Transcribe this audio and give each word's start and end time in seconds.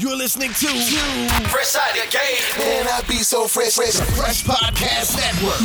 You're 0.00 0.16
listening 0.16 0.48
to 0.50 0.68
Fresh 1.48 1.76
Out 1.76 1.90
of 1.92 2.10
Game. 2.10 2.58
Man, 2.58 2.86
I 2.88 3.02
be 3.06 3.16
so 3.16 3.46
fresh, 3.46 3.74
fresh, 3.74 3.94
fresh 4.16 4.42
podcast 4.42 5.16
network. 5.16 5.58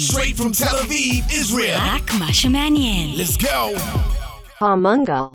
Straight 0.00 0.36
from 0.36 0.52
Tel 0.52 0.76
Aviv, 0.76 1.24
Israel. 1.32 1.76
Let's 3.18 3.36
go. 3.36 3.74
Hamungal. 4.60 5.32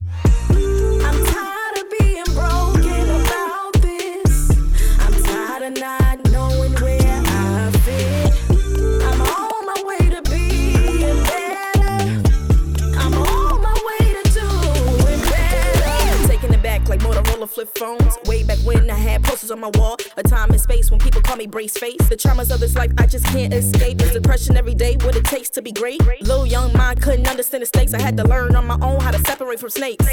Flip 17.62 17.78
phones. 17.78 18.12
Way 18.30 18.42
back 18.42 18.58
when 18.68 18.90
I 18.90 18.94
had 19.08 19.22
posters 19.22 19.50
on 19.50 19.60
my 19.60 19.70
wall. 19.78 19.96
A 20.16 20.22
time 20.22 20.50
and 20.50 20.60
space 20.60 20.90
when 20.90 21.00
people 21.06 21.20
call 21.22 21.36
me 21.36 21.46
brace 21.46 21.74
face. 21.84 22.02
The 22.08 22.16
traumas 22.16 22.50
of 22.54 22.60
this 22.60 22.74
life 22.80 22.92
I 22.98 23.06
just 23.06 23.24
can't 23.34 23.52
escape. 23.54 23.96
It's 24.02 24.12
depression 24.12 24.56
every 24.56 24.74
day. 24.84 24.92
What 25.04 25.14
it 25.20 25.24
takes 25.24 25.50
to 25.56 25.62
be 25.62 25.72
great. 25.82 26.00
Little 26.30 26.46
young 26.46 26.70
mind 26.82 26.96
couldn't 27.04 27.28
understand 27.34 27.62
the 27.62 27.66
stakes. 27.74 27.92
I 27.94 28.00
had 28.08 28.16
to 28.20 28.24
learn 28.34 28.52
on 28.60 28.66
my 28.72 28.78
own 28.88 28.98
how 29.04 29.12
to 29.16 29.20
separate 29.30 29.60
from 29.60 29.70
snakes. 29.70 30.04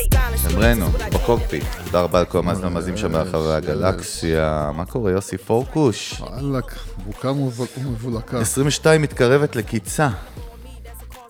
אמרנו, 0.56 0.86
בקוקפיט, 0.90 1.64
תודה 1.86 2.02
רבה 2.02 2.22
לכל 2.22 2.38
המאזינים 2.38 2.68
המאזינים 2.72 2.98
שם 2.98 3.12
ברחבי 3.12 3.54
הגלקסיה. 3.54 4.72
מה 4.76 4.86
קורה, 4.86 5.12
יוסי 5.12 5.38
פורקוש? 5.38 6.14
וואלכ, 6.20 6.76
בוקה 7.06 7.28
ומבול- 7.32 7.68
ומבולקה. 7.80 8.40
22 8.40 9.02
מתקרבת 9.02 9.56
לקיצה, 9.56 10.10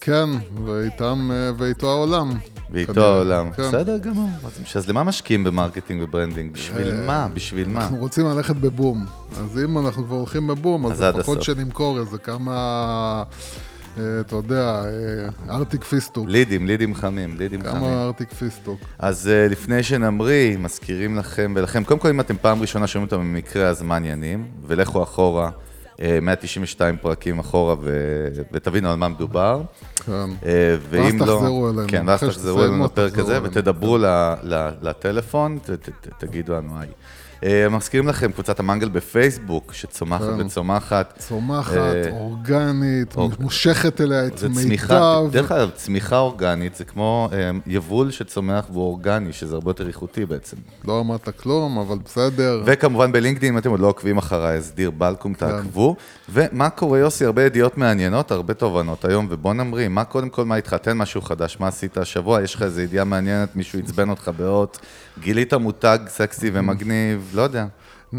כן, 0.02 0.30
ואיתם, 0.66 1.30
אה, 1.34 1.52
ואיתו 1.58 1.91
העולם. 1.91 2.31
ואיתו 2.71 3.02
העולם. 3.05 3.52
כן. 3.52 3.63
בסדר 3.63 3.98
גמור. 3.98 4.30
אז- 4.76 4.90
למה 4.90 5.03
משקיעים 5.03 5.44
ב 5.43 5.49
marketing 5.49 6.02
ו 6.03 6.08
branding? 6.08 6.52
בשביל 6.53 7.02
מה? 7.05 7.27
בשביל 7.34 7.67
מה? 7.70 7.81
אנחנו 7.81 7.98
רוצים 7.98 8.26
ללכת 8.26 8.55
בבום. 8.55 9.05
אז 9.40 9.59
אם 9.66 9.77
אנחנו 9.77 10.05
כבר 10.05 10.16
הולכים 10.16 10.48
בבום, 10.48 10.85
אז 10.85 11.01
לפחות. 11.01 11.41
שנמכור 11.43 11.99
איזה 11.99 12.18
כמה, 12.18 13.23
אה, 13.98 14.04
אתה 14.20 14.35
יודע, 14.35 14.82
אה, 14.85 15.55
ארטיק 15.55 15.84
פיסטוק. 15.84 16.26
לידים, 16.29 16.68
לידים 16.68 16.95
חמים, 16.95 17.35
לידים 17.38 17.62
חמים. 17.63 17.73
כמה 17.73 18.04
ארטיק 18.04 18.34
פיסטוק. 18.34 18.79
אז 18.99 19.29
לפני 19.49 19.84
שנמריא, 19.84 20.57
מזכירים 20.57 21.18
לכם 21.18 21.54
ולכם, 21.55 21.84
קודם 21.84 21.99
כל 21.99 22.07
אם 22.10 22.20
אתם 22.20 22.35
פעם 22.41 22.62
ראשונה 22.62 22.88
שומעים 22.88 23.05
אותם 23.12 23.18
במקרה, 23.20 23.68
אז 23.68 23.82
מה 23.82 23.93
העניינים? 23.93 24.45
ולכו 24.68 25.04
אחורה, 25.04 25.49
192 26.21 26.97
פרקים 26.97 27.39
אחורה, 27.39 27.75
ו... 27.81 28.27
ותבינו 28.51 28.89
על 28.89 28.95
מה 28.95 29.07
מדובר. 29.07 29.61
כן. 30.05 30.11
Uh, 30.11 30.45
ואז 30.45 30.81
ואם 30.89 31.19
לא... 31.19 31.25
תחזרו 31.25 31.69
אלינו. 31.69 31.87
כן, 31.87 32.03
ואז 32.07 32.23
תחזרו 32.23 32.63
אלינו 32.63 32.85
לפרק 32.85 33.19
הזה. 33.19 33.39
ותדברו. 33.43 33.97
לטלפון. 34.81 35.59
ת... 35.65 35.70
ת... 35.70 36.07
תגידו 36.17 36.53
לנו 36.53 36.79
היי. 36.79 36.89
Uh, 37.41 37.45
מזכירים 37.71 38.07
לכם 38.07 38.32
קבוצת 38.32 38.59
המנגל 38.59 38.90
בפייסבוק, 38.90 39.73
שצומחת 39.73 40.21
כן. 40.40 40.45
וצומחת. 40.45 41.13
צומחת, 41.18 41.73
אה, 41.77 42.09
אורגנית, 42.12 43.15
אורג- 43.15 43.35
מושכת 43.40 44.01
אליה 44.01 44.27
את 44.27 44.35
צמיחה, 44.35 45.21
מיטב. 45.21 45.34
דרך 45.34 45.51
אגב, 45.51 45.70
צמיחה 45.76 46.17
אורגנית 46.17 46.76
זה 46.76 46.85
כמו 46.85 47.29
אה, 47.34 47.37
יבול 47.67 48.12
שצומח 48.12 48.65
והוא 48.71 48.84
אורגני, 48.84 49.34
שזה 49.34 49.55
הרבה 49.55 49.70
יותר 49.70 49.87
איכותי 49.87 50.26
בעצם. 50.26 50.57
לא 50.85 50.99
אמרת 50.99 51.29
כלום, 51.40 51.77
אבל 51.77 51.98
בסדר. 52.05 52.62
וכמובן 52.65 53.12
בלינקדאין, 53.12 53.54
אם 53.54 53.57
אתם 53.57 53.70
עוד 53.70 53.79
לא 53.79 53.87
עוקבים 53.87 54.17
אחריי, 54.17 54.57
אז 54.57 54.71
דיר 54.76 54.91
בלקום, 54.91 55.34
תעקבו. 55.34 55.95
ומה 56.32 56.70
קורה, 56.70 56.99
יוסי? 56.99 57.26
הרבה 57.26 57.44
ידיעות 57.44 57.77
מעניינות, 57.77 58.32
הרבה 58.32 58.54
תובנות 58.54 59.05
היום, 59.05 59.27
ובוא 59.30 59.54
נמריא, 59.54 59.88
מה 59.88 60.04
קודם 60.04 60.30
כל, 60.30 60.46
מה 60.46 60.55
איתך? 60.55 60.74
תן 60.74 60.98
משהו 60.98 61.22
חדש, 61.22 61.58
מה 61.60 61.68
עשית 61.68 61.98
השבוע? 61.98 62.41
יש 62.41 62.55
לך 62.55 62.62
איזו 62.62 62.82
ידיעה 62.82 63.05
מעניינת, 63.05 63.55
מישהו 63.55 63.80
עצבן 63.80 64.09
אותך 64.09 64.31
באות, 64.38 64.80
גילית 65.19 65.53
מותג 65.53 66.00
סקסי 66.07 66.52
ומגניב, 66.53 67.31
לא 67.34 67.41
יודע. 67.41 67.66
not, 68.13 68.16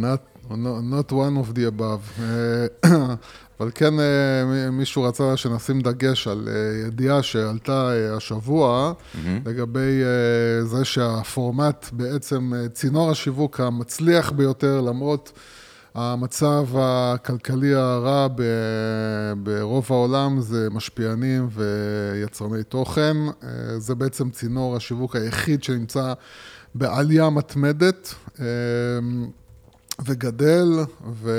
not 0.90 1.12
one 1.12 1.36
of 1.42 1.54
the 1.54 1.78
above. 1.78 2.22
אה, 2.22 2.90
אבל 3.60 3.70
כן, 3.74 4.00
אה, 4.00 4.70
מישהו 4.72 5.02
רצה 5.02 5.36
שנשים 5.36 5.80
דגש 5.80 6.28
על 6.28 6.48
אה, 6.48 6.86
ידיעה 6.86 7.22
שעלתה 7.22 7.90
השבוע, 8.16 8.92
לגבי 9.46 10.02
אה, 10.02 10.64
זה 10.64 10.84
שהפורמט, 10.84 11.86
בעצם 11.92 12.52
צינור 12.72 13.10
השיווק 13.10 13.60
המצליח 13.60 14.30
ביותר, 14.30 14.80
למרות 14.80 15.32
המצב 15.94 16.66
הכלכלי 16.78 17.74
הרע 17.74 18.28
ברוב 19.42 19.86
העולם, 19.90 20.40
זה 20.40 20.68
משפיענים 20.70 21.48
ויצרני 21.50 22.62
תוכן. 22.62 23.16
אה, 23.42 23.78
זה 23.78 23.94
בעצם 23.94 24.30
צינור 24.30 24.76
השיווק 24.76 25.16
היחיד 25.16 25.62
שנמצא 25.62 26.12
בעלייה 26.74 27.30
מתמדת. 27.30 28.14
אה, 28.40 28.46
וגדל, 30.04 30.68
ו... 31.12 31.30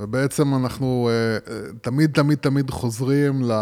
ובעצם 0.00 0.54
אנחנו 0.54 1.10
אה, 1.12 1.70
תמיד, 1.80 2.10
תמיד, 2.12 2.38
תמיד 2.38 2.70
חוזרים 2.70 3.42
ל... 3.42 3.52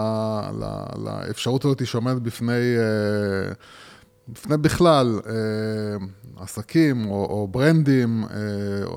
ל... 0.60 0.64
לאפשרות 1.04 1.64
הזאת 1.64 1.86
שעומדת 1.86 2.22
בפני, 2.22 2.76
בפני 4.28 4.56
בכלל 4.56 5.20
אה, 5.26 6.42
עסקים 6.42 7.06
או, 7.10 7.24
או 7.24 7.48
ברנדים, 7.48 8.24
אה, 8.24 8.36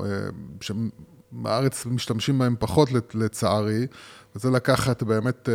אה, 0.04 0.28
שבארץ 0.60 1.86
משתמשים 1.86 2.38
בהם 2.38 2.56
פחות 2.58 2.88
לצערי, 3.14 3.86
וזה 4.36 4.50
לקחת 4.50 5.02
באמת 5.02 5.48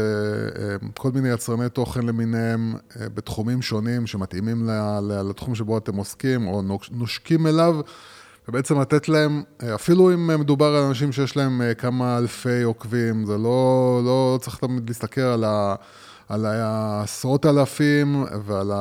כל 0.97 1.11
מיני 1.11 1.29
יצרני 1.29 1.69
תוכן 1.69 2.05
למיניהם 2.05 2.75
בתחומים 2.95 3.61
שונים 3.61 4.07
שמתאימים 4.07 4.69
לתחום 5.29 5.55
שבו 5.55 5.77
אתם 5.77 5.95
עוסקים 5.95 6.47
או 6.47 6.61
נוש- 6.61 6.91
נושקים 6.91 7.47
אליו. 7.47 7.79
ובעצם 8.47 8.81
לתת 8.81 9.09
להם, 9.09 9.43
אפילו 9.75 10.13
אם 10.13 10.39
מדובר 10.39 10.75
על 10.75 10.83
אנשים 10.83 11.11
שיש 11.11 11.37
להם 11.37 11.61
כמה 11.77 12.17
אלפי 12.17 12.63
עוקבים, 12.63 13.25
זה 13.25 13.37
לא, 13.37 14.01
לא 14.05 14.39
צריך 14.41 14.57
תמיד 14.57 14.87
להסתכל 14.87 15.21
על, 15.21 15.43
ה, 15.43 15.75
על 16.29 16.45
העשרות 16.45 17.45
אלפים 17.45 18.25
ועל 18.45 18.71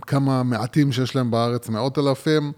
כמה 0.00 0.42
מעטים 0.42 0.92
שיש 0.92 1.16
להם 1.16 1.30
בארץ, 1.30 1.68
מאות 1.68 1.98
אלפים, 1.98 2.52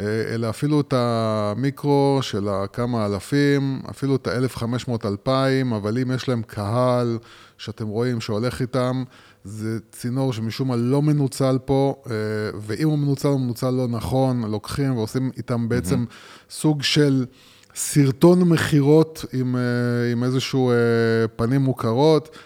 אה, 0.00 0.34
אלא 0.34 0.50
אפילו 0.50 0.80
את 0.80 0.94
המיקרו 0.96 2.18
של 2.22 2.48
הכמה 2.48 3.06
אלפים, 3.06 3.82
אפילו 3.90 4.16
את 4.16 4.26
ה-1500-2000, 4.26 5.76
אבל 5.76 5.98
אם 5.98 6.10
יש 6.10 6.28
להם 6.28 6.42
קהל 6.42 7.18
שאתם 7.58 7.88
רואים 7.88 8.20
שהולך 8.20 8.60
איתם, 8.60 9.04
זה 9.44 9.78
צינור 9.92 10.32
שמשום 10.32 10.68
מה 10.68 10.76
לא 10.76 11.02
מנוצל 11.02 11.58
פה, 11.64 12.02
אה, 12.06 12.12
ואם 12.60 12.88
הוא 12.88 12.98
מנוצל, 12.98 13.28
הוא 13.28 13.40
מנוצל 13.40 13.70
לא 13.70 13.88
נכון, 13.88 14.50
לוקחים 14.50 14.96
ועושים 14.96 15.30
איתם 15.36 15.68
בעצם 15.68 16.04
סוג 16.50 16.82
של 16.82 17.26
סרטון 17.74 18.42
מכירות 18.42 19.24
עם, 19.32 19.56
אה, 19.56 20.12
עם 20.12 20.24
איזשהו 20.24 20.72
פנים 21.36 21.60
מוכרות, 21.60 22.36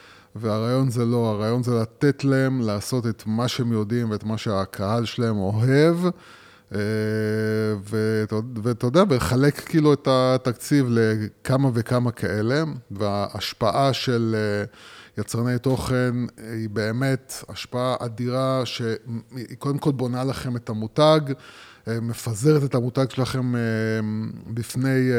והרעיון 0.40 0.90
זה 0.90 1.04
לא, 1.04 1.26
הרעיון 1.30 1.62
זה 1.62 1.74
לתת 1.74 2.24
להם 2.24 2.60
לעשות 2.60 3.06
את 3.06 3.22
מה 3.26 3.48
שהם 3.48 3.72
יודעים 3.72 4.10
ואת 4.10 4.24
מה 4.24 4.38
שהקהל 4.38 5.04
שלהם 5.04 5.36
אוהב. 5.36 5.96
אה, 6.74 6.80
ואתה- 8.62 8.86
יודע, 8.86 9.02
ולחלק 9.08 9.60
כאילו 9.60 9.92
את 9.92 10.08
התקציב 10.10 10.86
לכמה 10.90 11.70
וכמה 11.74 12.10
כאלה, 12.10 12.62
וההשפעה 12.90 13.92
של 13.92 14.36
אה, 14.38 14.64
יצרני 15.22 15.58
תוכן 15.58 16.14
היא 16.52 16.68
באמת 16.70 17.34
השפעה 17.48 17.96
אדירה, 17.98 18.62
שהיא 18.64 18.96
קודם 19.58 19.78
כל 19.78 19.92
בונה 19.92 20.24
לכם 20.24 20.56
את 20.56 20.68
המותג, 20.68 21.20
אה, 21.88 22.00
מפזרת 22.00 22.64
את 22.64 22.74
המותג 22.74 23.06
שלכם 23.10 23.54
בפני 24.46 25.10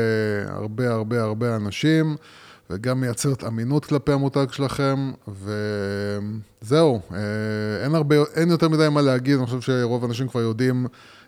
הרבה 0.47 0.91
הרבה 0.91 1.23
הרבה 1.23 1.55
אנשים. 1.55 2.15
וגם 2.71 3.01
מייצרת 3.01 3.43
אמינות 3.43 3.85
כלפי 3.85 4.11
המותג 4.11 4.45
שלכם, 4.51 5.11
וזהו, 5.27 7.01
אה, 7.13 7.17
אין 7.83 7.95
הרבה, 7.95 8.15
אין 8.35 8.49
יותר 8.49 8.69
מדי 8.69 8.87
מה 8.91 9.01
להגיד, 9.01 9.37
אני 9.37 9.45
חושב 9.45 9.61
שרוב 9.61 10.03
האנשים 10.03 10.27
כבר 10.27 10.41
יודעים 10.41 10.87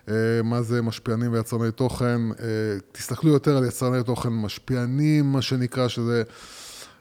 אה, 0.09 0.13
מה 0.43 0.61
זה 0.61 0.81
משפיענים 0.81 1.33
ויצרני 1.33 1.71
תוכן. 1.71 2.21
אה, 2.31 2.45
תסתכלו 2.91 3.31
יותר 3.31 3.57
על 3.57 3.65
יצרני 3.65 4.03
תוכן 4.03 4.29
משפיענים, 4.29 5.31
מה 5.31 5.41
שנקרא, 5.41 5.88
שזה 5.88 6.23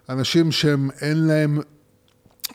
אנשים 0.08 0.52
שהם 0.52 0.90
אין 1.00 1.26
להם, 1.26 1.58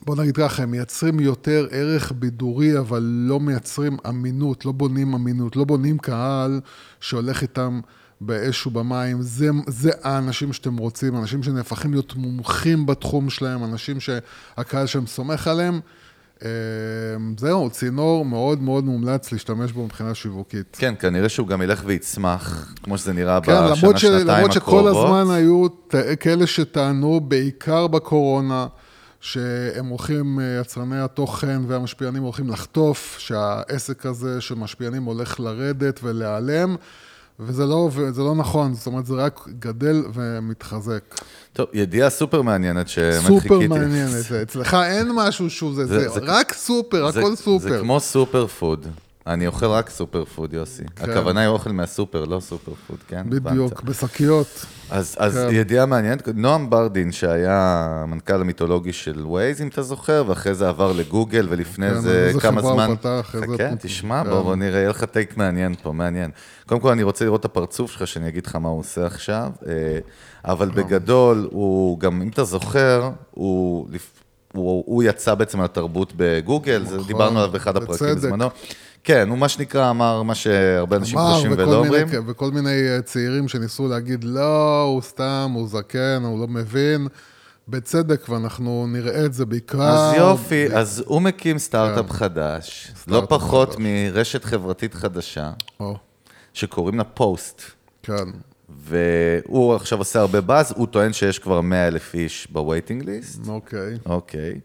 בוא 0.02 0.16
נגיד 0.16 0.38
ככה, 0.38 0.64
הם 0.64 0.72
מייצרים 0.72 1.20
יותר 1.20 1.68
ערך 1.72 2.12
בידורי, 2.12 2.80
אבל 2.80 3.04
לא 3.04 3.40
מייצרים 3.40 3.98
אמינות, 4.10 4.66
לא 4.66 4.72
בונים 4.72 5.14
אמינות, 5.14 5.56
לא 5.56 5.64
בונים 5.64 5.98
קהל 5.98 6.60
שהולך 7.00 7.42
איתם 7.42 7.80
באש 8.22 8.68
ובמים. 8.68 9.22
זה, 9.22 9.50
זה 9.68 9.92
האנשים 10.04 10.54
שאתם 10.54 10.78
רוצים, 10.78 11.18
אנשים 11.18 11.44
שנהפכים 11.44 11.92
להיות 11.92 12.16
מומחים 12.16 12.86
בתחום 12.86 13.30
שלהם, 13.30 13.64
אנשים 13.64 14.00
שהקהל 14.00 14.86
שלהם 14.86 15.08
סומך 15.08 15.48
עליהם. 15.48 15.80
אה, 16.44 16.50
זהו, 17.38 17.70
צינור 17.70 18.26
מאוד 18.26 18.62
מאוד 18.62 18.86
מומלץ 18.86 19.32
להשתמש 19.32 19.72
בו 19.72 19.86
מבחינה 19.86 20.16
שיווקית. 20.16 20.78
כן, 20.80 20.94
כנראה 21.00 21.30
שהוא 21.30 21.48
גם 21.48 21.62
ילך 21.62 21.82
ויצמח, 21.86 22.74
כמו 22.84 22.98
שזה 22.98 23.14
נראה 23.14 23.42
כן, 23.42 23.52
בשנה, 23.52 23.76
למרות, 23.76 23.98
ש... 23.98 24.02
שנתיים 24.02 24.28
למרות 24.28 24.52
שכל 24.52 24.88
הקרובות. 24.88 25.06
הזמן 25.06 25.34
היו. 25.36 25.68
כאלה 26.20 26.48
שטענו, 26.48 27.20
בעיקר 27.20 27.88
בקורונה, 27.88 28.68
שהם 29.22 29.86
הולכים, 29.86 30.40
אה, 30.40 30.60
יצרני 30.62 31.00
התוכן 31.00 31.62
והמשפיענים 31.68 32.24
הולכים 32.24 32.50
לחטוף, 32.50 33.16
שהעסק 33.20 34.06
הזה 34.06 34.42
של 34.42 34.56
משפיענים 34.56 35.04
הולך 35.04 35.40
לרדת 35.40 36.00
ולהיעלם, 36.04 36.76
וזה 37.40 37.66
לא, 37.66 37.90
וזה 37.94 38.22
לא 38.22 38.36
נכון, 38.36 38.74
זאת 38.74 38.88
אומרת, 38.88 39.06
זה 39.06 39.14
רק 39.16 39.48
גדל 39.60 40.04
ומתחזק. 40.14 41.04
טוב, 41.54 41.68
ידיעה 41.74 42.10
סופר 42.10 42.42
מעניינת 42.42 42.88
שמאוד 42.88 43.42
סופר. 43.44 43.60
מעניינת, 43.70 44.32
אצלך 44.44 44.74
אין 44.74 45.12
משהו 45.16 45.50
שהוא 45.50 45.76
זה, 45.76 45.86
זה- 45.86 46.00
זה, 46.00 46.10
זה- 46.10 46.20
רק 46.24 46.54
סופר, 46.54 47.12
זה- 47.12 47.20
הכל 47.20 47.36
סופר. 47.36 47.70
זה 47.70 47.80
כמו 47.80 48.00
super 48.00 48.48
food. 48.48 48.88
אני 49.28 49.48
אוכל 49.48 49.66
רק 49.66 49.90
super 49.90 50.26
food, 50.26 50.54
יוסי. 50.54 50.84
הכוונה 50.98 51.40
היא 51.40 51.48
אוכל 51.48 51.72
מהסופר, 51.72 52.26
לא 52.26 52.40
super 52.40 52.72
food, 52.88 52.98
כן? 53.08 53.30
בדיוק. 53.30 53.82
בשקיות. 53.82 54.66
אז, 54.90 55.16
אז 55.20 55.34
כן. 55.50 55.56
ידיעה 55.56 55.86
מעניינת, 55.86 56.28
נועם 56.28 56.70
ברדין, 56.70 57.12
שהיה 57.12 57.86
המנכ"ל 58.04 58.42
המיתולוגי 58.42 58.94
של 58.94 59.26
ווייז, 59.26 59.62
אם 59.62 59.68
אתה 59.68 59.82
זוכר, 59.82 60.24
ואחרי 60.28 60.54
זה 60.54 60.70
עבר 60.70 60.92
לגוגל, 60.92 61.48
ולפני 61.50 61.90
כן, 61.90 62.00
זה 62.00 62.26
איזה 62.28 62.40
כמה 62.40 62.62
חברה 62.62 62.74
זמן... 62.74 62.88
הוא 62.88 62.96
פתח, 62.96 63.36
איזה 63.36 63.46
חכה, 63.54 63.76
תשמע, 63.80 64.24
כן. 64.24 64.30
בוא, 64.30 64.42
בוא 64.42 64.56
נראה, 64.56 64.80
יהיה 64.80 64.90
לך 64.90 65.04
take 65.04 65.38
מעניין 65.38 65.76
פה, 65.84 65.92
מעניין. 65.92 66.32
קודם 66.66 66.82
כל, 66.82 66.92
אני 66.92 67.04
רוצה 67.04 67.26
לראות 67.26 67.40
את 67.40 67.46
הפרצוף 67.46 67.92
שלך, 67.92 68.08
שאני 68.08 68.28
אגיד 68.28 68.46
לך 68.46 68.56
מה 68.56 68.70
הוא 68.70 68.80
עושה 68.80 69.06
עכשיו, 69.06 69.52
אה, 69.68 70.00
אבל 70.46 70.70
בגדול, 70.70 71.48
הוא 71.52 72.00
גם, 72.00 72.22
אם 72.22 72.28
אתה 72.28 72.44
זוכר, 72.44 73.10
הוא... 73.32 73.88
הוא, 74.54 74.84
הוא 74.88 75.04
יצא 75.04 75.36
בעצם 75.36 75.58
מהתרבות 75.58 76.14
בגוגל, 76.16 76.84
זה 76.86 76.96
נכון, 76.96 77.08
דיברנו 77.08 77.40
עליו 77.40 77.52
באחד 77.52 77.78
הפרקים. 77.78 78.16
בזמנו. 78.16 78.50
כן, 79.08 79.30
הוא 79.30 79.38
מה 79.38 79.50
שנקרא 79.50 79.90
אמר 79.90 80.24
מה 80.24 80.36
שהרבה 80.36 80.96
אנשים 80.98 81.20
חושבים 81.20 81.52
ולא 81.52 81.66
מיני- 81.66 81.76
אומרים. 81.76 82.08
וכל 82.28 82.52
מיני 82.52 82.70
אה, 82.90 83.02
צעירים 83.02 83.48
שניסו 83.48 83.88
להגיד, 83.88 84.24
לא, 84.24 84.82
הוא 84.84 85.02
סתם, 85.02 85.52
הוא 85.54 85.68
זקן, 85.68 86.22
הוא 86.24 86.40
לא 86.40 86.48
מבין. 86.48 87.08
בצדק, 87.68 88.30
ואנחנו 88.30 88.88
נראה 88.90 89.26
את 89.26 89.34
זה 89.34 89.46
בעיקר. 89.46 89.82
אז 89.82 90.14
יופי, 90.18 90.68
אז 90.76 91.04
הוא 91.06 91.22
מקים 91.22 91.58
סטארט-אפ 91.58 92.12
חדש, 92.12 92.88
לא 92.88 92.94
כן. 92.94 93.00
סטארט-אפ 93.00 93.30
פחות 93.30 93.70
חדש. 93.70 93.78
מרשת 93.80 94.44
חברתית 94.44 94.94
חדשה, 94.94 95.52
או, 95.80 95.98
שקוראים 96.54 96.98
לה 96.98 97.04
פוסט. 97.04 97.62
כן. 98.04 98.14
והוא 98.70 99.76
עכשיו 99.76 99.98
עושה 99.98 100.20
הרבה 100.20 100.42
באז, 100.42 100.74
הוא 100.78 100.88
טוען 100.88 101.14
שיש 101.14 101.40
כבר 101.40 101.62
100 101.62 101.88
אלף 101.88 102.14
איש 102.16 102.48
ב 102.52 102.58
waiting 102.58 103.04
list. 103.06 103.48
אוקיי. 103.48 103.98
אוקיי. 104.06 104.60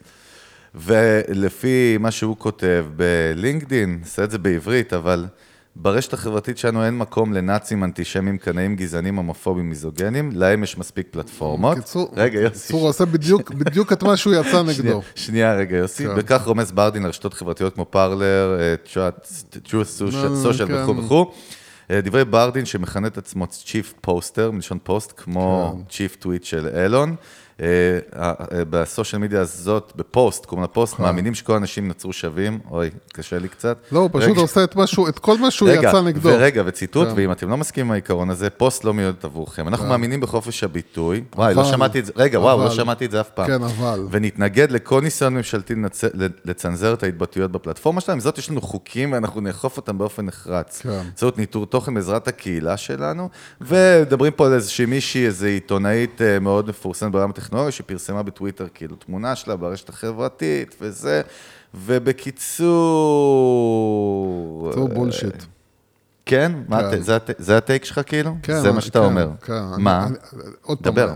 ולפי 0.75 1.97
מה 2.01 2.11
שהוא 2.11 2.37
כותב 2.39 2.87
בלינקדין, 2.97 3.99
עושה 4.03 4.25
את 4.25 4.31
זה 4.31 4.39
בעברית, 4.39 4.93
אבל 4.93 5.27
ברשת 5.77 6.13
החברתית 6.13 6.59
שלנו 6.59 6.85
אין 6.85 6.99
מקום 6.99 7.33
לנאצים, 7.33 7.85
אנטישמים, 7.85 8.39
קנאים, 8.39 8.77
גזענים, 8.77 9.17
הומופובים, 9.17 9.69
מיזוגנים, 9.69 10.31
להם 10.35 10.63
יש 10.63 10.79
מספיק 10.79 11.07
פלטפורמות. 11.11 11.79
קיצור, 11.79 12.13
רגע, 12.17 12.41
יוסי. 12.41 12.67
קיצור, 12.67 12.81
הוא 12.81 12.89
עושה 12.89 13.05
בדיוק, 13.05 13.51
בדיוק 13.51 13.93
את 13.93 14.03
מה 14.03 14.17
שהוא 14.17 14.35
יצא 14.35 14.63
נגדו. 14.63 15.03
שנייה 15.15 15.55
רגע, 15.55 15.77
יוסי. 15.77 16.07
כן. 16.07 16.17
בכך 16.17 16.43
רומז 16.47 16.73
ברדין 16.73 17.03
לרשתות 17.03 17.35
חברתיות 17.35 17.75
כמו 17.75 17.87
פארלר, 17.91 18.59
אה, 18.61 18.75
Truth 19.62 20.03
Social 20.43 20.69
כן. 20.69 20.75
וכו' 20.75 20.97
וכו'. 20.97 21.33
אה, 21.91 22.01
דברי 22.01 22.25
ברדין 22.25 22.65
שמכנה 22.65 23.07
את 23.07 23.19
עצמו 23.19 23.47
Chief 23.47 23.93
Poster, 24.00 24.50
מלשון 24.51 24.79
פוסט, 24.83 25.13
כמו 25.17 25.75
כן. 25.77 25.83
Chief 25.91 26.17
Twit 26.17 26.44
של 26.45 26.69
אילון. 26.83 27.17
אה, 27.60 27.66
אה, 28.16 28.32
אה, 28.52 28.64
ב 28.70 28.78
social 28.78 29.23
media 29.23 29.41
הזאת, 29.40 29.93
בפוסט, 29.96 30.46
קוראים 30.46 30.62
לה 30.62 30.69
פוסט, 30.69 30.99
מאמינים 30.99 31.34
שכל 31.34 31.52
האנשים 31.52 31.88
נוצרו 31.88 32.12
שווים. 32.12 32.58
אוי, 32.70 32.90
קשה 33.12 33.38
לי 33.38 33.49
קצת. 33.49 33.78
לא, 33.93 33.99
הוא 33.99 34.10
פשוט 34.12 34.31
רגע. 34.31 34.40
עושה 34.40 34.64
את 34.64 34.76
משהו, 34.76 35.08
את 35.08 35.19
כל 35.19 35.38
מה 35.38 35.50
שהוא 35.50 35.69
רגע, 35.69 35.88
יצא 35.88 36.00
נגדו. 36.00 36.28
ורגע, 36.28 36.62
וציטוט, 36.66 37.08
כן. 37.08 37.14
ואם 37.16 37.32
אתם 37.32 37.50
לא 37.50 37.56
מסכימים 37.56 37.87
עם 37.87 37.93
העיקרון 37.93 38.31
הזה, 38.31 38.50
פוסט 38.50 38.84
לא 38.84 38.94
מיועדת 38.94 39.25
עבורכם. 39.25 39.69
אנחנו 39.69 39.87
מאמינים 39.87 40.20
בחופש 40.20 40.64
הביטוי. 40.64 41.25
וואי, 41.37 41.54
לא 41.54 41.64
שמעתי 41.64 41.99
את 41.99 42.06
זה, 42.06 42.12
רגע, 42.16 42.40
וואו, 42.40 42.58
לא 42.58 42.70
שמעתי 42.70 43.04
את 43.06 43.10
זה 43.10 43.20
אף 43.20 43.31
פעם. 43.31 43.46
כן, 43.46 43.62
אבל. 43.62 44.06
ונתנגד 44.10 44.70
לכל 44.70 45.00
ניסיון 45.00 45.34
ממשלתי 45.34 45.75
לצנזר 46.44 46.94
את 46.94 47.02
ההתבטאויות 47.02 47.52
בפלטפורמה 47.52 48.00
שלהם. 48.00 48.20
זאת, 48.20 48.38
יש 48.38 48.50
לנו 48.50 48.60
חוקים 48.60 49.12
ואנחנו 49.12 49.40
נאכוף 49.40 49.76
אותם 49.76 49.99
באופן 49.99 50.26
נחרץ. 50.26 50.81
כן. 50.82 51.02
זאת 51.16 51.38
ניטור 51.38 51.66
תוכן 51.66 51.94
בעזרת 51.94 52.28
הקהילה 52.28 52.76
שלנו, 52.76 53.28
ומדברים 53.60 54.32
פה 54.32 54.46
על 54.46 54.52
איזושהי 54.52 54.87
מישהי, 54.87 55.26
איזו 55.26 55.46
עיתונאית 55.46 56.20
מאוד 56.40 56.69
מפורסמת 56.69 57.12
בעולם 57.12 57.32
הטכנולוגיה, 57.43 57.73
שפרסמה 57.73 58.23
בטוויטר 58.23 58.67
כאילו 58.75 58.97
תמונה 58.97 59.37
שלה 59.37 59.56
ברשת 59.56 59.89
החברתית 59.89 60.75
וזה, 60.81 61.23
ובקיצור... 63.73 64.73
אה, 64.77 64.87
בולשיט. 64.94 65.43
כן? 66.27 66.53
מה 66.69 66.79
כן. 66.81 66.85
הט- 66.97 67.03
זה 67.03 67.17
הט- 67.17 67.31
זה 67.39 67.56
הטייק 67.56 67.85
שלך 67.85 68.00
כאילו? 68.06 68.37
כן, 68.43 68.61
זה 68.61 68.73
מה 68.73 68.81
שאתה 68.81 68.99
כן, 68.99 69.05
אומר. 69.05 69.29
כן. 69.43 69.62
מה? 69.79 70.09
עוד 70.62 70.79
פעם, 70.79 70.94
דבר. 70.94 71.15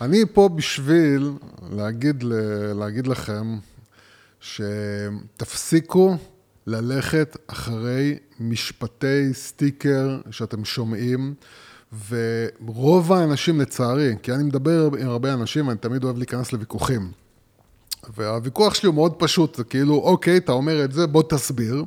אני 0.00 0.22
פה 0.32 0.48
בשביל 0.48 1.32
להגיד 2.74 3.06
לכם 3.06 3.58
שתפסיקו 4.40 6.16
ללכת 6.66 7.36
אחרי 7.46 8.18
משפטי 8.40 9.34
סטיקר 9.34 10.20
שאתם 10.30 10.64
שומעים, 10.64 11.34
ורוב 12.08 13.12
האנשים 13.12 13.60
לצערי, 13.60 14.14
כי 14.22 14.32
אני 14.32 14.44
מדבר 14.44 14.88
עם 14.98 15.08
הרבה 15.08 15.32
אנשים, 15.32 15.70
אני 15.70 15.78
תמיד 15.78 16.04
אוהב 16.04 16.18
להיכנס 16.18 16.52
לוויכוחים. 16.52 17.10
והוויכוח 18.16 18.74
שלי 18.74 18.86
הוא 18.86 18.94
מאוד 18.94 19.12
פשוט, 19.18 19.54
זה 19.54 19.64
כאילו, 19.64 19.94
אוקיי, 19.94 20.36
אתה 20.36 20.52
אומר 20.52 20.84
את 20.84 20.92
זה, 20.92 21.06
בוא 21.06 21.22
תסביר. 21.28 21.84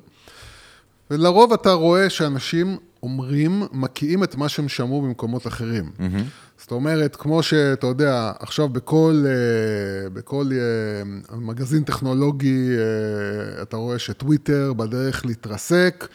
ולרוב 1.11 1.53
אתה 1.53 1.71
רואה 1.71 2.09
שאנשים 2.09 2.77
אומרים, 3.03 3.63
מקיאים 3.71 4.23
את 4.23 4.35
מה 4.35 4.49
שהם 4.49 4.69
שמעו 4.69 5.01
במקומות 5.01 5.47
אחרים. 5.47 5.91
Mm-hmm. 5.97 6.21
זאת 6.57 6.71
אומרת, 6.71 7.15
כמו 7.15 7.43
שאתה 7.43 7.87
יודע, 7.87 8.31
עכשיו 8.39 8.69
בכל, 8.69 9.23
אה, 9.27 10.09
בכל 10.09 10.49
אה, 10.51 11.37
מגזין 11.37 11.83
טכנולוגי, 11.83 12.69
אה, 12.69 13.61
אתה 13.61 13.77
רואה 13.77 13.99
שטוויטר 13.99 14.73
בדרך 14.73 15.25
להתרסק. 15.25 16.07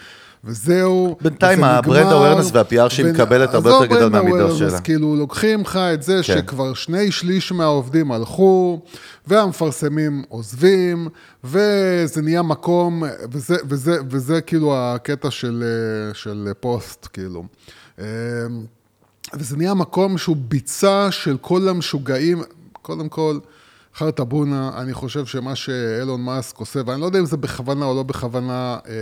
וזהו, 0.45 1.17
בינתיים 1.21 1.59
וזה 1.59 1.71
ה 1.71 1.78
brand 1.78 2.13
awareness 2.13 2.51
וה-PR 2.53 2.89
שהיא 2.91 3.07
מקבלת 3.07 3.55
הרבה 3.55 3.71
יותר 3.71 3.87
גדול 3.87 4.09
מהמידות 4.09 4.59
שלה. 4.59 4.81
כאילו, 4.81 5.17
לוקחים 5.17 5.61
לך 5.61 5.77
את 5.77 6.03
זה 6.03 6.17
כן. 6.17 6.23
שכבר 6.23 6.75
שני 6.75 7.13
שליש 7.13 7.53
מהעובדים 7.53 8.13
הלכו, 8.13 8.81
והמפרסמים 9.27 10.25
עוזבים, 10.29 11.09
וזה 11.45 12.23
נהיה 12.23 12.43
מקום, 12.43 13.03
וזה, 13.33 13.57
וזה, 13.69 13.97
וזה 14.11 14.41
כאילו 14.41 14.77
הקטע 14.77 15.31
של, 15.31 15.65
אה, 15.67 16.15
של 16.15 16.49
פוסט, 16.61 17.09
כאילו. 17.13 17.45
אה, 17.99 18.05
וזה 19.35 19.57
נהיה 19.57 19.75
מקום 19.75 20.19
שהוא 20.19 20.37
ביצה 20.49 21.11
של 21.11 21.37
כל 21.41 21.69
המשוגעים, 21.69 22.43
קודם 22.83 23.09
כל, 23.09 23.39
חרטה 23.97 24.25
בונה, 24.25 24.71
אני 24.77 24.95
חושב 24.95 25.27
שמה 25.27 25.55
שאילון 25.55 26.23
מאסק 26.23 26.59
עושה, 26.59 26.81
ואני 26.87 27.01
לא 27.01 27.07
יודע 27.07 27.19
אם 27.19 27.27
זה 27.27 27.37
בכוונה 27.37 27.85
או 27.85 27.95
לא 27.95 28.03
בכוונה, 28.03 28.79
אה, 28.89 28.93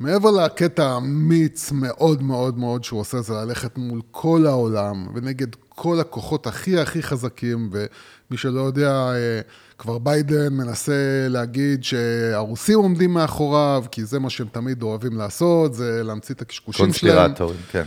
מעבר 0.00 0.30
לקטע 0.30 0.86
האמיץ 0.86 1.72
מאוד 1.72 2.22
מאוד 2.22 2.58
מאוד 2.58 2.84
שהוא 2.84 3.00
עושה, 3.00 3.20
זה 3.20 3.34
ללכת 3.34 3.78
מול 3.78 4.00
כל 4.10 4.46
העולם 4.46 5.06
ונגד 5.14 5.46
כל 5.68 6.00
הכוחות 6.00 6.46
הכי 6.46 6.78
הכי 6.78 7.02
חזקים, 7.02 7.70
ומי 7.72 8.38
שלא 8.38 8.60
יודע, 8.60 8.90
אה, 8.90 9.40
כבר 9.78 9.98
ביידן 9.98 10.52
מנסה 10.52 11.26
להגיד 11.28 11.84
שהרוסים 11.84 12.78
עומדים 12.78 13.14
מאחוריו, 13.14 13.84
כי 13.90 14.04
זה 14.04 14.18
מה 14.18 14.30
שהם 14.30 14.46
תמיד 14.52 14.82
אוהבים 14.82 15.16
לעשות, 15.16 15.74
זה 15.74 16.02
להמציא 16.04 16.34
את 16.34 16.42
הקשקושים 16.42 16.92
שלהם. 16.92 17.16
קונספירטורים, 17.16 17.60
כן. 17.70 17.84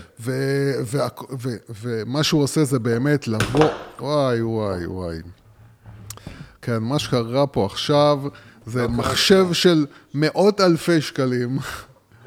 ומה 1.82 2.24
שהוא 2.24 2.44
עושה 2.44 2.64
זה 2.64 2.80
באמת 2.80 3.28
לבוא, 3.28 3.66
וואי, 4.00 4.42
וואי, 4.42 4.86
וואי. 4.86 5.18
כן, 6.62 6.78
מה 6.78 7.00
שקרה 7.00 7.48
פה 7.48 7.66
עכשיו 7.66 8.20
זה 8.66 8.88
מחשב 8.88 9.54
של 9.54 9.86
מאות 10.14 10.62
אלפי 10.62 11.02
שקלים. 11.02 11.60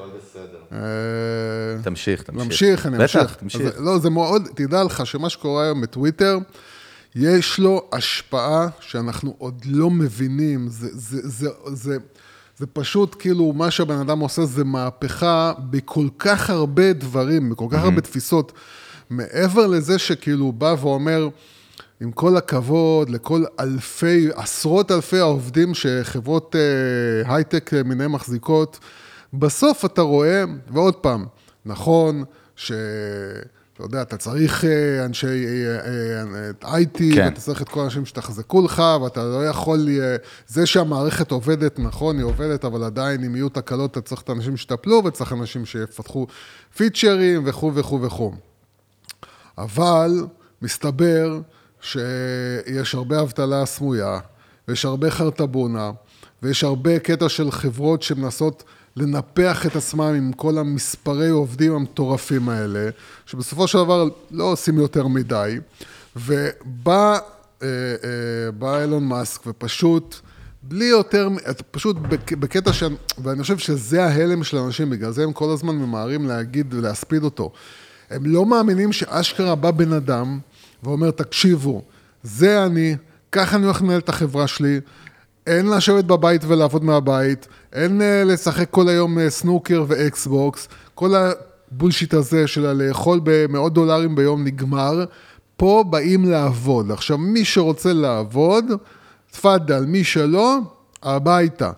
הכל 0.05 0.19
בסדר. 0.19 0.59
אה, 0.73 1.83
תמשיך, 1.83 2.23
תמשיך. 2.23 2.87
אני 2.87 2.97
אמשיך. 2.97 3.23
בטח, 3.23 3.35
תמשיך. 3.35 3.75
לא, 3.79 3.99
זה 3.99 4.11
מאוד, 4.11 4.49
תדע 4.55 4.85
לך 4.85 5.07
שמה 5.07 5.29
שקורה 5.29 5.65
היום 5.65 5.81
בטוויטר, 5.81 6.39
יש 7.15 7.59
לו 7.59 7.89
השפעה 7.93 8.69
שאנחנו 8.81 9.35
עוד 9.39 9.63
לא 9.65 9.91
מבינים. 9.91 10.69
זה, 10.69 10.89
זה, 10.93 11.29
זה, 11.29 11.49
זה, 11.67 11.97
זה 12.57 12.67
פשוט 12.67 13.17
כאילו, 13.19 13.53
מה 13.53 13.71
שהבן 13.71 13.99
אדם 13.99 14.19
עושה 14.19 14.45
זה 14.45 14.65
מהפכה 14.65 15.53
בכל 15.71 16.07
כך 16.19 16.51
הרבה 16.51 16.93
דברים, 16.93 17.51
בכל 17.51 17.67
כך 17.71 17.79
הרבה 17.79 18.01
תפיסות. 18.01 18.53
מעבר 19.11 19.67
לזה 19.67 19.99
שכאילו 19.99 20.45
הוא 20.45 20.55
בא 20.55 20.75
ואומר, 20.81 21.29
עם 22.01 22.13
כל 22.13 22.37
הכבוד 22.37 23.11
לכל 23.11 23.45
אלפי, 23.61 24.29
עשרות 24.35 24.91
אלפי 24.91 25.19
העובדים 25.19 25.75
שחברות 25.75 26.57
אה, 26.57 27.35
הייטק 27.35 27.75
אה, 27.75 27.83
מיניהן 27.83 28.11
מחזיקות, 28.11 28.79
בסוף 29.39 29.85
אתה 29.85 30.03
רואה, 30.03 30.45
ועוד 30.69 30.95
פעם, 30.95 31.27
נכון 31.65 32.25
ש... 32.57 32.73
אתה 33.75 33.83
יודע, 33.83 34.03
אתה 34.03 34.17
צריך 34.17 34.65
אה, 34.65 35.05
אנשי 35.05 35.47
אה, 35.47 35.79
אה, 36.63 36.81
IT, 36.81 36.99
כן. 37.15 37.25
ואתה 37.25 37.41
צריך 37.41 37.63
את 37.63 37.69
כל 37.69 37.81
האנשים 37.81 38.07
שתחזקו 38.07 38.63
לך, 38.63 38.83
ואתה 39.03 39.25
לא 39.25 39.47
יכול... 39.47 39.89
זה 40.47 40.67
שהמערכת 40.67 41.31
עובדת, 41.31 41.79
נכון, 41.79 42.17
היא 42.17 42.25
עובדת, 42.25 42.65
אבל 42.65 42.85
עדיין 42.85 43.25
אם 43.25 43.37
יהיו 43.37 43.49
תקלות, 43.49 43.91
אתה 43.91 44.01
צריך 44.01 44.21
את 44.23 44.29
האנשים 44.29 44.57
שיטפלו, 44.57 45.03
וצריך 45.05 45.33
אנשים 45.33 45.67
שיפתחו 45.67 46.27
פיצ'רים 46.77 47.43
וכו' 47.45 47.75
וכו' 47.75 48.03
וכו'. 48.03 48.33
אבל 49.59 50.27
מסתבר 50.63 51.41
שיש 51.81 52.95
הרבה 52.95 53.21
אבטלה 53.21 53.67
סמויה, 53.67 54.19
ויש 54.69 54.85
הרבה 54.85 55.11
חרטבונה, 55.11 55.91
ויש 56.45 56.65
הרבה 56.65 56.99
קטע 56.99 57.29
של 57.29 57.51
חברות 57.51 58.03
שמנסות 58.03 58.65
לנפח 58.97 59.67
את 59.67 59.77
עצמם 59.77 60.15
עם 60.17 60.33
כל 60.33 60.59
המספרי 60.59 61.29
עובדים 61.29 61.73
המטורפים 61.73 62.49
האלה, 62.49 62.91
שבסופו 63.27 63.69
של 63.69 63.79
דבר 63.79 64.09
לא 64.31 64.45
עושים 64.45 64.79
יותר 64.79 65.07
מדי, 65.07 65.59
ובא 66.17 67.19
אה, 67.63 67.69
אה, 68.63 68.83
אילון 68.83 69.05
מאסק 69.05 69.41
ופשוט, 69.47 70.17
בלי 70.63 70.85
יותר, 70.85 71.29
פשוט 71.71 71.97
בק- 71.97 72.33
בקטע 72.33 72.73
ש... 72.73 72.83
ואני 73.19 73.43
חושב 73.43 73.59
שזה 73.59 74.05
ההלם 74.05 74.45
של 74.45 74.57
אנשים, 74.57 74.91
בגלל 74.91 75.11
זה 75.11 75.25
הם 75.25 75.33
כל 75.33 75.51
הזמן 75.53 75.77
ממהרים 75.77 76.29
להגיד 76.29 76.75
ולהספיד 76.75 77.23
אותו. 77.23 77.53
הם 78.11 78.27
לא 78.27 78.47
מאמינים 78.47 78.93
שאשכרה 78.93 79.55
בא 79.55 79.71
בן 79.71 79.93
אדם 79.93 80.39
ואומר, 80.83 81.11
תקשיבו, 81.11 81.83
זה 82.23 82.65
אני, 82.65 82.97
ככה 83.33 83.57
אני 83.57 83.65
הולך 83.65 83.83
לנהל 83.83 83.99
את 83.99 84.09
החברה 84.09 84.47
שלי, 84.47 84.81
אין 85.47 85.71
לשבת 85.71 86.05
בבית 86.05 86.43
ולעבוד 86.45 86.85
מהבית, 86.85 87.49
אין 87.73 88.03
אה, 88.03 88.25
לשחק 88.25 88.71
כל 88.71 88.89
היום 88.89 89.19
אה, 89.19 89.31
סנוקר 89.31 89.85
ואקסבוקס, 89.89 90.69
כל 90.95 91.15
הבולשיט 91.15 92.15
הזה 92.15 92.47
של 92.47 92.73
לאכול 92.73 93.21
במאות 93.25 93.75
דולרים 93.75 94.15
ביום 94.15 94.45
נגמר, 94.45 95.05
פה 95.57 95.85
באים 95.91 96.25
לעבוד. 96.25 96.91
עכשיו, 96.91 97.19
מי 97.19 97.45
שרוצה 97.45 97.93
לעבוד, 97.93 98.65
תפאדל, 99.31 99.85
מי 99.85 100.05
שלא, 100.05 100.59
הביתה. 101.03 101.71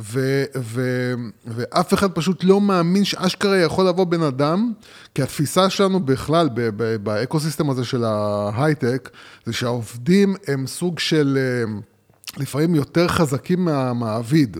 ו- 0.00 0.44
ו- 0.56 1.14
ואף 1.46 1.94
אחד 1.94 2.10
פשוט 2.12 2.44
לא 2.44 2.60
מאמין 2.60 3.04
שאשכרה 3.04 3.56
יכול 3.56 3.88
לבוא 3.88 4.04
בן 4.04 4.22
אדם, 4.22 4.72
כי 5.14 5.22
התפיסה 5.22 5.70
שלנו 5.70 6.00
בכלל, 6.00 6.48
ב- 6.54 6.70
ב- 6.76 6.96
באקוסיסטם 6.96 7.70
הזה 7.70 7.84
של 7.84 8.04
ההייטק, 8.04 9.10
זה 9.46 9.52
שהעובדים 9.52 10.34
הם 10.48 10.66
סוג 10.66 10.98
של... 10.98 11.38
אה, 11.40 11.91
לפעמים 12.36 12.74
יותר 12.74 13.08
חזקים 13.08 13.64
מהמעביד, 13.64 14.56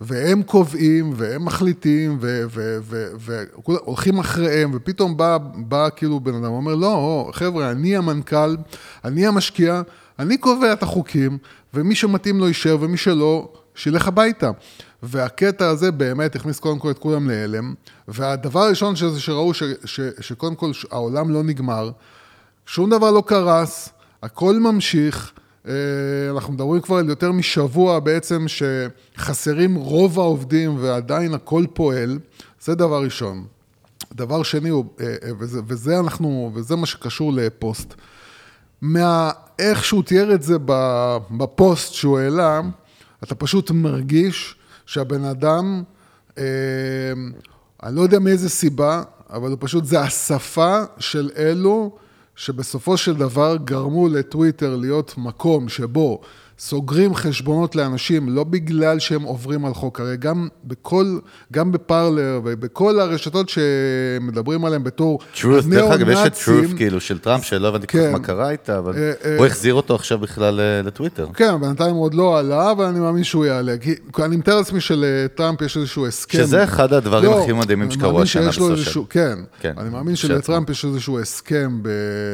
והם 0.00 0.42
קובעים, 0.42 1.12
והם 1.16 1.44
מחליטים, 1.44 2.18
והולכים 3.18 4.18
אחריהם, 4.18 4.70
ופתאום 4.74 5.16
בא, 5.16 5.38
בא 5.54 5.88
כאילו 5.96 6.20
בן 6.20 6.34
אדם, 6.34 6.44
אומר, 6.44 6.74
לא, 6.74 7.30
חבר'ה, 7.32 7.70
אני 7.70 7.96
המנכ"ל, 7.96 8.56
אני 9.04 9.26
המשקיע, 9.26 9.82
אני 10.18 10.38
קובע 10.38 10.72
את 10.72 10.82
החוקים, 10.82 11.38
ומי 11.74 11.94
שמתאים 11.94 12.38
לו 12.38 12.48
יישאר, 12.48 12.76
ומי 12.80 12.96
שלא, 12.96 13.52
שילך 13.74 14.08
הביתה. 14.08 14.50
והקטע 15.02 15.68
הזה 15.68 15.90
באמת 15.90 16.36
הכניס 16.36 16.60
קודם 16.60 16.78
כל 16.78 16.90
את 16.90 16.98
כולם 16.98 17.30
להלם, 17.30 17.74
והדבר 18.08 18.60
הראשון 18.60 18.96
שזה 18.96 19.20
שראו 19.20 19.54
ש, 19.54 19.62
ש, 19.84 20.00
שקודם 20.20 20.54
כל 20.54 20.70
העולם 20.90 21.30
לא 21.30 21.42
נגמר, 21.42 21.90
שום 22.66 22.90
דבר 22.90 23.10
לא 23.10 23.22
קרס, 23.26 23.88
הכל 24.22 24.54
ממשיך. 24.54 25.32
אה, 25.68 25.72
אנחנו 26.30 26.52
מדברים 26.52 26.80
כבר 26.80 26.96
על 26.96 27.08
יותר 27.08 27.32
משבוע 27.32 27.98
בעצם 27.98 28.46
שחסרים 28.48 29.74
רוב 29.74 30.20
העובדים 30.20 30.76
ועדיין 30.80 31.34
הכל 31.34 31.64
פועל, 31.72 32.18
זה 32.60 32.74
דבר 32.74 33.02
ראשון. 33.02 33.46
דבר 34.12 34.42
שני, 34.42 34.70
אה, 34.70 34.76
אה, 35.00 35.30
וזה, 35.38 35.60
וזה 35.66 35.98
אנחנו, 35.98 36.50
וזה 36.54 36.76
מה 36.76 36.86
שקשור 36.86 37.32
לפוסט. 37.32 37.94
מה, 38.82 39.30
איך 39.58 39.84
שהוא 39.84 40.02
תיאר 40.02 40.34
את 40.34 40.42
זה 40.42 40.56
בפוסט 41.30 41.92
שהוא 41.92 42.18
העלה, 42.18 42.60
אתה 43.22 43.34
פשוט 43.34 43.70
מרגיש 43.70 44.56
שהבן 44.86 45.24
אדם, 45.24 45.82
אני 47.82 47.96
לא 47.96 48.00
יודע 48.00 48.18
מאיזה 48.18 48.48
סיבה, 48.48 49.02
אבל 49.30 49.50
הוא 49.50 49.58
פשוט, 49.60 49.84
זה 49.84 50.00
השפה 50.00 50.82
של 50.98 51.30
אלו 51.36 51.96
שבסופו 52.36 52.96
של 52.96 53.14
דבר 53.14 53.56
גרמו 53.64 54.08
לטוויטר 54.08 54.76
להיות 54.76 55.14
מקום 55.16 55.68
שבו 55.68 56.20
סוגרים 56.58 57.14
חשבונות 57.14 57.76
לאנשים, 57.76 58.28
לא 58.28 58.44
בגלל 58.44 58.98
שהם 58.98 59.22
עוברים 59.22 59.64
על 59.64 59.74
חוק, 59.74 60.00
הרי 60.00 60.16
גם 60.16 60.48
בכל, 60.64 61.18
גם 61.52 61.72
בפרלר 61.72 62.40
ובכל 62.44 63.00
הרשתות 63.00 63.48
שמדברים 63.48 64.64
עליהם 64.64 64.84
בתור 64.84 65.18
truth, 65.34 65.70
דרך 65.70 65.90
אגב, 65.90 66.08
יש 66.08 66.18
את 66.26 66.34
truth 66.34 66.76
כאילו 66.76 67.00
של 67.00 67.18
טראמפ, 67.18 67.44
שלא 67.44 67.68
הבנתי 67.68 67.86
כל 67.86 67.98
כך 67.98 68.04
כן. 68.04 68.12
מה 68.12 68.18
קרה 68.18 68.50
איתה, 68.50 68.78
אבל 68.78 68.92
אה, 68.96 69.12
אה. 69.24 69.36
הוא 69.38 69.46
החזיר 69.46 69.74
אותו 69.74 69.94
עכשיו 69.94 70.18
בכלל 70.18 70.60
אה, 70.60 70.82
לטוויטר. 70.82 71.26
כן, 71.34 71.60
בינתיים 71.60 71.94
הוא 71.94 72.04
עוד 72.04 72.14
לא 72.14 72.38
עלה, 72.38 72.70
אבל 72.70 72.84
אני 72.84 73.00
מאמין 73.00 73.24
שהוא 73.24 73.44
יעלה. 73.44 73.78
כי 73.78 73.94
אני 74.18 74.36
מתאר 74.36 74.56
לעצמי 74.56 74.80
שלטראמפ 74.80 75.62
יש 75.62 75.76
איזשהו 75.76 76.06
הסכם. 76.06 76.38
שזה 76.38 76.64
אחד 76.64 76.92
הדברים 76.92 77.32
הכי 77.32 77.52
מדהימים 77.52 77.90
שקרו 77.90 78.22
השנה 78.22 78.48
בסושיאל. 78.48 79.04
כן, 79.10 79.38
כן, 79.60 79.72
אני 79.78 79.88
מאמין 79.88 80.16
שלטראמפ 80.16 80.70
יש 80.70 80.84
איזשהו 80.84 81.20
הסכם 81.20 81.78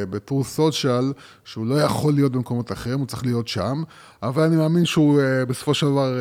ב-True 0.09 0.57
Social, 0.57 1.13
שהוא 1.45 1.65
לא 1.65 1.75
יכול 1.75 2.13
להיות 2.13 2.31
במקומות 2.31 2.71
אחרים, 2.71 2.99
הוא 2.99 3.07
צריך 3.07 3.25
להיות 3.25 3.47
שם, 3.47 3.83
אבל 4.23 4.43
אני 4.43 4.55
מאמין 4.55 4.85
שהוא 4.85 5.21
אה, 5.21 5.45
בסופו 5.45 5.73
של 5.73 5.85
דבר, 5.85 6.13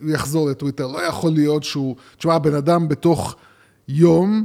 הוא 0.00 0.10
יחזור 0.10 0.50
לטוויטר. 0.50 0.86
לא 0.86 1.02
יכול 1.02 1.32
להיות 1.32 1.64
שהוא... 1.64 1.96
תשמע, 2.18 2.34
הבן 2.34 2.54
אדם 2.54 2.88
בתוך 2.88 3.36
יום 3.88 4.44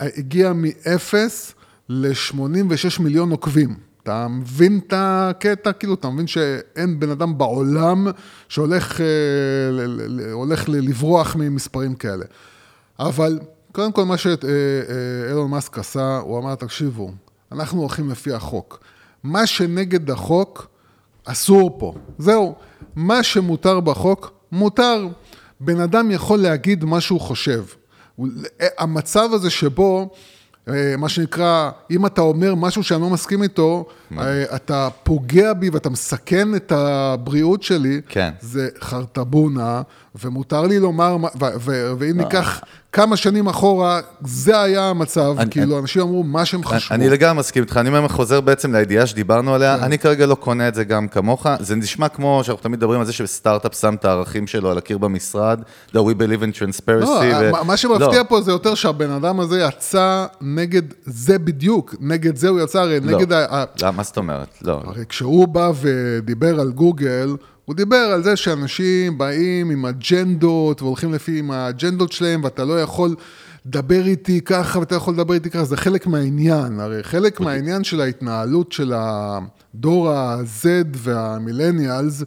הגיע 0.00 0.52
מ-0 0.52 1.14
ל-86 1.88 3.02
מיליון 3.02 3.30
עוקבים. 3.30 3.74
אתה 4.02 4.28
מבין 4.28 4.80
את 4.86 4.92
הקטע? 4.96 5.72
כאילו, 5.72 5.94
אתה 5.94 6.10
מבין 6.10 6.26
שאין 6.26 7.00
בן 7.00 7.10
אדם 7.10 7.38
בעולם 7.38 8.06
שהולך 8.48 9.00
אה, 9.00 9.06
הולך 10.32 10.68
לברוח 10.68 11.36
ממספרים 11.36 11.94
כאלה. 11.94 12.24
אבל 12.98 13.38
קודם 13.72 13.92
כל, 13.92 14.04
מה 14.04 14.16
שאילון 14.16 15.50
מאסק 15.50 15.78
עשה, 15.78 16.18
הוא 16.18 16.38
אמר, 16.38 16.54
תקשיבו, 16.54 17.12
אנחנו 17.52 17.80
הולכים 17.80 18.10
לפי 18.10 18.32
החוק. 18.32 18.80
מה 19.22 19.46
שנגד 19.46 20.10
החוק, 20.10 20.66
אסור 21.26 21.76
פה. 21.78 21.94
זהו. 22.18 22.54
מה 22.96 23.22
שמותר 23.22 23.80
בחוק, 23.80 24.32
מותר. 24.52 25.06
בן 25.60 25.80
אדם 25.80 26.10
יכול 26.10 26.38
להגיד 26.38 26.84
מה 26.84 27.00
שהוא 27.00 27.20
חושב. 27.20 27.64
המצב 28.78 29.28
הזה 29.32 29.50
שבו, 29.50 30.08
אה, 30.68 30.94
מה 30.98 31.08
שנקרא, 31.08 31.70
אם 31.90 32.06
אתה 32.06 32.20
אומר 32.20 32.54
משהו 32.54 32.82
שאני 32.82 33.00
לא 33.02 33.10
מסכים 33.10 33.42
איתו, 33.42 33.84
אה, 34.18 34.56
אתה 34.56 34.88
פוגע 35.02 35.52
בי 35.52 35.70
ואתה 35.70 35.90
מסכן 35.90 36.54
את 36.54 36.72
הבריאות 36.72 37.62
שלי, 37.62 38.00
כן. 38.08 38.30
זה 38.40 38.68
חרטבונה, 38.80 39.82
ומותר 40.24 40.62
לי 40.62 40.78
לומר, 40.78 41.16
מה- 41.16 41.28
ואם 41.98 42.16
ניקח 42.20 42.60
כמה 42.96 43.16
שנים 43.16 43.46
אחורה, 43.46 44.00
זה 44.20 44.60
היה 44.60 44.84
המצב, 44.84 45.34
אני- 45.38 45.50
כאילו, 45.50 45.78
אנשים 45.78 46.02
אמרו 46.02 46.22
מה 46.22 46.44
שהם 46.44 46.64
חשבו. 46.64 46.94
אני 46.94 47.08
לגמרי 47.10 47.38
מסכים 47.40 47.62
איתך, 47.62 47.76
אני 47.76 47.88
אומר, 47.88 48.08
חוזר 48.08 48.40
בעצם 48.40 48.72
לידיעה 48.74 49.06
שדיברנו 49.06 49.54
עליה, 49.54 49.74
אני 49.74 49.98
כרגע 49.98 50.26
לא 50.26 50.34
קונה 50.34 50.68
את 50.68 50.74
זה 50.74 50.84
גם 50.84 51.08
כמוך, 51.08 51.46
זה 51.60 51.76
נשמע 51.76 52.08
כמו 52.08 52.40
שאנחנו 52.44 52.62
תמיד 52.62 52.78
מדברים 52.78 53.00
על 53.00 53.06
זה 53.06 53.12
שסטארט-אפ 53.12 53.74
שם 53.74 53.94
את 53.94 54.04
הערכים 54.04 54.46
שלו 54.46 54.70
על 54.70 54.78
הקיר 54.78 54.98
במשרד, 54.98 55.60
לא, 55.94 56.10
we 56.10 56.22
believe 56.22 56.42
in 56.42 56.58
transparency. 56.62 57.04
לא, 57.04 57.20
ו- 57.60 57.64
מה- 57.64 57.76
שמפתיע 57.76 58.18
לא, 58.18 58.24
פה 58.28 58.40
זה 58.40 58.50
יותר 58.50 58.74
שהבן 58.74 59.10
אדם 59.10 59.40
הזה 59.40 59.60
יצא 59.60 60.26
נגד 60.40 60.82
זה 61.04 61.38
בדיוק, 61.38 61.94
נגד 62.00 62.36
זה 62.36 62.48
הוא 62.48 62.60
יצא, 62.60 62.80
הרי 62.80 63.00
לא. 63.00 63.18
נגד. 63.18 63.32
ה- 63.32 63.64
לא, 63.82 63.90
מה 63.90 64.02
זאת 64.02 64.16
אומרת? 64.16 64.48
לא. 64.62 64.80
הרי 64.84 65.04
כשהוא 65.08 65.48
בא 65.48 65.70
ודיבר 65.80 66.60
על 66.60 66.70
גוגל, 66.70 67.36
הוא 67.66 67.74
דיבר 67.74 67.96
על 67.96 68.22
זה 68.22 68.36
שאנשים 68.36 69.18
באים 69.18 69.70
עם 69.70 69.86
אג'נדות 69.86 70.82
והולכים 70.82 71.14
לפי 71.14 71.38
עם 71.38 71.50
האג'נדות 71.50 72.12
שלהם, 72.12 72.44
ואתה 72.44 72.64
לא 72.64 72.80
יכול 72.80 73.14
לדבר 73.66 74.06
איתי 74.06 74.40
ככה 74.40 74.78
ואתה 74.78 74.94
יכול 74.94 75.14
לדבר 75.14 75.34
איתי 75.34 75.50
ככה, 75.50 75.64
זה 75.64 75.76
חלק 75.76 76.06
מהעניין. 76.06 76.80
הרי 76.80 77.02
חלק 77.02 77.40
מהעניין 77.40 77.84
של 77.84 78.00
ההתנהלות 78.00 78.72
של 78.72 78.92
הדור 78.96 80.10
ה-Z 80.10 80.66
והמילניאלס, 80.96 82.22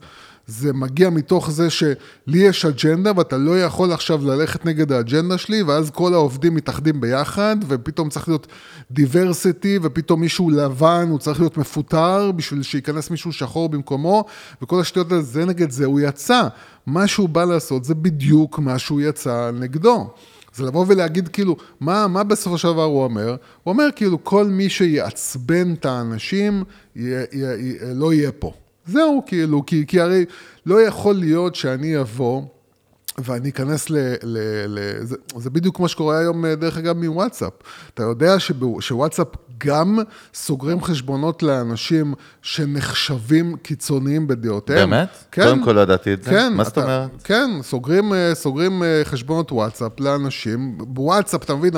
זה 0.49 0.73
מגיע 0.73 1.09
מתוך 1.09 1.51
זה 1.51 1.69
שלי 1.69 1.93
יש 2.27 2.65
אג'נדה 2.65 3.11
ואתה 3.15 3.37
לא 3.37 3.61
יכול 3.61 3.91
עכשיו 3.91 4.25
ללכת 4.25 4.65
נגד 4.65 4.91
האג'נדה 4.91 5.37
שלי, 5.37 5.63
ואז 5.63 5.89
כל 5.89 6.13
העובדים 6.13 6.55
מתאחדים 6.55 7.01
ביחד, 7.01 7.57
ופתאום 7.67 8.09
צריך 8.09 8.27
להיות 8.27 8.47
דיברסיטי, 8.91 9.79
ופתאום 9.81 10.21
מישהו 10.21 10.49
לבן, 10.49 11.07
הוא 11.09 11.19
צריך 11.19 11.39
להיות 11.39 11.57
מפוטר 11.57 12.31
בשביל 12.31 12.63
שייכנס 12.63 13.11
מישהו 13.11 13.33
שחור 13.33 13.69
במקומו, 13.69 14.25
וכל 14.61 14.81
השטויות 14.81 15.11
האלה, 15.11 15.21
זה 15.21 15.45
נגד 15.45 15.71
זה, 15.71 15.85
הוא 15.85 15.99
יצא. 15.99 16.47
מה 16.85 17.07
שהוא 17.07 17.29
בא 17.29 17.43
לעשות 17.43 17.85
זה 17.85 17.95
בדיוק 17.95 18.59
מה 18.59 18.79
שהוא 18.79 19.01
יצא 19.01 19.51
נגדו. 19.53 20.09
זה 20.53 20.63
לבוא 20.63 20.85
ולהגיד 20.87 21.27
כאילו, 21.27 21.55
מה, 21.79 22.07
מה 22.07 22.23
בסופו 22.23 22.57
של 22.57 22.67
דבר 22.67 22.83
הוא 22.83 23.03
אומר? 23.03 23.29
הוא 23.63 23.71
אומר 23.73 23.87
כאילו, 23.95 24.23
כל 24.23 24.45
מי 24.45 24.69
שיעצבן 24.69 25.73
את 25.73 25.85
האנשים, 25.85 26.63
יהיה, 26.95 27.25
יהיה, 27.31 27.55
יהיה, 27.55 27.93
לא 27.93 28.13
יהיה 28.13 28.31
פה. 28.31 28.53
זהו, 28.91 29.23
כאילו, 29.25 29.65
כי, 29.65 29.85
כי 29.87 29.99
הרי 30.01 30.25
לא 30.65 30.81
יכול 30.81 31.15
להיות 31.15 31.55
שאני 31.55 31.99
אבוא 31.99 32.41
ואני 33.25 33.49
אכנס 33.49 33.89
ל... 33.89 33.97
ל, 34.23 34.37
ל 34.67 34.79
זה, 35.05 35.15
זה 35.37 35.49
בדיוק 35.49 35.75
כמו 35.75 35.87
שקורה 35.87 36.17
היום, 36.19 36.45
אה, 36.45 36.55
דרך 36.55 36.77
אגב, 36.77 36.97
מוואטסאפ. 37.05 37.53
אתה 37.93 38.03
יודע 38.03 38.39
שבו- 38.39 38.81
שוואטסאפ 38.81 39.27
גם 39.57 39.99
סוגרים 40.33 40.81
חשבונות 40.83 41.43
לאנשים 41.43 42.13
שנחשבים 42.41 43.55
קיצוניים 43.61 44.27
בדעותיהם. 44.27 44.89
באמת? 44.89 45.07
כן. 45.31 45.43
קודם 45.43 45.63
כל 45.63 45.71
לא 45.71 45.81
ידעתי 45.81 46.13
את 46.13 46.23
זה. 46.23 46.29
כן. 46.31 46.53
מה 46.53 46.63
זאת 46.63 46.73
אתה- 46.73 46.83
אומרת? 46.83 47.09
כן, 47.23 47.49
סוגרים, 47.61 48.13
אה, 48.13 48.31
סוגרים 48.35 48.83
אה, 48.83 49.01
חשבונות 49.03 49.51
וואטסאפ 49.51 49.99
לאנשים. 49.99 50.77
בוואטסאפ, 50.77 51.43
אתה 51.43 51.55
מבין, 51.55 51.73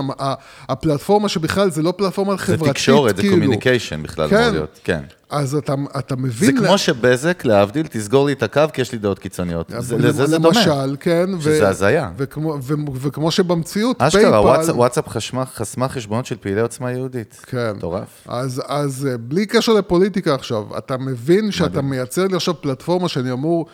הפלטפורמה 0.70 1.30
שבכלל 1.30 1.72
זה 1.72 1.82
לא 1.82 1.94
פלטפורמה 1.98 2.32
זה 2.32 2.38
חברתית, 2.38 2.68
תקשורת, 2.74 3.15
זה 3.15 3.22
כאילו. 3.22 3.36
communication 3.36 4.03
בכלל, 4.03 4.30
כן. 4.30 4.51
להיות. 4.51 4.80
כן. 4.84 5.01
אז 5.31 5.55
אתה, 5.55 5.73
אתה 6.00 6.15
מבין... 6.15 6.55
זה 6.57 6.67
כמו 6.67 6.77
שבזק, 6.77 7.45
להבדיל, 7.45 7.88
תסגור 7.88 8.25
לי 8.25 8.33
את 8.33 8.43
הקו 8.43 8.61
כי 8.73 8.81
יש 8.81 8.91
לי 8.91 8.97
דעות 8.97 9.19
קיצוניות. 9.19 9.71
זה- 9.79 9.97
לזה 9.97 10.25
זה 10.25 10.38
דומה. 10.38 10.47
למשל, 10.57 10.95
כן. 11.00 11.25
ו- 11.38 11.41
שזה 11.41 11.69
הזיה. 11.69 12.11
וכמו, 12.17 12.57
ו- 12.63 12.73
וכמו 13.01 13.31
שבמציאות, 13.31 14.01
אשכרה, 14.01 14.21
פייפל... 14.21 14.38
וואטסאפ- 14.47 14.75
וואטסאפ 14.75 15.07
חשמה- 15.09 15.45
חסמה 15.45 15.88
חשבונות 15.89 16.25
של 16.25 16.35
פעילי 16.41 16.61
עוצמה 16.61 16.91
יהודית. 16.91 17.41
כן. 17.47 17.71
מטורף. 17.75 18.07
אז, 18.27 18.61
אז 18.67 19.07
אה, 19.11 19.17
בלי 19.17 19.45
קשר 19.45 19.73
לפוליטיקה 19.73 20.35
עכשיו, 20.35 20.63
אתה 20.77 20.97
מבין 20.97 21.51
שאתה 21.51 21.81
מייצר 21.81 22.27
לי 22.27 22.35
עכשיו 22.35 22.61
פלטפורמה 22.61 23.07
שאני 23.07 23.31
אמור 23.31 23.65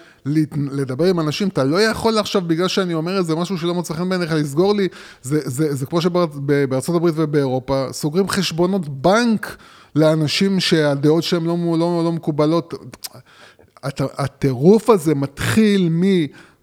לדבר 0.72 1.06
עם 1.06 1.20
אנשים, 1.20 1.48
אתה 1.48 1.64
לא 1.64 1.82
יכול 1.82 2.18
עכשיו, 2.18 2.42
בגלל 2.42 2.68
שאני 2.68 2.94
אומר 2.94 3.18
איזה 3.18 3.36
משהו 3.36 3.58
שלא 3.58 3.74
מוצא 3.74 3.94
חן 3.94 4.10
בעיניך, 4.10 4.32
לסגור 4.32 4.74
לי, 4.76 4.88
זה, 5.22 5.40
זה, 5.46 5.76
זה 5.76 5.86
כמו 5.86 6.02
שבארצות 6.02 6.96
הברית 6.96 7.14
ובאירופה, 7.18 7.86
סוגרים 7.92 8.30
חשבונות 8.30 8.90
בנק 9.02 9.58
לאנשים 9.98 10.60
שהדעות 10.60 11.24
שלהם 11.24 11.46
לא, 11.46 11.58
לא, 11.80 12.02
לא 12.04 12.12
מקובלות. 12.12 12.74
הט- 13.84 14.20
הטירוף 14.20 14.90
הזה 14.90 15.16
מתחיל 15.16 15.90
מ... 15.92 16.04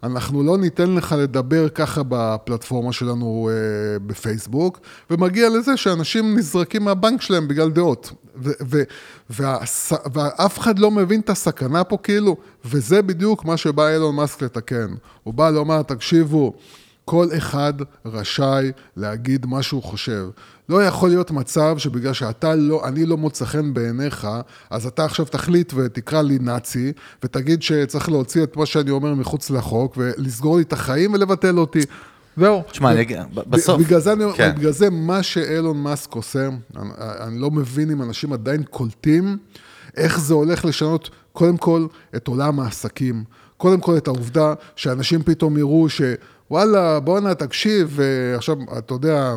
אנחנו 0.03 0.43
לא 0.43 0.57
ניתן 0.57 0.91
לך 0.95 1.15
לדבר 1.19 1.69
ככה 1.69 2.01
בפלטפורמה 2.09 2.93
שלנו 2.93 3.49
אה, 3.51 3.99
בפייסבוק, 3.99 4.79
ומגיע 5.09 5.49
לזה 5.49 5.77
שאנשים 5.77 6.37
נזרקים 6.37 6.83
מהבנק 6.83 7.21
שלהם 7.21 7.47
בגלל 7.47 7.69
דעות. 7.71 8.11
ו- 8.43 8.51
ו- 8.69 8.83
והס- 9.29 9.93
ואף 10.13 10.59
אחד 10.59 10.79
לא 10.79 10.91
מבין 10.91 11.19
את 11.19 11.29
הסכנה 11.29 11.83
פה 11.83 11.97
כאילו, 12.03 12.37
וזה 12.65 13.01
בדיוק 13.01 13.45
מה 13.45 13.57
שבא 13.57 13.89
אילון 13.89 14.15
מאסק 14.15 14.41
לתקן. 14.41 14.87
הוא 15.23 15.33
בא 15.33 15.49
לומר, 15.49 15.81
תקשיבו, 15.81 16.53
כל 17.05 17.27
אחד 17.37 17.73
רשאי 18.05 18.71
להגיד 18.97 19.45
מה 19.45 19.63
שהוא 19.63 19.83
חושב. 19.83 20.27
לא 20.69 20.83
יכול 20.83 21.09
להיות 21.09 21.31
מצב 21.31 21.77
שבגלל 21.77 22.13
שאתה 22.13 22.55
לא, 22.55 22.87
אני 22.87 23.05
לא 23.05 23.17
מוצא 23.17 23.45
חן 23.45 23.73
בעיניך, 23.73 24.27
אז 24.69 24.85
אתה 24.85 25.05
עכשיו 25.05 25.25
תחליט 25.25 25.73
ותקרא 25.75 26.21
לי 26.21 26.39
נאצי, 26.39 26.93
ותגיד 27.23 27.63
שצריך 27.63 28.09
להוציא 28.09 28.43
את 28.43 28.57
מה 28.57 28.65
שאני 28.65 28.91
אומר 28.91 29.13
מחוץ 29.13 29.49
לחוק, 29.49 29.93
ולסגור 29.97 30.57
לי 30.57 30.63
את 30.63 30.73
החיים 30.73 31.13
ולבטל 31.13 31.57
אותי. 31.57 31.81
זהו. 32.37 32.63
תשמע, 32.71 32.93
בסוף, 33.33 33.81
בגלל 33.81 33.99
זה, 33.99 34.13
כן. 34.35 34.55
בגלל 34.55 34.71
זה 34.71 34.89
מה 34.89 35.23
שאילון 35.23 35.83
מאסק 35.83 36.13
עושה, 36.13 36.49
אני, 36.75 36.89
אני 36.99 37.39
לא 37.39 37.51
מבין 37.51 37.91
אם 37.91 38.01
אנשים 38.01 38.33
עדיין 38.33 38.63
קולטים 38.63 39.37
איך 39.97 40.19
זה 40.19 40.33
הולך 40.33 40.65
לשנות, 40.65 41.09
קודם 41.33 41.57
כל, 41.57 41.87
את 42.15 42.27
עולם 42.27 42.59
העסקים. 42.59 43.23
קודם 43.57 43.79
כל, 43.79 43.97
את 43.97 44.07
העובדה 44.07 44.53
שאנשים 44.75 45.23
פתאום 45.23 45.57
יראו 45.57 45.87
שוואלה, 45.89 46.99
בואנה, 46.99 47.33
תקשיב, 47.33 47.99
אה, 47.99 48.35
עכשיו, 48.35 48.55
אתה 48.77 48.93
יודע, 48.93 49.35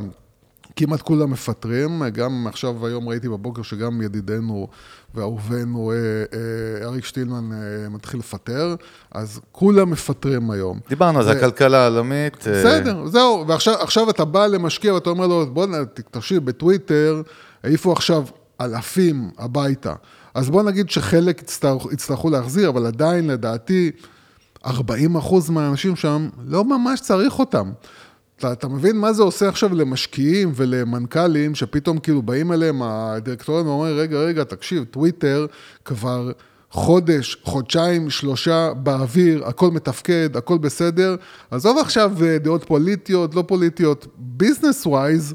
כמעט 0.79 1.03
כולם 1.03 1.31
מפטרים, 1.31 2.03
גם 2.13 2.47
עכשיו, 2.49 2.87
היום 2.87 3.09
ראיתי 3.09 3.29
בבוקר 3.29 3.63
שגם 3.63 4.03
ידידנו 4.03 4.69
ואהובנו 5.15 5.93
אה, 5.93 5.97
אה, 5.97 6.87
אריק 6.87 7.05
שטילמן 7.05 7.53
אה, 7.53 7.89
מתחיל 7.89 8.21
לפטר, 8.21 8.75
אז 9.11 9.41
כולם 9.53 9.91
מפטרים 9.91 10.51
היום. 10.51 10.81
דיברנו 10.89 11.19
על 11.19 11.25
זה, 11.25 11.31
הכלכלה 11.31 11.85
העולמית. 11.85 12.37
בסדר, 12.37 13.07
זהו, 13.07 13.45
ועכשיו 13.49 13.75
עכשיו 13.75 14.11
אתה 14.11 14.25
בא 14.25 14.47
למשקיע 14.47 14.95
ואתה 14.95 15.11
אומר 15.11 15.27
לו, 15.27 15.47
בוא, 15.47 15.67
תקשיב, 16.11 16.45
בטוויטר 16.45 17.23
העיפו 17.65 17.93
עכשיו 17.93 18.25
אלפים 18.61 19.31
הביתה. 19.39 19.95
אז 20.35 20.51
בוא 20.51 20.63
נגיד 20.63 20.91
שחלק 20.91 21.43
יצטרכו, 21.43 21.93
יצטרכו 21.93 22.31
להחזיר, 22.31 22.69
אבל 22.69 22.87
עדיין, 22.87 23.27
לדעתי, 23.27 23.91
40 24.67 25.17
אחוז 25.17 25.51
מהאנשים 25.51 25.97
שם, 25.97 26.29
לא 26.47 26.65
ממש 26.65 27.01
צריך 27.01 27.39
אותם. 27.39 27.71
אתה, 28.39 28.53
אתה 28.53 28.69
מבין 28.69 28.97
מה 28.97 29.13
זה 29.13 29.23
עושה 29.23 29.49
עכשיו 29.49 29.75
למשקיעים 29.75 30.53
ולמנכ"לים, 30.55 31.55
שפתאום 31.55 31.99
כאילו 31.99 32.23
באים 32.23 32.53
אליהם 32.53 32.83
הדירקטוריון 32.83 33.67
ואומרים, 33.67 33.97
רגע, 33.97 34.19
רגע, 34.19 34.45
תקשיב, 34.45 34.85
טוויטר 34.85 35.47
כבר 35.85 36.31
חודש, 36.71 37.37
חודשיים, 37.43 38.11
שלושה 38.11 38.73
באוויר, 38.75 39.47
הכל 39.47 39.71
מתפקד, 39.71 40.37
הכל 40.37 40.59
בסדר. 40.59 41.17
עזוב 41.51 41.79
עכשיו 41.79 42.13
אה, 42.23 42.39
דעות 42.39 42.65
פוליטיות, 42.65 43.35
לא 43.35 43.45
פוליטיות, 43.47 44.07
ביזנס 44.19 44.87
ווייז, 44.87 45.35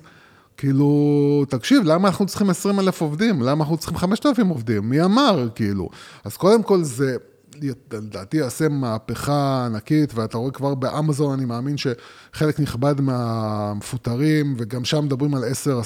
כאילו, 0.57 1.45
תקשיב, 1.49 1.83
למה 1.85 2.07
אנחנו 2.07 2.25
צריכים 2.25 2.49
20 2.49 2.79
אלף 2.79 3.01
עובדים? 3.01 3.41
למה 3.41 3.63
אנחנו 3.63 3.77
צריכים 3.77 3.97
5,000 3.97 4.47
עובדים? 4.47 4.89
מי 4.89 5.03
אמר, 5.03 5.47
כאילו? 5.55 5.89
אז 6.23 6.37
קודם 6.37 6.63
כל 6.63 6.83
זה, 6.83 7.15
לדעתי 7.91 8.37
יעשה 8.37 8.69
מהפכה 8.69 9.65
ענקית, 9.65 10.13
ואתה 10.15 10.37
רואה 10.37 10.51
כבר 10.51 10.75
באמזון, 10.75 11.33
אני 11.33 11.45
מאמין 11.45 11.75
שחלק 11.77 12.59
נכבד 12.59 13.01
מהמפוטרים, 13.01 14.55
וגם 14.57 14.85
שם 14.85 15.05
מדברים 15.05 15.35
על 15.35 15.43
10, 15.43 15.81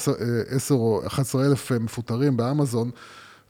10 0.48 0.74
או 0.74 1.06
11 1.06 1.46
אלף 1.46 1.72
מפוטרים 1.72 2.36
באמזון, 2.36 2.90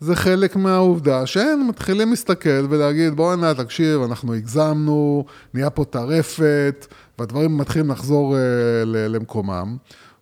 זה 0.00 0.16
חלק 0.16 0.56
מהעובדה 0.56 1.26
שהם 1.26 1.68
מתחילים 1.68 2.10
להסתכל 2.10 2.66
ולהגיד, 2.70 3.14
בואנה, 3.14 3.54
תקשיב, 3.54 4.02
אנחנו 4.02 4.34
הגזמנו, 4.34 5.24
נהיה 5.54 5.70
פה 5.70 5.84
טרפת, 5.84 6.86
והדברים 7.18 7.58
מתחילים 7.58 7.90
לחזור 7.90 8.36
אה, 8.36 8.40
למקומם. 8.84 9.76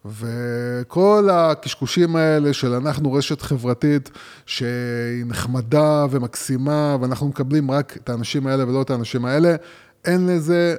וכל 0.09 1.29
הקשקושים 1.33 2.17
האלה 2.17 2.53
של 2.53 2.73
אנחנו 2.73 3.13
רשת 3.13 3.43
חברתית 3.43 4.11
שהיא 4.47 5.25
נחמדה 5.27 6.07
ומקסימה, 6.11 6.97
ואנחנו 7.01 7.29
מקבלים 7.29 7.71
רק 7.71 7.97
את 7.97 8.09
האנשים 8.09 8.47
האלה 8.47 8.69
ולא 8.69 8.83
את 8.83 8.91
האנשים 8.91 9.25
האלה, 9.25 9.57
אין 10.05 10.27
לזה... 10.27 10.77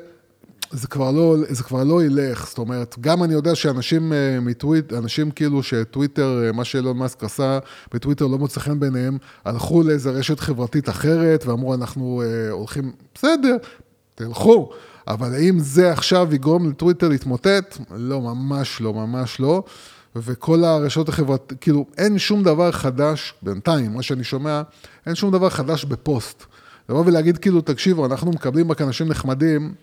זה 0.72 0.88
כבר 0.88 1.12
לא, 1.12 1.36
זה 1.50 1.64
כבר 1.64 1.84
לא 1.84 2.04
ילך, 2.04 2.48
זאת 2.48 2.58
אומרת, 2.58 2.96
גם 3.02 3.24
אני 3.24 3.34
יודע 3.34 3.56
שאנשים 3.56 4.14
אה, 4.14 4.40
מטוויט, 4.42 4.94
אנשים 4.94 5.32
כאילו 5.32 5.64
שטוויטר, 5.64 6.44
אה, 6.46 6.52
מה 6.52 6.64
שאילון 6.64 6.98
מאסק 6.98 7.24
עשה 7.24 7.60
בטוויטר 7.94 8.28
לא 8.28 8.38
מוצא 8.38 8.60
חן 8.60 8.80
בעיניהם, 8.80 9.18
הלכו 9.46 9.84
לאיזה 9.84 10.10
רשת 10.10 10.40
חברתית 10.40 10.90
אחרת 10.90 11.46
ואמרו, 11.46 11.74
אנחנו 11.74 12.22
אה, 12.26 12.52
הולכים, 12.52 12.92
בסדר, 13.16 13.58
תלכו, 14.16 14.70
אבל 15.08 15.34
האם 15.34 15.60
זה 15.60 15.92
עכשיו 15.92 16.36
יגרום 16.36 16.70
לטוויטר 16.70 17.08
להתמוטט? 17.08 17.78
לא, 17.96 18.22
ממש 18.22 18.82
לא, 18.82 18.94
ממש 18.94 19.40
לא. 19.40 19.64
וכל 20.16 20.64
הרשתות 20.64 21.10
החברתיות, 21.10 21.54
כאילו, 21.62 21.86
אין 21.98 22.18
שום 22.18 22.44
דבר 22.44 22.72
חדש, 22.72 23.34
בינתיים, 23.42 23.94
מה 23.94 24.02
שאני 24.02 24.24
שומע, 24.24 24.62
אין 25.06 25.16
שום 25.16 25.32
דבר 25.32 25.50
חדש 25.50 25.86
בפוסט. 25.86 26.46
לבוא 26.90 27.04
ולהגיד, 27.06 27.38
כאילו, 27.38 27.62
תקשיבו, 27.62 28.06
אנחנו 28.06 28.32
מקבלים 28.32 28.72
רק 28.72 28.82
אנשים 28.82 29.08
נחמדים, 29.08 29.74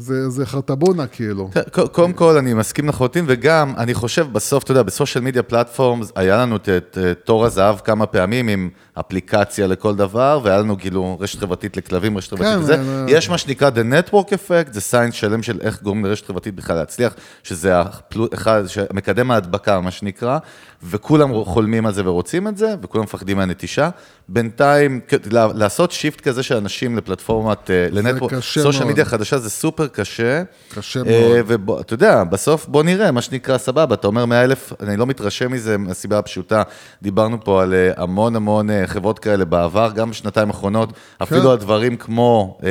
זה, 0.00 0.28
זה 0.30 0.46
חרטבונה, 0.46 1.06
כאילו. 1.06 1.50
ק- 1.72 1.78
קודם 1.92 2.12
כל, 2.12 2.36
אני 2.36 2.54
מסכים 2.54 2.88
לחלוטין, 2.88 3.24
וגם, 3.28 3.74
אני 3.78 3.94
חושב, 3.94 4.26
בסוף, 4.32 4.64
אתה 4.64 4.72
יודע, 4.72 4.82
בסושיאל 4.82 5.24
מדיה 5.24 5.42
פלטפורם, 5.42 6.00
היה 6.16 6.36
לנו 6.36 6.56
את- 6.56 6.68
את 6.68 6.98
תור 7.24 7.44
הזהב 7.44 7.78
כמה 7.78 8.06
פעמים 8.06 8.48
עם 8.48 8.70
אפליקציה 9.00 9.66
לכל 9.66 9.94
דבר, 9.96 10.40
והיה 10.44 10.58
לנו 10.58 10.78
כאילו 10.78 11.16
רשת 11.20 11.38
חברתית 11.40 11.76
לכלבים, 11.76 12.18
רשת 12.18 12.30
חברתית 12.30 12.52
כן, 12.54 12.58
וזה. 12.60 12.74
אה, 12.74 13.04
יש 13.08 13.30
מה 13.30 13.38
שנקרא 13.38 13.70
The 13.70 14.10
Network 14.10 14.28
Effect, 14.28 14.72
זה 14.72 14.80
science 14.80 15.14
שלם 15.14 15.42
של 15.42 15.58
איך 15.60 15.82
גורמים 15.82 16.04
לרשת 16.04 16.26
חברתית 16.26 16.54
בכלל 16.54 16.76
להצליח, 16.76 17.14
שזה 17.42 17.80
הפלו- 17.80 18.28
אחד, 18.34 18.62
מקדם 18.92 19.30
ההדבקה, 19.30 19.80
מה 19.80 19.90
שנקרא, 19.90 20.38
וכולם 20.82 21.44
חולמים 21.44 21.86
על 21.86 21.92
זה 21.92 22.02
ורוצים 22.04 22.48
את 22.48 22.56
זה, 22.56 22.74
וכולם 22.82 23.04
מפחדים 23.04 23.36
מהנטישה. 23.36 23.90
בינתיים, 24.28 25.00
לעשות 25.34 25.92
shift 25.92 26.20
כזה 26.20 26.42
של 26.42 26.56
אנשים 26.56 26.96
לפלטפורמת, 26.96 27.70
ל 27.92 27.96
network, 27.96 28.32
social. 28.40 28.88
media 28.88 29.04
חדשה 29.04 29.38
זה 29.38 29.50
סופר 29.50 29.86
קשה. 29.86 30.42
קשה 30.74 31.00
אה, 31.06 31.40
מאוד. 31.46 31.76
ואתה 31.78 31.94
יודע, 31.94 32.24
בסוף 32.24 32.66
בוא 32.66 32.82
נראה, 32.82 33.10
מה 33.10 33.22
שנקרא, 33.22 33.58
סבבה, 33.58 33.94
אתה 33.94 34.06
אומר 34.06 34.26
100 34.26 34.44
אלף, 34.44 34.72
אני 34.80 34.96
לא 34.96 35.06
מתרשם 35.06 35.52
מזה 35.52 35.78
מהסיבה 35.78 36.18
הפשוטה. 36.18 36.62
דיברנו 37.02 37.44
פה 37.44 37.62
על 37.62 37.74
אה, 37.74 37.90
המון 37.96 38.36
המון 38.36 38.70
אה, 38.70 38.86
חברות 38.86 39.18
כאלה 39.18 39.44
בעבר, 39.44 39.90
גם 39.94 40.10
בשנתיים 40.10 40.48
האחרונות, 40.48 40.92
אפילו 41.22 41.50
על 41.50 41.58
דברים 41.58 41.96
כמו 41.96 42.58
אה, 42.64 42.70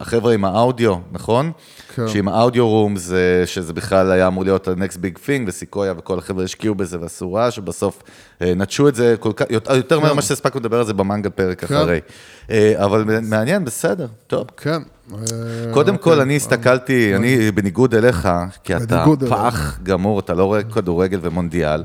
החבר'ה 0.00 0.34
עם 0.34 0.44
האודיו, 0.44 0.94
נכון? 1.12 1.52
כן. 1.94 2.08
שעם 2.08 2.28
האודיו 2.28 2.86
אה, 2.88 3.46
שזה 3.46 3.72
בכלל 3.72 4.10
היה 4.10 4.26
אמור 4.26 4.44
להיות 4.44 4.68
ה-next 4.68 4.96
big 4.96 5.16
thing, 5.16 5.42
וסיקויה 5.46 5.94
וכל 5.98 6.18
החבר'ה 6.18 6.44
השקיעו 6.44 6.74
בזה 6.74 7.00
ועשו 7.00 7.31
רעש, 7.36 7.56
שבסוף 7.56 8.02
אה, 8.42 8.54
נטשו 8.56 8.88
את 8.88 8.94
זה 8.94 9.14
כל 9.20 9.32
כך, 9.36 9.46
יותר 9.70 10.00
מהר 10.00 10.12
ממה 10.12 10.22
שהספקנו 10.22 10.60
לדבר 10.60 10.78
על 10.78 10.86
זה 10.86 10.94
במנגה 10.94 11.30
פרק 11.30 11.64
כן. 11.64 11.74
אחרי. 11.74 12.00
אה, 12.50 12.84
אבל 12.84 13.04
מעניין, 13.22 13.64
בסדר, 13.64 14.06
טוב. 14.26 14.46
כן. 14.56 14.82
אה, 15.12 15.16
קודם 15.72 15.96
כל, 15.96 16.10
אוקיי. 16.10 16.22
אני 16.22 16.36
הסתכלתי, 16.36 17.16
אני 17.16 17.50
בניגוד 17.50 17.94
אליך, 17.94 18.28
כי 18.64 18.76
אתה. 18.76 19.04
פח 19.28 19.78
גמור, 19.82 20.20
אתה 20.20 20.34
לא 20.34 20.44
רואה 20.44 20.62
כדורגל 20.62 21.18
ומונדיאל. 21.22 21.82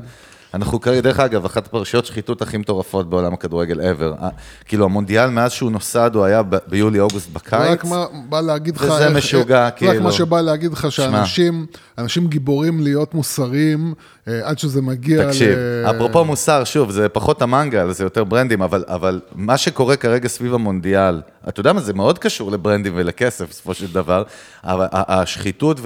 אנחנו 0.54 0.80
כרגע, 0.80 1.00
דרך 1.00 1.20
אגב, 1.20 1.44
אחת 1.44 1.66
הפרשיות 1.66 2.06
שחיתות 2.06 2.42
הכי 2.42 2.56
מטורפות 2.56 3.10
בעולם 3.10 3.32
הכדורגל 3.34 3.80
ever. 3.80 4.22
אה, 4.22 4.28
כאילו, 4.64 4.84
המונדיאל, 4.84 5.30
מאז 5.30 5.52
שהוא 5.52 5.70
נוסד, 5.70 6.10
הוא 6.14 6.24
היה 6.24 6.42
ביולי-אוגוסט 6.66 7.30
בקיץ. 7.32 7.70
רק 7.70 7.84
מה 7.84 8.06
בא 8.28 8.40
להגיד 8.40 8.76
לך... 8.76 8.82
וזה 8.82 9.08
משוגע, 9.10 9.66
רק 9.66 9.76
כאילו. 9.76 10.02
מה 10.02 10.12
שבא 10.12 10.40
להגיד 10.40 10.72
לך 10.72 10.92
שאנשים 10.92 11.66
אנשים 11.98 12.26
גיבורים 12.26 12.80
להיות 12.80 13.14
מוסריים 13.14 13.94
אה, 14.28 14.40
עד 14.48 14.58
שזה 14.58 14.82
מגיע 14.82 15.26
תקשיב, 15.26 15.58
ל... 15.58 15.86
אפרופו 15.90 16.24
מוסר, 16.24 16.64
שוב, 16.64 16.90
זה 16.90 17.08
פחות 17.08 17.42
המנגל, 17.42 17.92
זה 17.92 18.04
יותר 18.04 18.24
ברנדים, 18.24 18.62
אבל, 18.62 18.84
אבל 18.88 19.20
מה 19.34 19.56
שקורה 19.56 19.96
כרגע 19.96 20.28
סביב 20.28 20.54
המונדיאל, 20.54 21.20
אתה 21.48 21.60
יודע 21.60 21.72
מה, 21.72 21.80
זה 21.80 21.94
מאוד 21.94 22.18
קשור 22.18 22.50
לברנדים 22.50 22.92
ולכסף 22.96 23.48
בסופו 23.48 23.74
של 23.74 23.92
דבר, 23.92 24.22
אבל 24.64 24.86
השחיתות 24.92 25.80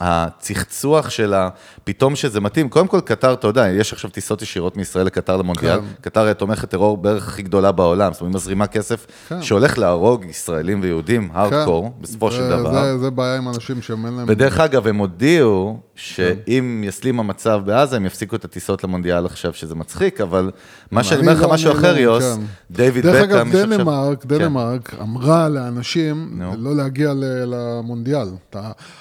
והצחצוח 0.00 1.10
של 1.10 1.34
ה... 1.34 1.48
פתאום 1.84 2.16
שזה 2.16 2.40
מתאים, 2.40 2.68
קודם 2.68 2.88
כל 2.88 3.00
קטר, 3.00 3.32
אתה 3.32 3.46
יודע, 3.46 3.63
יודע, 3.66 3.80
יש 3.80 3.92
עכשיו 3.92 4.10
טיסות 4.10 4.42
ישירות 4.42 4.76
מישראל 4.76 5.06
לקטר 5.06 5.36
למונדיאל, 5.36 5.80
כן. 5.80 5.86
קטר 6.00 6.20
היא 6.26 6.32
תומכת 6.32 6.70
טרור 6.70 6.96
בערך 6.96 7.28
הכי 7.28 7.42
גדולה 7.42 7.72
בעולם, 7.72 8.12
זאת 8.12 8.20
אומרת, 8.20 8.32
היא 8.32 8.40
מזרימה 8.40 8.66
כסף 8.66 9.06
כן. 9.28 9.42
שהולך 9.42 9.78
להרוג 9.78 10.24
ישראלים 10.24 10.80
ויהודים, 10.82 11.28
הארדקור, 11.32 11.92
בסופו 12.00 12.30
של 12.30 12.42
זה- 12.42 12.48
דבר. 12.56 12.72
זה- 12.84 12.98
זה 12.98 13.10
בעיה 13.10 13.36
עם 13.36 13.48
אנשים 13.48 13.82
שהם 13.82 14.06
אין 14.06 14.14
להם... 14.14 14.24
ודרך 14.28 14.60
אגב, 14.60 14.86
הם 14.86 14.96
הודיעו 14.96 15.78
שאם. 15.96 16.84
יסלים 16.86 17.20
המצב 17.20 17.60
בעזה, 17.64 17.96
הם 17.96 18.06
יפסיקו 18.06 18.36
את 18.36 18.44
הטיסות 18.44 18.84
למונדיאל 18.84 19.26
עכשיו, 19.26 19.52
שזה 19.54 19.74
מצחיק, 19.74 20.20
אבל 20.20 20.50
מה 20.90 21.04
שאני 21.04 21.20
אומר 21.20 21.32
לך 21.32 21.42
לא- 21.42 21.50
משהו 21.52 21.72
אחר, 21.72 21.96
יוס, 21.98 22.24
כן. 22.24 22.40
דיוויד 22.70 23.06
דרך 23.06 23.14
בקאם, 23.22 23.36
אגב, 23.36 23.48
יש 23.48 23.54
עכשיו- 23.54 23.78
דנמרק, 23.78 24.22
כן. 24.22 24.28
דנמרק 24.28 24.94
אמרה 25.00 25.48
לאנשים. 25.48 26.42
לא 26.58 26.76
להגיע 26.76 27.12
למונדיאל. 27.46 28.28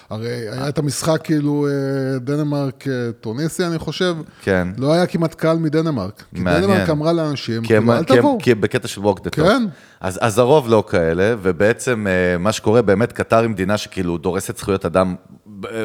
הרי 0.09 0.29
היה 0.29 0.69
את 0.69 0.77
המשחק 0.77 1.19
כאילו 1.23 1.67
אה, 1.67 2.19
דנמרק-טוניסיה, 2.19 3.67
אני 3.67 3.79
חושב. 3.79 4.15
כן. 4.41 4.67
לא 4.77 4.93
היה 4.93 5.05
כמעט 5.05 5.33
קהל 5.35 5.57
מדנמרק. 5.57 6.23
כי. 6.35 6.43
דנמרק 6.43 6.89
אמרה 6.89 7.13
לאנשים, 7.13 7.63
כאילו, 7.63 7.93
אל 7.93 8.03
תבואו. 8.03 8.37
כי 8.41 8.55
בקטע 8.55 8.87
של 8.87 9.01
talk. 9.01 9.29
כן. 9.31 9.63
אז, 10.01 10.19
אז 10.21 10.39
הרוב 10.39 10.69
לא 10.69 10.83
כאלה, 10.89 11.35
ובעצם 11.41 12.07
אה, 12.07 12.37
מה 12.37 12.51
שקורה, 12.51 12.81
באמת 12.81 13.11
קטר 13.11 13.39
היא 13.39 13.49
מדינה 13.49 13.77
שכאילו 13.77 14.17
דורסת 14.17 14.57
זכויות 14.57 14.85
אדם, 14.85 15.15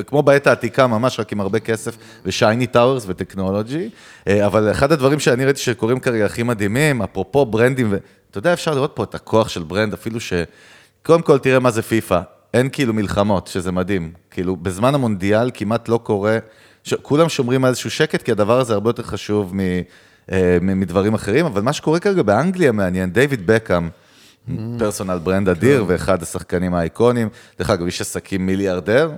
כמו 0.07 0.23
בעת 0.23 0.47
העתיקה 0.47 0.87
ממש, 0.87 1.21
רק 1.21 1.33
עם 1.33 1.41
הרבה 1.41 1.61
כסף 1.61 1.97
ו 2.25 2.32
shiny 2.32 2.67
towers 2.67 3.05
וטכנולוגי, 3.07 3.91
אה, 4.29 4.47
אבל 4.47 4.71
אחד 4.71 4.93
הדברים 4.93 5.21
שאני 5.21 5.45
ראיתי 5.45 5.61
שקורים 5.61 6.01
כרגע 6.01 6.27
הכי 6.27 6.43
מדהימים, 6.43 7.03
אפרופו 7.03 7.47
brandים, 7.47 7.93
ואתה 7.93 8.39
יודע, 8.39 8.53
אפשר 8.53 8.75
לראות 8.75 8.93
פה 8.95 9.05
את 9.05 9.15
הכוח 9.15 9.49
של 9.49 9.63
brand, 9.63 9.93
אפילו 9.93 10.21
ש... 10.21 10.33
קודם 11.03 11.23
כל, 11.23 11.39
תראה 11.39 11.59
מה 11.59 11.71
זה 11.71 11.83
פיפא. 11.83 12.21
אין 12.55 12.69
כאילו 12.69 12.95
מלחמות, 12.95 13.47
שזה 13.47 13.73
מדהים. 13.73 14.13
כאילו, 14.31 14.57
בזמן 14.57 14.95
המונדיאל 14.95 15.51
כמעט 15.55 15.89
לא 15.89 16.01
קורה, 16.03 16.39
ש... 16.85 16.95
כולם 17.03 17.29
שומרים 17.29 17.65
על 17.65 17.69
איזשהו 17.69 17.91
שקט, 17.91 18.23
כי 18.23 18.33
הדבר 18.33 18.61
הזה 18.61 18.75
הרבה 18.75 18.91
יותר 18.91 19.03
חשוב 19.03 19.57
מ... 19.57 19.61
אה, 20.33 20.59
מדברים 20.63 21.15
אחרים, 21.15 21.47
אבל 21.47 21.63
מה 21.63 21.73
שקורה 21.73 22.01
כרגע 22.01 22.23
באנגליה 22.23 22.73
מעניין, 22.73 23.13
דיוויד 23.13 23.47
בקהאם, 23.47 23.89
personal 24.79 25.19
brand 25.19 25.49
אדיר, 25.49 25.85
ואחד 25.89 26.23
השחקנים 26.23 26.75
האייקונים, 26.75 27.29
דרך 27.59 27.71
אגב, 27.71 27.85
איש 27.85 28.01
עסקים 28.01 28.47
מיליארדר, 28.47 29.11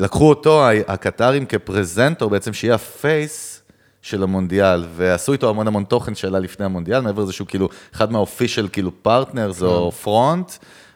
ולקחו 0.00 0.28
אותו, 0.28 0.64
הקטארים 0.88 1.46
כפרזנטור, 1.46 2.30
בעצם 2.30 2.52
שיהיה 2.52 2.74
ה 2.74 2.92
face 2.92 3.62
של 4.02 4.22
המונדיאל, 4.22 4.84
ועשו 4.96 5.32
איתו 5.32 5.50
המון 5.50 5.66
המון 5.66 5.84
תוכן 5.84 6.14
שעלה 6.14 6.38
לפני 6.38 6.64
המונדיאל, 6.64 7.00
מעבר 7.00 7.22
לזה 7.22 7.32
שהוא 7.32 7.46
כאילו 7.48 7.68
אחד 7.94 8.12
מה 8.12 8.23
official 8.23 8.68
כאילו 8.72 9.02
partners 9.02 9.62
או 9.62 9.92
front, 9.92 10.52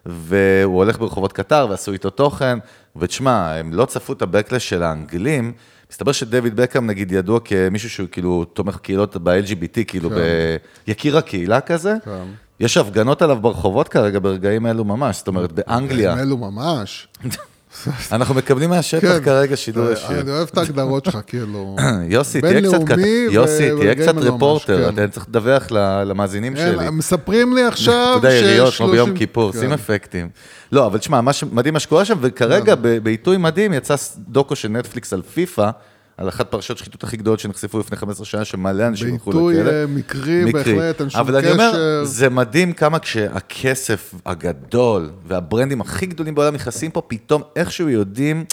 והוא 0.07 0.77
הולך 0.77 0.99
ברחובות 0.99 1.33
קטר 1.33 1.67
ועשו 1.71 1.93
איתו 1.93 2.11
תוכן, 2.11 2.59
ותשמע, 2.97 3.53
הם 3.53 3.73
לא 3.73 3.85
צפו 3.85 4.13
את 4.13 4.23
ה 4.23 4.28
backlash 4.28 4.69
של 4.69 4.83
האנגלים, 4.83 5.53
מסתבר 5.91 6.13
שדיוויד 6.13 6.57
בקהאם 6.57 6.87
נגיד 6.87 7.13
ידוע 7.13 7.41
כמישהו 7.45 7.91
שהוא 7.91 8.09
כאילו 8.13 8.45
תומך 8.45 8.77
קהילות 8.77 9.17
ב-LGBT, 9.17 9.85
כאילו 9.87 10.11
כן. 10.11 10.17
כיקיר 10.87 11.19
הקהילה 11.19 11.61
כזה. 11.61 11.95
כן. 12.05 12.25
יש 12.61 12.77
הפגנות 12.77 13.23
עליו 13.23 13.37
ברחובות 13.41 13.89
כרגע 13.89 14.19
ברגעים 14.19 14.67
אלו 14.67 14.85
ממש, 14.85 15.17
זאת 15.17 15.29
אומרת, 15.29 15.53
באנגליה. 15.53 16.13
הם 16.13 16.19
אלו 16.19 16.37
ממש. 16.37 17.09
אנחנו 18.13 18.35
מקבלים 18.35 18.71
מהשטח 18.71 19.01
כן. 19.01 19.25
כרגע 19.25 19.57
שידור 19.57 19.91
ישיר. 19.91 20.21
אני 20.21 20.31
אוהב 20.31 20.49
את 20.53 20.59
ההגדרות 20.59 21.05
שלך, 21.05 21.19
כאילו. 21.27 21.77
יוסי, 22.09 22.41
תהיה 22.41 22.63
קצת, 22.63 22.79
יוסי, 23.31 23.71
תהיה 23.79 23.95
קצת 23.95 24.15
רפורטר, 24.17 24.91
כן. 24.91 24.95
אתה 24.95 25.13
צריך 25.13 25.27
לדווח 25.29 25.71
למאזינים 26.07 26.57
אין, 26.57 26.75
שלי. 26.77 26.91
מספרים 26.91 27.55
לי 27.55 27.61
אתה 27.61 27.69
עכשיו 27.69 28.13
יודע, 28.17 28.29
עיריות, 28.29 28.75
כמו 28.75 28.89
ביום 28.89 29.15
ש- 29.17 29.19
כיפור, 29.19 29.53
כן. 29.53 29.61
שים 29.61 29.73
אפקטים. 29.73 30.29
לא, 30.73 30.87
אבל 30.87 30.99
תשמע, 30.99 31.21
מה 31.21 31.33
שמדהים 31.33 31.75
מה 31.75 31.81
שקורה 31.81 32.05
שם, 32.05 32.19
וכרגע 32.21 32.75
בעיתוי 33.03 33.37
מדהים 33.37 33.73
יצא 33.73 33.95
דוקו 34.29 34.57
של 34.57 34.69
נטפליקס 34.69 35.13
על 35.13 35.23
פיפא, 35.23 35.71
על 36.17 36.29
אחת 36.29 36.51
פרשיות 36.51 36.79
שחיתות 36.79 37.05
הכי 37.05 37.17
גדולות 37.17 37.41
שנחשפו 37.41 37.79
לפני 37.79 37.97
15 37.97 38.27
שנה, 38.27 38.45
שמלא 38.45 38.87
אנשים 38.87 39.13
הלכו 39.13 39.31
לכלא. 39.31 39.43
בעיתוי 39.43 39.73
אה, 39.73 39.87
מקרי, 39.87 40.53
בהחלט, 40.53 41.01
אין 41.01 41.11
שום 41.11 41.21
אבל 41.21 41.37
אני 41.37 41.51
אומר, 41.51 41.71
קשר. 41.71 42.05
זה 42.05 42.31
מדהים 42.31 42.73
כמה 42.73 42.99
כשהכסף 42.99 44.15
הגדול 44.27 45.11
והברנדים 45.27 45.81
הכי 45.81 46.07
גדולים 46.07 46.35
בעולם 46.35 46.55
נכנסים 46.55 46.91
פה, 46.91 47.03
פתאום 47.07 47.43
איכשהו 47.57 47.89
יודעים, 47.89 48.45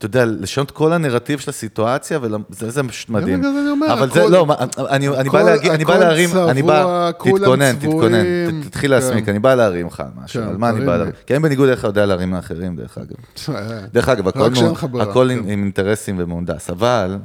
אתה 0.00 0.06
יודע, 0.06 0.24
לשנות 0.24 0.70
כל 0.70 0.92
הנרטיב 0.92 1.38
של 1.38 1.50
הסיטואציה, 1.50 2.18
וזה 2.50 2.80
מדהים. 3.08 3.42
זה 3.42 3.48
אבל 3.92 4.10
זה, 4.10 4.28
לא, 4.28 4.46
אני, 4.78 5.08
אני 5.08 5.28
בא 5.28 5.42
להגיד, 5.42 5.72
אני 5.72 5.84
בא 5.84 5.98
להרים, 5.98 6.30
אני 6.48 6.62
בא, 6.62 7.10
תתכונן. 7.10 7.76
תתכונן, 7.76 8.24
תתחיל 8.62 8.90
להסמיק, 8.90 9.24
כן. 9.24 9.30
אני 9.30 9.38
בא 9.38 9.54
להרים 9.54 9.86
לך 9.86 10.02
משהו, 10.24 10.42
כן, 10.42 10.48
על 10.48 10.56
מה 10.56 10.70
אני 10.70 10.84
בא. 10.84 10.96
להרים? 10.96 11.12
כי 11.26 11.34
אני 11.34 11.42
בניגוד 11.42 11.68
אליך 11.68 11.84
יודע 11.84 12.06
להרים 12.06 12.34
לאחרים, 12.34 12.76
דרך 12.76 12.98
אגב. 12.98 13.16
אה, 13.56 13.80
דרך 13.92 14.08
אגב, 14.08 14.28
הכל, 14.28 14.50
כן. 14.54 15.30
עם, 15.30 15.38
עם 15.38 15.62
אינטרסים 15.62 16.16
ומהונדס, 16.18 16.70
אבל 16.70 17.18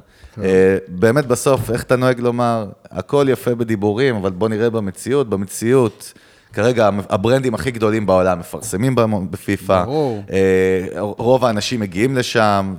אה, 0.43 0.77
באמת 0.87 1.25
בסוף, 1.25 1.71
איך 1.71 1.83
אתה 1.83 1.95
נוהג 1.95 2.19
לומר, 2.19 2.65
הכל 2.91 3.25
יפה 3.29 3.55
בדיבורים, 3.55 4.15
אבל 4.15 4.31
בוא 4.31 4.49
נראה 4.49 4.69
במציאות, 4.69 5.29
במציאות. 5.29 6.13
כרגע 6.55 6.89
הברנדים 7.09 7.53
הכי 7.53 7.71
גדולים 7.71 8.05
בעולם 8.05 8.39
מפרסמים 8.39 8.95
בפיפא, 9.29 9.83
ברור. 9.83 10.23
אה, 10.31 11.01
רוב 11.01 11.45
האנשים 11.45 11.79
מגיעים 11.79 12.15
לשם, 12.15 12.75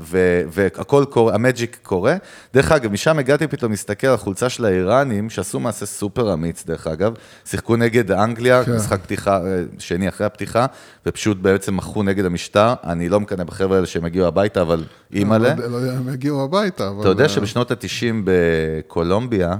והכל 0.51 1.05
קורה, 1.11 1.35
המג'יק 1.35 1.79
קורה. 1.83 2.17
דרך 2.55 2.73
אגב, 2.73 2.93
משם 2.93 3.19
הגעתי 3.19 3.47
פתאום 3.47 3.71
להסתכל 3.71 4.07
על 4.07 4.15
החולצה 4.15 4.49
של 4.49 4.65
האיראנים, 4.65 5.31
שעשו 5.31 5.61
מעשה 5.61 5.87
סופר 5.87 6.33
אמיץ, 6.33 6.65
דרך 6.67 6.87
אגב, 6.87 7.15
שיחקו 7.45 7.77
נגד 7.77 8.13
אנגליה, 8.13 8.65
כן. 8.65 8.77
משחק 8.77 9.01
פתיחה, 9.03 9.37
אה, 9.47 9.63
שני 9.79 10.09
אחרי 10.09 10.27
הפתיחה, 10.27 10.67
ופשוט 11.07 11.39
בעצם 11.39 11.77
מחו 11.77 12.03
נגד 12.03 12.25
המשטר. 12.25 12.75
אני 12.85 13.09
לא 13.09 13.21
מקנא 13.21 13.45
בחבר'ה 13.45 13.77
האלה 13.77 13.87
שהם 13.87 14.05
הגיעו 14.05 14.27
הביתה, 14.27 14.63
אבל 14.63 14.85
אימא'לה. 15.13 15.49
לא 15.49 15.49
יודע, 15.49 15.69
לא 15.69 15.77
יודע 15.77 15.99
אם 15.99 16.15
יגיעו 16.15 16.45
הביתה, 16.45 16.89
אבל... 16.89 17.01
אתה 17.01 17.09
יודע 17.09 17.25
אה, 17.25 17.29
שבשנות 17.29 17.71
ה-90 17.71 18.15
בקולומביה, 18.25 19.57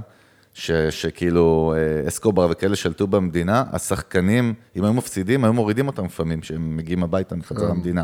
ש, 0.57 0.71
שכאילו 0.71 1.73
אה, 1.77 2.07
אסקובר 2.07 2.47
וכאלה 2.51 2.75
שלטו 2.75 3.07
במדינה, 3.07 3.63
השחקנים, 3.71 4.53
אם 4.75 4.83
היו 4.83 4.93
מפסידים, 4.93 5.43
היו 5.43 5.53
מורידים 5.53 5.87
אותם 5.87 6.05
לפעמים, 6.05 6.41
כשהם 6.41 6.77
מגיעים 6.77 7.03
הביתה 7.03 7.35
מחזרה 7.35 7.69
למדינה. 7.69 8.03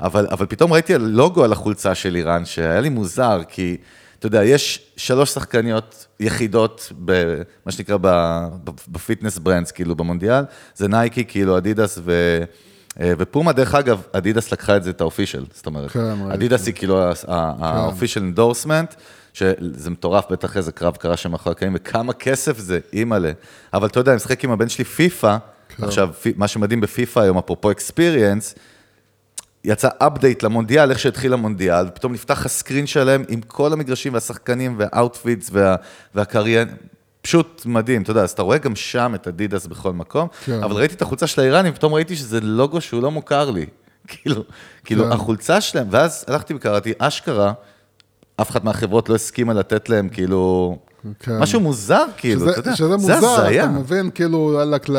אבל, 0.00 0.26
אבל 0.30 0.46
פתאום 0.46 0.72
ראיתי 0.72 0.98
לוגו 0.98 1.44
על 1.44 1.52
החולצה 1.52 1.94
של 1.94 2.16
איראן, 2.16 2.44
שהיה 2.44 2.80
לי 2.80 2.88
מוזר, 2.88 3.40
כי, 3.48 3.76
אתה 4.18 4.26
יודע, 4.26 4.44
יש 4.44 4.92
שלוש 4.96 5.30
שחקניות 5.30 6.06
יחידות, 6.20 6.92
במה 6.98 7.72
שנקרא 7.72 7.96
ב 8.88 8.94
fitness 8.94 9.38
brands, 9.38 9.70
כאילו 9.70 9.94
במונדיאל, 9.96 10.44
זה 10.74 10.88
נייקי, 10.88 11.24
כאילו 11.24 11.58
אדידס 11.58 11.98
ו... 12.02 12.42
אה, 13.00 13.12
ופומה, 13.18 13.52
דרך 13.52 13.74
אגב, 13.74 14.02
אדידס 14.12 14.52
לקחה 14.52 14.76
את 14.76 14.84
זה, 14.84 14.90
את 14.90 15.00
ה 15.00 15.04
official, 15.04 15.44
זאת 15.54 15.66
אומרת, 15.66 15.90
כן. 15.90 16.30
אדידס 16.30 16.66
היא 16.66 16.74
כאילו 16.74 17.02
ה 17.28 17.38
official 17.38 18.20
endorsement, 18.20 18.94
שזה 19.32 19.90
מטורף, 19.90 20.24
בטח 20.30 20.56
איזה 20.56 20.72
קרב 20.72 20.96
קרה 20.96 21.16
שם 21.16 21.30
מאחורי 21.30 21.52
הקלעים, 21.52 21.74
וכמה 21.76 22.12
כסף 22.12 22.58
זה, 22.58 22.78
אימא'לה. 22.92 23.32
אבל 23.74 23.86
אתה 23.86 24.00
יודע, 24.00 24.12
אני 24.12 24.16
משחק 24.16 24.44
עם 24.44 24.50
הבן 24.50 24.68
שלי 24.68 24.84
פיפא, 24.84 25.36
כן. 25.68 25.84
עכשיו, 25.84 26.10
מה 26.36 26.48
שמדהים 26.48 26.80
בפיפא 26.80 27.20
היום, 27.20 27.38
אפרופו 27.38 27.70
experience, 27.70 28.54
יצא 29.64 29.88
update 29.98 30.42
למונדיאל, 30.42 30.90
איך 30.90 30.98
שהתחיל 30.98 31.32
המונדיאל, 31.32 31.86
ופתאום 31.88 32.12
נפתח 32.12 32.46
ה 32.46 32.52
screen 32.52 32.86
שלהם 32.86 33.24
עם 33.28 33.40
כל 33.40 33.72
המגרשים 33.72 34.14
והשחקנים 34.14 34.74
וה 34.78 34.94
outfits 34.94 35.50
וה, 35.52 35.76
והקריין, 36.14 36.68
פשוט 37.22 37.62
מדהים, 37.66 38.02
אתה 38.02 38.10
יודע, 38.10 38.22
אז 38.22 38.30
אתה 38.30 38.42
רואה 38.42 38.58
גם 38.58 38.76
שם 38.76 39.12
את 39.14 39.28
אדידס 39.28 39.66
בכל 39.66 39.92
מקום, 39.92 40.28
כן. 40.44 40.62
אבל 40.62 40.76
ראיתי 40.76 40.94
את 40.94 41.02
החולצה 41.02 41.26
של 41.26 41.40
האיראנים, 41.40 41.72
ופתאום 41.72 41.94
ראיתי 41.94 42.16
שזה 42.16 42.40
לוגו 42.40 42.80
שהוא 42.80 43.02
לא 43.02 43.10
מוכר 43.10 43.50
לי. 43.50 43.66
כאילו, 44.08 44.44
כאילו, 44.84 45.04
כן. 45.04 45.12
החולצה 45.12 45.60
שלהם, 45.60 45.86
ואז 45.90 46.24
הלכתי 46.28 46.54
וקראתי, 46.54 46.92
אשכרה, 46.98 47.52
אף 48.40 48.50
אחת 48.50 48.64
מהחברות 48.64 49.08
לא 49.08 49.14
הסכימה 49.14 49.52
לתת 49.54 49.88
להם, 49.88 50.08
כאילו, 50.08 50.78
כן. 51.20 51.38
משהו 51.38 51.60
מוזר, 51.60 52.04
כאילו, 52.16 52.40
שזה, 52.40 52.50
אתה 52.50 52.60
יודע, 52.60 52.76
שזה 52.76 52.88
זה 52.88 52.96
מוזר, 52.96 53.14
הזיה. 53.42 53.64
אתה 53.64 53.70
מבין, 53.72 54.10
כאילו, 54.14 54.38
וואלה, 54.54 54.78
כל... 54.78 54.96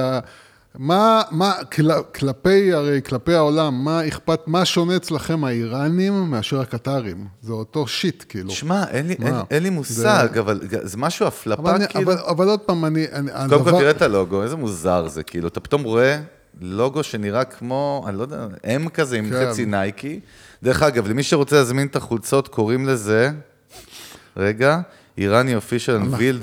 מה, 0.78 1.22
מה, 1.32 1.54
כל, 1.76 1.84
כלפי, 2.16 2.74
הרי 2.74 3.02
כלפי 3.06 3.34
העולם, 3.34 3.84
מה 3.86 4.08
אכפת, 4.08 4.40
מה 4.48 4.66
שונה 4.66 4.96
אצלכם 4.96 5.44
האיראנים 5.44 6.14
מאשר 6.32 6.60
הקטרים? 6.62 7.28
זה 7.42 7.54
אותו 7.54 7.88
שיט, 7.88 8.24
כאילו. 8.30 8.52
שמע, 8.52 8.84
אין 8.90 9.08
לי-? 9.08 9.16
אין- 9.26 9.36
אין 9.52 9.64
לי 9.64 9.70
מושג, 9.70 10.28
זה- 10.34 10.40
אבל 10.40 10.60
זה 10.72 10.98
משהו 10.98 11.26
אבל, 11.28 11.34
הפלפה, 11.54 11.76
אני, 11.76 11.88
כאילו. 11.88 12.04
אבל, 12.14 12.22
אבל 12.30 12.48
עוד 12.50 12.60
פעם, 12.60 12.86
אני... 12.86 13.06
אני 13.14 13.32
קודם 13.50 13.64
כל 13.64 13.70
הדבר- 13.70 13.80
תראה 13.80 13.92
את 13.92 14.02
הלוגו, 14.02 14.44
איזה 14.44 14.56
מוזר 14.56 15.08
זה, 15.08 15.24
כאילו, 15.24 15.48
אתה 15.48 15.60
פתאום 15.60 15.84
רואה 15.84 16.20
לוגו 16.62 17.04
שנראה 17.04 17.44
כמו, 17.44 18.06
אני 18.08 18.18
לא 18.18 18.22
יודע, 18.22 18.46
אם 18.76 18.90
כזה 18.90 19.18
עם 19.18 19.30
כן. 19.30 19.50
חצי 19.52 19.66
נייקי. 19.66 20.20
דרך 20.64 20.84
אגב, 20.84 21.08
למי 21.08 21.24
שרוצה 21.24 21.56
להזמין 21.56 21.88
את 21.88 21.96
החולצות, 21.96 22.48
קוראים 22.48 22.88
לזה, 22.88 23.30
רגע, 24.38 24.80
איראני 25.18 25.56
אופישל 25.56 25.96
אנבילד, 25.96 26.42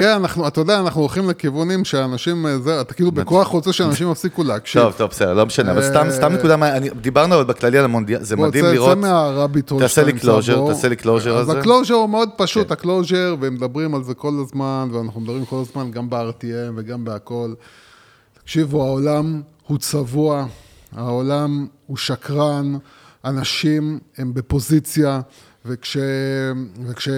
כן, 0.00 0.08
אנחנו, 0.08 0.48
אתה 0.48 0.60
יודע, 0.60 0.80
אנחנו 0.80 1.00
הולכים 1.00 1.30
לכיוונים 1.30 1.84
שאנשים, 1.84 2.46
אה, 2.46 2.58
זה, 2.58 2.80
אתה 2.80 2.94
כאילו 2.94 3.12
בכוח 3.12 3.48
רוצה 3.48 3.72
שאנשים 3.72 4.10
יפסיקו 4.10 4.44
להקשיב. 4.44 4.82
טוב, 4.82 4.92
טוב, 4.92 5.10
בסדר, 5.10 5.34
לא 5.34 5.46
משנה, 5.46 5.72
אבל 5.72 5.82
סתם, 5.82 6.06
אה, 6.06 6.10
סתם 6.10 6.32
נקודה, 6.32 6.56
דיברנו 7.00 7.34
אבל 7.34 7.44
בכללי 7.44 7.78
על 7.78 7.84
המונדיאל, 7.84 8.22
זה 8.22 8.36
בוא, 8.36 8.46
מדהים 8.46 8.64
צא- 8.64 8.72
לראות, 8.72 8.88
צא 8.90 9.00
מהרביט 9.00 9.70
הול 9.70 9.80
תעשה 9.82 10.02
לי 10.02 10.12
בו. 10.12 10.68
תעשה 10.68 10.88
לי 10.88 10.96
closure 11.02 11.08
אז 11.08 11.26
על 11.26 11.44
זה. 11.46 11.58
הקלוז'ר 11.58 11.94
הוא 11.94 12.08
מאוד 12.08 12.28
פשוט, 12.36 12.66
כן. 12.66 12.72
הקלוז'ר, 12.72 13.36
ומדברים 13.40 13.94
על 13.94 14.02
זה 14.02 14.14
כל 14.14 14.32
הזמן, 14.42 14.88
ואנחנו 14.92 15.20
מדברים 15.20 15.44
כל 15.44 15.56
הזמן 15.70 15.90
גם 15.90 16.10
ב-RTM 16.10 16.44
וגם 16.76 17.04
בהכל. 17.04 17.54
תקשיבו, 18.42 18.82
העולם 18.82 19.42
הוא 19.66 19.78
צבוע, 19.78 20.46
העולם 20.96 21.66
הוא 21.86 21.96
שקרן, 21.96 22.76
אנשים 23.24 23.98
הם 24.16 24.34
בפוזיציה 24.34 25.20
וכש, 25.66 25.96
וכש, 26.86 27.08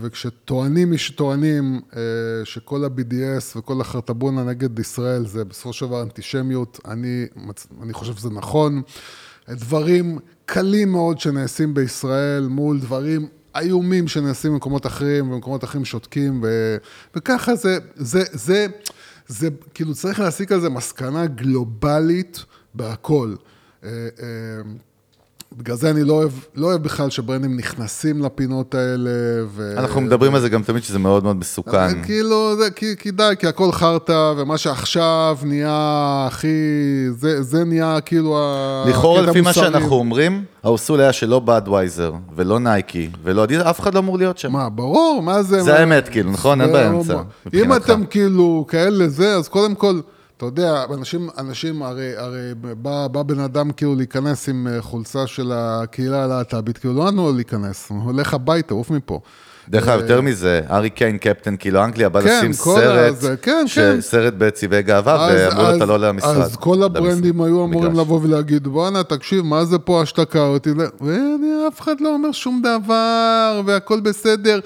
וכשטוענים 0.00 0.90
מי 0.90 0.98
שטוענים 0.98 1.80
אה, 1.96 2.00
שכל 2.44 2.84
ה-BDS 2.84 3.58
וכל 3.58 3.80
החרטבונה 3.80 4.44
נגד 4.44 4.78
ישראל 4.78 5.26
זה 5.26 5.44
בסופו 5.44 5.72
של 5.72 5.86
דבר 5.86 6.02
אנטישמיות, 6.02 6.80
אני, 6.88 7.26
אני 7.82 7.92
חושב 7.92 8.14
שזה 8.14 8.30
נכון. 8.30 8.82
דברים 9.48 10.18
קלים 10.46 10.92
מאוד 10.92 11.18
שנעשים 11.18 11.74
בישראל 11.74 12.46
מול 12.46 12.80
דברים 12.80 13.28
איומים 13.56 14.08
שנעשים 14.08 14.52
במקומות 14.52 14.86
אחרים, 14.86 15.30
ובמקומות 15.30 15.64
אחרים 15.64 15.84
שותקים, 15.84 16.40
ו, 16.42 16.76
וככה 17.16 17.56
זה, 17.56 17.78
זה, 17.94 18.22
זה, 18.32 18.66
זה, 19.28 19.48
כאילו 19.74 19.94
צריך 19.94 20.20
להסיק 20.20 20.52
על 20.52 20.60
זה 20.60 20.68
מסקנה 20.70 21.26
גלובלית 21.26 22.44
בהכל. 22.74 23.34
בגלל 25.56 25.76
זה 25.76 25.90
אני 25.90 26.04
לא 26.04 26.12
אוהב, 26.12 26.30
לא 26.54 26.66
אוהב 26.66 26.82
בכלל 26.82 27.10
שברנדים 27.10 27.56
נכנסים 27.56 28.22
לפינות 28.22 28.74
האלה. 28.74 29.10
ו... 29.48 29.74
אנחנו 29.76 30.00
מדברים 30.00 30.34
על 30.34 30.40
זה 30.40 30.48
גם 30.48 30.62
תמיד 30.62 30.82
שזה 30.82 30.98
מאוד 30.98 31.24
מאוד 31.24 31.36
מסוכן. 31.36 32.02
כאילו, 32.02 32.56
זה, 32.58 32.70
כי, 32.70 32.96
כי 32.98 33.10
די, 33.10 33.32
כי 33.38 33.46
הכל 33.46 33.72
חרטא, 33.72 34.32
ומה 34.36 34.58
שעכשיו 34.58 35.38
נהיה 35.44 36.24
הכי, 36.28 36.48
זה, 37.10 37.42
זה 37.42 37.64
נהיה 37.64 37.98
כאילו 38.00 38.38
ה... 38.38 38.84
לכאורה 38.88 39.22
לפי 39.22 39.40
מה. 39.40 39.52
שאנחנו 39.52 39.94
אומרים, 39.96 40.44
האוסול 40.64 41.00
היה 41.00 41.12
שלא 41.12 41.38
בדווייזר, 41.40 42.12
ולא 42.36 42.58
נייקי, 42.60 43.10
ולא 43.22 43.44
אדידס, 43.44 43.62
אף 43.62 43.80
אחד 43.80 43.94
לא 43.94 43.98
אמור 43.98 44.18
להיות 44.18 44.38
שם. 44.38 44.52
מה, 44.52 44.68
ברור, 44.68 45.22
מה 45.22 45.42
זה... 45.42 45.62
זה 45.62 45.72
מה- 45.72 45.78
האמת, 45.78 46.08
כאילו, 46.08 46.30
נכון? 46.30 46.60
אין 46.60 46.72
באמצע, 46.72 47.14
אם. 47.54 47.72
אתם 47.76 48.06
כאילו 48.10 48.64
כאלה 48.68 49.08
זה, 49.08 49.36
אז 49.36 49.48
קודם 49.48 49.74
כל, 49.74 50.00
אתה 50.36 50.44
יודע, 50.46 50.84
אנשים, 50.94 51.28
אנשים 51.38 51.82
הרי, 51.82 52.16
הרי 52.16 52.54
בא, 52.54 53.06
בא 53.06 53.22
בן 53.22 53.40
אדם 53.40 53.70
כאילו 53.70 53.94
להיכנס 53.94 54.48
עם 54.48 54.66
אה, 54.66 54.82
חולצה 54.82 55.26
של 55.26 55.52
הקהילה 55.54 56.24
הלהט"בית, 56.24 56.78
כאילו 56.78 56.94
לא 56.94 57.04
נתנו 57.04 57.26
לו 57.26 57.32
להיכנס, 57.32 57.90
הוא 57.90 58.02
הולך 58.02 58.34
הביתה, 58.34 58.74
עוף 58.74 58.90
מפה. 58.90 59.20
דרך 59.68 59.88
אגב, 59.88 60.00
יותר 60.00 60.20
מזה, 60.20 60.60
ארי 60.70 60.90
קיין 60.90 61.18
קפטן, 61.18 61.56
כאילו 61.56 61.84
אנגליה 61.84 62.08
בא 62.08 62.20
כן, 62.20 62.38
לשים 62.38 62.52
סרט, 62.52 63.14
כן, 63.42 63.64
כן. 63.74 64.00
סרט 64.00 64.34
בצבעי 64.38 64.82
גאווה, 64.82 65.28
ואמרו 65.32 65.62
לו, 65.62 65.76
אתה 65.76 65.86
לא 65.86 65.98
למשרד. 65.98 66.36
אז 66.36 66.56
כל 66.56 66.82
הברנדים 66.82 67.40
היו 67.40 67.64
אמורים. 67.64 67.92
לבוא 67.92 68.20
ולהגיד, 68.22 68.68
בואנה, 68.68 69.02
תקשיב, 69.02 69.44
מה 69.44 69.64
זה 69.64 69.78
פה 69.78 70.02
השתקה 70.02 70.42
אותי? 70.42 70.70
ואף 70.70 71.80
אחד 71.80 72.00
לא 72.00 72.08
אומר 72.08 72.32
שום 72.32 72.62
דבר, 72.62 73.62
והכל 73.66 74.00
בסדר. 74.00 74.60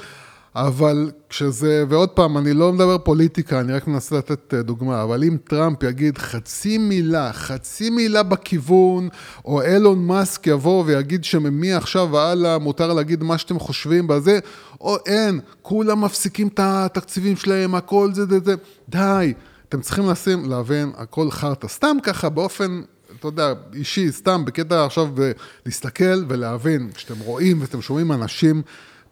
אבל 0.54 1.10
כשזה, 1.28 1.84
ועוד 1.88 2.08
פעם, 2.08 2.38
אני 2.38 2.54
לא 2.54 2.72
מדבר 2.72 2.98
פוליטיקה, 2.98 3.60
אני 3.60 3.72
רק 3.72 3.86
מנסה 3.86 4.16
לתת 4.16 4.54
אה, 4.54 4.62
דוגמה, 4.62 5.02
אבל 5.02 5.24
אם 5.24 5.36
טראמפ 5.44 5.82
יגיד 5.82 6.18
חצי 6.18 6.78
מילה, 6.78 7.32
חצי 7.32 7.90
מילה 7.90 8.22
בכיוון, 8.22 9.08
או 9.44 9.62
אילון 9.62 10.06
מאסק 10.06 10.46
יבוא 10.46 10.84
ויגיד 10.86 11.24
שמעכשיו 11.24 12.08
והלאה 12.12 12.58
מותר 12.58 12.92
להגיד 12.92 13.22
מה 13.22 13.38
שאתם 13.38 13.58
חושבים 13.58 14.06
בזה, 14.06 14.38
או 14.80 14.96
אין, 15.06 15.40
כולם 15.62 16.04
מפסיקים 16.04 16.48
את 16.48 16.60
התקציבים 16.62 17.36
שלהם, 17.36 17.74
הכל 17.74 18.10
זה 18.14 18.26
זה 18.26 18.38
זה, 18.44 18.54
די. 18.88 19.32
אתם 19.68 19.80
צריכים 19.80 20.10
לשים, 20.10 20.50
להבין, 20.50 20.92
הכל 20.96 21.30
חרטא. 21.30 21.68
סתם 21.68 21.96
ככה, 22.02 22.28
באופן, 22.28 22.82
אתה 23.18 23.28
יודע, 23.28 23.52
אישי, 23.74 24.12
סתם, 24.12 24.44
בקטע 24.44 24.84
עכשיו, 24.84 25.08
ב- 25.14 25.32
להסתכל 25.66 26.24
ולהבין, 26.28 26.90
כשאתם 26.94 27.20
רואים 27.20 27.60
ואתם 27.60 27.82
שומעים 27.82 28.12
אנשים 28.12 28.62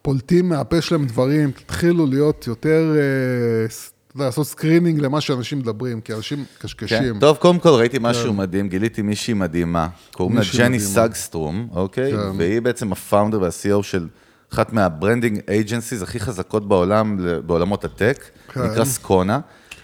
פולטים 0.06 0.48
מהפה 0.48 0.80
שלהם 0.80 1.06
דברים, 1.06 1.50
תתחילו 1.50 2.06
להיות 2.06 2.46
יותר, 2.46 2.94
אה, 2.96 4.24
לעשות 4.24 4.46
screening 4.46 5.00
למה 5.00 5.20
שאנשים 5.20 5.58
מדברים, 5.58 6.00
כי 6.00 6.12
אנשים 6.12 6.44
קשקשנים. 6.58 7.14
כן. 7.14 7.20
טוב, 7.20 7.36
קודם 7.36 7.58
כל 7.58 7.68
ראיתי 7.68 7.98
משהו 8.00 8.32
מדהים, 8.32 8.68
גיליתי 8.68 9.02
מישהי 9.02 9.34
מדהימה, 9.34 9.88
קוראים 10.12 10.36
לה 10.36 10.42
ג'ני. 10.58 10.80
סאגסטרום, 10.80 11.68
אוקיי? 11.72 12.12
כן. 12.12 12.38
והיא 12.38 12.60
בעצם 12.60 12.92
ה 12.92 12.98
founder 12.98 13.40
וה-CEO 13.40 13.82
של 13.82 14.06
אחת 14.52 14.72
מה 14.72 14.86
branding 14.86 15.40
agencies 15.48 16.02
הכי 16.02 16.20
חזקות 16.20 16.68
בעולם, 16.68 17.18
בעולמות 17.46 17.84
ה 17.84 17.91
tech, 17.91 18.24
כן. 18.52 18.62
נקרא 18.62 18.84
סקונה. 18.84 19.40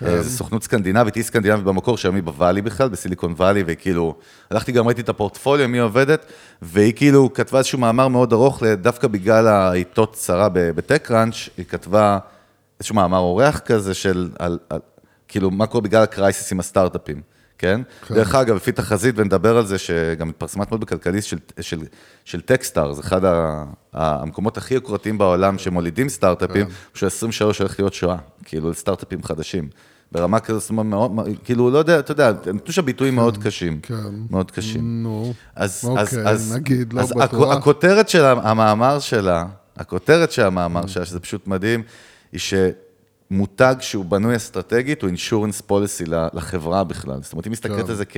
אה, 0.07 0.23
זו 0.23 0.31
סוכנות 0.31 0.63
סקנדינבית, 0.63 1.15
היא 1.15 1.25
סקנדינבית 1.25 1.65
במקור, 1.65 1.97
שהיום 1.97 2.15
היא 2.15 2.23
בוואלי 2.23 2.63
בכלל, 2.63 2.89
בסיליקון 2.89 3.33
וואלי, 3.33 3.65
וכאילו, 3.67 4.15
הלכתי 4.51 4.73
גם 4.73 4.87
ראיתי 4.87 5.01
את 5.01 5.09
הפורטפוליו, 5.09 5.69
מי 5.69 5.79
עובדת, 5.79 6.27
והיא 6.63 6.93
כאילו 6.93 7.33
כתבה 7.33 7.59
איזשהו 7.59 7.79
מאמר 7.79 8.09
מאוד 8.09 8.33
ארוך, 8.33 8.63
דווקא 8.63 9.09
בגלל 9.09 9.47
העיתות 9.47 10.13
צרה 10.15 10.49
ב 10.53 11.11
TechCrunch, 11.11 11.49
היא 11.57 11.67
כתבה 11.67 12.19
איזשהו 12.81 12.95
מאמר 12.95 13.19
אורח 13.19 13.59
כזה 13.59 13.95
של, 13.95 14.31
על, 14.39 14.59
על, 14.71 14.81
כאילו, 15.29 15.51
מה 15.51 15.67
קורה 15.67 15.81
בגלל 15.81 16.03
הקרייסיס 16.03 16.53
עם 16.53 16.61
הסטארט-אפים, 16.61 17.21
כן? 17.59 17.81
כן. 18.07 18.15
דרך 18.15 18.35
אגב, 18.35 18.57
לפי 18.57 18.73
תחזית, 18.73 19.15
ונדבר 19.19 19.57
על 19.57 19.67
זה, 19.67 19.79
שגם 19.79 20.29
התפרסמה 20.29 20.63
אתמול 20.65 20.81
בכלכליסט 20.81 21.29
של, 21.29 21.39
של, 21.61 21.81
של 22.25 22.41
טקסטאר, 22.41 22.93
זה 22.93 23.03
אחד 23.03 23.25
ה, 23.25 23.65
המקומות 23.93 24.57
הכי 24.57 24.75
יוקרתיים 24.75 25.19
בעולם 25.19 25.59
שמולידים 25.59 26.09
סטארט-אפים, 26.09 26.67
כן. 26.67 26.73
שהוא 26.95 27.07
23 27.07 27.59
הולך 27.59 27.81
להיות 27.81 27.95
שואה, 27.95 28.17
כאילו, 28.45 28.71
לסטארט-אפים 28.71 29.23
חדשים. 29.23 29.69
ברמה 30.13 30.41
כזאת, 30.41 30.71
מאוד, 30.71 31.11
כאילו, 31.45 31.71
לא 31.71 31.79
יודע, 31.79 31.99
אתה 31.99 32.13
יודע, 32.13 32.33
נתנו 32.53 32.73
שם 32.73 32.85
ביטויים 32.85 33.15
מאוד 33.15 33.39
קשים. 33.45 33.81
כן. 33.83 33.95
מאוד 34.31 34.51
קשים. 34.51 35.03
נו, 35.03 35.33
אז, 35.57 35.81
אוקיי, 35.85 36.03
אז, 36.03 36.19
אז, 36.25 36.55
נגיד, 36.57 36.93
לא 36.93 37.01
אז 37.01 37.11
בטוח. 37.13 37.51
הכ- 37.51 37.57
הכותרת 37.57 38.09
של 38.09 38.25
המאמר 38.25 38.99
שלה, 38.99 39.45
הכותרת 39.77 40.33
של 40.33 40.43
המאמר 40.43 40.87
שלה, 40.87 41.05
שזה 41.05 41.21
פשוט 41.21 41.47
מדהים, 41.47 41.83
היא 42.33 42.41
שמותג 43.31 43.75
שהוא 43.81 44.05
בנוי 44.05 44.37
אסטרטגית 44.37 45.03
הוא 45.03 45.09
אינשורנס 45.09 45.61
פוליסי 45.61 46.05
לחברה 46.33 46.85
בכלל. 46.85 47.19
זאת 47.23 47.33
אומרת, 47.33 47.45
היא 47.45 47.51
מסתכלת 47.53 47.85
כן. 47.85 47.91
על 47.91 47.97
זה 47.97 48.05
כ- 48.05 48.17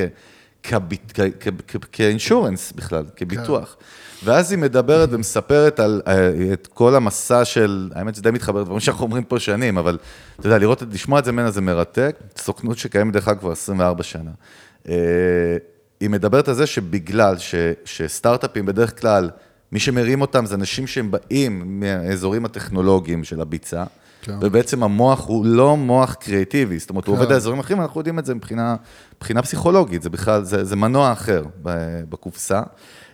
כאינשורנס 1.93 2.73
בכלל, 2.73 3.05
כביטוח. 3.17 3.77
ואז 4.25 4.51
היא 4.53 4.59
מדברת 4.59 5.09
ומספרת 5.13 5.81
על 5.81 6.03
אה, 6.07 6.53
את 6.53 6.67
כל 6.67 6.95
המסע 6.95 7.45
של, 7.45 7.91
האמת 7.95 8.15
שזה 8.15 8.23
די 8.23 8.31
מתחבר 8.31 8.61
לדברים 8.61 8.81
שאנחנו 8.81 9.05
אומרים 9.05 9.25
פה 9.25 9.39
שנים, 9.39 9.79
אבל 9.79 9.99
אתה 10.41 10.47
יודע, 10.47 10.59
לראות, 10.59 10.83
לשמוע 10.93 11.19
את 11.19 11.25
זה 11.25 11.33
ממנה 11.33 11.51
זה 11.51 11.61
מרתק, 11.61 12.17
סוכנות 12.37 12.79
שקיימת 12.79 13.13
דרך 13.13 13.29
אגב 13.29 13.39
כבר 13.39 13.53
24 13.53 14.03
שנה. 14.03 14.31
אה, 14.89 14.95
היא 16.01 16.11
מדברת 16.11 16.49
על 16.49 16.55
זה 16.55 16.67
שבגלל 16.67 17.39
ש, 17.39 17.55
שסטארט-אפים 17.85 18.67
בדרך 18.67 19.01
כלל, 19.01 19.31
מי 19.73 19.81
שמרים 19.81 20.21
אותם 20.21 20.47
זה 20.47 20.55
אנשים 20.55 20.87
שהם 20.87 21.11
באים 21.11 21.81
מהאזורים 21.81 22.45
הטכנולוגיים 22.45 23.25
של 23.25 23.41
הביצה, 23.41 23.85
כן. 24.25 24.37
ובעצם 24.41 24.83
המוח 24.83 25.27
הוא 25.27 25.47
לא 25.47 25.77
מוח 25.77 26.15
creativeי, 26.15 26.79
זאת 26.79 26.91
אומרת, 26.91 27.07
הוא 27.07 27.17
כן. 27.17 27.21
עובד 27.21 27.33
באזורים 27.33 27.61
אחרים, 27.61 27.81
אנחנו 27.81 28.01
יודעים 28.01 28.19
את 28.19 28.27
זה 28.27 28.35
מבחינה, 28.35 28.77
מבחינה 29.17 29.43
פסיכולוגית, 29.43 30.03
זה 30.03 30.11
בכלל, 30.11 30.45
זה, 30.45 30.65
זה 30.65 30.77
מנוע 30.77 31.13
אחר 31.13 31.45
בקופסה. 32.09 32.63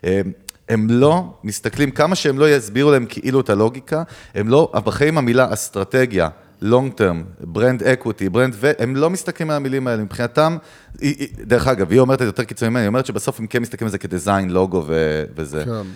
אה, 0.05 0.20
הם 0.68 0.87
לא 0.90 1.35
מסתכלים, 1.44 1.90
כמה 1.90 2.14
שהם 2.14 2.38
לא 2.38 2.51
יסבירו 2.51 2.90
להם 2.90 3.07
כאילו 3.09 3.40
את 3.40 3.51
הלוגיקה, 3.51 4.03
הם 4.35 4.49
לא, 4.49 4.73
בחיים 4.85 5.18
המילה 5.18 5.53
אסטרטגיה, 5.53 6.29
long 6.62 6.99
term, 6.99 7.44
brand 7.44 7.83
equity, 7.83 8.29
brand 8.29 8.55
ו... 8.57 8.70
הם 8.79 8.96
לא 8.96 9.11
מסתכלים 9.11 9.51
על 9.51 9.57
המילים 9.57 9.87
האלה, 9.87 10.03
מבחינתם, 10.03 10.57
היא, 11.01 11.14
היא, 11.18 11.29
דרך 11.46 11.66
אגב, 11.66 11.90
היא 11.90 12.01
אומרת 12.01 12.23
את 12.23 12.27
זה 12.27 12.29
יותר 12.29 12.44
קיצוני 12.44 12.68
ממני, 12.68 12.83
היא 12.83 12.88
אומרת 12.88 13.07
שבסוף 13.07 13.40
הם 13.40 13.46
כן 13.46 13.62
מסתכלים 13.62 13.87
על 13.87 13.92
זה 13.92 13.99
כ 13.99 14.10
design, 14.10 14.51
לוגו 14.51 14.85
ו, 14.87 15.25
וזה. 15.37 15.64
כן. 15.64 15.88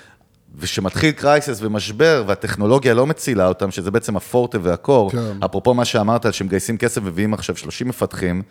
ושמתחיל 0.59 1.11
crisis 1.11 1.59
ומשבר, 1.63 2.25
והטכנולוגיה 2.27 2.95
לא 2.95 3.07
מצילה 3.07 3.47
אותם, 3.47 3.71
שזה 3.71 3.91
בעצם 3.91 4.17
הפורטה 4.17 4.59
וה 4.63 4.76
core, 4.76 5.11
כן. 5.11 5.43
אפרופו 5.45 5.75
מה 5.75 5.85
שאמרת, 5.85 6.35
שמגייסים 6.35 6.79
כסף 6.79 7.01
ומביאים 7.05 7.35
עכשיו 7.35 7.57
30 7.57 7.89
מפתחים, 7.89 8.43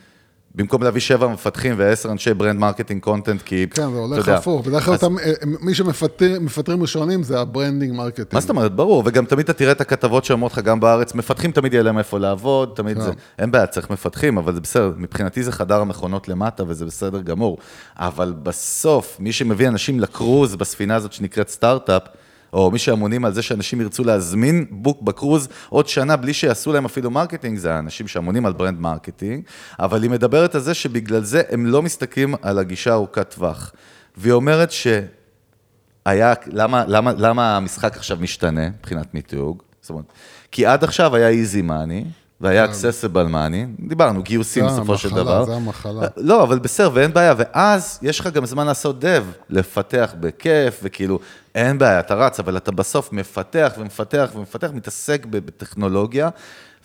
במקום 0.55 0.83
להביא 0.83 1.01
7 1.01 1.27
מפתחים 1.27 1.75
ו-10 1.77 2.11
אנשי 2.11 2.33
brand 2.33 2.59
marketing 2.59 3.01
content, 3.01 3.41
כי, 3.41 3.65
כן, 3.69 3.91
זה 3.91 3.97
הולך 3.97 4.27
הפוך. 4.27 4.67
בדרך 4.67 4.85
כלל 4.85 4.95
אה, 5.03 5.31
מי 5.61 5.73
שמפטרים 5.73 6.81
ראשונים 6.81 7.23
זה 7.23 7.39
ה 7.39 7.45
branding 7.45 7.93
marketing. 7.93 8.27
מה 8.33 8.39
זאת 8.39 8.49
אומרת? 8.49 8.75
ברור, 8.75 9.03
וגם 9.05 9.25
תמיד 9.25 9.43
אתה 9.43 9.53
תראה 9.53 9.71
את 9.71 9.81
הכתבות 9.81 10.25
שאומרות 10.25 10.51
לך 10.51 10.59
גם 10.59 10.79
בארץ, 10.79 11.15
מפתחים 11.15 11.51
תמיד 11.51 11.73
יהיה 11.73 11.83
להם 11.83 11.97
איפה 11.97 12.19
לעבוד, 12.19 12.71
תמיד 12.75 12.97
כן. 12.97 13.03
זה, 13.03 13.11
אין 13.39 13.51
בעיה, 13.51 13.67
צריך 13.67 13.89
מפתחים, 13.89 14.37
אבל 14.37 14.53
זה 14.53 14.61
בסדר, 14.61 14.91
מבחינתי 14.97 15.43
זה 15.43 15.51
חדר 15.51 15.81
המכונות 15.81 16.27
למטה 16.27 16.63
וזה 16.67 16.85
בסדר 16.85 17.21
גמור. 17.21 17.57
אבל 17.97 18.33
בסוף, 18.43 19.17
מי 19.19 19.31
שמביא 19.31 19.67
אנשים 19.67 19.99
לקרוז 19.99 20.55
בספינה 20.55 20.95
הזאת 20.95 21.13
שנקראת 21.13 21.49
סטארט-אפ, 21.49 22.03
או 22.53 22.71
מי 22.71 22.79
שאמונים 22.79 23.25
על 23.25 23.33
זה 23.33 23.41
שאנשים 23.41 23.81
ירצו 23.81 24.03
להזמין 24.03 24.65
book 24.69 25.01
בקרוז 25.01 25.47
עוד 25.69 25.87
שנה 25.87 26.15
בלי 26.15 26.33
שיעשו 26.33 26.73
להם 26.73 26.85
אפילו 26.85 27.11
marketing, 27.11 27.57
זה 27.57 27.73
האנשים 27.73 28.07
שאמונים 28.07 28.45
על 28.45 28.53
brand 28.53 28.79
marketing, 28.79 29.43
אבל 29.79 30.03
היא 30.03 30.11
מדברת 30.11 30.55
על 30.55 30.61
זה 30.61 30.73
שבגלל 30.73 31.23
זה 31.23 31.41
הם 31.49 31.65
לא 31.65 31.81
מסתכלים 31.81 32.35
על 32.41 32.59
הגישה 32.59 32.93
ארוכת 32.93 33.33
טווח. 33.33 33.71
והיא 34.17 34.33
אומרת 34.33 34.71
ש... 34.71 34.87
היה, 36.05 36.33
למה, 36.47 36.83
למה, 36.87 37.11
למה 37.17 37.57
המשחק 37.57 37.97
עכשיו 37.97 38.17
משתנה 38.21 38.69
מבחינת 38.69 39.13
מיתוג? 39.13 39.63
זאת 39.81 39.89
אומרת, 39.89 40.05
כי 40.51 40.65
עד 40.65 40.83
עכשיו 40.83 41.15
היה 41.15 41.29
easy 41.29 41.61
money, 41.61 42.05
והיה 42.41 42.65
accessible 42.65 43.23
money, 43.23 43.65
דיברנו, 43.79 44.23
גיוסים 44.23 44.69
זה 44.69 44.75
בסופו 44.75 44.97
של 44.97 45.07
המחלה, 45.07 45.23
דבר. 45.23 45.45
זה 45.45 45.55
המחלה. 45.55 46.01
לא, 46.17 46.43
אבל 46.43 46.59
בסדר, 46.59 46.89
ואין 46.93 47.13
בעיה, 47.13 47.33
ואז 47.37 47.99
יש 48.01 48.19
לך 48.19 48.27
גם 48.27 48.45
זמן 48.45 48.67
לעשות 48.67 48.99
dev, 48.99 49.23
לפתח 49.49 50.13
בכיף, 50.19 50.79
וכאילו, 50.83 51.19
אין 51.55 51.77
בעיה, 51.77 51.99
אתה 51.99 52.15
רץ, 52.15 52.39
אבל 52.39 52.57
אתה 52.57 52.71
בסוף 52.71 53.13
מפתח 53.13 53.71
ומפתח 53.77 54.29
ומפתח, 54.35 54.69
מתעסק 54.73 55.25
בטכנולוגיה, 55.25 56.29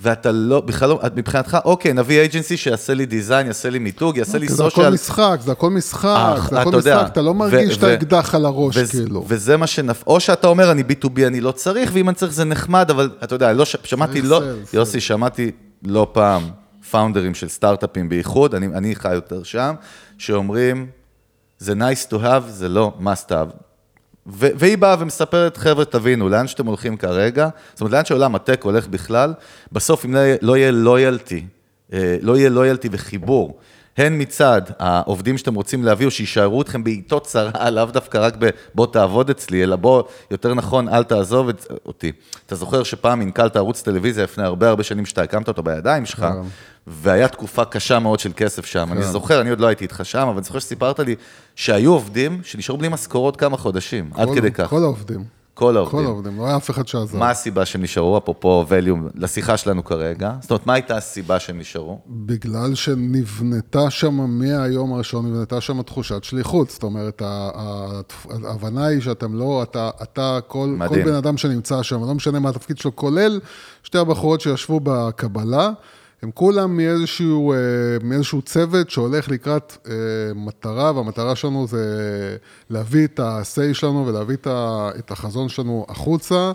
ואתה 0.00 0.32
לא, 0.32 0.60
בכלל 0.60 0.88
לא, 0.88 1.00
מבחינתך, 1.16 1.58
אוקיי, 1.64 1.92
נביא 1.92 2.20
אייג'נסי 2.20 2.56
שיעשה 2.56 2.94
לי 2.94 3.06
דיזיין, 3.06 3.46
יעשה 3.46 3.70
לי 3.70 3.78
מיתוג, 3.78 4.16
יעשה 4.16 4.38
לי 4.38 4.46
כי 4.48 4.52
זה 4.52 4.62
הכל 4.62 4.70
סושיאל. 4.70 4.92
משחק, 4.92 5.38
זה 5.40 5.52
הכל 5.52 5.70
משחק, 5.70 6.04
אה, 6.04 6.40
זה 6.50 6.60
הכל 6.60 6.70
משחק, 6.70 7.06
אתה 7.12 7.22
לא 7.22 7.34
מרגיש 7.34 7.78
את 7.78 7.82
האקדח 7.82 8.34
על 8.34 8.44
הראש, 8.44 8.78
כאילו. 8.78 9.24
וזה 9.28 9.56
מה 9.56 9.66
שנפ... 9.66 10.02
או 10.06 10.20
שאתה 10.20 10.46
אומר, 10.46 10.70
אני 10.70 10.82
B2B, 10.82 11.26
אני 11.26 11.40
לא 11.40 11.52
צריך, 11.52 11.90
ואם 11.94 12.08
אני 12.08 12.16
צריך 12.16 12.32
זה 12.32 12.44
נחמד, 12.44 12.90
אבל 12.90 13.10
אתה 13.24 13.34
יודע, 13.34 13.52
לא. 13.52 13.64
שמעתי 13.64 14.22
לא... 14.22 14.42
יוסי, 14.72 15.00
שמעתי 15.00 15.50
לא 15.82 16.06
פעם 16.12 16.42
פאונדרים 16.90 17.34
של 17.34 17.48
סטארט-אפים 17.48 18.08
בייחוד, 18.08 18.54
אני, 18.54 18.66
אני 18.66 18.94
חי 18.94 19.14
יותר 19.14 19.42
שם, 19.42 19.74
שאומרים, 20.18 20.86
זה 21.58 21.72
nice 21.72 22.12
to 22.12 22.16
have, 22.16 22.48
זה 22.48 22.68
לא 22.68 22.92
must 23.00 23.30
have. 23.30 23.67
והיא 24.28 24.78
באה 24.78 24.96
ומספרת, 24.98 25.56
חבר'ה, 25.56 25.84
תבינו, 25.84 26.28
לאן 26.28 26.46
שאתם 26.46 26.66
הולכים 26.66 26.96
כרגע, 26.96 27.48
זאת 27.74 27.80
אומרת, 27.80 27.92
לאן 27.92 28.04
שעולם 28.04 28.34
הטק 28.34 28.62
הולך 28.64 28.88
בכלל, 28.88 29.34
בסוף 29.72 30.04
אם 30.04 30.14
לא 30.42 30.56
יהיה- 30.56 30.70
לא 30.70 30.84
לויאלטי, 30.84 31.44
אה, 31.92 32.16
לא 32.22 32.36
יהיה 32.38 32.48
לויאלטי 32.50 32.88
וחיבור, 32.92 33.58
הן 33.98 34.20
מצד 34.20 34.62
העובדים 34.78 35.38
שאתם 35.38 35.54
רוצים 35.54 35.84
להביא, 35.84 36.06
או 36.06 36.10
שיישארו 36.10 36.62
אתכם 36.62 36.84
בעיתות 36.84 37.24
צרה, 37.26 37.70
לאו 37.70 37.84
דווקא 37.84 38.18
רק 38.18 38.34
ב- 38.38 38.50
בוא 38.74 38.86
תעבוד 38.86 39.30
אצלי, 39.30 39.62
אלא 39.62 39.76
בוא, 39.76 40.02
יותר 40.30 40.54
נכון, 40.54 40.88
אל 40.88 41.04
תעזוב 41.04 41.48
את, 41.48 41.66
אותי. 41.86 42.12
אתה 42.46 42.54
זוכר 42.54 42.82
שפעם 42.82 43.20
הנכלת 43.20 43.56
ערוץ 43.56 43.82
טלוויזיה 43.82 44.24
לפני 44.24 44.44
הרבה 44.44 44.68
הרבה 44.68 44.82
שנים 44.82 45.06
שאתה 45.06 45.22
הקמת 45.22 45.48
אותו 45.48 45.62
בידיים 45.62 46.06
שלך, 46.06 46.20
כן. 46.20 46.32
והיה 46.86 47.28
תקופה 47.28 47.64
קשה 47.64 47.98
מאוד 47.98 48.18
של 48.18 48.32
כסף 48.36 48.66
שם. 48.66 48.92
אני 48.92 49.02
זוכר, 49.02 49.40
אני 49.40 49.50
עוד 49.50 49.60
לא 49.60 49.66
הייתי 49.66 49.84
איתך 49.84 50.00
שם, 50.04 50.18
אבל 50.18 50.36
אני 50.36 50.42
זוכר 50.42 50.58
שסיפרת 50.58 51.00
לי 51.00 51.14
שהיו 51.56 51.92
עובדים 51.92 52.40
שנשארו 52.44 52.78
בלי 52.78 52.88
משכורות 52.88 53.36
כמה 53.36 53.56
חודשים, 53.56 54.10
עד 54.14 54.28
כדי 54.34 54.50
כך. 54.50 54.70
כל 54.70 54.82
העובדים. 54.82 55.37
כל 55.58 55.76
העובדים. 55.76 55.98
כל 55.98 56.04
העובדים, 56.04 56.38
לא 56.38 56.46
היה 56.46 56.56
אף 56.56 56.70
אחד 56.70 56.88
שעזר. 56.88 57.18
מה 57.18 57.30
הסיבה 57.30 57.66
שהם 57.66 57.82
נשארו, 57.82 58.18
אפרופו 58.18 58.64
ווליום, 58.68 59.08
לשיחה 59.14 59.56
שלנו 59.56 59.84
כרגע? 59.84 60.32
זאת 60.40 60.50
אומרת, 60.50 60.66
מה 60.66 60.74
הייתה 60.74 60.96
הסיבה 60.96 61.40
שהם 61.40 61.58
נשארו? 61.58 62.00
בגלל 62.06 62.74
שנבנתה 62.74 63.90
שם, 63.90 64.14
מהיום 64.14 64.92
הראשון 64.92 65.26
נבנתה 65.26 65.60
שם 65.60 65.82
תחושת 65.82 66.24
שליחות. 66.24 66.70
זאת 66.70 66.82
אומרת, 66.82 67.22
ההבנה 68.44 68.86
היא 68.86 69.00
שאתם 69.00 69.34
לא, 69.34 69.62
אתה, 69.62 69.90
אתה 70.02 70.38
כל, 70.46 70.76
כל. 70.88 71.02
בן 71.02 71.14
אדם 71.14 71.36
שנמצא 71.36 71.82
שם, 71.82 72.00
לא 72.04 72.14
משנה 72.14 72.38
מה 72.38 72.48
התפקיד 72.48 72.78
שלו, 72.78 72.96
כולל 72.96 73.40
שתי 73.82 73.98
הבחורות 73.98 74.40
שישבו 74.40 74.80
בקבלה, 74.82 75.70
הם 76.22 76.30
כולם 76.34 76.76
מאיזשהו, 76.76 77.52
אה, 77.52 77.58
מאיזשהו 78.02 78.42
צוות 78.42 78.90
שהולך 78.90 79.28
לקראת 79.28 79.76
אה, 79.86 79.94
מטרה, 80.34 80.92
והמטרה 80.96 81.36
שלנו 81.36 81.66
זה 81.66 81.86
להביא 82.70 83.04
את 83.04 83.20
ה-say 83.20 83.74
שלנו 83.74 84.06
ולהביא 84.06 84.36
את 84.98 85.10
החזון 85.10 85.48
שלנו 85.48 85.86
החוצה. 85.88 86.52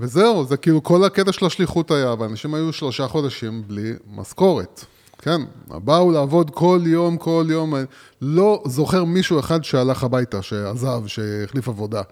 וזהו, 0.00 0.44
זה 0.44 0.56
כאילו 0.56 0.82
כל 0.82 1.04
הקטע 1.04 1.32
של 1.32 1.46
השליחות 1.46 1.90
היה, 1.90 2.14
ואנשים 2.18 2.54
היו 2.54 2.72
שלושה 2.72 3.08
חודשים 3.08 3.62
בלי 3.66 3.92
משכורת. 4.14 4.84
כן, 5.18 5.40
באו 5.68 6.10
לעבוד 6.10 6.50
כל 6.50 6.80
יום, 6.86 7.16
כל 7.16 7.46
יום, 7.48 7.74
לא 8.22 8.62
זוכר 8.66 9.04
מישהו 9.04 9.40
אחד 9.40 9.64
שהלך 9.64 10.04
הביתה, 10.04 10.42
שעזב, 10.42 11.06
שהחליף 11.06 11.68
עבודה. 11.68 12.02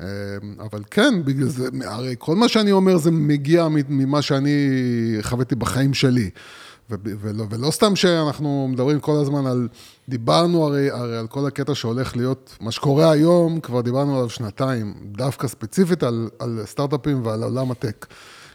אה, 0.00 0.06
אבל 0.58 0.82
כן, 0.90 1.24
בגלל 1.24 1.48
זה, 1.48 1.68
הרי 1.84 2.14
כל 2.18 2.36
מה 2.36 2.48
שאני 2.48 2.72
אומר 2.72 2.96
זה 2.96 3.10
מגיע 3.10 3.68
ממה 3.88 4.22
שאני 4.22 4.68
חוויתי 5.22 5.54
בחיים 5.54 5.94
שלי. 5.94 6.30
ולא, 6.90 7.44
ולא 7.50 7.70
סתם 7.70 7.96
שאנחנו 7.96 8.68
מדברים 8.72 9.00
כל 9.00 9.16
הזמן 9.20 9.46
על, 9.46 9.68
דיברנו 10.08 10.64
הרי, 10.64 10.90
הרי 10.90 11.18
על 11.18 11.26
כל 11.26 11.46
הקטע 11.46 11.74
שהולך 11.74 12.16
להיות, 12.16 12.56
מה 12.60 12.70
שקורה 12.70 13.10
היום, 13.10 13.60
כבר 13.60 13.80
דיברנו 13.80 14.16
עליו 14.16 14.30
שנתיים, 14.30 14.94
דווקא 15.04 15.48
ספציפית 15.48 16.02
על, 16.02 16.28
על 16.38 16.62
סטארט-אפים 16.64 17.26
ועל 17.26 17.42
עולם 17.42 17.70
הטק. 17.70 18.06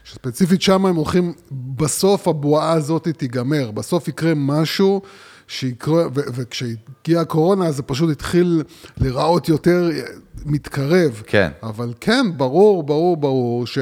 שספציפית 0.04 0.62
שם 0.62 0.86
הם 0.86 0.96
הולכים, 0.96 1.32
בסוף 1.50 2.28
הבועה 2.28 2.72
הזאת 2.72 3.08
תיגמר, 3.08 3.70
בסוף 3.70 4.08
יקרה 4.08 4.32
משהו 4.36 5.02
שיקרה, 5.52 6.06
ו- 6.06 6.20
וכשהגיעה 6.34 7.22
הקורונה 7.22 7.72
זה 7.72 7.82
פשוט 7.82 8.10
התחיל 8.10 8.62
להיראות 9.00 9.48
יותר 9.48 9.90
מתקרב. 10.46 11.22
כן. 11.26 11.50
אבל 11.62 11.92
כן, 12.00 12.26
ברור, 12.36 12.82
ברור, 12.82 13.16
ברור, 13.16 13.66
ש, 13.66 13.78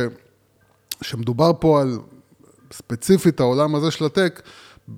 שמדובר 1.02 1.52
פה 1.60 1.80
על 1.80 1.98
ספציפית 2.72 3.40
העולם 3.40 3.74
הזה 3.74 3.90
של 3.90 4.04
הטק, 4.04 4.42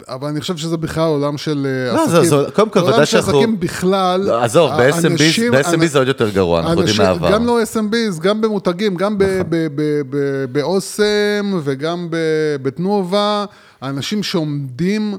אבל 0.08 0.28
אני 0.28 0.40
חושב 0.40 0.56
שזה 0.56 0.76
בכלל 0.76 1.08
עולם 1.08 1.38
של 1.38 1.66
לא, 1.94 2.04
עסקים. 2.04 2.24
זה- 2.24 2.28
זה- 2.30 2.50
קודם 2.54 2.70
כל, 2.70 2.80
עולם 2.80 2.92
ודאי 2.92 3.06
של 3.06 3.12
שאנחנו- 3.12 3.38
עסקים 3.38 3.60
בכלל. 3.60 4.20
לא, 4.20 4.42
עזוב, 4.44 4.70
ב-SMB 4.70 5.86
זה 5.86 5.98
עוד 5.98 6.08
יותר 6.08 6.30
גרוע, 6.30 6.58
אנחנו 6.60 6.70
יודעים 6.80 6.88
אנשים- 6.88 7.04
מהעבר. 7.04 7.32
גם 7.32 7.46
לא 7.46 7.58
SMBs, 7.62 8.20
גם 8.20 8.40
במותגים, 8.40 8.94
גם 8.94 9.14
נכון. 9.14 9.50
באוסם 10.52 11.60
וגם 11.64 12.08
בתנובה, 12.62 13.44
האנשים 13.80 14.22
שעומדים, 14.22 15.14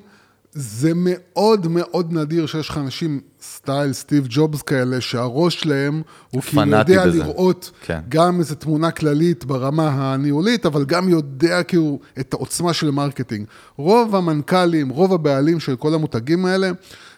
זה 0.56 0.92
מאוד 0.96 1.68
מאוד 1.68 2.14
נדיר 2.14 2.46
שיש 2.46 2.70
לך 2.70 2.78
אנשים 2.78 3.22
style 3.42 3.94
סטיב 3.94 4.28
ג'ובס 4.30 4.62
כאלה, 4.62 5.02
שהראש 5.02 5.60
שלהם 5.60 6.02
הוא 6.32 6.42
כאילו 6.42 6.78
יודע 6.78 7.08
בזה. 7.08 7.18
לראות 7.18 7.72
כן. 7.82 8.00
גם 8.10 8.40
איזו 8.40 8.56
תמונה 8.56 8.92
כללית 8.92 9.46
ברמה 9.46 9.90
הניהולית, 9.90 10.66
אבל 10.66 10.86
גם 10.86 11.10
יודע 11.10 11.64
כאילו 11.64 12.00
את 12.20 12.34
העוצמה 12.34 12.74
של 12.74 12.92
marketing. 12.92 13.46
רוב 13.78 14.16
המנכ"לים, 14.16 14.90
רוב 14.90 15.14
הבעלים 15.14 15.60
של 15.60 15.76
כל 15.76 15.94
המותגים 15.94 16.46
האלה, 16.46 16.72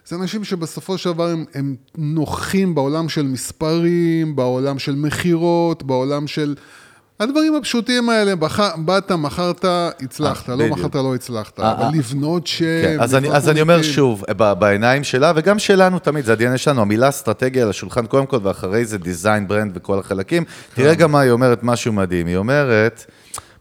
זה 0.07 0.15
אנשים 0.15 0.43
שבסופו 0.43 0.97
של 0.97 1.11
דבר 1.11 1.27
הם, 1.29 1.45
הם 1.53 1.75
נוחים 1.97 2.75
בעולם 2.75 3.09
של 3.09 3.27
מספרים, 3.27 4.35
בעולם 4.35 4.79
של 4.79 4.95
מכירות, 4.95 5.83
בעולם 5.83 6.27
של... 6.27 6.55
הדברים 7.19 7.55
הפשוטים 7.55 8.09
האלה, 8.09 8.35
בח... 8.35 8.59
באת, 8.77 9.11
מכרת, 9.11 9.65
הצלחת, 10.01 10.49
אה, 10.49 10.55
לא 10.55 10.63
בדיוק. 10.63 10.79
מכרת, 10.79 10.95
לא 10.95 11.15
הצלחת, 11.15 11.59
אה, 11.59 11.71
אבל 11.71 11.83
אה. 11.83 11.89
לבנות 11.93 12.47
שם... 12.47 12.65
כן, 12.83 12.97
אז, 12.99 13.15
אני, 13.15 13.31
אז 13.31 13.49
אני 13.49 13.61
אומר. 13.61 13.81
שוב, 13.81 14.23
ב- 14.37 14.53
בעיניים 14.53 15.03
שלה, 15.03 15.31
וגם 15.35 15.59
שלנו 15.59 15.99
תמיד, 15.99 16.25
זה 16.25 16.33
ה-DNA 16.33 16.57
שלנו, 16.57 16.81
המילה 16.81 17.09
אסטרטגיה 17.09 17.63
על 17.63 17.69
השולחן 17.69 18.05
קודם 18.05 18.25
כל, 18.25 18.39
ואחרי 18.43 18.85
זה 18.85 18.97
design, 18.97 19.47
brand 19.47 19.71
וכל 19.77 19.99
החלקים. 19.99 20.43
תראה 20.73 20.95
גם 20.95 21.11
מה 21.11 21.19
היא 21.19 21.31
אומרת, 21.31 21.63
משהו 21.63 21.93
מדהים. 21.93 22.27
היא 22.27 22.37
אומרת, 22.37 23.05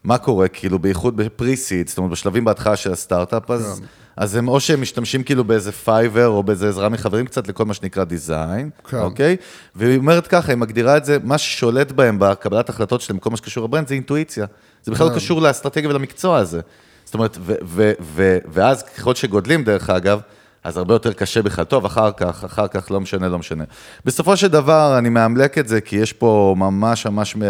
מה 0.03 0.17
קורה, 0.17 0.47
כאילו, 0.47 0.79
בייחוד 0.79 1.17
ב 1.17 1.24
pre-seed, 1.24 1.89
זאת 1.89 1.97
אומרת, 1.97 2.11
בשלבים 2.11 2.45
בהתחלה 2.45 2.75
של 2.75 2.91
הסטארט-אפ, 2.91 3.51
אז, 3.51 3.81
אז 4.17 4.35
הם 4.35 4.47
או 4.47 4.59
שהם 4.59 4.81
משתמשים 4.81 5.23
כאילו 5.23 5.43
באיזה 5.43 5.71
Fiverr, 5.71 6.27
או 6.27 6.43
באיזה 6.43 6.69
עזרה 6.69 6.89
מחברים 6.89 7.25
קצת 7.25 7.47
לכל 7.47 7.65
מה 7.65 7.73
שנקרא 7.73 8.03
design, 8.03 8.69
כן. 8.89 8.99
אוקיי? 8.99 9.35
והיא 9.75 9.97
אומרת 9.97 10.27
ככה, 10.27 10.51
היא 10.51 10.57
מגדירה 10.57 10.97
את 10.97 11.05
זה, 11.05 11.17
מה 11.23 11.37
ששולט 11.37 11.91
בהם 11.91 12.19
בקבלת 12.19 12.69
החלטות 12.69 13.01
שלהם, 13.01 13.19
כל 13.19 13.29
מה 13.29 13.37
שקשור 13.37 13.63
ל 13.67 13.70
brand, 13.70 13.87
זה 13.87 13.93
אינטואיציה. 13.93 14.45
זה 14.83 14.91
בכלל 14.91 15.07
לא 15.07 15.11
כן. 15.11 15.17
קשור 15.17 15.41
לאסטרטגיה 15.41 15.89
ולמקצוע 15.89 16.37
הזה. 16.37 16.59
זאת 17.05 17.13
אומרת, 17.13 17.37
ו- 17.41 17.53
ו- 17.63 17.91
ו- 18.01 18.37
ואז 18.51 18.83
ככל 18.83 19.15
שגודלים, 19.15 19.63
דרך 19.63 19.89
אגב, 19.89 20.19
אז 20.65 20.77
הרבה 20.77 20.93
יותר 20.95 21.13
קשה 21.13 21.41
בכלל. 21.41 21.65
טוב, 21.65 21.85
אחר 21.85 22.11
כך, 22.11 22.43
אחר 22.43 22.67
כך, 22.67 22.91
לא 22.91 23.01
משנה, 23.01 23.27
לא 23.29 23.39
משנה. 23.39 23.63
בסופו 24.05 24.37
של 24.37 24.47
דבר, 24.47 24.95
אני 24.97 25.09
מאמלק 25.09 25.57
את 25.57 25.67
זה, 25.67 25.81
כי 25.81 25.95
יש 25.95 26.13
פה 26.13 26.55
ממש 26.57 27.05
ממש 27.07 27.35
מ- 27.35 27.41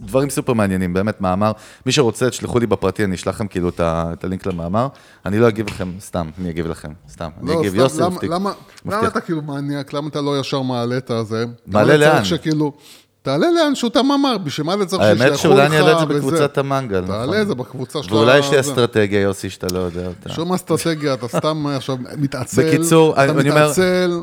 דברים 0.00 0.30
סופר 0.30 0.52
מעניינים, 0.52 0.94
באמת, 0.94 1.20
מאמר. 1.20 1.52
מי 1.86 1.92
שרוצה, 1.92 2.30
תשלחו 2.30 2.58
לי 2.58 2.66
בפרטי, 2.66 3.04
אני 3.04 3.14
אשלח 3.14 3.34
לכם 3.34 3.46
כאילו 3.46 3.68
את 3.68 3.80
ה- 3.80 4.10
את 4.12 4.24
הלינק 4.24 4.46
למאמר. 4.46 4.88
אני 5.26 5.38
לא 5.38 5.48
אגיב 5.48 5.66
לכם, 5.68 5.92
סתם, 6.00 6.30
אני 6.40 6.50
אגיב 6.50 6.66
לכם, 6.66 6.92
סתם. 7.12 7.28
אני 7.42 7.48
לא, 7.50 7.60
אגיב, 7.60 7.72
סתם, 7.72 7.78
יוסי, 7.80 7.98
למה- 8.00 8.08
מבטיח. 8.10 8.30
למה, 8.30 8.52
למה. 8.86 9.06
אתה 9.06 9.20
כאילו 9.20 9.42
מניאק? 9.42 9.92
למה 9.92 10.08
אתה 10.08 10.20
לא 10.20 10.40
ישר 10.40 10.62
מעלה 10.62 10.96
את 10.96 11.10
הזה? 11.10 11.44
מעלה 11.66 11.96
לאן? 11.96 12.24
שכאילו, 12.24 12.72
תעלה 13.22 13.46
לאן 13.50 13.74
שהוא 13.74 13.88
אתה 13.90 14.02
מאמר, 14.02 14.38
בשביל 14.38 14.66
מה 14.66 14.74
אתה 14.74 14.86
צריך 14.86 15.02
האמת 15.02 15.18
שישלחו 15.18 15.34
לך 15.34 15.40
שאולי 15.40 15.66
אני 15.66 15.76
אעלה 15.78 15.92
את 15.92 16.08
זה? 16.08 16.14
בקבוצת 16.14 16.58
המנגל, 16.58 17.04
תעלה 17.06 17.22
נכון. 17.26 17.40
את 17.40 17.46
זה 17.48 17.54
בקבוצה 17.54 18.02
שלך. 18.02 18.12
ואולי 18.12 18.38
יש 18.38 18.46
לי 18.50 18.54
זה. 18.54 18.60
אסטרטגיה, 18.60 19.20
יוסי, 19.20 19.50
שאתה 19.50 19.66
לא 19.72 19.78
יודע 19.78 20.06
אותה. 20.06 20.28
שום 20.32 20.52
אסטרטגיה, 20.52 21.14
אתה 21.14 21.28
סתם 21.28 21.66
עכשיו 21.76 21.96
מתעצל. 22.18 22.62
בקיצור, 22.68 23.16
אני 23.16 23.50
אומר. 23.50 23.70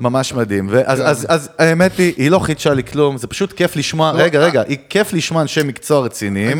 ממש 0.02 0.34
מדהים. 0.34 0.70
כן. 0.70 0.82
אז, 0.86 1.50
האמת 1.58 1.98
היא, 1.98 2.14
היא 2.18 2.32
לא 2.32 2.40
חידשה 2.40 2.74
לי 2.74 2.84
כלום, 2.84 3.18
זה 3.18 3.28
פשוט 3.28 3.54
כיף 3.54 3.76
לשמוע, 3.76 4.14
לא, 4.14 4.18
רגע, 4.18 4.40
אה. 4.40 4.46
רגע, 4.46 4.64
היא 4.68 4.78
כיף 4.90 5.14
לשמוע 5.14 5.42
אנשי 5.42 5.64
מקצוע 5.64 6.00
רציניים, 6.00 6.58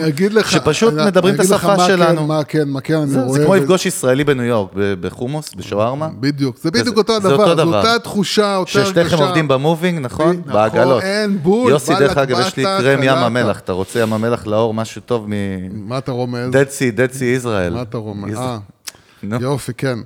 שפשוט 0.50 0.94
מדברים 0.94 1.36
את 1.36 1.40
השפה 1.40 1.76
כן, 1.78 1.88
שלנו. 1.88 2.28
מה 2.28 2.44
כן, 2.44 2.64
מה 2.70 2.82
כן, 2.82 2.96
אני 2.96 3.08
זה, 3.08 3.22
רואה. 3.22 3.40
זה 3.40 3.46
כמו 3.46 3.56
לפגוש 3.56 3.86
ישראלי 3.86 4.24
בניו 4.24 4.46
יורק, 4.46 4.70
בחומוס, 4.76 5.54
בשווארמה. 5.56 6.08
בדיוק, 6.20 6.58
זה 6.62 6.72
בדיוק 6.72 6.88
זה- 6.96 7.02
אותו 7.02 7.22
זה 7.22 7.28
הדבר, 7.28 7.56
זו. 7.56 7.78
אותה 7.78 8.00
תחושה, 8.00 8.56
אותה 8.58 8.72
הרגשה. 8.80 8.86
ששתיכם 8.86 9.18
עובדים 9.24 9.48
במובינג, 9.48 10.00
נכון? 10.02 10.42
בעגלות. 10.46 11.04
אין 11.04 11.38
בול, 11.44 11.72
יוסי, 11.72 11.94
דרך 12.00 12.18
אגב, 12.28 12.40
יש 12.40 12.58
לי 12.58 12.64
קרם 12.64 13.04
ים. 13.04 13.10
המלח, 13.10 13.60
אתה 13.60 13.72
רוצה 13.72 14.00
ים 14.00 14.14
המלח 14.14 14.48
לאור, 14.48 14.74
משהו 14.74 15.02
טוב 15.02 15.26
מ... 15.30 15.34
מה 15.90 15.98
אתה 15.98 16.12
רומז? 16.12 16.50
Dead 16.54 16.68
Sea, 16.68 16.98
Dead 16.98 17.14
Sea 17.14 17.44
Israel. 17.44 17.74
מה 17.74 17.82
אתה 17.82 17.98
רומז? 17.98 18.38
אה. 18.38 18.58
יופי, 19.24 19.74
כן. 19.74 20.00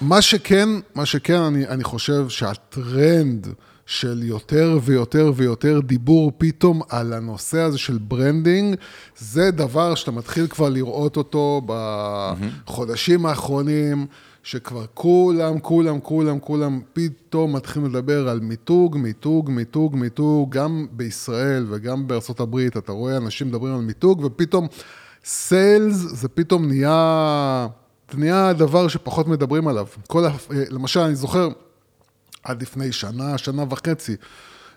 מה 0.00 0.22
שכן, 0.22 0.68
מה 0.94 1.06
שכן, 1.06 1.40
אני, 1.40 1.68
אני 1.68 1.84
חושב 1.84 2.28
שהטרנד 2.28 3.48
של 3.86 4.22
יותר 4.22 4.78
ויותר 4.82 5.32
ויותר 5.36 5.80
דיבור 5.80 6.32
פתאום 6.38 6.82
על 6.88 7.12
הנושא 7.12 7.58
הזה 7.58 7.78
של 7.78 7.98
branding, 7.98 8.76
זה 9.18 9.50
דבר 9.50 9.94
שאתה 9.94 10.10
מתחיל 10.10 10.46
כבר 10.46 10.68
לראות 10.68 11.16
אותו 11.16 11.62
בחודשים 11.66 13.26
האחרונים, 13.26 14.06
שכבר 14.42 14.84
כולם, 14.94 15.58
כולם, 15.58 16.00
כולם, 16.00 16.40
כולם 16.40 16.80
פתאום 16.92 17.56
מתחילים 17.56 17.88
לדבר 17.90 18.28
על 18.28 18.40
מיתוג, 18.40 18.96
מיתוג, 18.96 19.50
מיתוג, 19.50 19.96
מיתוג, 19.96 20.50
גם 20.50 20.86
בישראל 20.92 21.66
וגם 21.68 22.06
הברית, 22.40 22.76
אתה 22.76 22.92
רואה 22.92 23.16
אנשים 23.16 23.48
מדברים 23.48 23.74
על 23.74 23.80
מיתוג, 23.80 24.24
ופתאום 24.24 24.66
סיילס 25.24 25.94
זה 25.94 26.28
פתאום 26.28 26.66
נהיה, 26.68 27.66
זה 28.12 28.18
נהיה 28.18 28.52
דבר 28.52 28.88
שפחות 28.88 29.28
מדברים 29.28 29.68
עליו. 29.68 29.86
כל, 30.06 30.24
ה- 30.24 30.30
למשל, 30.70 31.00
אני 31.00 31.14
זוכר, 31.14 31.48
עד 32.42 32.62
לפני 32.62 32.92
שנה, 32.92 33.38
שנה 33.38 33.64
וחצי. 33.70 34.16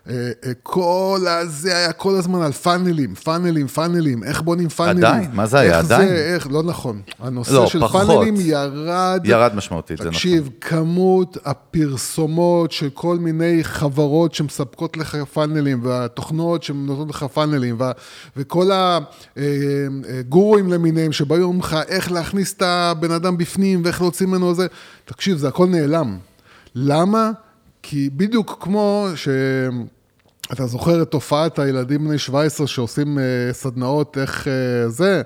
אה, 0.10 0.32
אה, 0.45 0.51
כל 0.64 1.20
הזה 1.28 1.78
היה 1.78 1.91
כל 1.91 2.16
הזמן 2.16 2.41
על 2.41 2.51
פאנלים, 2.51 3.16
פאנלים, 3.16 3.68
פאנלים, 3.68 4.24
איך 4.24 4.41
בונים 4.41 4.70
פאנלים. 4.70 5.06
עדיין? 5.06 5.30
מה 5.34 5.45
זה 5.45 5.60
היה? 5.60 5.78
איך 5.78 5.86
עדיין? 5.86 6.08
זה, 6.08 6.16
איך, 6.16 6.47
לא 6.51 6.64
נכון. 6.64 7.01
הנושא 7.20 7.54
לא, 7.54 7.68
של 7.68 7.80
פחות. 7.80 8.08
פאנלים 8.08 8.36
ירד. 8.39 9.22
ירד 9.24 9.56
משמעותית, 9.56 9.97
זה 9.97 10.04
נכון. 10.04 10.14
תקשיב, 10.14 10.49
כמות 10.62 11.38
הפרסומות 11.45 12.72
של 12.72 12.89
כל 12.93 13.18
מיני 13.18 13.64
חברות 13.64 14.34
שמספקות 14.34 14.97
לך 14.97 15.16
פאנלים, 15.34 15.80
והתוכנות 15.84 16.64
שנותנות 16.64 17.10
לך 17.10 17.24
פאנלים, 17.24 17.76
וה, 17.78 17.91
וכל 18.38 18.70
הגורואים 19.36 20.74
למיניהם 20.74 21.12
שבאים 21.12 21.41
ואומרים 21.41 21.62
לך 21.62 21.78
איך 21.88 22.12
להכניס 22.12 22.54
את 22.54 22.62
הבן 22.62 23.12
אדם 23.12 23.38
בפנים 23.38 23.82
ואיך 23.86 24.01
להוציא 24.01 24.28
ממנו 24.28 24.54
זה. 24.54 24.68
תקשיב, 25.06 25.38
זה 25.38 25.47
הכל 25.47 25.68
נעלם. 25.68 26.18
למה? 26.76 27.32
כי 27.84 28.10
בדיוק 28.16 28.58
כמו 28.62 29.08
ש... 29.16 29.28
אתה 30.54 30.66
זוכר 30.66 31.01
את 31.01 31.12
תופעת 31.12 31.60
הילדים 31.60 32.08
בני 32.08 32.18
17 32.18 32.68
שעושים 32.68 33.20
אה, 33.20 33.24
סדנאות, 33.54 34.18
איך 34.18 34.47
אה, 34.47 34.89
זה, 34.89 35.22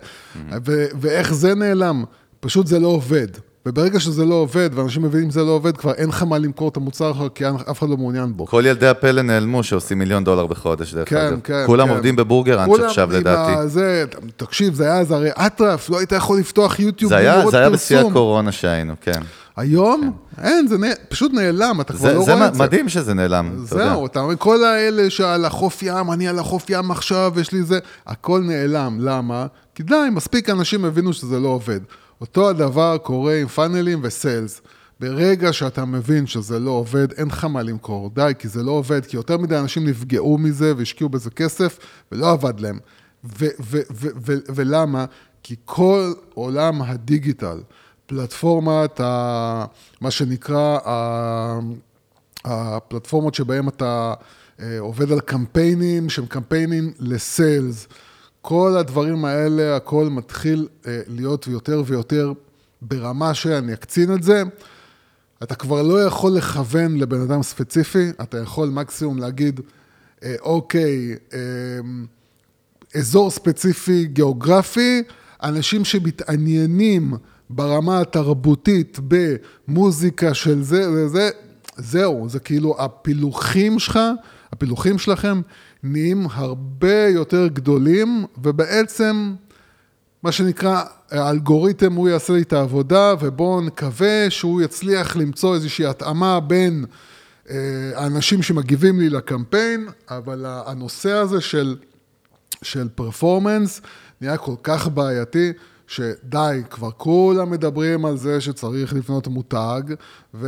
ו- 0.65 0.85
ואיך 0.99 1.33
זה 1.33 1.55
נעלם? 1.55 2.03
פשוט 2.39 2.67
זה 2.67 2.79
לא 2.79 2.87
עובד. 2.87 3.27
וברגע 3.67 3.99
שזה 3.99 4.25
לא 4.25 4.35
עובד, 4.35 4.69
ואנשים 4.73 5.01
מבינים 5.03 5.31
שזה 5.31 5.43
לא 5.43 5.51
עובד, 5.51 5.77
כבר 5.77 5.91
אין 5.93 6.09
לך 6.09 6.23
מה 6.23 6.37
למכור 6.37 6.69
את 6.69 6.77
המוצר 6.77 7.11
אחר, 7.11 7.29
כי 7.29 7.43
אף 7.71 7.79
אחד 7.79 7.89
לא 7.89 7.97
מעוניין 7.97 8.33
בו. 8.37 8.45
כל 8.45 8.63
ילדי 8.67 8.87
הפלא 8.87 9.21
נעלמו 9.21 9.63
שעושים 9.63 9.99
מיליון 9.99 10.23
דולר 10.23 10.45
בחודש, 10.45 10.93
דרך 10.93 11.09
כן, 11.09 11.17
אגב. 11.17 11.39
כן. 11.43 11.63
כולם 11.65 11.87
כן. 11.87 11.93
עובדים 11.93 12.15
בבורגראנץ' 12.15 12.79
עכשיו, 12.79 13.11
לדעתי. 13.11 13.67
זה, 13.69 14.05
תקשיב, 14.37 14.73
זה 14.73 14.83
היה, 14.83 15.03
זה 15.03 15.15
הרי 15.15 15.29
אטרף, 15.31 15.89
לא 15.89 15.97
היית 15.99 16.11
יכול 16.11 16.39
לפתוח 16.39 16.79
יוטיוב 16.79 17.09
זה 17.09 17.17
היה, 17.17 17.49
זה 17.49 17.57
היה 17.59 17.69
בשיא. 17.69 17.99
הקורונה 17.99 18.51
שהיינו, 18.51 18.93
כן. 19.01 19.21
היום, 19.57 20.11
אין, 20.43 20.67
זה 20.67 20.77
נע- 20.77 20.93
פשוט 21.09 21.33
נעלם, 21.33 21.81
אתה 21.81 21.93
כבר 21.93 22.07
זה 22.09 22.13
לא 22.13 22.23
זה 22.25 22.33
רואה 22.33 22.47
את 22.47 22.53
זה. 22.53 22.59
מדהים 22.63 22.89
שזה 22.89 23.13
נעלם, 23.13 23.49
אתה 23.65 23.75
יודע. 23.75 23.89
זהו, 23.89 24.05
אתה 24.05 24.19
אומר, 24.19 24.35
כל 24.37 24.63
האלה 24.63 25.09
שעל 25.09 25.45
החוף 25.45 25.83
ים, 25.83 26.11
אני 26.11 26.27
על 26.27 26.39
החוף 26.39 26.65
ים 26.69 26.91
עכשיו, 26.91 27.33
יש 27.41 27.51
לי 27.51 27.63
זה, 27.63 27.79
הכל 28.07 28.41
נעלם. 28.45 28.97
למה? 29.01 29.45
כי 29.75 29.83
די, 29.83 29.95
מספיק 30.11 30.49
אנשים 30.49 30.85
הבינו 30.85 31.13
שזה 31.13 31.39
לא 31.39 31.47
עובד. 31.47 31.79
אותו 32.21 32.49
הדבר 32.49 32.97
קורה 32.97 33.35
עם 33.35 33.47
פאנלים 33.47 33.99
וסיילס. 34.03 34.61
ברגע 34.99 35.53
שאתה 35.53 35.85
מבין 35.85 36.27
שזה 36.27 36.59
לא 36.59 36.71
עובד, 36.71 37.11
אין 37.11 37.27
לך 37.27 37.43
מה 37.43 37.63
למכור. 37.63 38.09
די, 38.13 38.31
כי 38.39 38.47
זה 38.47 38.63
לא 38.63 38.71
עובד, 38.71 39.05
כי 39.05 39.17
יותר 39.17 39.37
מדי 39.37 39.57
אנשים 39.57 39.87
נפגעו 39.87 40.37
מזה 40.37 40.73
והשקיעו 40.77 41.09
בזה 41.09 41.29
כסף, 41.29 41.79
ולא 42.11 42.31
עבד 42.31 42.59
להם. 42.59 42.79
ולמה? 44.55 45.05
כי 45.43 45.55
כל 45.65 46.13
עולם 46.33 46.81
הדיגיטל, 46.81 47.57
פלטפורמת, 48.05 48.99
ה- 48.99 49.65
מה 50.01 50.11
שנקרא, 50.11 50.77
ה- 50.85 51.59
הפלטפורמות 52.45 53.35
שבהן 53.35 53.67
אתה 53.67 54.13
אה, 54.61 54.79
עובד 54.79 55.11
על 55.11 55.19
קמפיינים, 55.19 56.09
שהם 56.09 56.25
קמפיינים 56.25 56.93
לסיילס. 56.99 57.87
כל 58.49 58.77
הדברים 58.77 59.25
האלה, 59.25 59.75
הכל 59.75 60.07
מתחיל 60.09 60.67
אה, 60.87 61.01
להיות 61.07 61.47
יותר 61.47 61.83
ויותר 61.85 62.33
ברמה 62.81 63.33
שאני 63.33 63.73
אקצין 63.73 64.13
את 64.13 64.23
זה. 64.23 64.43
אתה 65.43 65.55
כבר 65.55 65.81
לא 65.81 66.03
יכול 66.03 66.31
לכוון 66.31 66.97
לבן 66.97 67.21
אדם 67.21 67.43
ספציפי, 67.43 68.09
אתה 68.21 68.37
יכול 68.37 68.69
מקסימום 68.69 69.17
להגיד, 69.17 69.61
אה, 70.23 70.35
אוקיי, 70.41 71.15
אה, 71.33 71.39
אזור 72.95 73.31
ספציפי 73.31 74.05
גיאוגרפי, 74.05 75.03
אנשים 75.43 75.85
שמתעניינים 75.85 77.13
ברמה 77.49 78.01
התרבותית 78.01 78.99
במוזיקה 79.07 80.33
של 80.33 80.63
זה 80.63 80.91
וזה, 80.91 81.29
זהו, 81.77 82.29
זה 82.29 82.39
כאילו 82.39 82.75
הפילוחים 82.79 83.79
שלך, 83.79 83.99
הפילוחים 84.53 84.99
שלכם 84.99 85.41
נהיים 85.83 86.27
הרבה 86.31 87.07
יותר 87.07 87.47
גדולים, 87.47 88.25
ובעצם, 88.43 89.35
מה 90.23 90.31
שנקרא, 90.31 90.83
האלגוריתם 91.11 91.93
הוא 91.93 92.09
יעשה 92.09 92.33
לי 92.33 92.41
את 92.41 92.53
העבודה, 92.53 93.13
ובואו 93.19 93.61
נקווה 93.61 94.29
שהוא 94.29 94.61
יצליח 94.61 95.15
למצוא 95.15 95.55
איזושהי 95.55 95.85
התאמה 95.85 96.39
בין 96.39 96.85
אה, 97.49 97.55
האנשים 97.95 98.43
שמגיבים 98.43 98.99
לי 98.99 99.09
לקמפיין, 99.09 99.87
אבל 100.09 100.45
הנושא 100.47 101.11
הזה 101.11 101.41
של 101.41 101.75
של 102.61 102.87
פרפורמנס 102.95 103.81
נהיה 104.21 104.37
כל 104.37 104.55
כך 104.63 104.87
בעייתי, 104.87 105.53
שדי, 105.87 106.61
כבר 106.69 106.89
כולם 106.97 107.51
מדברים 107.51 108.05
על 108.05 108.17
זה 108.17 108.41
שצריך 108.41 108.93
לבנות 108.93 109.27
מותג, 109.27 109.81
ו... 110.33 110.47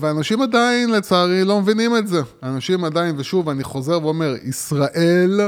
ואנשים 0.00 0.42
עדיין, 0.42 0.90
לצערי, 0.90 1.44
לא 1.44 1.60
מבינים 1.60 1.96
את 1.96 2.08
זה. 2.08 2.20
אנשים 2.42 2.84
עדיין, 2.84 3.14
ושוב, 3.18 3.48
אני 3.48 3.64
חוזר 3.64 3.98
ואומר, 4.02 4.34
ישראל 4.42 5.40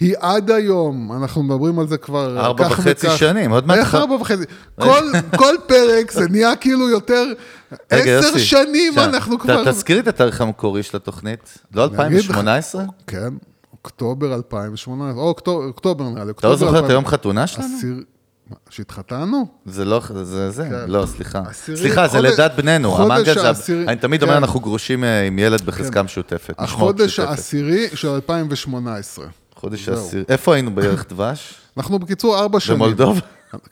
היא 0.00 0.14
עד 0.20 0.50
היום, 0.50 1.12
אנחנו 1.12 1.42
מדברים 1.42 1.78
על 1.78 1.86
זה 1.88 1.98
כבר 1.98 2.38
ארבע 2.40 2.64
כך 2.68 2.78
וחצי 2.78 3.06
וכך. 3.06 3.16
שנים, 3.18 3.50
עוד 3.50 3.66
מעט 3.66 3.78
איך 3.78 3.94
ארבע 3.94 4.14
וחצי? 4.14 4.44
כל, 4.80 5.02
כל 5.36 5.54
פרק 5.66 6.10
זה 6.12 6.28
נהיה 6.28 6.56
כאילו 6.56 6.88
יותר, 6.88 7.24
עשר 7.90 8.38
שנים 8.38 8.92
עכשיו, 8.98 9.04
אנחנו 9.14 9.38
כבר... 9.38 9.64
תזכיר 9.70 9.98
את 9.98 10.08
התאריך 10.08 10.40
המקורי 10.40 10.82
של 10.82 10.96
התוכנית. 10.96 11.58
לא 11.74 11.84
אני 11.84 12.06
אגיד 12.06 12.18
לך- 12.18 12.30
2018? 12.30 12.84
כן, 13.06 13.28
אוקטובר 13.72 14.34
2018, 14.34 15.22
או 15.22 15.28
אוקטובר, 15.48 16.08
נראה 16.08 16.24
לי. 16.24 16.30
אתה 16.30 16.48
לא 16.48 16.56
זוכר 16.56 16.70
את 16.70 16.76
2000. 16.76 16.90
היום 16.90 17.06
חתונה 17.06 17.46
שלנו? 17.46 17.68
שהתחתנו? 18.70 19.46
זה 19.66 19.84
לא, 19.84 20.00
זה 20.22 20.50
זה, 20.50 20.62
כן. 20.70 20.90
לא, 20.90 21.06
סליחה. 21.06 21.42
עשירי- 21.50 21.78
סליחה, 21.78 22.08
זה 22.08 22.18
חודש- 22.18 22.30
לידת 22.30 22.52
בנינו. 22.56 22.96
המנגה 23.02 23.34
זה, 23.34 23.48
העשירי- 23.48 23.86
אני 23.88 23.96
תמיד 23.96 24.20
כן. 24.20 24.26
אומר, 24.26 24.38
אנחנו 24.38 24.60
גרושים 24.60 25.04
אה, 25.04 25.26
עם 25.26 25.38
ילד 25.38 25.60
בחזקה 25.66 26.02
משותפת. 26.02 26.54
משמורת 26.60 26.68
החודש 26.94 27.04
משותפת. 27.10 27.28
העשירי 27.30 27.88
של 27.94 28.08
2018. 28.08 29.26
חודש. 29.54 29.88
העשירי. 29.88 30.22
איפה 30.28 30.54
היינו 30.54 30.74
בערך 30.74 31.06
דבש? 31.08 31.54
אנחנו 31.76 31.98
בקיצור 31.98 32.38
ארבע 32.38 32.60
שנים. 32.60 32.78
במולדובה? 32.78 33.20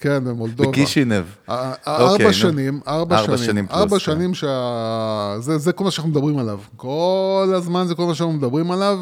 כן, 0.00 0.24
במולדובה. 0.24 0.70
בקישינב. 0.70 1.24
אוקיי, 1.48 1.62
ארבע. 1.88 2.32
שנים, 2.32 2.80
ארבע 2.88 3.16
שנים, 3.36 3.66
ארבע 3.70 3.90
כן. 3.90 3.98
שנים 3.98 4.34
שה... 4.34 5.36
זה, 5.38 5.58
זה 5.58 5.72
כל 5.72 5.84
מה 5.84 5.90
שאנחנו 5.90 6.10
מדברים 6.10 6.38
עליו. 6.38 6.58
כל 6.76 7.52
הזמן 7.56 7.86
זה 7.86 7.94
כל 7.94 8.04
מה 8.06 8.14
שאנחנו 8.14 8.34
מדברים 8.34 8.70
עליו, 8.70 8.98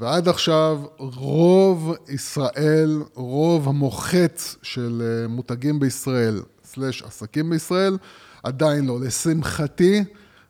ועד 0.00 0.28
עכשיו 0.28 0.80
רוב 0.98 1.94
ישראל, 2.08 3.02
רוב 3.14 3.68
המוחץ 3.68 4.56
של 4.62 5.02
אה, 5.04 5.28
מותגים 5.28 5.80
בישראל, 5.80 6.42
סלש 6.64 7.02
עסקים 7.02 7.50
בישראל, 7.50 7.96
עדיין 8.42 8.86
לא. 8.86 9.00
לשמחתי, 9.00 10.04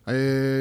אה, 0.09 0.14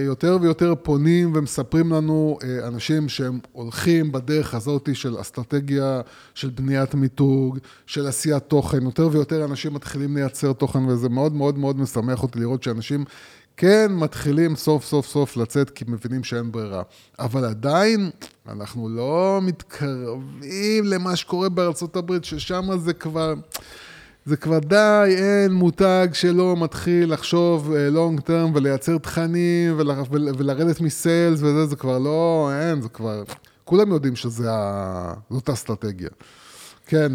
יותר 0.06 0.38
ויותר 0.42 0.74
פונים 0.84 1.32
ומספרים 1.36 1.92
לנו 1.92 2.38
אה, 2.44 2.68
אנשים 2.68 3.10
שהם 3.10 3.40
הולכים 3.52 4.12
בדרך 4.12 4.54
הזאת 4.54 4.90
של 4.94 5.22
אסטרטגיה 5.22 6.02
של 6.36 6.50
בניית 6.50 6.96
מיתוג, 6.96 7.58
של 7.86 8.08
עשיית 8.08 8.44
תוכן, 8.44 8.84
יותר 8.84 9.10
ויותר 9.12 9.46
אנשים 9.46 9.74
מתחילים 9.74 10.18
לייצר 10.18 10.54
תוכן, 10.54 10.86
וזה 10.86 11.10
מאוד 11.10 11.34
מאוד 11.34 11.58
מאוד 11.58 11.80
משמח 11.80 12.24
אותי 12.24 12.40
לראות 12.40 12.64
שאנשים 12.64 13.06
כן 13.58 13.92
מתחילים 13.92 14.56
סוף 14.56 14.86
סוף 14.86 15.08
סוף 15.08 15.38
לצאת 15.38 15.70
כי 15.70 15.86
מבינים 15.88 16.24
שאין 16.24 16.52
ברירה. 16.52 16.84
אבל 17.20 17.46
עדיין, 17.46 18.10
אנחנו 18.50 18.90
לא 18.90 19.40
מתקרבים 19.42 20.84
למה 20.86 21.16
שקורה 21.16 21.50
בארצות 21.50 21.96
הברית, 21.96 22.24
ששם 22.24 22.78
זה 22.78 22.94
כבר... 22.94 23.34
זה 24.26 24.38
כבר 24.38 24.60
די, 24.60 25.16
אין 25.18 25.52
מותג 25.52 26.08
שלא 26.14 26.56
מתחיל 26.58 27.14
לחשוב 27.14 27.72
לונג 27.74 28.20
טרם 28.20 28.52
ולייצר 28.56 28.98
תכנים 28.98 29.74
ול, 29.78 29.92
ול, 30.10 30.30
ולרדת 30.38 30.82
מסיילס 30.82 31.40
וזה, 31.40 31.66
זה 31.66 31.76
כבר 31.76 32.00
לא, 32.00 32.50
אין, 32.54 32.82
זה 32.82 32.90
כבר... 32.90 33.24
כולם 33.64 33.92
יודעים 33.92 34.16
שזה 34.16 34.52
ה... 34.52 35.14
זאת 35.30 35.50
האסטרטגיה. 35.50 36.10
כן, 36.86 37.12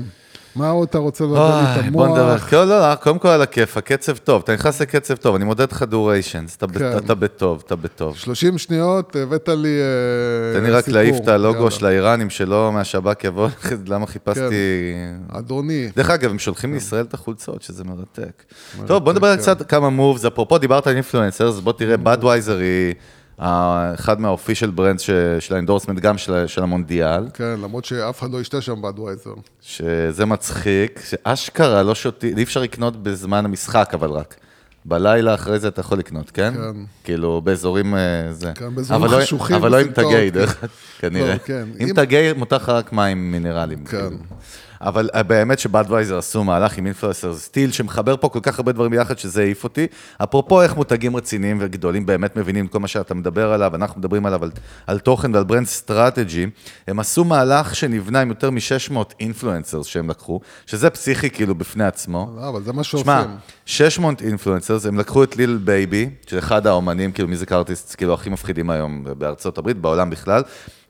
מה 0.56 0.70
עוד 0.70 0.88
אתה 0.88 0.98
רוצה 0.98 1.24
לבלבל 1.24 1.40
לי 1.40 1.72
את 1.72 1.82
אוי, 1.82 1.90
בוא 1.90 2.06
נדבר. 2.08 2.28
המוח? 2.30 2.52
לא, 2.52 2.64
לא, 2.64 2.80
לא, 2.90 2.94
קודם 2.94 3.18
כל 3.18 3.28
על 3.28 3.42
הכיף, 3.42 3.76
הקצב 3.76 4.16
טוב, 4.16 4.42
אתה 4.44 4.54
נכנס 4.54 4.82
לקצב 4.82 5.16
טוב, 5.16 5.34
אני 5.34 5.44
מודד 5.44 5.72
לך 5.72 5.82
durations, 5.82 6.56
אתה 6.56 6.66
כן. 6.78 6.96
אתה 6.98 7.14
בטוב, 7.14 7.62
אתה 7.66 7.76
בטוב. 7.76 8.16
30 8.16 8.58
שניות, 8.58 9.16
הבאת 9.22 9.48
לי 9.48 9.68
אה, 9.80 10.58
תן 10.60 10.64
לי 10.64 10.70
רק 10.70 10.84
סיפור. 10.84 10.94
להעיף 11.00 11.16
את 11.16 11.28
הלוגו. 11.28 11.70
של 11.70 11.86
האיראנים, 11.86 12.30
שלא 12.30 12.72
מהשב"כ 12.72 13.24
יבוא, 13.24 13.48
למה 13.92 14.06
חיפשתי... 14.06 14.94
אדוני, 15.28 15.88
דרך 15.96 16.10
אגב, 16.10 16.30
הם 16.30 16.38
שולחים 16.38 16.74
לישראל 16.74 17.04
את 17.04 17.14
החולצות, 17.14 17.62
שזה 17.62 17.84
מרתק. 17.84 18.42
טוב, 18.86 19.04
בוא 19.04 19.12
נדבר 19.12 19.26
על 19.26 19.36
כן. 19.36 19.42
קצת 19.42 19.68
כמה 19.70 19.90
moves, 19.90 20.24
אפרופו 20.24 20.58
דיברת 20.58 20.86
על 20.86 20.94
influencer, 20.94 21.48
אז 21.48 21.60
בוא 21.60 21.72
תראה, 21.72 21.96
בדווייזר 21.96 22.56
היא 22.58 22.94
ה- 22.94 23.25
אחד 23.38 24.20
מה 24.20 24.30
official 24.30 24.70
brands 24.70 25.02
של 25.40 25.54
ה 25.54 25.58
endorsement, 25.58 26.00
גם 26.00 26.18
של 26.18 26.46
של 26.46 26.62
המונדיאל, 26.62 27.28
כן, 27.34 27.60
למרות 27.62 27.84
שאף 27.84 28.18
אחד 28.20 28.30
לא 28.30 28.40
ישתה 28.40 28.60
שם 28.60 28.82
בדווייזר. 28.82 29.34
שזה 29.60 30.26
מצחיק, 30.26 31.00
שאשכרה 31.08 31.82
לא 31.82 31.94
שותים, 31.94 32.38
אי 32.38 32.42
אפשר 32.42 32.60
לקנות 32.62 33.02
בזמן 33.02 33.44
המשחק, 33.44 33.90
אבל 33.94 34.10
רק. 34.10 34.36
בלילה 34.84 35.34
אחרי 35.34 35.58
זה 35.58 35.68
אתה 35.68 35.80
יכול 35.80 35.98
לקנות, 35.98 36.30
כן? 36.30 36.54
כן. 36.54 36.80
כאילו, 37.04 37.40
באזורים 37.44 37.94
אה, 37.94 38.00
זה. 38.32 38.52
כן, 38.54 38.74
באזורים 38.74 39.04
לא- 39.04 39.20
חשוכים 39.20 39.56
אבל 39.56 39.70
לא 39.70 39.80
עם. 39.80 39.88
תגי, 39.92 40.30
דרך 40.30 40.58
אגב, 40.62 40.70
כנראה. 40.98 41.32
לא, 41.34 41.38
כן. 41.38 41.64
אם- 41.80 41.92
תגי, 41.94 42.32
מותר 42.36 42.56
לך 42.56 42.68
רק 42.68 42.92
מים 42.92 43.32
מינרליים. 43.32 43.84
כן. 43.84 44.08
אבל 44.80 45.10
אה, 45.14 45.22
באמת 45.22 45.58
שבאדווייזר 45.58 46.18
עשו 46.18 46.44
מהלך 46.44 46.78
עם 46.78 46.86
influencer 46.86 47.34
style, 47.34 47.72
שמחבר 47.72 48.16
פה 48.16 48.28
כל 48.28 48.40
כך 48.42 48.58
הרבה 48.58 48.72
דברים 48.72 48.90
ביחד, 48.90 49.18
שזה 49.18 49.42
העיף 49.42 49.64
אותי. 49.64 49.86
אפרופו 50.22 50.62
איך 50.62 50.76
מותגים 50.76 51.16
רציניים 51.16 51.56
וגדולים 51.60 52.06
באמת 52.06 52.36
מבינים 52.36 52.66
כל 52.66 52.78
מה 52.78 52.88
שאתה 52.88 53.14
מדבר 53.14 53.52
עליו, 53.52 53.74
אנחנו 53.74 54.00
מדברים 54.00 54.26
עליו 54.26 54.44
על, 54.44 54.50
על 54.86 54.98
תוכן 54.98 55.34
ועל 55.34 55.44
brand 55.44 55.66
strategy, 55.66 56.46
הם 56.88 57.00
עשו 57.00 57.24
מהלך 57.24 57.74
שנבנה 57.76 58.20
עם 58.20 58.28
יותר 58.28 58.50
מ-600 58.50 58.96
influencers 59.20 59.86
שהם 59.86 60.10
לקחו, 60.10 60.40
שזה 60.66 60.90
פסיכי 60.90 61.30
כאילו 61.30 61.54
בפני 61.54 61.84
עצמו. 61.84 62.32
לא, 62.36 62.48
אבל 62.48 62.62
זה 62.62 62.72
מה 62.72 62.84
שמע, 62.84 63.22
שעושים. 63.22 63.36
600 63.66 64.22
influencers, 64.22 64.86
הם 64.86 64.98
לקחו 64.98 65.24
את 65.24 65.36
ליל 65.36 65.58
בייבי, 65.64 66.10
שאחד 66.26 66.66
האומנים, 66.66 67.12
כאילו 67.12 67.28
music 67.28 67.52
artist, 67.52 67.94
כאילו 67.96 68.14
הכי 68.14 68.30
מפחידים 68.30 68.70
היום 68.70 69.04
בארצות 69.18 69.58
הברית, 69.58 69.76
בעולם 69.76 70.10
בכלל, 70.10 70.42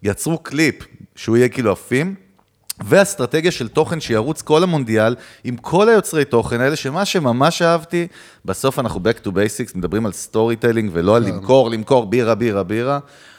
יצרו 0.02 0.38
קליפ 0.38 0.74
שהוא 1.16 1.36
יהיה 1.36 1.48
כאילו 1.48 1.72
עפים, 1.72 2.14
ואסטרטגיה 2.84 3.50
של 3.50 3.68
תוכן 3.68 4.00
שירוץ 4.00 4.42
כל 4.42 4.62
המונדיאל 4.62 5.14
עם 5.44 5.56
כל 5.56 5.88
היוצרי 5.88 6.24
תוכן 6.24 6.60
האלה, 6.60 6.76
שמה 6.76 7.04
שממש 7.04 7.62
אהבתי, 7.62 8.06
בסוף 8.44 8.78
אנחנו 8.78 9.00
back 9.00 9.26
to 9.26 9.28
basics, 9.28 9.72
מדברים 9.74 10.06
על 10.06 10.12
storytelling 10.12 10.90
ולא 10.92 11.16
על 11.16 11.22
למכור, 11.22 11.70
למכור 11.70 12.06
בירה, 12.06 12.34
בירה, 12.34 12.62
בירה. 12.62 12.98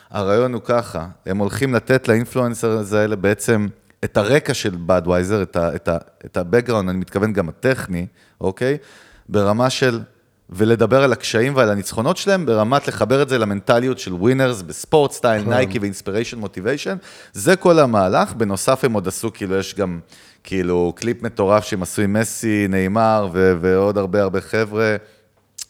הרעיון 0.10 0.54
הוא 0.54 0.62
ככה, 0.66 1.08
הם 1.26 1.38
הולכים 1.38 1.74
לתת 1.74 2.08
ל 2.08 2.16
influencer 2.16 2.98
האלה 2.98 3.16
בעצם 3.16 3.68
את 4.04 4.18
הרקע 4.18 4.54
של 4.54 4.76
בדווייזר, 4.86 5.42
את 5.42 6.38
ה-background, 6.38 6.90
אני 6.90 6.98
מתכוון 6.98 7.34
גם 7.34 7.50
הטכני, 7.50 8.06
אוקיי? 8.42 8.78
ברמה 9.30 9.70
של, 9.70 10.00
ולדבר 10.50 11.04
על 11.04 11.14
הקשיים 11.14 11.56
ועל 11.56 11.70
הניצחונות 11.70 12.18
שלהם, 12.18 12.46
ברמת 12.46 12.88
לחבר 12.88 13.22
את 13.22 13.30
זה 13.30 13.38
למנטליות 13.38 14.00
של 14.00 14.14
winners 14.14 14.62
בספורט 14.62 15.12
style, 15.12 15.44
נייקי 15.50 15.80
ו 15.80 15.85
inspiration 15.85 16.40
motivation. 16.40 16.96
זה 17.34 17.56
כל 17.56 17.80
המהלך, 17.80 18.34
בנוסף 18.34 18.84
הם 18.84 18.94
עוד 18.94 19.08
עשו, 19.08 19.34
כאילו, 19.34 19.56
יש 19.56 19.76
גם, 19.76 20.00
כאילו, 20.44 20.94
קליפ 20.96 21.24
מטורף 21.24 21.64
שהם 21.64 21.82
עשו 21.82 22.02
עם 22.02 22.14
מסי, 22.14 22.68
נאמר 22.70 23.30
ו- 23.34 23.56
ועוד 23.62 23.98
הרבה 23.98 24.22
הרבה 24.22 24.42
חבר'ה. 24.42 24.96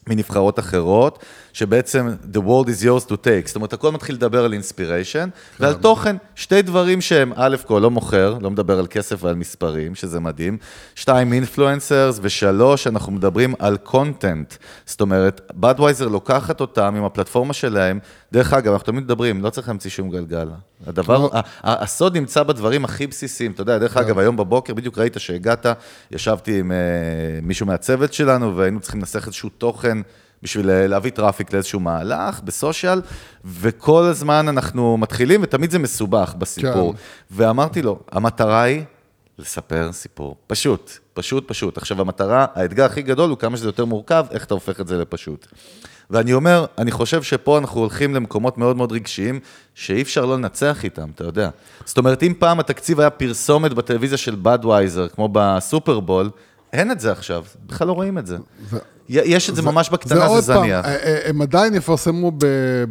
מנבחרות 0.08 0.60
אחרות, 0.60 1.20
שבעצם 1.54 2.10
the 2.34 2.38
world 2.38 2.68
is 2.68 2.84
yours 2.84 3.10
to 3.10 3.14
take. 3.14 3.48
זאת 3.48 3.56
אומרת, 3.56 3.74
הכל 3.74 3.92
מתחיל 3.92 4.16
לדבר 4.16 4.46
על 4.46 4.54
inspiration, 4.54 5.30
ועל 5.60 5.74
תוכן, 5.74 6.16
שתי 6.36 6.62
דברים 6.62 7.02
שהם, 7.02 7.34
א' 7.36 7.56
כל 7.66 7.80
לא 7.80 7.92
מוכר, 7.92 8.38
לא 8.42 8.52
מדבר 8.52 8.80
על 8.80 8.88
כסף 8.90 9.24
ועל 9.24 9.36
מספרים, 9.36 9.96
שזה 9.96 10.20
מדהים, 10.20 10.58
שתיים, 10.96 11.34
influencers, 11.34 12.20
ושלוש, 12.22 12.88
אנחנו 12.88 13.12
מדברים 13.12 13.54
על 13.60 13.78
content. 13.78 14.54
זאת 14.86 15.02
אומרת, 15.02 15.42
בדווייזר 15.56 16.08
לוקחת 16.08 16.62
אותם 16.62 16.94
עם 16.98 17.04
הפלטפורמה 17.04 17.54
שלהם, 17.54 18.00
דרך 18.32 18.54
אגב, 18.54 18.72
אנחנו 18.74 18.86
תמיד 18.86 19.04
מדברים, 19.04 19.44
לא 19.44 19.50
צריך 19.50 19.68
להמציא 19.68 19.90
שום 19.90 20.10
גלגל. 20.10 20.48
הדבר, 20.88 21.28
הסוד 21.64 22.18
נמצא 22.18 22.44
בדברים 22.44 22.86
הכי 22.86 23.08
בסיסיים, 23.08 23.52
אתה 23.52 23.62
יודע, 23.62 23.78
דרך 23.78 23.98
אגב, 23.98 24.20
היום 24.20 24.38
בבוקר, 24.38 24.74
בדיוק 24.74 24.98
ראית 24.98 25.14
שהגעת, 25.18 25.66
ישבתי 26.12 26.60
עם 26.60 26.72
אה, 26.72 26.78
מישהו 27.42 27.66
מהצוות 27.66 28.14
שלנו, 28.14 28.58
והיינו 28.58 28.80
צריכים 28.80 29.00
לנסח 29.00 29.26
איזשהו 29.26 29.50
תוכן 29.50 29.98
בשביל 30.44 30.70
אה, 30.70 30.88
להביא 30.88 31.12
traffic 31.12 31.54
לאיזשהו 31.54 31.80
מהלך 31.80 32.42
ב 32.42 32.49
social, 32.49 33.02
וכל 33.46 34.04
הזמן 34.04 34.48
אנחנו 34.48 34.98
מתחילים, 34.98 35.44
ותמיד 35.44 35.72
זה 35.72 35.80
מסובך 35.80 36.34
בסיפור. 36.38 36.94
כן. 36.94 37.00
ואמרתי 37.32 37.82
לו, 37.82 38.00
המטרה 38.12 38.62
היא 38.62 38.84
לספר 39.40 39.92
סיפור 39.92 40.36
פשוט, 40.48 40.92
פשוט, 41.14 41.48
פשוט. 41.48 41.78
עכשיו, 41.78 42.02
המטרה, 42.02 42.46
האתגר 42.54 42.86
הכי 42.86 43.02
גדול 43.02 43.30
הוא 43.30 43.38
כמה 43.38 43.58
שזה 43.58 43.68
יותר 43.68 43.86
מורכב, 43.86 44.26
איך 44.32 44.46
אתה 44.46 44.54
הופך 44.54 44.82
את 44.82 44.88
זה 44.88 44.98
לפשוט. 44.98 45.48
ואני 46.10 46.34
אומר, 46.34 46.66
אני 46.78 46.92
חושב 46.92 47.24
שפה 47.24 47.58
אנחנו 47.58 47.80
הולכים 47.80 48.16
למקומות 48.16 48.58
מאוד 48.58 48.78
מאוד 48.78 48.92
רגשיים, 48.92 49.40
שאי 49.76 50.02
אפשר 50.02 50.26
לא 50.26 50.36
לנצח 50.38 50.84
איתם, 50.84 51.10
אתה 51.16 51.24
יודע. 51.24 51.50
זאת 51.86 51.98
אומרת, 51.98 52.24
אם 52.24 52.34
פעם 52.40 52.60
התקציב 52.60 53.00
היה 53.00 53.10
פרסומת 53.10 53.74
בטלוויזיה 53.74 54.18
של 54.18 54.36
בדווייזר, 54.42 55.08
כמו 55.08 55.30
בסופרבול, 55.32 56.30
אין 56.74 56.92
את 56.92 57.00
זה 57.00 57.12
עכשיו, 57.12 57.44
בכלל 57.66 57.88
לא 57.88 57.94
רואים 57.94 58.18
את 58.18 58.28
זה. 58.28 58.38
זה- 58.70 58.78
יש 59.10 59.50
את 59.50 59.56
זה 59.56 59.62
ממש 59.62 59.90
בקטנה, 59.90 60.30
זה 60.30 60.42
זניח. 60.42 60.86
אה, 60.86 60.96
אה, 60.96 61.30
הם 61.30 61.42
עדיין 61.42 61.76
יפרסמו 61.76 62.32
ב- 62.32 62.38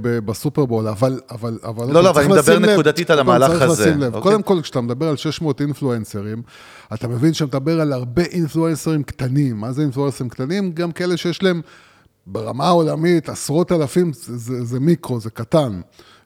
ב- 0.01 0.19
בסופרבול, 0.19 0.89
אבל... 0.89 1.21
אבל, 1.31 1.59
אבל 1.65 1.87
לא, 1.93 2.03
לא, 2.03 2.11
אבל 2.11 2.13
צריך 2.15 2.27
אני 2.27 2.35
מדבר 2.35 2.73
נקודתית 2.73 3.11
על 3.11 3.19
המהלך 3.19 3.51
צריך 3.51 3.63
הזה, 3.63 3.87
לשים 3.87 4.01
לב. 4.01 4.15
אוקיי? 4.15 4.23
קודם 4.31 4.43
כל, 4.43 4.59
כשאתה 4.63 4.81
מדבר 4.81 5.09
על 5.09 5.17
600 5.17 5.61
אינפלואנסרים, 5.61 6.43
אתה 6.95 7.09
מבין 7.09 7.35
שאתה 7.35 7.59
מדבר 7.59 7.81
על 7.81 7.93
הרבה 7.93 8.23
אינפלואנסרים 8.23 9.03
קטנים. 9.03 9.57
מה 9.57 9.73
זה 9.73 9.83
אינפלואנסרים 9.83 10.29
קטנים? 10.31 10.73
גם 10.73 10.93
כאלה 10.93 11.17
שיש 11.17 11.43
להם 11.43 11.61
ברמה 12.27 12.67
העולמית 12.67 13.29
עשרות 13.29 13.73
אלפים, 13.73 14.13
זה, 14.13 14.37
זה, 14.37 14.65
זה 14.65 14.81
מיקרו, 14.81 15.21
זה 15.21 15.31
קטן. 15.31 15.81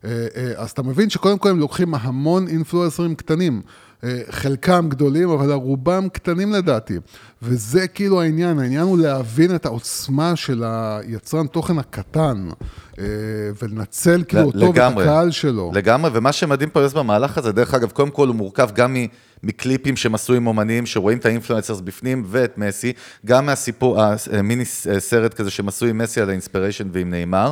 אה, 0.05 0.27
אה, 0.37 0.53
אז 0.57 0.71
אתה 0.71 0.83
מבין 0.83 1.11
שקודם 1.11 1.39
כל 1.39 1.49
הם 1.49 1.59
לוקחים 1.59 1.95
המון 1.95 2.49
אינפלואנסרים 2.49 3.15
קטנים. 3.15 3.63
אה, 4.05 4.21
חלקם 4.31 4.87
גדולים, 4.89 5.31
אבל 5.31 5.53
רובם 5.53 6.09
קטנים 6.09 6.53
לדעתי. 6.53 6.97
וזה 7.43 7.89
כאילו 7.89 8.23
העניין, 8.23 8.59
העניין 8.59 8.83
הוא 8.83 8.99
להבין 8.99 9.55
את 9.55 9.67
העוצמה 9.67 10.37
של 10.37 10.65
היצרן 10.67 11.47
תוכן 11.47 11.79
הקטן, 11.79 12.49
ולנצל 13.63 14.25
כאילו 14.29 14.43
אותו 14.43 14.59
ואת 14.61 14.69
לגמרי. 14.69 15.05
הקהל 15.05 15.31
שלו. 15.31 15.71
לגמרי, 15.75 16.11
ומה 16.15 16.33
שמדהים 16.33 16.71
פה 16.71 16.83
יש 16.85 16.95
במהלך 16.95 17.39
הזה, 17.39 17.53
דרך 17.53 17.75
אגב, 17.75 17.91
קודם 17.91 18.11
כל 18.11 18.29
הוא 18.29 18.37
מורכב 18.37 18.71
גם 18.75 18.95
מ- 18.95 19.07
מקליפים 19.43 19.97
שהם 19.97 20.15
עשו 20.15 20.35
עם 20.35 20.47
אומנים, 20.47 20.87
שרואים 20.87 21.19
את 21.19 21.27
האינפלואנסרס 21.27 21.81
בפנים, 21.81 22.23
ואת 22.27 22.59
מסי, 22.59 22.93
גם 23.27 23.47
מהסיפור, 23.47 23.99
המיני 24.33 24.65
סרט 24.99 25.35
כזה 25.35 25.51
שהם 25.51 25.69
עשו 25.69 25.87
עם 25.87 25.99
מסי 25.99 26.21
על 26.21 26.29
האינספיריישן 26.29 26.89
ועם 26.93 27.11
נאמר, 27.11 27.51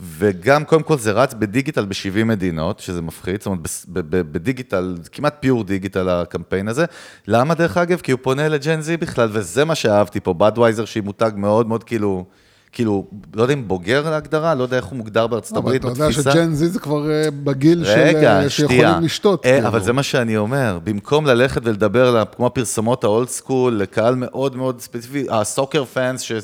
וגם, 0.00 0.64
קודם 0.64 0.82
כל 0.82 0.98
זה 0.98 1.12
רץ 1.12 1.34
בדיגיטל 1.34 1.84
ב-70 1.84 2.24
מדינות, 2.24 2.80
שזה 2.80 3.02
מפחיד, 3.02 3.40
זאת 3.42 3.46
אומרת, 3.46 3.68
בדיגיטל, 4.08 4.96
כמעט 5.12 5.36
pure 5.40 5.64
digital 5.64 6.08
הקמפיין 6.08 6.68
הזה. 6.68 6.84
למה, 7.26 7.54
דרך 7.54 7.76
אגב? 7.76 8.00
כי 8.00 8.12
הוא 8.12 8.20
פונה 8.22 8.48
ל 8.48 8.56
Gen 8.56 8.80
Z 8.80 8.96
בכלל, 8.96 9.28
וזה 9.32 9.64
מה 9.64 9.74
שאהבתי 9.74 10.20
פה, 10.20 10.34
בדווייזר, 10.34 10.84
שהיא 10.84 11.02
מותג 11.02 11.30
מאוד 11.36 11.66
מאוד 11.66 11.84
כאילו... 11.84 12.24
כאילו, 12.72 13.06
לא 13.34 13.42
יודע 13.42 13.54
אם 13.54 13.68
בוגר 13.68 14.10
להגדרה, 14.10 14.54
לא 14.54 14.62
יודע 14.62 14.76
איך 14.76 14.84
הוא 14.84 14.96
מוגדר 14.96 15.26
בארצות 15.26 15.52
אבל 15.52 15.60
הברית 15.66 15.82
אתה 15.82 15.88
יודע 15.90 16.08
בתפיסה. 16.08 16.30
ש 16.32 16.41
Gen 16.41 16.54
Z 16.54 16.68
זה 16.68 16.78
כבר 16.80 17.10
אה, 17.10 17.30
בגיל 17.44 17.84
של, 17.84 17.90
רגע, 17.90 18.18
אה, 18.42 18.50
שנייה. 18.50 18.70
שיכולים 18.80 19.04
לשתות. 19.04 19.46
אה, 19.46 19.52
כאילו. 19.54 19.68
אבל 19.68 19.82
זה 19.82 19.92
מה 19.92 20.02
שאני 20.02 20.36
אומר, 20.36 20.78
במקום 20.84 21.26
ללכת 21.26 21.60
ולדבר 21.64 22.24
כמו 22.36 22.46
הפרסומות 22.46 23.04
ה 23.04 23.10
old 23.10 23.28
school, 23.28 23.74
לקהל 23.74 24.14
מאוד 24.14 24.56
מאוד 24.56 24.80
ספציפי, 24.80 25.26
ה 25.30 25.38
soccer 25.38 25.84
fans, 25.84 26.20
שהם 26.20 26.42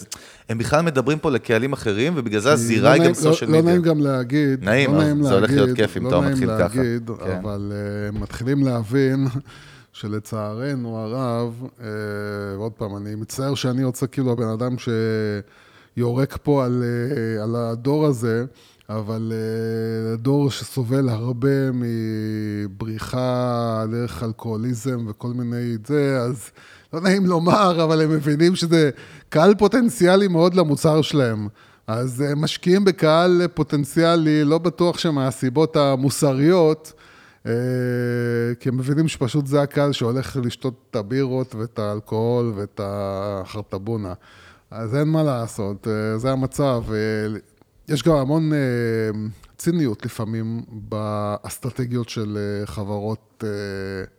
בכלל 0.59 0.83
מדברים 0.83 1.19
פה 1.19 1.31
לקהלים 1.31 1.73
אחרים, 1.73 2.13
ובגלל 2.17 2.41
זה 2.41 2.53
הזירה 2.53 2.93
היא 2.93 3.01
לא 3.01 3.07
גם 3.07 3.13
נעים- 3.13 3.25
לא- 3.27 3.31
סושיאל 3.33 3.51
לא 3.51 3.59
מדיה. 3.59 3.71
נעים 3.71 3.83
גם 3.83 4.01
להגיד, 4.01 4.65
נעים, 4.65 4.91
לא 4.91 4.97
אבל 4.97 5.05
נעים 5.05 5.23
זה 5.23 5.35
הולך 5.35 5.51
להיות 5.51 5.77
כיף 5.77 5.97
אם 5.97 6.03
לא 6.05 6.09
אתה 6.09 6.21
נעים 6.21 6.33
מתחיל 6.33 6.49
ככה. 6.59 6.79
להגיד, 6.79 7.11
כן. 7.25 7.39
אבל 7.43 7.73
uh, 8.13 8.19
מתחילים 8.19 8.65
להבין 8.65 9.27
שלצערנו 9.93 10.99
הרב, 10.99 11.53
uh, 11.63 11.83
ועוד 12.59 12.73
פעם, 12.73 12.97
אני 12.97 13.15
מצטער 13.15 13.55
שאני 13.55 13.85
רוצה 13.85 14.07
כאילו 14.07 14.33
הבן 14.33 14.49
אדם 14.49 14.77
שיורק 15.95 16.39
פה 16.43 16.65
על, 16.65 16.83
uh, 16.83 17.43
על 17.43 17.57
הדור 17.57 18.07
הזה, 18.07 18.45
אבל 18.89 19.33
uh, 19.33 20.21
דור 20.21 20.51
שסובל 20.51 21.09
הרבה 21.09 21.71
מבריחה 21.73 23.85
דרך 23.91 24.23
אלכוהוליזם 24.23 25.07
וכל 25.09 25.29
מיני 25.29 25.77
זה, 25.87 26.19
אז 26.21 26.51
לא 26.93 27.01
נעים 27.01 27.27
לומר, 27.27 27.85
אבל 27.85 28.01
הם 28.01 28.11
מבינים 28.11 28.57
שזה 28.57 28.91
קהל 29.29 29.55
פוטנציאלי 29.55 30.29
מאוד 30.29 30.55
למוצר 30.55 31.03
שלהם. 31.03 31.49
אז 31.87 32.21
הם 32.21 32.41
משקיעים 32.41 32.85
בקהל 32.85 33.43
פוטנציאלי, 33.55 34.45
לא 34.45 34.59
בטוח 34.59 34.99
שמהסיבות 34.99 35.77
המוסריות, 35.77 36.93
אה, 37.47 37.53
כי 38.61 38.69
הם 38.69 38.77
מבינים 38.77 39.09
שפשוט 39.09 39.47
זה 39.47 39.63
הקהל 39.63 39.93
שהולך 39.93 40.37
לשתות 40.43 40.75
את 40.91 40.97
הבירות 40.97 41.55
ואת 41.55 41.79
האלכוהול 41.79 42.53
ואת 42.57 42.81
החרטבונה. 42.85 44.13
אז 44.71 44.95
אין 44.95 45.09
מה 45.09 45.23
לעשות, 45.23 45.89
אה, 45.89 46.19
זה 46.19 46.31
המצב. 46.31 46.85
אה, 46.93 47.39
יש 47.89 48.03
גם 48.03 48.17
המון 48.17 48.53
אה, 48.53 48.59
ציניות 49.59 50.07
לפעמים 50.07 50.63
באסטרטגיות 50.69 52.09
של 52.09 52.39
חברות 52.65 53.45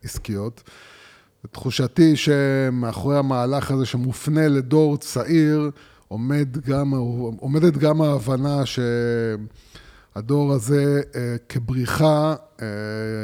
עסקיות. 0.03 0.63
תחושתי 1.51 2.15
שמאחורי 2.15 3.17
המהלך 3.17 3.71
הזה 3.71 3.85
שמופנה 3.85 4.47
לדור 4.47 4.97
צעיר, 4.97 5.71
עומד 6.07 6.57
גם, 6.57 6.91
עומדת 7.39 7.77
גם 7.77 8.01
ההבנה 8.01 8.63
שהדור 10.15 10.53
הזה 10.53 11.01
כבריחה, 11.49 12.35
אה, 12.61 12.67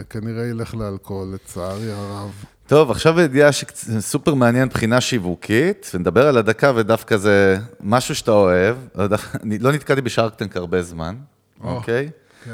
כנראה 0.10 0.46
ילך 0.46 0.76
לאלכוהול, 0.76 1.34
לצערי 1.34 1.92
הרב. 1.92 2.46
טוב, 2.72 2.92
עכשיו 2.92 3.20
ידיעה 3.20 3.50
שסופר 3.52 4.34
מעניין 4.34 4.66
מבחינה 4.66 5.02
שיווקית, 5.02 5.92
ונדבר 5.94 6.28
על 6.28 6.38
הדקה, 6.38 6.72
ודווקא 6.76 7.18
זה 7.18 7.58
משהו 7.84 8.16
שאתה 8.16 8.32
אוהב. 8.32 8.76
לא 8.96 9.06
לא 9.60 9.72
נתקלתי 9.72 10.02
בשארקטנק 10.02 10.58
הרבה 10.58 10.82
זמן, 10.82 11.16
אוקיי? 11.64 12.10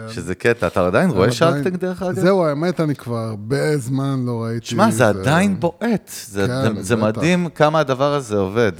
שזה 0.09 0.36
קטע. 0.36 0.68
אתה 0.68 0.88
עדיין 0.88 1.09
רואה 1.09 1.32
שארקטנק 1.32 1.74
דרך 1.74 2.03
אגב? 2.03 2.20
זהו, 2.20 2.45
האמת, 2.45 2.80
אני 2.80 2.95
כבר 2.95 3.18
הרבה 3.18 3.78
זמן 3.78 4.24
לא 4.26 4.43
ראיתי. 4.43 4.65
שמע, 4.65 4.91
זה 4.91 5.07
עדיין 5.07 5.59
בועט. 5.59 6.11
זה- 6.28 6.47
כן, 6.47 6.82
זה-. 6.82 6.95
מדהים 6.95 7.49
כמה 7.55 7.80
הדבר 7.80 8.13
הזה 8.13 8.38
עובד. 8.38 8.72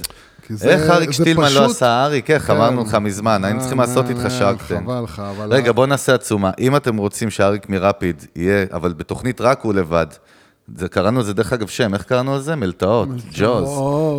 זה- 0.50 0.68
איך 0.70 0.90
אריק 0.90 1.10
שטילמן 1.10 1.52
לא 1.52 1.64
עשה 1.64 2.04
אריק? 2.04 2.30
איך? 2.30 2.46
כן. 2.46 2.52
אמרנו 2.52 2.82
לך 2.84 2.94
מזמן, 2.94 3.44
היינו 3.44 3.58
אה, 3.58 3.62
צריכים 3.64 3.80
לעשות 3.80 4.04
אה, 4.04 4.10
איתך 4.10 4.24
אה, 4.24 4.30
שרקטן. 4.30 4.84
חבל 4.84 5.00
לך, 5.04 5.22
אבל... 5.36 5.52
רגע, 5.52 5.72
בוא 5.72 5.86
נעשה 5.86 6.14
עצומה. 6.14 6.50
אם 6.58 6.76
אתם 6.76 6.96
רוצים 6.96 7.30
שאריק 7.30 7.68
מרפיד 7.68 8.24
יהיה, 8.36 8.66
אבל 8.72 8.92
בתוכנית 8.92 9.40
רק 9.40 9.60
הוא 9.62 9.74
לבד, 9.74 10.06
זה, 10.76 10.88
קראנו 10.88 11.20
לזה, 11.20 11.34
דרך 11.34 11.52
אגב, 11.52 11.68
שם, 11.68 11.94
איך 11.94 12.02
קראנו 12.02 12.36
לזה? 12.36 12.56
מלטעות, 12.56 13.08
ג'וז. 13.32 13.68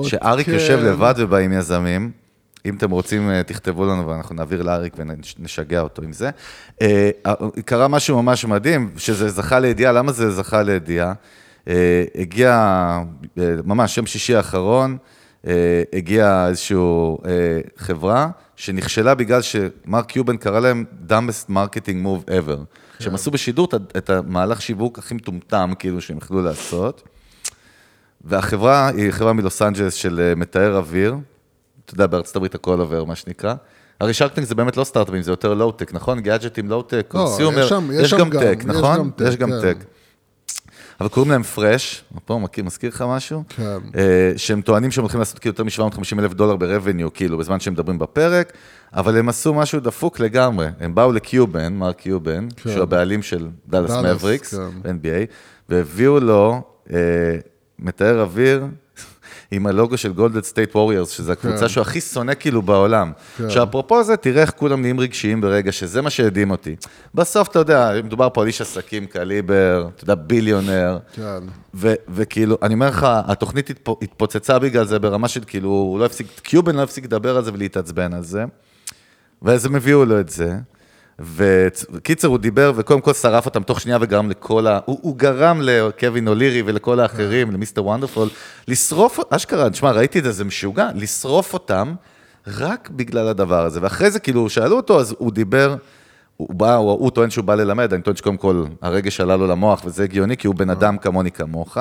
שאריק 0.10 0.46
כן. 0.46 0.54
יושב 0.54 0.80
לבד 0.84 1.14
ובאים 1.18 1.54
יזמים. 1.54 2.12
אם 2.66 2.76
אתם 2.76 2.92
רוצים, 2.92 3.30
אה, 3.30 3.44
תכתבו 3.44 3.86
לנו 3.86 4.08
ואנחנו 4.08 4.36
נעביר 4.36 4.62
לאריק 4.62 4.94
ונשגע 4.98 5.82
אותו 5.82 6.02
עם 6.02 6.14
זה. 6.14 6.30
אה, 6.82 7.10
אה, 7.26 7.34
קרה 7.66 7.88
משהו 7.88 8.22
ממש 8.22 8.46
מדהים, 8.46 8.92
שזה 8.98 9.30
זכה 9.30 9.60
לידיעה, 9.60 9.92
למה 9.92 10.12
זה 10.12 10.32
זכה 10.32 10.62
לידיעה? 10.62 11.14
הגיע, 12.16 13.00
ממש, 13.64 13.98
יום 13.98 14.06
שישי 14.06 14.36
האחרון, 14.36 14.98
הגיעה 15.94 16.48
איזושהי 16.48 16.78
חברה 17.78 18.30
שנכשלה 18.56 19.16
בגלל 19.16 19.42
שמרק 19.42 20.06
קיובן 20.06 20.38
קרא 20.38 20.60
להם 20.60 20.86
dumbest 21.10 21.50
marketing 21.50 22.06
move 22.06 22.30
ever. 22.30 22.60
שהם 23.00 23.16
עשו 23.16 23.32
בשידור 23.32 23.66
את- 23.66 23.98
את 23.98 24.10
המהלך 24.10 24.62
שיווק 24.62 25.00
הכי 25.00 25.14
מטומטם, 25.14 25.72
כאילו, 25.80 26.02
שהם 26.02 26.18
יכלו 26.18 26.42
לעשות. 26.42 27.04
והחברה 28.22 28.88
היא 28.88 29.12
חברה 29.12 29.34
מלוס 29.34 29.62
אנג'לס 29.62 29.94
של 29.94 30.20
אה, 30.20 30.36
מטהר 30.36 30.78
אוויר. 30.78 31.16
אתה 31.86 31.94
יודע, 31.94 32.08
בארצות 32.08 32.36
הברית 32.36 32.56
הכל 32.56 32.80
עובר, 32.80 33.04
מה 33.04 33.16
שנקרא. 33.16 33.54
הרי 34.00 34.14
Shark 34.14 34.33
Tank 34.33 34.48
זה 34.48 34.56
באמת 34.56 34.78
לא 34.78 34.84
סטארט-אפים, 34.84 35.22
זה 35.22 35.32
יותר 35.32 35.54
לואו-טק, 35.54 35.94
נכון? 35.94 36.20
גאדג'טים 36.20 36.70
low-tech, 36.70 37.06
consumer, 37.08 37.68
יש 38.04 38.14
גם 38.14 38.30
tech, 38.42 38.60
נכון? 38.66 38.98
יש 39.28 39.36
גם. 39.36 39.50
tech. 39.62 39.78
אבל 41.00 41.10
קוראים 41.10 41.32
להם 41.32 41.44
Fresh, 41.44 42.04
פה 42.26 42.40
מכיר, 42.40 42.64
מזכיר 42.64 42.90
לך 42.90 43.04
משהו? 43.08 43.44
כן. 43.50 43.64
אה, 43.98 44.32
שהם 44.38 44.62
טוענים 44.62 44.92
שהם 44.92 45.02
הולכים 45.02 45.20
לעשות 45.20 45.40
כאילו 45.40 45.56
יותר 45.60 45.64
מ-750 45.64 46.20
אלף 46.20 46.34
דולר 46.34 46.56
ב-revenue, 46.56 47.10
כאילו, 47.14 47.38
בזמן 47.38 47.60
שהם 47.60 47.74
מדברים 47.74 48.00
בפרק, 48.00 48.54
אבל 48.94 49.18
הם 49.18 49.30
עשו 49.30 49.54
משהו 49.54 49.80
דפוק 49.80 50.20
לגמרי. 50.20 50.68
הם 50.80 50.96
באו 50.96 51.12
לקיובן, 51.12 51.74
מר 51.74 51.94
קיובן, 51.94 52.48
כן. 52.56 52.70
שהוא 52.70 52.84
הבעלים 52.84 53.22
של 53.22 53.48
דאלאס 53.68 53.92
דאלאס, 53.92 54.16
מאבריקס, 54.16 54.54
כן. 54.54 54.90
NBA, 54.90 55.32
והביאו 55.70 56.20
לו 56.20 56.62
אה, 56.94 56.98
מטהר 57.80 58.22
אוויר 58.22 58.66
עם 59.52 59.68
הלוגו 59.68 59.98
של 59.98 60.14
גולדן 60.14 60.44
סטייט 60.44 60.76
ווריורס, 60.76 61.10
שזו 61.10 61.32
הקבוצה 61.32 61.60
כן. 61.60 61.68
שהוא 61.70 61.82
הכי 61.82 62.02
שונא 62.02 62.34
כאילו 62.40 62.62
בעולם. 62.62 63.12
כן. 63.38 63.46
עכשיו, 63.46 63.64
אפרופו 63.64 64.04
זה, 64.04 64.18
תראה 64.18 64.42
איך 64.42 64.52
כולם 64.56 64.82
נהיים 64.82 65.00
רגשיים 65.00 65.42
ברגע, 65.42 65.72
שזה 65.72 66.02
מה 66.02 66.10
שהדהים 66.10 66.52
אותי. 66.52 66.76
בסוף, 67.16 67.48
אתה 67.48 67.60
יודע, 67.60 67.92
מדובר 68.04 68.28
פה 68.34 68.42
על 68.42 68.48
איש 68.48 68.62
עסקים, 68.62 69.06
קליבר, 69.06 69.90
אתה 69.96 70.04
יודע, 70.04 70.16
billionaire. 70.16 70.98
כן. 71.14 71.40
ו- 71.74 71.94
וכאילו, 72.10 72.58
אני 72.62 72.74
אומר 72.74 72.88
לך, 72.90 73.08
התוכנית 73.12 73.70
התפ- 73.70 73.98
התפוצצה 74.02 74.60
בגלל 74.60 74.86
זה 74.86 75.00
ברמה 75.00 75.28
של 75.28 75.42
כאילו, 75.48 75.70
הוא 75.70 76.00
לא 76.00 76.06
הפסיק, 76.06 76.28
קיובן 76.44 76.76
לא 76.76 76.82
הפסיק 76.84 77.06
לדבר 77.06 77.38
על 77.38 77.44
זה 77.44 77.54
ולהתעצבן 77.54 78.14
על 78.14 78.24
זה. 78.24 78.44
ואז 79.42 79.66
הם 79.66 79.76
הביאו 79.76 80.06
לו 80.06 80.20
את 80.20 80.30
זה. 80.30 80.58
וקיצר, 81.20 82.28
הוא 82.28 82.38
דיבר, 82.38 82.72
וקודם 82.76 83.02
כל 83.02 83.14
שרף 83.14 83.46
אותם 83.46 83.64
תוך 83.64 83.82
שנייה 83.82 83.98
וגרם 84.02 84.30
לכל 84.30 84.68
ה... 84.68 84.80
הוא, 84.86 85.00
הוא 85.02 85.18
גרם 85.18 85.60
לקווין 85.62 86.28
אולירי 86.28 86.64
ולכל 86.66 87.00
האחרים, 87.00 87.52
למיסטר 87.52 87.86
וונדרפול, 87.86 88.30
לשרוף, 88.68 89.20
אשכרה, 89.30 89.70
תשמע, 89.70 89.92
ראיתי 89.92 90.20
את 90.20 90.24
זה, 90.24 90.32
זה 90.32 90.46
משוגע, 90.46 90.90
לשרוף 90.96 91.54
אותם 91.54 91.94
רק 92.48 92.90
בגלל 92.90 93.28
הדבר 93.28 93.66
הזה. 93.66 93.80
ואחרי 93.82 94.12
זה, 94.12 94.20
כאילו, 94.20 94.50
שאלו 94.50 94.76
אותו, 94.76 95.00
אז 95.00 95.16
הוא 95.18 95.32
דיבר, 95.32 95.76
הוא 96.38 96.56
בא, 96.56 96.76
הוא, 96.76 96.92
הוא 96.92 97.12
טוען 97.12 97.30
שהוא 97.30 97.46
בא 97.46 97.56
ללמד, 97.56 97.94
אני 97.94 98.02
טוען 98.02 98.16
שקודם 98.16 98.38
כל 98.38 98.66
הרגש 98.82 99.22
עלה 99.22 99.38
לו 99.38 99.48
למוח, 99.48 99.82
וזה 99.86 100.04
הגיוני, 100.04 100.38
כי 100.38 100.48
הוא 100.48 100.56
בן 100.56 100.70
אדם 100.70 100.98
כמוני 100.98 101.32
כמוך, 101.32 101.78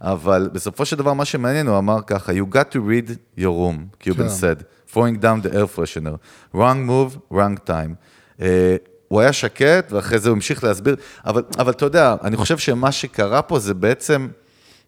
אבל 0.00 0.50
בסופו 0.52 0.84
של 0.84 0.96
דבר, 0.96 1.12
מה 1.12 1.24
שמעניין, 1.24 1.66
הוא 1.66 1.78
אמר 1.78 1.98
ככה, 2.06 2.32
you 2.32 2.54
got 2.54 2.74
to 2.74 2.76
read 2.76 3.10
your 3.38 3.42
room, 3.42 3.96
קיובן 3.98 4.28
כן. 4.28 4.34
said, 4.34 4.62
throwing 4.92 5.22
down 5.22 5.46
the 5.46 5.54
air 5.54 5.66
freshener, 5.76 6.16
wrong 6.54 6.86
move, 6.86 7.34
wrong 7.34 7.56
time. 7.68 7.94
אה, 8.40 8.76
הוא 9.08 9.20
היה 9.20 9.32
שקט, 9.32 9.92
ואחרי 9.92 10.18
זה 10.18 10.28
הוא 10.28 10.34
המשיך 10.36 10.64
להסביר, 10.64 10.96
אבל, 11.26 11.42
אבל 11.58 11.70
אתה 11.72 11.84
יודע, 11.84 12.16
אני 12.24 12.36
חושב 12.36 12.58
שמה 12.58 12.92
שקרה 12.92 13.42
פה 13.42 13.58
זה 13.58 13.74
בעצם, 13.74 14.28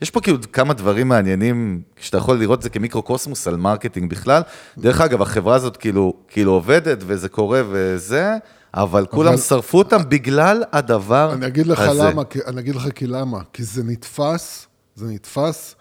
יש 0.02 0.10
פה 0.10 0.20
כאילו 0.20 0.38
כמה 0.52 0.74
דברים 0.74 1.08
מעניינים, 1.08 1.82
שאתה 2.00 2.16
יכול 2.16 2.38
לראות 2.38 2.58
את 2.58 2.62
זה 2.62 2.70
כמיקרוקוסמוס 2.70 3.48
על 3.48 3.56
marketing 3.56 4.10
בכלל. 4.10 4.42
דרך 4.78 5.00
אגב, 5.00 5.22
החברה 5.22 5.54
הזאת 5.54 5.76
כאילו, 5.76 6.14
כאילו 6.28 6.52
עובדת, 6.52 6.98
וזה 7.06 7.28
קורה 7.28 7.62
וזה, 7.70 8.32
אבל 8.74 9.06
כולם 9.06 9.36
שרפו 9.36 9.78
אותם 9.78 9.98
בגלל 10.08 10.62
הדבר 10.72 11.28
הזה. 11.30 11.36
אני 11.38 11.46
אגיד 11.46 11.66
לך 11.66 11.82
למה, 11.94 12.24
כי- 12.24 12.38
אני 12.46 12.60
אגיד 12.60 12.74
לך 12.74 12.88
כי 12.94 13.06
למה. 13.06 13.38
כי 13.52 13.64
זה 13.64 13.82
נתפס, 13.84 14.66
זה 14.96 15.06
נתפס 15.06 15.74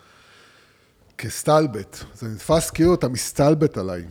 כסטלבט. 1.18 1.98
זה 2.16 2.28
נתפס 2.28 2.70
כאילו 2.70 2.94
אתה 2.94 3.08
מסתלבט 3.08 3.78
עליי. 3.78 4.04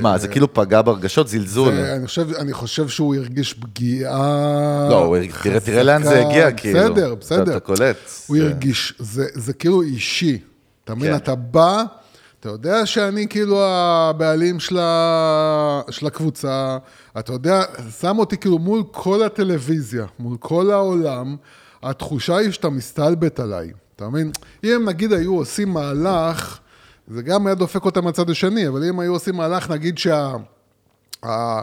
מה, 0.00 0.18
זה 0.18 0.28
כאילו 0.28 0.54
פגע 0.54 0.82
ברגשות, 0.82 1.28
זלזול. 1.28 1.74
זה- 1.74 1.94
אני 1.96 2.06
חושב, 2.06 2.32
אני 2.34 2.52
חושב 2.52 2.88
שהוא 2.88 3.14
הרגיש 3.14 3.54
פגיעה... 3.54 4.88
לא, 4.90 5.14
תראה, 5.42 5.60
תראה 5.60 5.82
לאן 5.82 6.02
זה. 6.02 6.20
הגיע, 6.26 6.52
כאילו. 6.52 6.80
בסדר, 6.94 7.14
בסדר. 7.14 7.42
אתה 7.56 7.60
קולט. 7.60 7.96
הוא 8.26 8.36
זה- 8.38 8.44
הרגיש, 8.44 8.94
זה, 8.98 9.24
זה 9.34 9.52
כאילו 9.52 9.82
אישי. 9.82 10.38
אתה 10.84 10.94
מבין? 10.94 11.10
כן. 11.10 11.16
אתה 11.16 11.34
בא, 11.34 11.82
אתה 12.40 12.48
יודע 12.48 12.86
שאני 12.86 13.28
כאילו 13.28 13.64
הבעלים 13.64 14.60
של, 14.60 14.78
ה... 14.78 15.80
של 15.90 16.06
הקבוצה, 16.06 16.78
אתה 17.18 17.32
יודע, 17.32 17.62
שם 18.00 18.18
אותי 18.18 18.36
כאילו 18.36 18.58
מול 18.58 18.82
כל 18.90 19.22
הטלוויזיה, 19.22 20.04
מול 20.18 20.36
כל 20.40 20.70
העולם, 20.70 21.36
התחושה 21.82 22.36
היא 22.36 22.50
שאתה 22.50 22.68
מסתלבט 22.70 23.40
עליי. 23.40 23.70
אתה 23.96 24.08
מבין? 24.08 24.30
אם 24.64 24.82
נגיד 24.88 25.12
היו 25.12 25.34
עושים 25.36 25.68
מהלך, 25.68 26.58
זה 27.08 27.22
גם 27.22 27.46
היה 27.46 27.54
דופק 27.54 27.84
אותם 27.84 28.04
מהצד 28.04 28.30
השני, 28.30 28.68
אבל 28.68 28.84
אם 28.84 29.00
היו 29.00 29.12
עושים 29.12 29.34
מהלך, 29.36 29.70
נגיד 29.70 29.98
שה... 29.98 30.32
ה- 31.26 31.60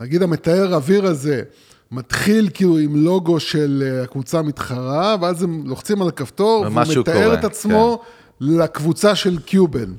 נגיד 0.00 0.22
המתאר 0.22 0.74
אוויר 0.74 1.06
הזה 1.06 1.42
מתחיל 1.90 2.48
כאילו 2.54 2.78
עם 2.78 2.96
לוגו 2.96 3.40
של 3.40 3.82
אה, 3.86 4.02
הקבוצה 4.02 4.38
המתחרה, 4.38 5.16
ואז 5.20 5.42
הם 5.42 5.62
לוחצים 5.66 6.02
על 6.02 6.08
הכפתור, 6.08 6.60
והוא 6.60 7.00
מתאר 7.00 7.24
קורה, 7.24 7.34
את 7.34 7.44
עצמו 7.44 8.02
לקבוצה 8.40 9.14
של 9.14 9.38
קיובן. 9.38 9.92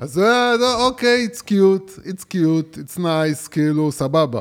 אז 0.00 0.12
זה 0.12 0.24
היה, 0.26 0.74
אוקיי, 0.74 1.28
it's 1.32 1.38
cute, 1.38 1.98
it's 2.04 2.24
cute, 2.32 2.76
it's 2.78 2.98
nice, 2.98 3.48
כאילו, 3.50 3.92
סבבה. 3.92 4.40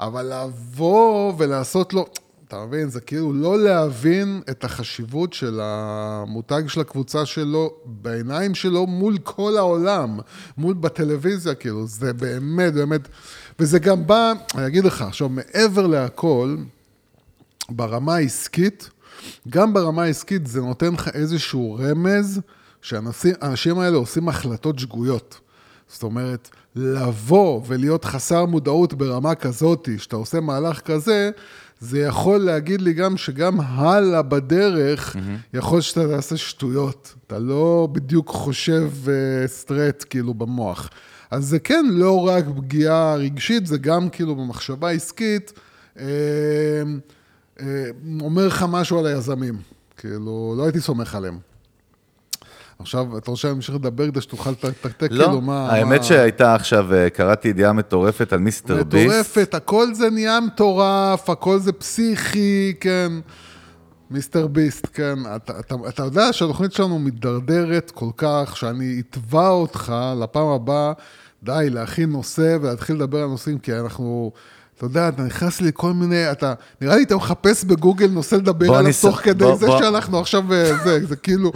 אבל 0.00 0.32
לבוא 0.34 1.32
ולעשות 1.38 1.92
לו, 1.94 2.06
אתה 2.54 2.66
מבין, 2.66 2.88
זה 2.88 3.00
כאילו 3.00 3.32
לא 3.32 3.58
להבין 3.58 4.40
את 4.50 4.64
החשיבות 4.64 5.32
של 5.32 5.60
המותג 5.62 6.62
של 6.68 6.80
הקבוצה 6.80 7.26
שלו 7.26 7.74
בעיניים 7.84 8.54
שלו 8.54 8.86
מול 8.86 9.18
כל 9.18 9.56
העולם, 9.56 10.18
מול 10.58 10.74
בטלוויזיה, 10.74 11.54
כאילו, 11.54 11.86
זה 11.86 12.12
באמת, 12.12 12.74
באמת, 12.74 13.08
וזה 13.58 13.78
גם 13.78 14.06
בא, 14.06 14.32
אני 14.54 14.66
אגיד 14.66 14.84
לך, 14.84 15.02
עכשיו, 15.02 15.28
מעבר 15.28 15.86
להכל, 15.86 16.56
ברמה 17.70 18.14
העסקית, 18.14 18.90
גם 19.48 19.74
ברמה 19.74 20.02
העסקית 20.02 20.46
זה 20.46 20.60
נותן 20.60 20.92
לך 20.92 21.08
איזשהו 21.14 21.78
רמז 21.80 22.40
שהאנשים 22.82 23.78
האלה 23.78 23.96
עושים 23.96 24.28
החלטות 24.28 24.78
שגויות. 24.78 25.40
זאת 25.88 26.02
אומרת, 26.02 26.50
לבוא 26.76 27.62
ולהיות 27.66 28.04
חסר 28.04 28.44
מודעות 28.44 28.94
ברמה 28.94 29.34
כזאת, 29.34 29.88
שאתה 29.98 30.16
עושה 30.16 30.40
מהלך 30.40 30.80
כזה, 30.80 31.30
זה 31.84 32.00
יכול 32.00 32.38
להגיד 32.40 32.80
לי 32.80 32.92
גם 32.92 33.16
שגם 33.16 33.60
הלאה 33.60 34.22
בדרך, 34.22 35.16
mm-hmm. 35.16 35.58
יכול 35.58 35.80
שאתה 35.80 36.08
תעשה 36.08 36.36
שטויות. 36.36 37.14
אתה 37.26 37.38
לא 37.38 37.88
בדיוק 37.92 38.28
חושב 38.28 38.90
סטרט 39.46 40.04
כאילו 40.10 40.34
במוח. 40.34 40.90
אז 41.30 41.44
זה 41.44 41.58
כן 41.58 41.84
לא 41.90 42.26
רק 42.26 42.44
פגיעה 42.56 43.14
רגשית, 43.14 43.66
זה 43.66 43.78
גם 43.78 44.08
כאילו 44.08 44.34
במחשבה 44.34 44.90
עסקית, 44.90 45.52
אה, 45.98 46.04
אה, 47.60 47.66
אומר 48.20 48.46
לך 48.46 48.64
משהו 48.68 48.98
על 48.98 49.06
היזמים. 49.06 49.58
כאילו, 49.96 50.54
לא 50.56 50.64
הייתי 50.64 50.80
סומך 50.80 51.14
עליהם. 51.14 51.38
עכשיו, 52.78 53.18
אתה 53.18 53.30
רוצה 53.30 53.50
אמשיך 53.50 53.74
לדבר 53.74 54.06
כדי 54.06 54.20
שתוכל 54.20 54.50
לתקתק 54.50 55.08
לא, 55.10 55.24
כאילו 55.24 55.40
מה... 55.40 55.72
האמת 55.72 56.00
מה... 56.00 56.04
שהייתה 56.04 56.54
עכשיו, 56.54 56.94
אה, 56.94 57.10
קראתי 57.10 57.48
ידיעה 57.48 57.72
מטורפת 57.72 58.32
על 58.32 58.38
מיסטר 58.38 58.82
ביסט. 58.84 59.06
מטורפת, 59.06 59.54
הכל 59.54 59.94
זה 59.94 60.10
נהיה 60.10 60.40
מטורף, 60.40 61.30
הכל 61.30 61.58
זה 61.58 61.72
פסיכי, 61.72 62.74
כן. 62.80 63.12
מיסטר 64.10 64.46
ביסט, 64.46 64.86
כן. 64.94 65.18
אתה, 65.36 65.58
אתה, 65.60 65.74
אתה 65.88 66.02
יודע 66.02 66.32
שהתוכנית 66.32 66.72
שלנו 66.72 66.98
מידרדרת 66.98 67.90
כל 67.90 68.10
כך, 68.16 68.56
שאני 68.56 69.02
אתבע 69.10 69.48
אותך 69.48 69.94
לפעם 70.22 70.48
הבאה, 70.48 70.92
די, 71.42 71.66
להכין 71.70 72.10
נושא 72.10 72.56
ולהתחיל 72.60 72.96
לדבר 72.96 73.22
על 73.22 73.28
נושאים, 73.28 73.58
כי 73.58 73.74
אנחנו... 73.74 74.32
אתה 74.76 74.84
יודע, 74.84 75.08
אתה 75.08 75.22
נכנס 75.22 75.60
לי 75.60 75.70
כל 75.74 75.92
מיני, 75.92 76.30
אתה, 76.32 76.54
נראה 76.80 76.96
לי 76.96 77.02
אתה 77.02 77.16
מחפש 77.16 77.64
בגוגל 77.64 78.06
נושא 78.06 78.34
לדבר 78.34 78.74
עליו 78.74 78.92
תוך 79.02 79.16
כדי 79.20 79.44
בוא- 79.44 79.56
זה 79.56 79.66
בוא- 79.66 79.78
שאנחנו 79.78 80.18
עכשיו, 80.20 80.52
אה, 80.52 80.76
זה, 80.84 81.06
זה 81.06 81.16
כאילו, 81.16 81.52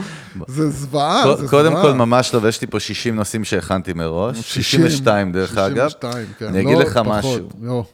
זה 0.49 0.71
זוועה, 0.71 1.37
זה 1.37 1.49
קודם 1.49 1.71
זוועה. 1.71 1.83
כל, 1.83 1.93
ממש 1.93 2.35
לא, 2.35 2.41
ויש 2.43 2.61
לי 2.61 2.67
פה 2.67 2.81
60 2.81 3.17
נושאים 3.17 3.45
שהכנתי 3.45 3.93
מראש. 3.93 4.37
62 4.41 5.33
דרך 5.33 5.59
אגב. 5.59 5.89
62, 5.89 6.27
כן. 6.39 6.47
אני 6.47 6.61
אגיד 6.61 6.79
לא 6.79 6.85
לך 6.85 6.99
פחות, 7.05 7.07
משהו. 7.19 7.49
לא, 7.63 7.85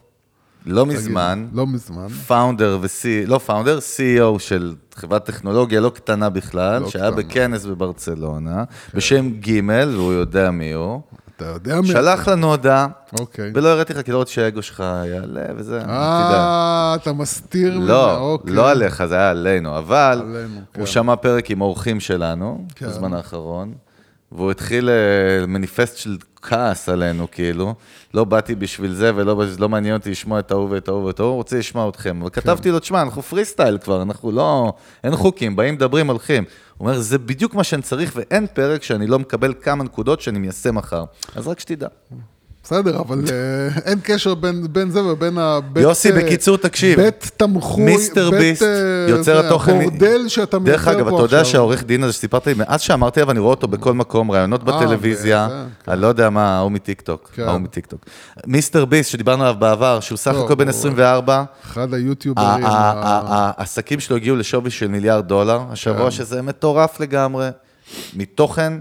לא 0.65 0.85
מזמן, 0.85 1.47
לא 1.53 1.67
מזמן. 1.67 2.07
פאונדר 2.27 2.77
ו-C, 2.81 3.05
לא 3.27 3.37
פאונדר, 3.37 3.77
CEO 3.79 4.39
של 4.39 4.73
חברת 4.95 5.25
טכנולוגיה 5.25 5.79
לא 5.79 5.89
קטנה 5.89 6.29
בכלל, 6.29 6.81
לא 6.81 6.89
שהיה 6.89 7.11
קטנה. 7.11 7.23
בכנס 7.23 7.65
בברצלונה, 7.65 8.63
בשם 8.93 9.29
ג' 9.29 9.59
והוא 9.93 10.13
יודע 10.13 10.51
מי 10.51 10.71
הוא. 10.73 11.01
אתה 11.35 11.45
יודע 11.45 11.81
מי... 11.81 11.87
שלח 11.87 12.27
לנו 12.27 12.47
הודעה, 12.47 12.87
אוקיי. 13.19 13.51
ולא 13.55 13.69
הראיתי 13.69 13.93
לך, 13.93 14.01
כי 14.01 14.11
לא 14.11 14.17
רוצה 14.17 14.31
שהאגו 14.31 14.61
שלך 14.61 14.83
יעלה 15.05 15.45
וזה. 15.55 15.81
אה, 15.81 16.95
אתה 17.01 17.13
מסתיר 17.13 17.71
ממנו, 17.73 17.87
לא, 17.87 18.17
אוקיי. 18.17 18.53
לא 18.53 18.69
עליך, 18.71 19.05
זה 19.05 19.15
היה 19.15 19.29
עלינו, 19.29 19.77
אבל 19.77 20.21
עלינו, 20.21 20.59
כן. 20.73 20.79
הוא 20.79 20.87
שמע 20.87 21.15
פרק 21.15 21.51
עם 21.51 21.61
אורחים 21.61 21.99
שלנו, 21.99 22.65
כן. 22.75 22.87
בזמן 22.87 23.13
האחרון, 23.13 23.73
והוא 24.31 24.51
התחיל 24.51 24.89
אה, 24.89 25.45
מניפסט 25.47 25.97
של 25.97 26.17
כעס 26.41 26.89
עלינו, 26.89 27.27
כאילו. 27.31 27.75
לא 28.13 28.23
באתי 28.23 28.55
בשביל 28.55 28.93
זה, 28.93 29.11
ולא 29.15 29.43
לא 29.59 29.69
מעניין 29.69 29.95
אותי 29.95 30.11
לשמוע 30.11 30.39
את 30.39 30.51
ההוא 30.51 30.69
ואת 30.69 30.87
ההוא 30.87 31.03
ואת 31.03 31.19
ההוא, 31.19 31.29
הוא 31.29 31.37
רוצה 31.37 31.57
לשמוע 31.57 31.89
אתכם. 31.89 32.21
אבל 32.21 32.29
כתבתי 32.29 32.71
לו, 32.71 32.79
תשמע, 32.79 33.01
אנחנו 33.01 33.21
פרי 33.21 33.45
סטייל 33.45 33.77
כבר, 33.77 34.01
אנחנו 34.01 34.31
לא... 34.31 34.73
אין 35.03 35.15
חוקים, 35.15 35.55
באים, 35.55 35.73
מדברים, 35.73 36.07
הולכים. 36.07 36.43
אומר, 36.79 36.99
זה 36.99 37.17
בדיוק 37.17 37.53
מה 37.53 37.63
שאני 37.63 37.81
צריך, 37.81 38.11
ואין 38.15 38.47
פרק 38.53 38.83
שאני 38.83 39.07
לא 39.07 39.19
מקבל 39.19 39.53
כמה 39.61 39.83
נקודות 39.83 40.21
שאני 40.21 40.39
מיישם 40.39 40.75
מחר. 40.75 41.03
אז 41.35 41.47
רק 41.47 41.59
שתדע. 41.59 41.87
בסדר, 42.65 42.99
אבל 42.99 43.21
אה, 43.31 43.81
אין 43.85 43.99
קשר 44.03 44.35
בין, 44.35 44.67
בין 44.71 44.89
זה 44.91 45.03
ובין 45.03 45.37
הבית... 45.37 45.83
יוסי, 45.83 46.11
אה, 46.11 46.15
בקיצור, 46.15 46.57
תקשיב. 46.57 47.01
בית 47.01 47.31
תמחוי, 47.37 47.83
מיסטר 47.85 48.29
בית, 48.31 48.39
ביסט, 48.39 48.63
אה, 48.63 48.67
יוצר 49.09 49.45
התוכן. 49.45 49.75
הבורדל 49.81 50.27
שאתה 50.27 50.59
מייצר 50.59 50.71
דרך 50.77 50.87
אגב, 50.87 51.09
פה 51.09 51.15
אתה 51.15 51.25
יודע 51.25 51.39
עכשיו. 51.41 51.51
שהעורך 51.51 51.83
דין 51.83 52.03
הזה 52.03 52.13
שסיפרת 52.13 52.47
לי, 52.47 52.53
מאז 52.57 52.81
שאמרתי 52.81 53.19
עליו, 53.19 53.31
אני 53.31 53.39
רואה 53.39 53.51
אותו 53.51 53.67
בכל 53.67 53.93
מקום, 53.93 54.31
ראיונות 54.31 54.63
בטלוויזיה, 54.63 55.47
כן. 55.85 55.91
אני 55.91 56.01
לא 56.01 56.07
יודע 56.07 56.29
מה, 56.29 56.57
ההוא 56.57 56.71
מטיקטוק, 56.71 57.31
כן. 57.33 57.43
ההוא 57.43 57.59
מטיקטוק. 57.59 58.05
מיסטר 58.47 58.85
ביסט, 58.85 59.09
שדיברנו 59.09 59.43
עליו 59.43 59.55
בעבר, 59.59 59.99
שהוא 59.99 60.17
סך 60.17 60.31
לא, 60.33 60.45
הכל 60.45 60.55
בן 60.55 60.63
הוא- 60.67 60.69
24, 60.69 61.43
אחד 61.65 61.93
ה- 61.93 61.97
היוטיוברים. 61.97 62.47
ה- 62.47 62.69
ה- 62.69 62.91
ה- 63.27 63.51
העסקים 63.57 63.99
שלו 63.99 64.15
הגיעו 64.15 64.35
לשווי 64.35 64.71
של 64.71 64.87
מיליארד 64.87 65.27
דולר 65.27 65.61
השבוע, 65.71 66.05
כן. 66.05 66.11
שזה 66.11 66.41
מטורף 66.41 66.99
לגמרי, 66.99 67.49
מתוכן. 68.15 68.73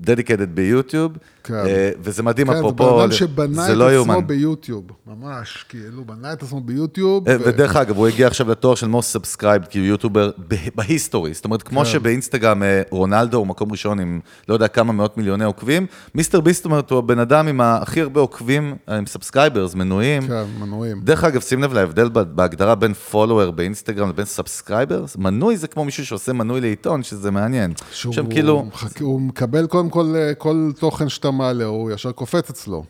דדיקטד 0.00 0.54
ביוטיוב, 0.54 1.12
כן. 1.46 1.54
אה, 1.54 1.90
וזה 2.00 2.22
מדהים, 2.22 2.46
כן, 2.46 2.52
זה 2.52 2.58
אפרופו, 2.58 2.96
בן 2.96 3.00
אדם 3.02 3.12
שבנה 3.12 3.72
את 3.72 3.76
לא 3.76 3.84
עצמו 3.84 3.94
יאומן. 3.94 4.26
ביוטיוב, 4.26 4.84
ממש, 5.06 5.64
כאילו, 5.68 6.04
בנה 6.04 6.32
את 6.32 6.42
עצמו 6.42 6.60
ביוטיוב. 6.60 7.28
אה, 7.28 7.36
ו- 7.40 7.42
ודרך 7.46 7.76
אגב, 7.76 7.96
הוא 7.96 8.06
הגיע 8.06 8.26
עכשיו 8.26 8.50
לתואר 8.50 8.74
של 8.74 8.86
most 8.86 9.16
subscribed, 9.16 9.66
כאילו 9.70 9.84
יוטיובר 9.84 10.30
ב- 10.48 10.54
ב 10.74 10.81
history. 10.81 11.34
זאת 11.34 11.44
אומרת, 11.44 11.62
כמו 11.62 11.80
כן. 11.80 11.86
שבאינסטגרם 11.86 12.62
אה, 12.62 12.82
רונלדו 12.90 13.36
הוא 13.38 13.46
מקום 13.46 13.70
ראשון 13.72 14.00
עם 14.00 14.20
לא 14.48 14.54
יודע 14.54 14.68
כמה 14.68 14.92
מאות 14.92 15.16
מיליוני 15.16 15.44
עוקבים, 15.44 15.86
מיסטר 16.14 16.40
ביסט 16.40 16.64
אומרת, 16.64 16.90
הוא 16.90 16.98
הבן 16.98 17.18
אדם 17.18 17.48
עם 17.48 17.60
הכי 17.60 18.00
הרבה 18.00 18.20
עוקבים, 18.20 18.76
עם 18.88 19.06
subscribers, 19.06 19.74
מנויים. 19.74 20.26
כן, 20.26 20.44
מנויים. 20.60 21.00
דרך 21.04 21.24
אגב, 21.24 21.40
שים 21.40 21.62
לב 21.62 21.72
להבדל 21.72 22.08
בהגדרה 22.08 22.74
בין 22.74 22.94
follower 22.94 23.50
באינסטגרם 23.50 24.08
לבין 24.08 24.24
subscribers. 24.24 25.16
מנוי 25.16 25.56
זה 25.56 25.68
כמו 25.68 25.84
מישהו 25.84 26.06
שעושה 26.06 26.32
מנוי 26.32 26.60
לעיתון, 26.60 27.02
שזה 27.02 27.30
מעניין. 27.30 27.72
שהוא 27.92 28.10
עכשיו 28.10 28.24
כאילו, 28.30 28.64
הוא 29.00 29.20
מקבל 29.20 29.66
קודם 29.66 29.90
כל 29.90 30.14
כל 30.38 30.70
תוכן 30.78 31.08
שאתה 31.08 31.30
מעלה, 31.36 31.64
הוא 31.64 31.90
ישר 31.90 32.12
קופץ 32.12 32.50
אצלו. 32.50 32.84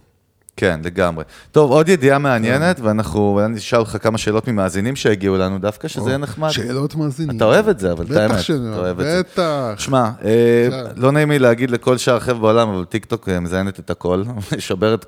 כן, 0.58 0.80
לגמרי. 0.84 1.24
טוב, 1.52 1.70
עוד 1.70 1.88
ידיעה 1.88 2.16
כן. 2.18 2.22
מעניינת, 2.22 2.80
ואנחנו, 2.80 3.40
אני 3.44 3.56
אשאל 3.56 3.78
אותך 3.78 3.96
כמה 4.00 4.18
שאלות 4.18 4.48
ממאזינים 4.48 4.96
שהגיעו 4.96 5.36
לנו 5.36 5.58
דווקא, 5.58 5.88
שזה 5.88 6.08
יהיה 6.10 6.18
נחמד. 6.18 6.50
שאלות 6.50 6.94
מאזינים. 6.94 7.36
אתה 7.36 7.44
אוהב 7.44 7.68
את 7.68 7.78
זה, 7.78 7.92
אבל 7.92 8.04
את 8.04 8.10
האמת, 8.10 8.30
בטח 8.30 8.40
שאני 8.42 8.68
אוהב. 8.76 8.96
בטח. 9.02 9.74
שמע, 9.78 10.10
אה, 10.24 10.68
כן. 10.70 10.84
לא 10.96 11.12
נעים 11.12 11.30
לי 11.30 11.38
להגיד 11.38 11.70
לכל 11.70 11.96
שאר 11.98 12.16
החבר'ה 12.16 12.40
בעולם, 12.40 12.68
אבל 12.68 12.84
טיקטוק 12.84 13.28
אה, 13.28 13.40
מזיינת 13.40 13.80
את 13.80 13.90
הכל, 13.90 14.22
משברת 14.56 15.04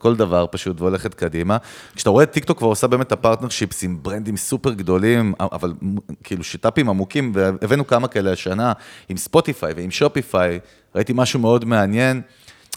כל, 0.00 0.14
דבר 0.16 0.46
פשוט 0.50 0.80
והולכת 0.80 1.14
קדימה. 1.14 1.56
כשאתה 1.94 2.10
רואה 2.10 2.24
את 2.24 2.30
טיקטוק 2.30 2.58
כבר 2.58 2.68
עושה 2.68 2.86
באמת 2.86 3.06
את 3.06 3.12
ה 3.12 3.17
partnerships 3.17 3.82
עם 3.84 3.98
ברנדים 4.02 4.36
סופר 4.36 4.72
גדולים, 4.72 5.34
אבל 5.40 5.72
מ- 5.82 5.96
כאילו 6.24 6.44
setupים 6.44 6.88
עמוקים, 6.88 7.32
והבאנו 7.34 7.86
כמה 7.86 8.08
כאלה 8.08 8.32
השנה, 8.32 8.72
עם 9.08 9.16
ספוטיפיי 9.16 9.72
ועם 9.76 9.90
Shopify, 9.90 10.58
ראיתי 10.94 11.12
משהו 11.16 11.40
מאוד 11.40 11.64
מעניין. 11.64 12.20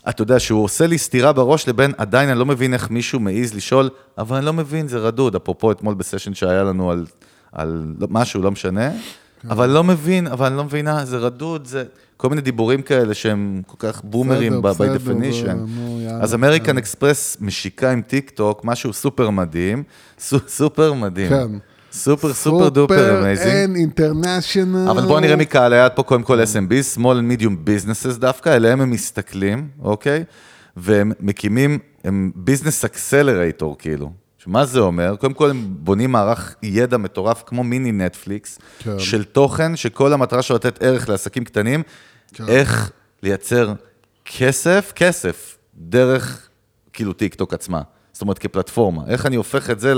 אתה 0.09 0.21
יודע 0.21 0.39
שהוא 0.39 0.63
עושה 0.63 0.87
לי 0.87 0.97
סתירה 0.97 1.33
בראש 1.33 1.67
לבין 1.69 1.91
עדיין 1.97 2.29
אני 2.29 2.39
לא 2.39 2.45
מבין 2.45 2.73
איך 2.73 2.89
מישהו 2.89 3.19
מעז 3.19 3.53
לשאול, 3.53 3.89
אבל 4.17 4.37
אני 4.37 4.45
לא 4.45 4.53
מבין, 4.53 4.87
זה 4.87 4.97
רדוד. 4.97 5.35
אפרופו 5.35 5.71
אתמול 5.71 5.93
ב 5.93 5.98
session 5.98 6.33
שהיה 6.33 6.63
לנו 6.63 6.91
על, 6.91 7.05
על 7.51 7.83
משהו, 8.09 8.41
לא 8.41 8.51
משנה, 8.51 8.91
אבל 9.49 9.69
לא 9.69 9.83
מבין, 9.83 10.27
אבל 10.27 10.45
אני 10.47 10.57
לא 10.57 10.63
מבינה, 10.63 11.05
זה 11.05 11.17
רדוד, 11.17 11.65
זה 11.67 11.83
כל 12.17 12.29
מיני 12.29 12.41
דיבורים 12.41 12.81
כאלה 12.81 13.13
שהם 13.13 13.61
כל 13.67 13.75
כך 13.79 14.01
בומרים 14.03 14.61
ב- 14.61 14.67
בסדר, 14.67 14.95
by 14.95 14.99
definition. 14.99 15.47
אז 16.21 16.33
אמריקן 16.33 16.77
אקספרס 16.77 17.37
משיקה 17.41 17.91
עם 17.91 18.01
טיק 18.01 18.29
טוק, 18.29 18.61
משהו 18.65 18.93
סופר 18.93 19.29
מדהים, 19.29 19.83
su- 20.19 20.37
super 20.47 20.93
מדהים. 20.93 21.29
כן. 21.29 21.47
super 21.95 22.33
super 22.33 22.69
duper 22.69 23.19
amazing. 23.19 23.49
אין 23.49 23.75
אינטרנשיונל. 23.75 24.89
אבל 24.89 25.01
בואו 25.01 25.19
נראה 25.19 25.35
מקהל 25.35 25.73
היעד 25.73 25.91
פה 25.95 26.03
קודם 26.03 26.23
כל 26.23 26.41
SMB, 26.41 26.97
small 26.97 26.99
and 26.99 27.41
medium 27.41 27.67
businesses 27.67 28.19
דווקא, 28.19 28.55
אליהם 28.55 28.81
הם 28.81 28.91
מסתכלים, 28.91 29.67
אוקיי? 29.81 30.23
והם 30.77 31.11
מקימים, 31.19 31.79
הם 32.03 32.31
business 32.45 32.89
accelerator 32.89 33.75
כאילו. 33.79 34.11
מה 34.47 34.65
זה 34.65 34.79
אומר? 34.79 35.15
קודם 35.15 35.33
כל 35.33 35.49
הם 35.49 35.65
בונים 35.69 36.11
מערך 36.11 36.55
ידע 36.63 36.97
מטורף 36.97 37.43
כמו 37.45 37.63
מיני 37.63 37.91
נטפליקס, 37.91 38.59
כן. 38.79 38.99
של 38.99 39.23
תוכן 39.23 39.75
שכל 39.75 40.13
המטרה 40.13 40.41
שלו 40.41 40.55
לתת 40.55 40.83
ערך 40.83 41.09
לעסקים 41.09 41.43
קטנים, 41.43 41.83
כן. 42.33 42.43
איך 42.47 42.91
לייצר 43.23 43.73
כסף, 44.25 44.93
כסף, 44.95 45.57
דרך 45.75 46.49
כאילו 46.93 47.13
טיק 47.13 47.35
טוק 47.35 47.53
עצמה. 47.53 47.81
זאת 48.15 48.21
אומרת, 48.21 48.39
כפלטפורמה. 48.39 49.01
איך 49.07 49.25
אני 49.25 49.35
הופך 49.35 49.69
את 49.69 49.79
זה 49.79 49.93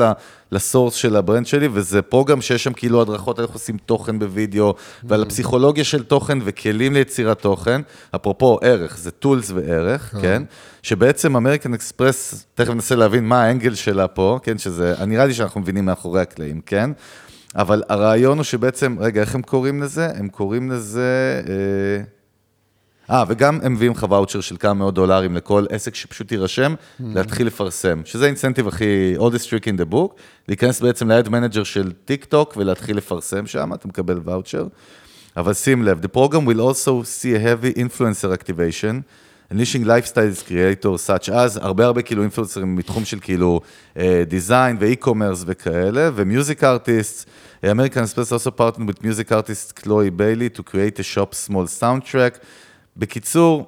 ל 0.52 0.58
source 0.58 0.94
של 0.94 1.16
הברנד 1.16 1.46
שלי, 1.46 1.68
וזה 1.74 2.02
פה 2.02 2.26
גם 2.28 2.42
שיש 2.42 2.64
שם 2.64 2.74
כאילו 2.74 3.02
הדרכות 3.02 3.40
על 3.40 3.46
איך 3.46 3.54
עושים 3.54 3.78
תוכן 3.86 4.20
בווידאו, 4.20 4.76
ועל 5.04 5.22
הפסיכולוגיה 5.22 5.84
של 5.84 6.04
תוכן 6.04 6.38
וכלים 6.46 6.94
ליצירת 6.94 7.42
תוכן. 7.42 7.82
אפרופו 8.16 8.60
ערך, 8.62 8.98
זה 8.98 9.12
tools 9.12 9.52
וערך, 9.52 10.16
כן? 10.22 10.44
שבעצם 10.84 11.36
אמריקן 11.36 11.74
אקספרס, 11.74 12.46
תכף 12.56 12.70
ננסה 12.70 12.96
להבין 12.96 13.26
מה 13.26 13.44
ה 13.44 13.49
angle 13.49 13.76
שלה 13.76 14.08
פה, 14.08 14.40
כן? 14.44 14.58
שזה, 14.58 14.96
נראה 15.08 15.26
לי 15.26 15.34
שאנחנו 15.34 15.62
מבינים 15.62 15.86
מאחורי 15.86 16.22
הקלעים, 16.22 16.62
כן? 16.66 16.90
אבל 17.56 17.84
הרעיון 17.90 18.38
הוא 18.38 18.44
שבעצם, 18.44 18.96
רגע, 19.00 19.22
איך 19.22 19.36
הם 19.36 19.42
קוראים 19.42 19.82
לזה? 19.82 20.10
הם 20.16 20.28
קוראים 20.28 20.72
לזה... 20.72 21.42
אה, 21.50 22.17
אה, 23.12 23.24
וגם 23.28 23.60
הם 23.64 23.74
מביאים 23.74 23.92
לך 23.92 24.06
ואוצ'ר 24.10 24.42
של 24.42 24.58
כמה 24.58 24.74
מאות 24.74 24.94
דולרים 24.94 25.36
לכל 25.36 25.66
עסק 25.70 25.96
שפשוט 25.96 26.32
יירשם, 26.32 26.76
להתחיל 27.00 27.48
לפרסם, 27.48 28.02
שזה 28.06 28.26
ה 28.26 28.30
incentive 28.30 28.68
הכי, 28.68 29.16
oldest 29.18 29.46
trick 29.50 29.64
in 29.64 29.82
the 29.82 29.94
book, 29.94 30.22
להיכנס 30.48 30.82
בעצם 30.82 31.12
ל-ad 31.12 31.28
manager 31.28 31.64
של 31.64 31.92
טיק 32.06 32.26
טוק 32.26 32.54
ולהתחיל 32.58 32.98
לפרסם 32.98 33.48
שם, 33.48 33.74
אתה 33.74 33.88
מקבל 33.88 34.20
ואוצ'ר. 34.24 34.68
אבל 35.38 35.54
שים 35.54 35.84
לב, 35.84 36.06
the 36.06 36.18
program 36.18 36.48
will 36.48 36.60
also 36.60 37.04
see 37.04 37.36
a 37.36 37.40
heavy 37.40 37.80
influencer 37.80 38.34
activation, 38.34 39.04
unleashing 39.54 39.86
lifestyles 39.86 40.44
creators 40.48 41.02
such 41.08 41.30
as, 41.30 41.60
הרבה 41.62 41.86
הרבה 41.86 42.02
כאילו 42.02 42.22
אינפלואנסרים 42.22 42.76
מתחום 42.76 43.06
של 43.06 43.20
כאילו 43.20 43.62
design 44.28 44.78
ו 44.80 44.86
e-commerce 44.86 45.44
וכאלה, 45.48 46.10
ו 46.16 46.24
music 46.24 46.64
artist, 46.64 47.30
American 47.64 48.04
Express 48.06 48.32
also 48.32 48.52
partnered 48.52 48.88
with 48.88 49.04
music 49.04 49.32
artist 49.32 49.76
Chloe 49.76 50.12
Bailey 50.12 50.50
to 50.50 50.64
create 50.64 51.00
a 51.00 51.04
shop 51.04 51.34
small 51.34 51.66
soundtrack. 51.66 52.40
בקיצור, 52.98 53.66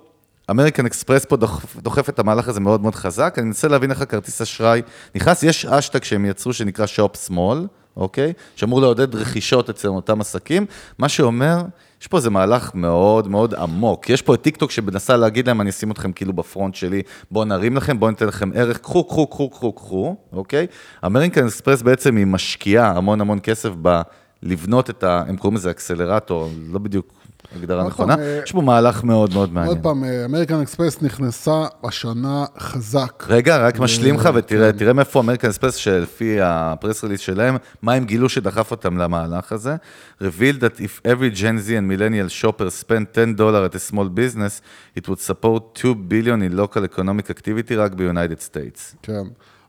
אמריקן 0.50 0.86
אקספרס 0.86 1.26
פה 1.26 1.38
דוחף, 1.38 1.78
דוחף 1.78 2.10
את 2.10 2.20
המהלך 2.20 2.48
הזה 2.48 2.60
מאוד 2.60 2.82
מאוד 2.82 2.96
חזק, 2.96 3.36
אני 3.38 3.46
מנסה 3.46 3.68
להבין 3.68 3.92
איך 3.92 4.02
הכרטיס 4.02 4.42
אשראי 4.42 4.82
נכנס, 5.16 5.44
יש 5.44 5.66
האשטג 5.66 6.04
שהם 6.04 6.26
יצרו 6.26 6.54
שנקרא 6.54 6.86
shop 6.86 7.16
small, 7.16 7.68
אוקיי? 7.98 8.34
שאמור 8.56 8.82
לעודד 8.82 9.16
רכישות 9.16 9.70
אצל 9.70 9.88
אותם 9.88 10.22
עסקים, 10.22 10.66
מה 10.98 11.10
שאומר, 11.10 11.62
יש 12.02 12.08
פה 12.08 12.18
איזה 12.18 12.30
מהלך 12.30 12.72
מאוד 12.76 13.28
מאוד 13.28 13.54
עמוק, 13.54 14.10
יש 14.10 14.22
פה 14.22 14.34
את 14.36 14.42
טיקטוק 14.42 14.72
שמנסה 14.72 15.18
להגיד 15.18 15.48
להם, 15.48 15.62
אני 15.62 15.70
אשים 15.70 15.92
אתכם 15.92 16.12
כאילו 16.12 16.34
ב 16.34 16.41
front 16.41 16.76
שלי, 16.76 17.02
בואו 17.32 17.46
נרים 17.46 17.76
לכם, 17.78 18.00
בואו 18.00 18.12
ניתן 18.12 18.28
לכם 18.28 18.52
ערך, 18.56 18.78
קחו, 18.78 19.04
קחו, 19.04 19.28
קחו, 19.28 19.50
קחו, 19.50 19.74
קחו, 19.74 20.16
אוקיי? 20.34 20.68
אמריקן 21.06 21.46
אקספרס 21.46 21.82
בעצם 21.82 22.16
היא 22.16 22.26
משקיעה 22.26 22.98
המון 22.98 23.22
המון 23.22 23.40
כסף 23.44 23.70
ב... 23.82 24.02
לבנות 24.44 24.90
את 24.90 25.04
ה... 25.04 25.24
הם 25.28 25.38
קוראים 25.38 25.58
לזה 25.58 25.72
accelerator, 25.72 26.50
לא 26.72 26.80
בדיוק 26.80 27.19
הגדרה 27.56 27.84
עוד 27.84 27.92
נכונה, 27.92 28.16
אה, 28.20 28.40
יש 28.44 28.52
פה 28.52 28.62
מהלך 28.62 29.04
מאוד 29.04 29.34
מאוד 29.34 29.54
מעניין. 29.54 29.76
עוד 29.76 29.84
פעם, 29.84 30.04
אמריקן 30.04 30.62
אקספרס 30.62 31.02
נכנסה 31.02 31.66
השנה 31.84 32.46
חזק. 32.60 33.24
רגע, 33.30 33.68
רק 33.68 33.80
משלים 33.80 34.16
לך 34.16 34.22
כן. 34.22 34.32
ותראה, 34.36 34.72
תראה 34.72 34.94
מאיפה 34.94 35.20
אמריקן 35.20 35.48
אקספרס, 35.48 35.76
שלפי 35.76 36.38
הפרס 36.42 37.04
ריליס 37.04 37.20
שלהם, 37.20 37.58
מה 37.82 37.94
הם 37.94 38.06
גילו 38.06 38.30
שדחף 38.30 38.72
אותם 38.72 38.98
למהלך 38.98 39.52
הזה. 39.52 39.76
revealed 40.22 40.60
that 40.62 40.80
if 40.80 41.08
every 41.08 41.36
Gen 41.36 41.58
Z 41.68 41.70
and 41.70 41.88
millennial 41.88 42.44
shopper 42.44 42.70
spend 42.84 43.14
10 43.14 43.34
דולר 43.36 43.66
at 43.66 43.76
a 43.76 43.94
small 43.94 44.10
business, 44.20 44.62
it 45.00 45.08
would 45.08 45.20
support 45.20 45.76
2 45.76 45.96
billion 45.96 46.42
in 46.42 46.58
local 46.60 46.84
economic 46.84 47.30
activity 47.30 47.74
רק 47.78 47.92
ב-United 47.92 48.42
States. 48.42 48.96
כן. 49.02 49.24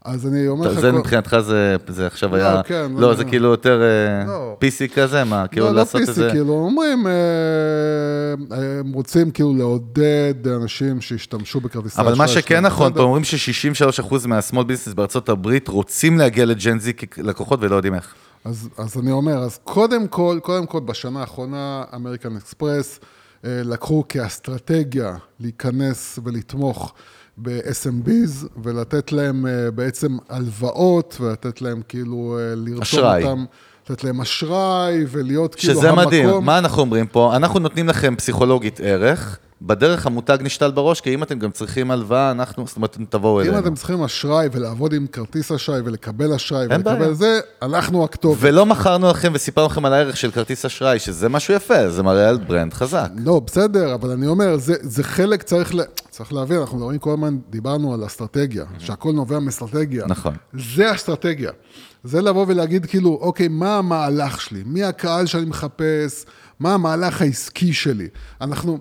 אז 0.05 0.27
אני 0.27 0.49
אומר 0.49 0.73
לך... 0.73 0.81
זה 0.81 0.93
מבחינתך 0.93 1.37
זה, 1.41 1.77
זה 1.89 2.07
עכשיו 2.07 2.31
לא, 2.31 2.37
היה, 2.37 2.63
כן, 2.63 2.93
לא, 2.95 3.01
לא, 3.01 3.15
זה 3.15 3.25
לא. 3.25 3.29
כאילו 3.29 3.49
יותר 3.49 3.83
אה, 3.83 4.27
לא. 4.27 4.57
PC 4.65 4.95
כזה, 4.95 5.25
מה, 5.25 5.47
כאילו 5.47 5.67
לא, 5.67 5.73
לא 5.73 5.79
לעשות 5.79 6.01
פיסי, 6.01 6.11
איזה... 6.11 6.31
כאילו, 6.31 6.53
אומרים, 6.53 7.07
אה, 7.07 7.13
הם 8.81 8.93
רוצים 8.93 9.31
כאילו 9.31 9.55
לעודד 9.57 10.49
אנשים 10.49 11.01
שישתמשו 11.01 11.61
בכרטיסי 11.61 12.01
אבל 12.01 12.15
מה 12.15 12.25
אשראי 12.25 12.43
שכן. 12.43 12.67
נכון. 12.67 12.93
פה 12.93 13.03
אומרים 13.03 13.25
ש-63% 13.25 14.15
מה 14.27 14.38
small 14.38 14.65
business 14.65 14.95
בארצות 14.95 15.29
הברית 15.29 15.69
רוצים 15.69 16.19
להגיע 16.19 16.45
ל 16.45 16.54
Gen 16.54 16.83
Z 16.83 16.93
כלקוחות 17.11 17.59
ולא 17.63 17.77
יודעים 17.77 17.95
איך. 17.95 18.15
אז, 18.45 18.69
אז 18.79 18.99
אני 18.99 19.11
אומר, 19.11 19.39
אז 19.39 19.59
קודם 19.65 20.09
כל, 20.09 20.39
קודם 20.43 20.67
כל, 20.67 20.81
בשנה 20.81 21.21
האחרונה, 21.21 21.85
אמריקן 21.95 22.37
אקספרס 22.37 23.01
אה, 23.45 23.63
לקחו 23.65 24.05
כאסטרטגיה 24.09 25.17
להיכנס 25.41 26.19
ולתמוך 26.25 26.93
ב-SMBs 27.43 28.47
ולתת 28.63 29.13
להם 29.13 29.47
אה, 29.47 29.71
בעצם 29.71 30.17
הלוואות 30.29 31.17
ולתת 31.21 31.63
להם 31.63 31.83
כאילו 31.89 32.39
אה, 32.39 32.55
לרשום 32.57 33.01
אשראי. 33.01 33.23
אותם, 33.25 33.45
לתת 33.91 34.05
להם 34.05 34.21
אשראי 34.21 35.05
ולהיות 35.11 35.55
כאילו 35.55 35.75
שזה 35.75 35.91
המקום. 35.91 36.07
מדהים, 36.07 36.29
מה 36.43 36.59
אנחנו 36.59 36.83
אומרים 36.83 37.07
פה? 37.07 37.37
אנחנו 37.37 37.61
נותנים 37.61 37.89
לכם 37.89 38.17
פסיכולוגית 38.17 38.81
ערך, 38.83 39.39
בדרך 39.63 40.07
המותג 40.07 40.39
נשתל 40.41 40.71
בראש, 40.71 41.01
כי 41.01 41.15
אם 41.15 41.23
אתם 41.23 41.39
גם 41.39 41.51
צריכים 41.51 41.91
הלוואה, 41.91 42.31
אנחנו, 42.31 42.67
זאת 42.67 42.77
אומרת, 42.77 42.99
תבואו 43.09 43.41
אם 43.43 43.47
אלינו. 43.47 43.59
אתם 43.59 43.75
צריכים 43.75 44.03
אשראי 44.03 44.49
ולעבוד 44.53 44.93
עם 44.93 45.07
כרטיס 45.07 45.53
אשראי 45.53 45.81
ולקבל 45.85 46.33
אשראי. 46.33 46.67
ולקבל 46.71 47.15
זה, 47.15 47.41
אנחנו 47.63 48.05
הכתובת. 48.05 48.39
ולא 48.41 48.67
מכרנו 48.67 49.11
לכם 49.11 49.33
וסיפרנו 49.35 49.69
לכם 49.69 49.85
על 49.85 49.93
הערך 49.93 50.17
של 50.17 50.31
כרטיס 50.31 50.65
אשראי, 50.65 50.99
שזה 50.99 51.29
משהו 51.29 51.55
יפה, 51.55 51.91
זה 51.91 52.03
מראה 52.03 52.29
על 52.29 52.37
ברנד 52.37 52.75
חזק. 52.75 53.09
לא, 53.17 53.41
בסדר, 53.47 53.95
אבל 53.95 54.11
אני 54.11 54.27
אומר, 54.27 54.57
זה, 54.57 54.75
זה 54.81 55.05
חלק, 55.05 55.43
צריך, 55.43 55.75
ל... 55.75 55.81
צריך 56.11 56.33
להבין, 56.33 56.61
אנחנו 56.61 56.79
מדברים 56.79 56.99
כל 56.99 57.13
הזמן, 57.13 57.39
דיברנו 57.51 57.95
על 57.95 58.07
אסטרטגיה, 58.07 58.65
שהכל 58.79 59.13
נובע 59.13 59.39
מאסטרטגיה. 59.39 60.07
נכון. 60.07 60.35
זה 60.59 60.95
אסטרטגיה. 60.95 61.51
זה 62.05 62.23
לבוא 62.23 62.45
ולהגיד 62.49 62.87
כאילו, 62.87 63.19
אוקיי, 63.23 63.49
מה 63.49 63.77
המהלך 63.77 64.41
שלי? 64.41 64.63
מי 64.67 64.85
הקהל 64.85 65.27
שאני 65.27 65.45
מחפש? 65.45 66.25
מה 66.61 66.75
המהלך 66.75 67.23
העסקי 67.23 67.73
שלי? 67.73 68.09
אנחנו, 68.41 68.79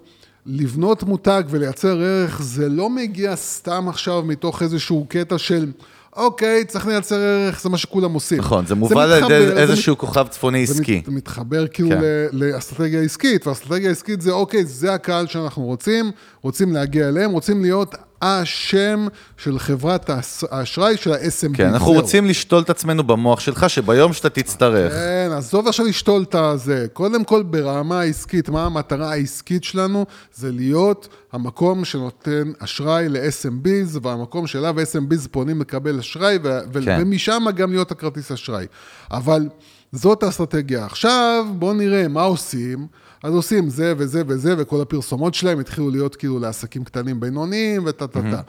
לבנות 0.50 1.04
מותג 1.04 1.44
ולייצר 1.50 2.02
ערך, 2.02 2.42
זה 2.42 2.70
לא 2.70 2.90
מגיע 2.90 3.36
סתם 3.36 3.86
עכשיו 3.90 4.24
מתוך 4.26 4.62
איזשהו 4.62 5.06
קטע 5.10 5.38
של, 5.38 5.72
אוקיי, 6.16 6.66
צריך 6.66 6.88
לייצר 6.88 7.20
ערך, 7.20 7.62
זה 7.62 7.70
מה 7.70 7.78
שכולם 7.78 8.14
עושים. 8.14 8.38
נכון, 8.38 8.66
זה 8.66 8.76
מובל 8.76 9.12
על 9.12 9.24
ידי 9.24 9.48
זה 9.48 9.62
איזשהו 9.62 9.98
כוכב 9.98 10.28
צפוני 10.28 10.66
זה 10.66 10.74
עסקי. 10.74 10.98
מת, 10.98 11.08
מתחבר 11.08 11.68
כאילו 11.68 11.90
כן. 11.90 12.02
כן. 12.02 12.28
לאסטרטגיה 12.32 13.02
עסקית, 13.02 13.48
והאסטרטגיה 13.48 13.90
העסקית 13.90 14.22
זה 14.22 14.32
אוקיי, 14.32 14.66
זה 14.66 14.94
הקהל 14.94 15.28
שאנחנו 15.28 15.64
רוצים, 15.64 16.12
רוצים 16.42 16.74
להגיע 16.74 17.08
אליהם, 17.08 17.32
רוצים 17.32 17.62
להיות 17.62 17.96
השם 18.22 19.08
של 19.38 19.60
חברת 19.60 20.10
האשראי 20.52 20.98
של 20.98 21.12
ה-SMB. 21.14 21.58
כן, 21.58 21.68
אנחנו. 21.68 21.92
רוצים 21.92 22.26
לשתול 22.26 22.64
את 22.64 22.70
עצמנו 22.70 23.04
במוח 23.04 23.40
שלך, 23.40 23.70
שביום 23.70 24.14
שאתה 24.14 24.30
תצטרך. 24.30 24.94
כן, 24.94 25.30
עזוב 25.38 25.68
עכשיו 25.68 25.86
לשתול 25.86 26.24
את 26.24 26.36
הזה. 26.36 26.88
קודם 26.94 27.24
כל, 27.24 27.44
ברמה 27.44 28.00
העסקית, 28.00 28.50
מה 28.50 28.66
המטרה 28.66 29.12
העסקית 29.12 29.64
שלנו? 29.64 30.06
זה 30.36 30.52
להיות 30.52 31.08
המקום 31.32 31.86
שנותן 31.86 32.52
אשראי 32.60 33.10
ל-SMBs, 33.10 34.00
והמקום 34.02 34.48
שאליו 34.48 34.76
SMBs 34.80 35.28
פונים 35.32 35.62
לקבל 35.62 36.00
אשראי, 36.00 36.40
ו- 36.44 36.60
כן. 36.86 36.98
ומשם 37.02 37.46
גם 37.56 37.72
להיות 37.72 37.92
הכרטיס 37.92 38.32
אשראי. 38.32 38.66
אבל 39.12 39.50
זאת 39.92 40.24
האסטרטגיה. 40.24 40.86
עכשיו, 40.86 41.46
בואו 41.58 41.74
נראה 41.74 42.08
מה 42.08 42.22
עושים. 42.22 42.88
אז 43.24 43.34
עושים 43.34 43.70
זה 43.70 43.94
וזה 43.98 44.22
וזה, 44.28 44.56
וכל 44.58 44.82
הפרסומות 44.82 45.34
שלהם 45.34 45.60
התחילו 45.60 45.90
להיות 45.90 46.16
כאילו 46.16 46.40
לעסקים 46.40 46.84
קטנים 46.84 47.20
בינוניים, 47.20 47.84
וטה 47.86 48.08
טה 48.08 48.22
טה. 48.32 48.42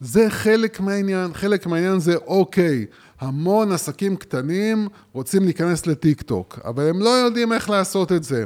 זה 0.00 0.26
חלק 0.30 0.80
מהעניין, 0.80 1.34
חלק 1.34 1.66
מהעניין 1.66 2.00
זה 2.00 2.16
אוקיי, 2.16 2.86
המון 3.20 3.72
עסקים 3.72 4.16
קטנים 4.16 4.88
רוצים 5.12 5.44
להיכנס 5.44 5.86
לטיק 5.86 6.22
טוק, 6.22 6.58
אבל 6.64 6.88
הם 6.88 7.00
לא 7.00 7.08
יודעים 7.08 7.52
איך 7.52 7.70
לעשות 7.70 8.12
את 8.12 8.24
זה. 8.24 8.44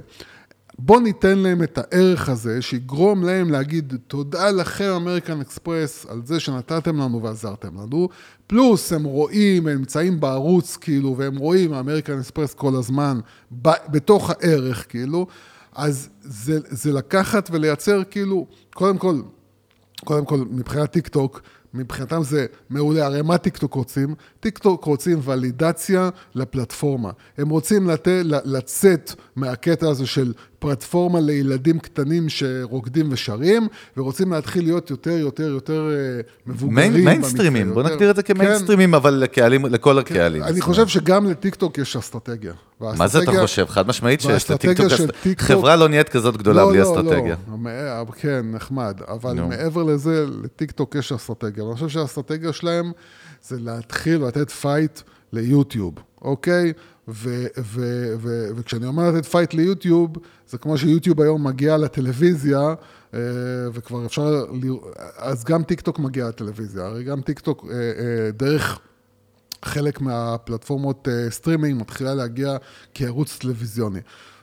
בואו 0.78 1.00
ניתן 1.00 1.38
להם 1.38 1.62
את 1.62 1.78
הערך 1.78 2.28
הזה, 2.28 2.62
שיגרום 2.62 3.24
להם 3.24 3.50
להגיד 3.50 3.94
תודה 4.06 4.50
לכם 4.50 4.92
אמריקן 4.96 5.40
אקספרס 5.40 6.06
על 6.08 6.20
זה 6.24 6.40
שנתתם 6.40 6.96
לנו 6.96 7.22
ועזרתם 7.22 7.80
לנו, 7.82 8.08
פלוס 8.46 8.92
הם 8.92 9.04
רואים, 9.04 9.66
הם 9.66 9.78
נמצאים 9.78 10.20
בערוץ 10.20 10.76
כאילו, 10.76 11.14
והם 11.18 11.36
רואים 11.36 11.74
אמריקן 11.74 12.18
אקספרס 12.18 12.54
כל 12.54 12.76
הזמן, 12.76 13.20
ב, 13.62 13.68
בתוך 13.90 14.30
הערך 14.30 14.86
כאילו, 14.88 15.26
אז 15.72 16.08
זה, 16.20 16.58
זה 16.68 16.92
לקחת 16.92 17.48
ולייצר 17.52 18.02
כאילו, 18.10 18.46
קודם 18.74 18.98
כל, 18.98 19.20
קודם 20.04 20.24
כל, 20.24 20.44
מבחינת 20.50 20.92
טיק 20.92 21.08
טוק, 21.08 21.42
מבחינתם 21.74 22.22
זה 22.22 22.46
מעולה, 22.70 23.06
הרי 23.06 23.22
מה 23.22 23.38
טיק 23.38 23.56
טוק 23.56 23.74
רוצים? 23.74 24.14
טיק 24.40 24.58
טוק 24.58 24.84
רוצים 24.84 25.20
ולידציה 25.22 26.10
לפלטפורמה. 26.34 27.10
הם 27.38 27.48
רוצים 27.48 27.88
לת... 27.88 28.08
לצאת 28.44 29.12
מהקטע 29.36 29.88
הזה 29.88 30.06
של 30.06 30.32
פלטפורמה 30.58 31.20
לילדים 31.20 31.78
קטנים 31.78 32.28
שרוקדים 32.28 33.08
ושרים, 33.12 33.68
ורוצים 33.96 34.32
להתחיל 34.32 34.64
להיות 34.64 34.90
יותר, 34.90 35.10
יותר, 35.10 35.42
יותר 35.48 35.90
אה, 35.90 36.20
מבוגרים. 36.46 37.04
mainstreamים, 37.04 37.74
בוא 37.74 37.82
נגדיר 37.82 38.10
את 38.10 38.16
זה 38.16 38.22
כן. 38.22 38.34
כ 38.34 38.42
mainstreamים, 38.42 38.94
אבל 38.94 39.14
לקהלים, 39.14 39.66
לכל 39.66 39.98
הקהלים. 39.98 40.42
אני 40.42 40.60
חושב. 40.60 40.86
שגם 40.88 41.26
לטיק 41.26 41.54
טוק 41.54 41.78
יש 41.78 41.96
אסטרטגיה. 41.96 42.52
מה 42.80 43.08
זה 43.08 43.22
אתה 43.22 43.32
חושב? 43.40 43.66
חד 43.68 43.88
משמעית 43.88 44.20
שיש 44.20 44.50
לטיקטוק, 44.50 44.88
של 44.88 45.04
אסט- 45.08 45.12
טיק 45.22 45.38
טוק- 45.38 45.48
חברה 45.48 45.76
לא 45.76 45.88
נהיית 45.88 46.08
כזאת 46.08 46.36
גדולה 46.36 46.66
בלי 46.66 46.78
לא, 46.78 46.82
אסטרטגיה. 46.82 47.36
לא, 47.50 47.56
לא, 47.64 48.12
כן, 48.20 48.40
נחמד, 48.52 49.00
אבל 49.08 49.32
נו. 49.32 49.48
מעבר 49.48 49.82
לזה, 49.82 50.24
לטיקטוק 50.44 50.94
יש 50.94 51.12
אסטרטגיה, 51.12 51.64
ואני 51.64 51.74
חושב 51.74 51.88
שהאסטרטגיה 51.88 52.52
שלהם 52.52 52.92
זה 53.42 53.56
להתחיל 53.60 54.24
לתת 54.24 54.50
fight 54.50 55.00
ליוטיוב, 55.32 55.94
אוקיי? 56.22 56.72
ו- 57.08 57.46
ו- 57.58 58.14
ו- 58.18 58.48
וכשאני 58.56 58.86
אומר 58.86 59.10
לתת 59.10 59.26
fight 59.26 59.54
ליוטיוב, 59.54 60.10
זה 60.48 60.58
כמו 60.58 60.78
שיוטיוב 60.78 61.20
היום 61.20 61.46
מגיע 61.46 61.76
לטלוויזיה, 61.76 62.74
אה, 63.14 63.20
וכבר 63.72 64.06
אפשר, 64.06 64.44
לראות- 64.62 64.94
אז 65.16 65.44
גם 65.44 65.62
טיקטוק 65.62 65.98
מגיע 65.98 66.28
לטלוויזיה, 66.28 66.84
הרי 66.86 67.04
גם 67.04 67.20
טיקטוק 67.20 67.66
אה, 67.70 67.74
אה, 67.74 68.30
דרך... 68.30 68.78
חלק 69.64 70.00
מהפלטפורמות 70.00 71.08
סטרימינג 71.30 71.80
מתחילה 71.80 72.14
להגיע 72.14 72.56
כערוץ 72.94 73.38
טלוויזיוני. 73.38 74.00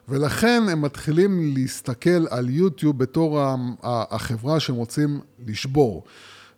ולכן 0.10 0.64
הם 0.72 0.82
מתחילים 0.82 1.54
להסתכל 1.56 2.28
על 2.30 2.50
יוטיוב 2.50 2.98
בתור 2.98 3.42
החברה 3.84 4.60
שהם 4.60 4.76
רוצים 4.76 5.20
לשבור. 5.48 6.04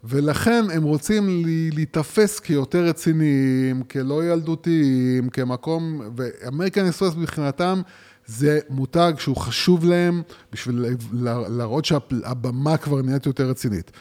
ולכן 0.03 0.65
הם 0.73 0.83
רוצים 0.83 1.43
להיתפס 1.73 2.39
כיותר 2.39 2.83
רציניים, 2.85 3.83
כלא 3.91 4.25
ילדותיים, 4.25 5.29
כמקום, 5.29 6.01
ו 6.17 6.25
American 6.25 6.85
Express 6.85 7.15
מבחינתם 7.15 7.81
זה 8.25 8.59
מותג 8.69 9.13
שהוא 9.17 9.37
חשוב 9.37 9.85
להם 9.85 10.21
בשביל 10.51 10.85
לה- 11.13 11.49
להראות 11.49 11.85
שהבמה 11.85 12.77
כבר 12.77 13.01
נהיית 13.01 13.25
יותר 13.25 13.49
רצינית. 13.49 13.91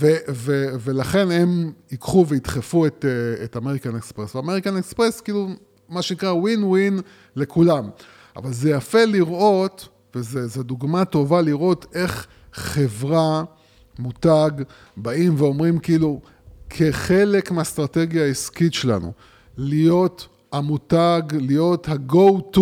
ו- 0.00 0.16
ו- 0.30 0.68
ולכן 0.80 1.30
הם 1.30 1.72
ייקחו 1.90 2.26
וידחפו 2.28 2.86
את, 2.86 3.04
אה, 3.08 3.44
את 3.44 3.56
American 3.56 3.96
Express. 3.96 4.36
ו 4.36 4.40
American 4.40 4.76
Express, 4.76 5.20
כאילו, 5.20 5.48
מה 5.88 6.02
שנקרא 6.02 6.30
ווין 6.32 6.64
ווין 6.64 7.00
לכולם. 7.36 7.88
אבל 8.36 8.52
זה 8.52 8.70
יפה 8.70 9.04
לראות, 9.04 9.88
וזו 10.14 10.62
דוגמה 10.62 11.04
טובה 11.04 11.40
לראות 11.42 11.86
איך 11.94 12.26
חברה, 12.52 13.44
מותג, 13.98 14.50
באים 14.96 15.34
ואומרים 15.38 15.78
כאילו, 15.78 16.20
כחלק 16.70 17.50
מהאסטרטגיה 17.50 18.24
העסקית 18.24 18.74
שלנו, 18.74 19.12
להיות 19.56 20.28
המותג, 20.52 21.22
להיות 21.32 21.88
ה-go 21.88 22.56
to, 22.56 22.60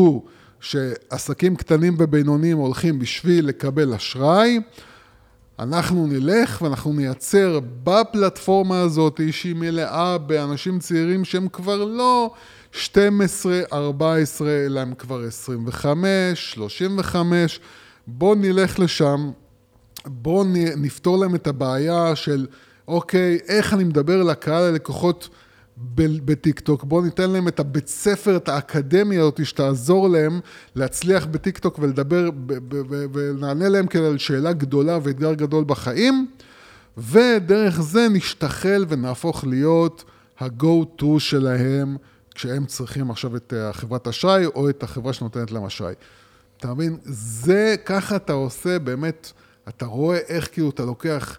שעסקים 0.61 1.57
קטנים 1.57 1.95
ובינוניים 1.99 2.57
הולכים 2.57 2.99
בשביל 2.99 3.47
לקבל 3.47 3.95
אשראי, 3.95 4.61
אנחנו 5.59 6.07
נלך 6.07 6.63
ואנחנו 6.63 6.93
נייצר 6.93 7.61
בפלטפורמה 7.85 8.81
הזאת 8.81 9.21
שהיא 9.31 9.55
מלאה 9.55 10.19
באנשים 10.19 10.79
צעירים 10.79 11.25
שהם 11.25 11.49
כבר 11.49 11.85
לא 11.85 12.31
12, 12.73 13.61
14, 13.73 14.51
אלא 14.51 14.81
הם 14.81 14.95
כבר 14.95 15.25
25, 15.25 16.53
35. 16.53 17.61
בואו 18.07 18.35
נלך 18.35 18.79
לשם, 18.79 19.31
בואו 20.11 20.45
נפתור 20.77 21.19
להם 21.19 21.35
את 21.35 21.47
הבעיה 21.47 22.17
של, 22.17 22.47
אוקיי, 22.89 23.39
איך 23.49 23.75
אני 23.75 23.85
מדבר 23.85 24.23
לקהל 24.23 24.63
הלקוחות 24.63 25.29
בטיקטוק, 26.25 26.85
בואו 26.85 27.03
ניתן 27.03 27.31
להם 27.31 27.49
את 27.49 27.61
הבית 27.61 27.89
ספר, 27.89 28.37
את 28.37 28.49
האקדמיה 28.49 29.21
הזאת 29.21 29.47
שתעזור 29.47 30.09
להם 30.09 30.41
להצליח 30.75 31.27
בטיקטוק 31.27 31.79
ולדבר, 31.79 32.31
ונענה 33.13 33.69
להם 33.69 33.87
כאלה 33.87 34.07
על 34.07 34.19
שאלה 34.19 34.53
גדולה 34.53 34.99
ואתגר 35.03 35.35
גדול 35.35 35.65
בחיים, 35.65 36.27
ודרך 36.99 37.81
זה 37.81 38.09
נשתחל 38.09 38.85
ונהפוך 38.89 39.45
להיות 39.45 40.05
ה-go 40.41 41.03
to 41.03 41.19
שלהם 41.19 41.97
כשהם 42.35 42.67
צריכים 42.67 43.11
עכשיו 43.11 43.37
את 43.37 43.55
אה, 43.57 43.69
החברת 43.69 44.09
אשראי 44.09 44.47
או 44.47 44.71
את 44.71 44.83
החברה 44.83 45.13
שנותנת 45.13 45.51
להם 45.51 45.65
אשראי. 45.65 45.95
אתה 46.57 46.75
מבין? 46.75 46.97
זה, 47.05 47.75
ככה 47.85 48.17
אתה 48.17 48.33
עושה 48.33 48.79
באמת, 48.79 49.33
אתה 49.77 49.87
רואה 49.87 50.19
איך 50.29 50.49
כאילו 50.53 50.71
אתה 50.71 50.85
לוקח 50.85 51.39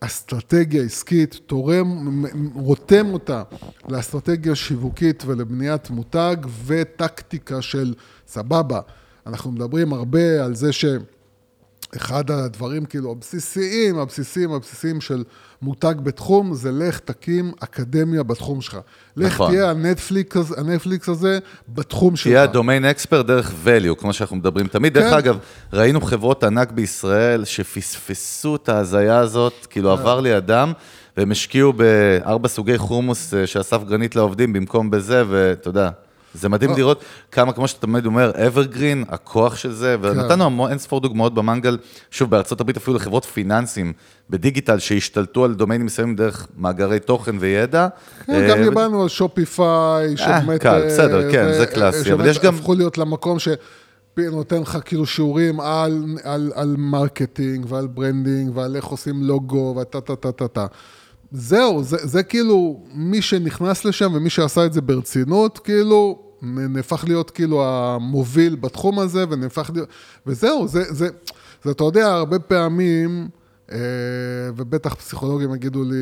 אסטרטגיה 0.00 0.82
עסקית, 0.82 1.40
תורם, 1.46 2.24
רותם 2.54 3.06
אותה 3.12 3.42
לאסטרטגיה 3.88 4.54
שיווקית 4.54 5.22
ולבניית 5.26 5.90
מותג 5.90 6.36
וטקטיקה 6.66 7.62
של 7.62 7.94
סבבה. 8.28 8.80
אנחנו 9.26 9.52
מדברים 9.52 9.92
הרבה 9.92 10.44
על 10.44 10.54
זה 10.54 10.72
ש... 10.72 10.84
אחד 11.96 12.30
הדברים 12.30 12.84
כאילו 12.84 13.10
הבסיסיים, 13.12 13.98
הבסיסיים, 13.98 14.52
הבסיסיים 14.52 15.00
של 15.00 15.24
מותג 15.62 15.94
בתחום, 16.02 16.54
זה 16.54 16.72
לך, 16.72 16.98
תקים 16.98 17.52
אקדמיה 17.60 18.22
בתחום 18.22 18.60
שלך. 18.60 18.78
לך 19.16 19.34
נכון. 19.34 19.50
תהיה 19.50 19.70
ה 19.70 19.79
Netflix, 19.79 20.52
ה 20.58 20.64
Netflix 20.64 21.08
הזה 21.08 21.38
בתחום 21.68 22.16
שלך. 22.16 22.26
תהיה 22.26 22.42
ה 22.42 22.48
domain 22.48 22.84
expert 22.84 23.26
דרך 23.26 23.52
value, 23.64 23.94
כמו 23.94 24.12
שאנחנו 24.12 24.36
מדברים 24.36 24.66
תמיד. 24.66 24.94
דרך 24.94 25.10
כן. 25.10 25.16
אגב, 25.16 25.38
ראינו 25.72 26.00
חברות 26.00 26.44
ענק 26.44 26.72
בישראל 26.72 27.44
שפספסו 27.44 28.56
את 28.56 28.68
ההזיה 28.68 29.18
הזאת, 29.18 29.66
כאילו 29.70 29.96
כן. 29.96 30.00
עבר 30.00 30.20
לידם, 30.20 30.72
והם 31.16 31.30
השקיעו 31.30 31.72
בארבע 31.72 32.48
סוגי 32.48 32.78
חומוס 32.78 33.34
אה, 33.34 33.46
שאסף 33.46 33.84
גרנית 33.84 34.16
לעובדים 34.16 34.52
במקום 34.52 34.90
בזה, 34.90 35.24
ואתה 35.28 35.68
יודע, 35.68 35.90
זה 36.34 36.48
מדהים 36.48 36.70
לא. 36.70 36.76
לראות 36.76 37.04
כמה, 37.32 37.52
כמו 37.52 37.68
שאתה 37.68 37.80
תמיד 37.86 38.06
אומר, 38.06 38.32
evergreen, 38.46 39.04
הכוח 39.08 39.56
של 39.56 39.72
זה, 39.72 39.96
כן. 40.02 40.08
ונתנו 40.08 40.68
אין 40.68 40.78
ספור 40.78 41.00
דוגמאות 41.00 41.34
במנגל, 41.34 41.78
שוב, 42.10 42.30
בארצות 42.30 42.60
הברית 42.60 42.76
אפילו 42.76 42.96
לחברות 42.96 43.24
פיננסים 43.24 43.92
בדיגיטל 44.30 44.78
שהשתלטו 44.78 45.44
על 45.44 45.54
דומיינים 45.54 45.86
מסוימים 45.86 46.16
דרך 46.16 46.46
מאגרי 46.58 47.00
תוכן 47.00 47.36
וידע. 47.40 47.88
כן, 48.26 48.48
גם 48.50 48.58
אה, 48.58 48.64
דיברנו 48.64 49.02
על 49.02 49.08
Shopify, 49.08 50.16
שבאמת... 50.16 50.60
קל, 50.60 50.68
אה, 50.82 50.86
בסדר, 50.86 51.32
כן, 51.32 51.52
זה 51.52 51.66
קלאסי, 51.66 52.12
אבל 52.12 52.26
יש 52.26 52.38
גם- 52.38 52.54
הפכו 52.54 52.74
להיות 52.74 52.98
למקום 52.98 53.36
שנותן 53.38 54.60
לך 54.60 54.78
כאילו 54.84 55.06
שיעורים 55.06 55.60
על, 55.60 56.04
על, 56.24 56.52
על 56.54 56.74
marketing 56.78 57.66
ועל 57.68 57.86
branding 57.86 58.56
ועל 58.56 58.76
איך 58.76 58.84
עושים 58.84 59.22
לוגו 59.22 59.76
וטה 59.80 60.00
טה 60.00 60.16
טה 60.16 60.32
טה 60.32 60.48
טה. 60.48 60.66
זהו, 61.32 61.82
זה, 61.82 61.96
זה 62.02 62.22
כאילו, 62.22 62.80
מי 62.94 63.22
שנכנס 63.22 63.84
לשם 63.84 64.10
ומי 64.14 64.30
שעשה 64.30 64.66
את 64.66 64.72
זה 64.72 64.80
ברצינות, 64.80 65.58
כאילו, 65.58 66.22
נהפך 66.42 67.04
להיות 67.06 67.30
כאילו 67.30 67.64
המוביל 67.64 68.56
בתחום 68.56 68.98
הזה, 68.98 69.24
ונהפך 69.30 69.70
להיות, 69.74 69.88
וזהו, 70.26 70.68
זה, 70.68 70.82
זה, 70.94 71.08
זה, 71.64 71.70
אתה 71.70 71.84
יודע, 71.84 72.06
הרבה 72.06 72.38
פעמים, 72.38 73.28
אה, 73.72 73.78
ובטח 74.56 74.94
פסיכולוגים 74.94 75.54
יגידו 75.54 75.84
לי, 75.84 75.96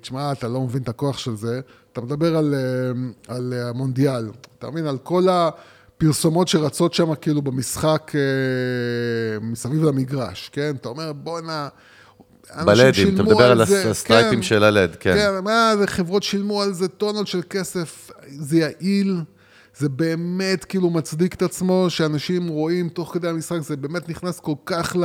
תשמע, 0.00 0.32
אתה 0.32 0.48
לא 0.48 0.60
מבין 0.60 0.82
את 0.82 0.88
הכוח 0.88 1.18
של 1.18 1.36
זה, 1.36 1.60
אתה 1.92 2.00
מדבר 2.00 2.36
על, 2.36 2.54
אה, 2.54 3.34
על 3.34 3.52
המונדיאל, 3.52 4.30
אתה 4.58 4.70
מבין, 4.70 4.86
על 4.86 4.98
כל 4.98 5.26
הפרסומות 5.28 6.48
שרצות 6.48 6.94
שם 6.94 7.14
כאילו 7.14 7.42
במשחק 7.42 8.12
אה, 8.14 9.40
מסביב 9.40 9.84
למגרש, 9.84 10.50
כן? 10.52 10.74
אתה 10.80 10.88
אומר, 10.88 11.12
בואנה... 11.12 11.68
בלדים, 12.64 13.14
אתה 13.14 13.22
מדבר 13.22 13.50
על 13.50 13.66
זה, 13.66 13.90
הסטרייפים 13.90 14.38
כן. 14.38 14.42
של 14.42 14.64
הלד, 14.64 14.96
כן. 15.00 15.14
כן, 15.14 15.44
מה, 15.44 15.72
זה 15.78 15.86
חברות 15.86 16.22
שילמו 16.22 16.62
על 16.62 16.72
זה 16.72 16.88
טונות 16.88 17.26
של 17.26 17.40
כסף, 17.50 18.10
זה 18.26 18.58
יעיל, 18.58 19.20
זה 19.76 19.88
באמת 19.88 20.64
כאילו 20.64 20.90
מצדיק 20.90 21.34
את 21.34 21.42
עצמו, 21.42 21.86
שאנשים 21.88 22.48
רואים 22.48 22.88
תוך 22.88 23.14
כדי 23.14 23.28
המשחק, 23.28 23.58
זה 23.60 23.76
באמת 23.76 24.08
נכנס 24.08 24.40
כל 24.40 24.54
כך 24.66 24.96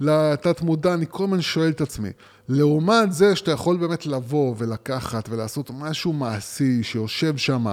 לתת 0.00 0.62
מודע, 0.62 0.94
אני 0.94 1.06
כל 1.08 1.24
הזמן 1.24 1.40
שואל 1.40 1.68
את 1.68 1.80
עצמי. 1.80 2.10
לעומת 2.48 3.12
זה 3.12 3.36
שאתה 3.36 3.50
יכול 3.50 3.76
באמת 3.76 4.06
לבוא 4.06 4.54
ולקחת 4.58 5.28
ולעשות 5.28 5.70
משהו 5.78 6.12
מעשי 6.12 6.82
שיושב 6.82 7.36
שם 7.36 7.66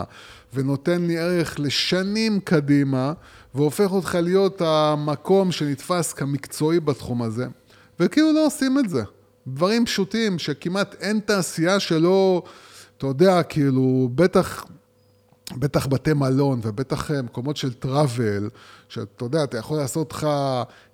ונותן 0.54 1.02
לי 1.02 1.18
ערך 1.18 1.60
לשנים 1.60 2.40
קדימה, 2.40 3.14
והופך 3.56 3.92
אותך 3.92 4.18
להיות 4.24 4.62
המקום 4.66 5.52
שנתפס 5.52 6.14
כמקצועי 6.14 6.80
בתחום 6.80 7.22
הזה, 7.22 7.48
וכאילו 8.00 8.34
לא 8.34 8.46
עושים 8.46 8.80
את 8.80 8.90
זה. 8.90 9.04
דברים 9.48 9.86
פשוטים 9.86 10.40
שכמעט 10.40 10.96
אין 11.00 11.20
תעשייה 11.26 11.80
שלא, 11.80 12.44
אתה 12.98 13.08
יודע, 13.08 13.44
כאילו, 13.44 14.10
בטח, 14.16 14.66
בטח 15.58 15.88
בתי 15.88 16.14
מלון 16.14 16.60
ובטח 16.64 17.12
אה, 17.12 17.22
מקומות 17.22 17.58
של 17.58 17.74
טראבל, 17.74 18.50
שאתה 18.90 19.26
יודע, 19.26 19.44
אתה 19.44 19.58
יכול 19.58 19.78
לעשות 19.78 20.12
לך 20.12 20.28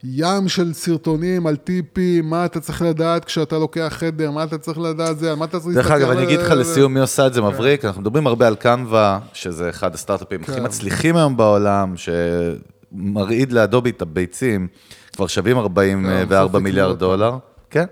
ים 0.04 0.48
של 0.48 0.74
סרטונים 0.74 1.48
על 1.48 1.56
טיפים, 1.56 2.30
מה 2.30 2.46
אתה 2.46 2.60
צריך 2.60 2.82
לדעת 2.82 3.26
כשאתה 3.26 3.58
לוקח 3.58 3.94
חדר, 3.98 4.32
מה 4.32 4.44
אתה 4.44 4.58
צריך 4.58 4.78
לדעת 4.78 5.20
זה, 5.20 5.32
על 5.32 5.36
מה 5.36 5.46
אתה 5.46 5.60
צריך 5.60 5.76
דרך 5.78 5.92
אגב, 5.92 6.10
אני 6.10 6.24
אגיד 6.24 6.40
לך 6.40 6.52
לסיום 6.52 6.94
מי 6.94 7.00
עושה 7.00 7.28
את 7.28 7.34
זה 7.34 7.42
מבריק, 7.42 7.86
אנחנו 7.86 8.02
מדברים 8.02 8.28
הרבה 8.28 8.48
על 8.48 8.56
קנווה, 8.56 9.20
שזה 9.34 9.70
אחד 9.70 9.94
הסטארט-אפים 9.94 10.42
הכי 10.44 10.52
כן. 10.52 10.64
מצליחים 10.66 11.16
היום 11.16 11.38
בעולם, 11.38 11.94
שמרעיד 11.98 13.52
לאדובי 13.52 13.90
את 13.90 14.02
הביצים, 14.02 14.68
כבר 15.20 15.28
שווים 15.28 15.58
44 15.58 16.48
סופי 16.48 16.64
מיליארד. 16.64 17.00
דולר, 17.00 17.38
כן? 17.70 17.86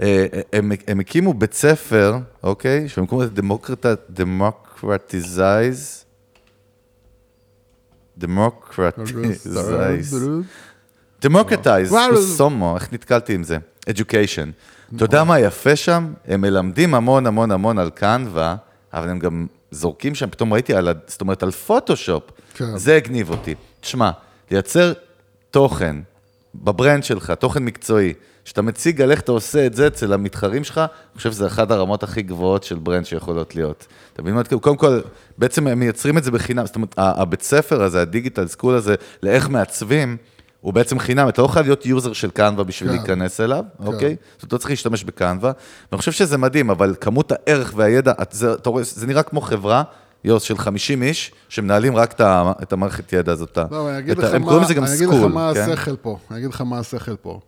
אה, 0.00 0.26
הם, 0.52 0.72
הם 0.86 1.00
הקימו 1.00 1.34
בית 1.34 1.54
ספר, 1.54 2.18
אוקיי, 2.42 2.88
שהם 2.88 3.06
קוראים 3.06 3.28
לזה 3.28 3.42
democratize, 4.08 6.04
democratize. 8.18 10.28
democratize. 11.20 11.94
סומו, 12.36 12.76
איך 12.76 12.92
נתקלתי 12.92 13.34
עם 13.34 13.42
זה? 13.42 13.58
education. 13.90 14.48
אתה 14.96 15.04
יודע 15.04 15.24
מה 15.24 15.40
יפה 15.40 15.76
שם? 15.76 16.12
הם 16.26 16.40
מלמדים 16.40 16.94
המון 16.94 17.26
המון 17.26 17.50
המון 17.50 17.78
על 17.78 17.90
Canva, 17.90 18.56
אבל 18.92 19.08
הם 19.08 19.18
גם 19.18 19.46
זורקים 19.70 20.14
שם, 20.14 20.30
פתאום 20.30 20.52
ראיתי 20.52 20.74
על, 20.74 20.88
זאת 21.06 21.20
אומרת, 21.20 21.42
על 21.42 21.50
פוטושופ. 21.50 22.22
כן. 22.54 22.76
זה 22.76 22.96
הגניב 22.96 23.30
אותי. 23.30 23.54
תשמע, 23.80 24.10
לייצר 24.50 24.92
תוכן 25.50 25.96
ב 26.62 26.69
brand 26.69 27.04
שלך, 27.04 27.30
תוכן 27.30 27.64
מקצועי, 27.64 28.14
שאתה 28.44 28.62
מציג 28.62 29.02
על 29.02 29.10
איך 29.10 29.20
אתה 29.20 29.32
עושה 29.32 29.66
את 29.66 29.74
זה 29.74 29.86
אצל 29.86 30.12
המתחרים 30.12 30.64
שלך, 30.64 30.78
אני 30.78 31.16
חושב 31.16 31.32
שזה 31.32 31.46
אחת 31.46 31.70
הרמות 31.70 32.02
הכי 32.02 32.22
גבוהות 32.22 32.64
של 32.64 32.78
brand 32.78 33.06
שיכולות 33.06 33.56
להיות. 33.56 33.86
אתה 34.12 34.22
מבין 34.22 34.34
מה? 34.34 34.42
קודם 34.44 34.76
כל, 34.76 35.00
בעצם 35.38 35.66
הם 35.66 35.78
מייצרים 35.78 36.18
את 36.18 36.24
זה 36.24 36.30
בחינם, 36.30 36.66
זאת 36.66 36.76
אומרת, 36.76 36.94
הבית 36.96 37.42
ספר 37.42 37.82
הזה, 37.82 38.00
ה 38.02 38.08
digital 38.08 38.46
school 38.46 38.74
הזה, 38.74 38.94
לאיך 39.22 39.48
מעצבים, 39.48 40.16
הוא 40.60 40.72
בעצם 40.72 40.98
חינם, 40.98 41.28
אתה 41.28 41.42
לא 41.42 41.46
חייב 41.48 41.66
להיות 41.66 41.86
user 41.86 42.12
של 42.12 42.30
Canva 42.30 42.64
בשביל 42.64 42.90
כן. 42.90 42.96
להיכנס 42.96 43.40
אליו, 43.40 43.64
אוקיי? 43.78 44.16
זאת 44.36 44.42
אומרת, 44.42 44.52
לא 44.52 44.58
צריך 44.58 44.70
להשתמש 44.70 45.04
ב 45.04 45.11
Canva, 45.11 45.52
ואני 45.92 45.98
חושב 45.98 46.12
שזה 46.12 46.38
מדהים, 46.38 46.70
אבל 46.70 46.94
כמות 47.00 47.32
הערך 47.32 47.72
והידע, 47.76 48.12
זה, 48.30 48.52
אתה 48.52 48.70
רואה, 48.70 48.82
זה 48.84 49.06
נראה 49.06 49.22
כמו 49.22 49.40
חברה, 49.40 49.82
יוס, 50.26 50.42
של 50.42 50.58
50 50.58 51.02
איש, 51.02 51.32
שמנהלים 51.48 51.96
רק 51.96 52.20
את, 52.62 52.72
המערכת 52.72 53.12
ידע 53.12 53.32
הזאת. 53.32 53.58
לא, 53.70 53.90
אני 53.90 53.98
אגיד 53.98 54.18
לך 54.18 54.34
מה, 54.34 54.44
קוראים 54.46 54.62
לזה 54.62 54.74
גם 54.74 54.84
אני 54.84 54.94
אגיד 54.94 55.08
לך 55.08 55.14
סקול, 55.14 55.32
מה? 55.32 55.50
השכל 55.50 55.96
פה, 55.96 56.18
אני 56.30 56.38
אגיד 56.38 56.50
לך 56.50 56.60
מה 56.60 56.78
השכל 56.78 57.16
פה. 57.16 57.40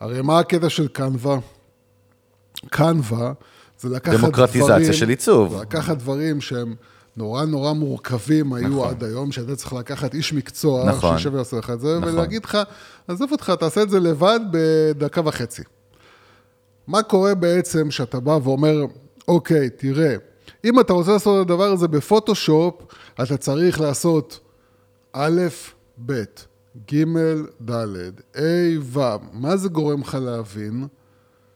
הרי 0.00 0.22
מה 0.22 0.38
הקטע 0.38 0.68
של 0.68 0.88
קנווה? 0.88 1.38
קנווה 2.70 3.32
זה 3.80 3.88
לקחת 3.88 4.14
דברים... 4.14 4.20
דמוקרטיזציה 4.20 4.92
של 4.92 5.08
עיצוב. 5.08 5.54
זה 5.54 5.62
לקחת 5.62 5.96
דברים 5.96 6.40
שהם 6.40 6.74
נורא 7.16 7.44
נורא 7.44 7.72
מורכבים 7.72 8.52
היו 8.52 8.68
נכון. 8.68 8.88
עד 8.88 9.04
היום, 9.04 9.32
שאתה 9.32 9.56
צריך 9.56 9.72
לקחת 9.72 10.14
איש 10.14 10.32
מקצוע, 10.32 10.84
נכון. 10.84 11.18
שישב 11.18 11.34
ויעשה 11.34 11.56
לך 11.56 11.70
את 11.70 11.80
זה, 11.80 11.98
נכון. 11.98 12.14
ולהגיד 12.14 12.44
לך, 12.44 12.58
עזוב 13.08 13.32
אותך, 13.32 13.52
תעשה 13.60 13.82
את 13.82 13.90
זה 13.90 14.00
לבד 14.00 14.40
בדקה 14.50 15.20
וחצי. 15.24 15.62
מה 16.86 17.02
קורה 17.02 17.34
בעצם 17.34 17.90
שאתה 17.90 18.20
בא 18.20 18.38
ואומר, 18.42 18.84
אוקיי, 19.28 19.70
תראה, 19.70 20.16
אם 20.64 20.80
אתה 20.80 20.92
רוצה 20.92 21.12
לעשות 21.12 21.46
את 21.46 21.50
הדבר 21.50 21.64
הזה 21.64 21.88
בפוטושופ, 21.88 22.74
אתה 23.22 23.36
צריך 23.36 23.80
לעשות 23.80 24.40
א', 25.12 25.40
ב', 26.06 26.24
ג', 26.92 27.04
ד', 27.70 27.70
ה', 28.36 28.80
ו'. 28.82 29.00
מה 29.32 29.56
זה 29.56 29.68
גורם 29.68 30.00
לך 30.00 30.18
להבין? 30.20 30.86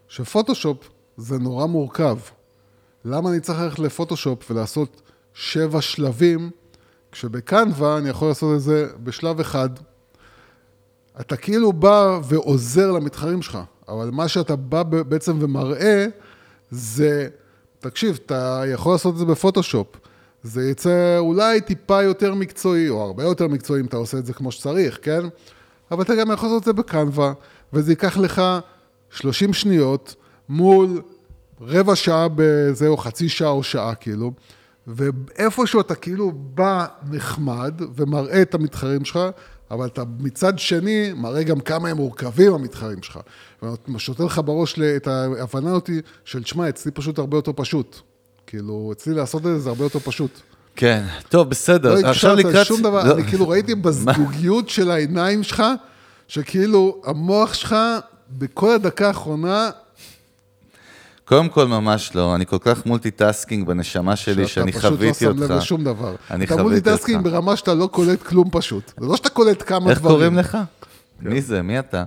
שפוטושופ 0.08 0.88
זה 1.16 1.38
נורא 1.38 1.66
מורכב. 1.66 2.18
למה 3.04 3.30
אני 3.30 3.40
צריך 3.40 3.58
ללכת 3.58 3.78
לפוטושופ 3.78 4.50
ולעשות 4.50 5.02
שבע 5.34 5.80
שלבים, 5.80 6.50
כשבקנווה 7.12 7.98
אני 7.98 8.08
יכול 8.08 8.28
לעשות 8.28 8.56
את 8.56 8.60
זה 8.60 8.88
בשלב 9.02 9.40
אחד. 9.40 9.70
אתה 11.20 11.36
כאילו 11.36 11.72
בא 11.72 12.20
ועוזר 12.24 12.92
למתחרים 12.92 13.42
שלך, 13.42 13.58
אבל 13.88 14.10
מה 14.10 14.28
שאתה 14.28 14.56
בא 14.56 14.82
בעצם 14.82 15.36
ומראה 15.40 16.06
זה, 16.70 17.28
תקשיב, 17.90 18.18
אתה 18.26 18.62
יכול 18.66 18.92
לעשות 18.92 19.14
את 19.14 19.18
זה 19.18 19.24
בפוטושופ. 19.24 19.86
זה 20.42 20.70
יצא 20.70 21.18
אולי 21.18 21.60
טיפה 21.60 22.02
יותר 22.02 22.34
מקצועי, 22.34 22.88
או 22.88 23.02
הרבה 23.02 23.22
יותר 23.22 23.48
מקצועי 23.48 23.80
אם 23.80 23.86
אתה 23.86 23.96
עושה 23.96 24.18
את 24.18 24.26
זה 24.26 24.32
כמו 24.32 24.52
שצריך, 24.52 24.98
כן? 25.02 25.20
אבל 25.90 26.02
אתה 26.02 26.14
גם 26.14 26.30
יכול 26.30 26.48
לעשות 26.48 26.60
את 26.60 26.64
זה 26.64 26.72
בקנווה, 26.72 27.32
וזה 27.72 27.92
ייקח 27.92 28.16
לך 28.16 28.42
30 29.10 29.52
שניות 29.52 30.14
מול 30.48 31.02
רבע 31.60 31.96
שעה 31.96 32.26
בזה, 32.34 32.88
או 32.88 32.96
חצי 32.96 33.28
שעה 33.28 33.50
או 33.50 33.62
שעה, 33.62 33.94
כאילו. 33.94 34.32
ואיפשהו 34.86 35.80
אתה 35.80 35.94
כאילו 35.94 36.32
בא 36.34 36.86
נחמד 37.10 37.80
ומראה 37.96 38.42
את 38.42 38.54
המתחרים 38.54 39.04
שלך, 39.04 39.18
אבל 39.70 39.86
אתה 39.86 40.02
מצד 40.18 40.58
שני 40.58 41.12
מראה 41.16 41.42
גם 41.42 41.60
כמה 41.60 41.88
הם 41.88 41.96
מורכבים 41.96 42.54
המתחרים 42.54 43.02
שלך. 43.02 43.18
ושותל 43.94 44.24
לך 44.24 44.40
בראש 44.44 44.78
את 44.78 45.06
ההבנה 45.06 45.72
אותי 45.72 46.00
של, 46.24 46.42
תשמע, 46.42 46.68
אצלי 46.68 46.92
פשוט 46.92 47.18
הרבה 47.18 47.38
יותר 47.38 47.52
פשוט. 47.56 48.00
כאילו, 48.46 48.90
אצלי 48.92 49.14
לעשות 49.14 49.40
את 49.40 49.46
זה 49.46 49.58
זה 49.58 49.68
הרבה 49.68 49.84
יותר 49.84 49.98
פשוט. 49.98 50.40
כן, 50.76 51.04
טוב, 51.28 51.50
בסדר. 51.50 51.94
לא 51.94 52.08
עכשיו 52.08 52.32
הקשבת 52.32 52.50
לקראת... 52.50 52.66
שום 52.66 52.82
דבר, 52.82 53.04
לא. 53.04 53.14
אני 53.14 53.24
כאילו 53.24 53.48
ראיתי 53.48 53.74
בזגוגיות 53.84 54.68
של 54.68 54.90
העיניים 54.90 55.42
שלך, 55.42 55.62
שכאילו 56.28 57.02
המוח 57.04 57.54
שלך 57.54 57.76
בכל 58.30 58.70
הדקה 58.70 59.06
האחרונה, 59.06 59.70
קודם 61.24 61.48
כל, 61.48 61.66
ממש 61.68 62.10
לא. 62.14 62.34
אני 62.34 62.46
כל 62.46 62.56
כך 62.60 62.86
multitasking 62.86 63.66
בנשמה 63.66 64.16
שלי, 64.16 64.48
שאני 64.48 64.72
שאתה 64.72 64.80
פשוט 64.80 64.90
לא 64.92 64.96
חוויתי 64.96 65.18
שם 65.18 65.26
אותך. 65.28 65.40
לב 65.50 65.52
לשום 65.52 65.84
דבר. 65.84 66.14
אני 66.30 66.44
אתה 66.44 66.52
חוויתי 66.54 66.62
multitasking 66.70 67.18
אותך. 67.18 67.30
ברמה 67.32 67.56
שאתה 67.56 67.74
לא 67.74 67.86
קולט 67.86 68.22
כלום 68.22 68.48
פשוט. 68.52 68.92
זה 69.00 69.06
לא 69.06 69.16
שאתה 69.16 69.28
קולט 69.28 69.62
כמה 69.66 69.90
איך 69.90 69.98
דברים. 69.98 70.14
קוראים 70.16 70.38
לך? 70.38 70.58
מי 71.20 71.42
זה? 71.42 71.62
מי 71.62 71.78
אתה? 71.78 72.04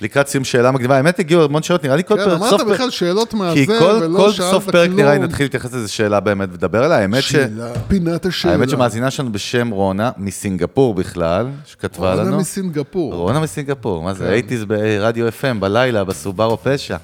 לקראת 0.00 0.28
סיום 0.28 0.44
שאלה 0.44 0.70
מקדימה, 0.70 0.96
האמת 0.96 1.18
הגיעו 1.18 1.44
המון 1.44 1.62
שאלות, 1.62 1.84
נראה 1.84 1.96
לי 1.96 2.04
כל 2.04 2.16
כן, 2.16 2.24
פרק, 2.24 2.38
אמרת 2.38 2.50
סוף 2.50 2.62
פרק- 2.62 2.72
בכלל 2.72 2.90
שאלות 2.90 3.34
מהזה, 3.34 3.54
כי 3.54 3.66
כל, 3.66 3.98
ולא 4.02 4.18
כל 4.18 4.30
שאלת 4.32 4.50
סוף 4.50 4.64
פרק 4.70 4.90
נראה 4.90 5.10
לי 5.10 5.16
כלום. 5.16 5.28
נתחיל 5.28 5.44
להתייחס 5.46 5.72
לאיזה 5.72 5.88
שאלה 5.88 6.20
באמת 6.20 6.48
ולדבר 6.52 6.84
עליה. 6.84 6.98
האמת 6.98 7.22
ש... 7.22 7.32
שאלה, 7.32 7.72
פינת 7.88 8.26
השאלה. 8.26 8.52
האמת 8.54 8.70
שמאזינה 8.70 9.10
שלנו 9.10 9.32
בשם 9.32 9.70
רונה, 9.70 10.10
מסינגפור 10.18 10.94
בכלל, 10.94 11.46
שכתבה 11.66 12.10
רונה 12.14 12.22
לנו. 12.24 12.36
מסינגפור. 12.38 13.14
רונה 13.14 13.40
מסינגפור, 13.40 14.02
מה 14.02 14.12
כן. 14.12 14.18
זה? 14.18 14.28
הייתי 14.30 14.56
ברדיו 14.56 15.28
FM 15.28 15.58
בלילה, 15.60 16.04
בסובארו 16.04 16.58
פשע. 16.62 16.96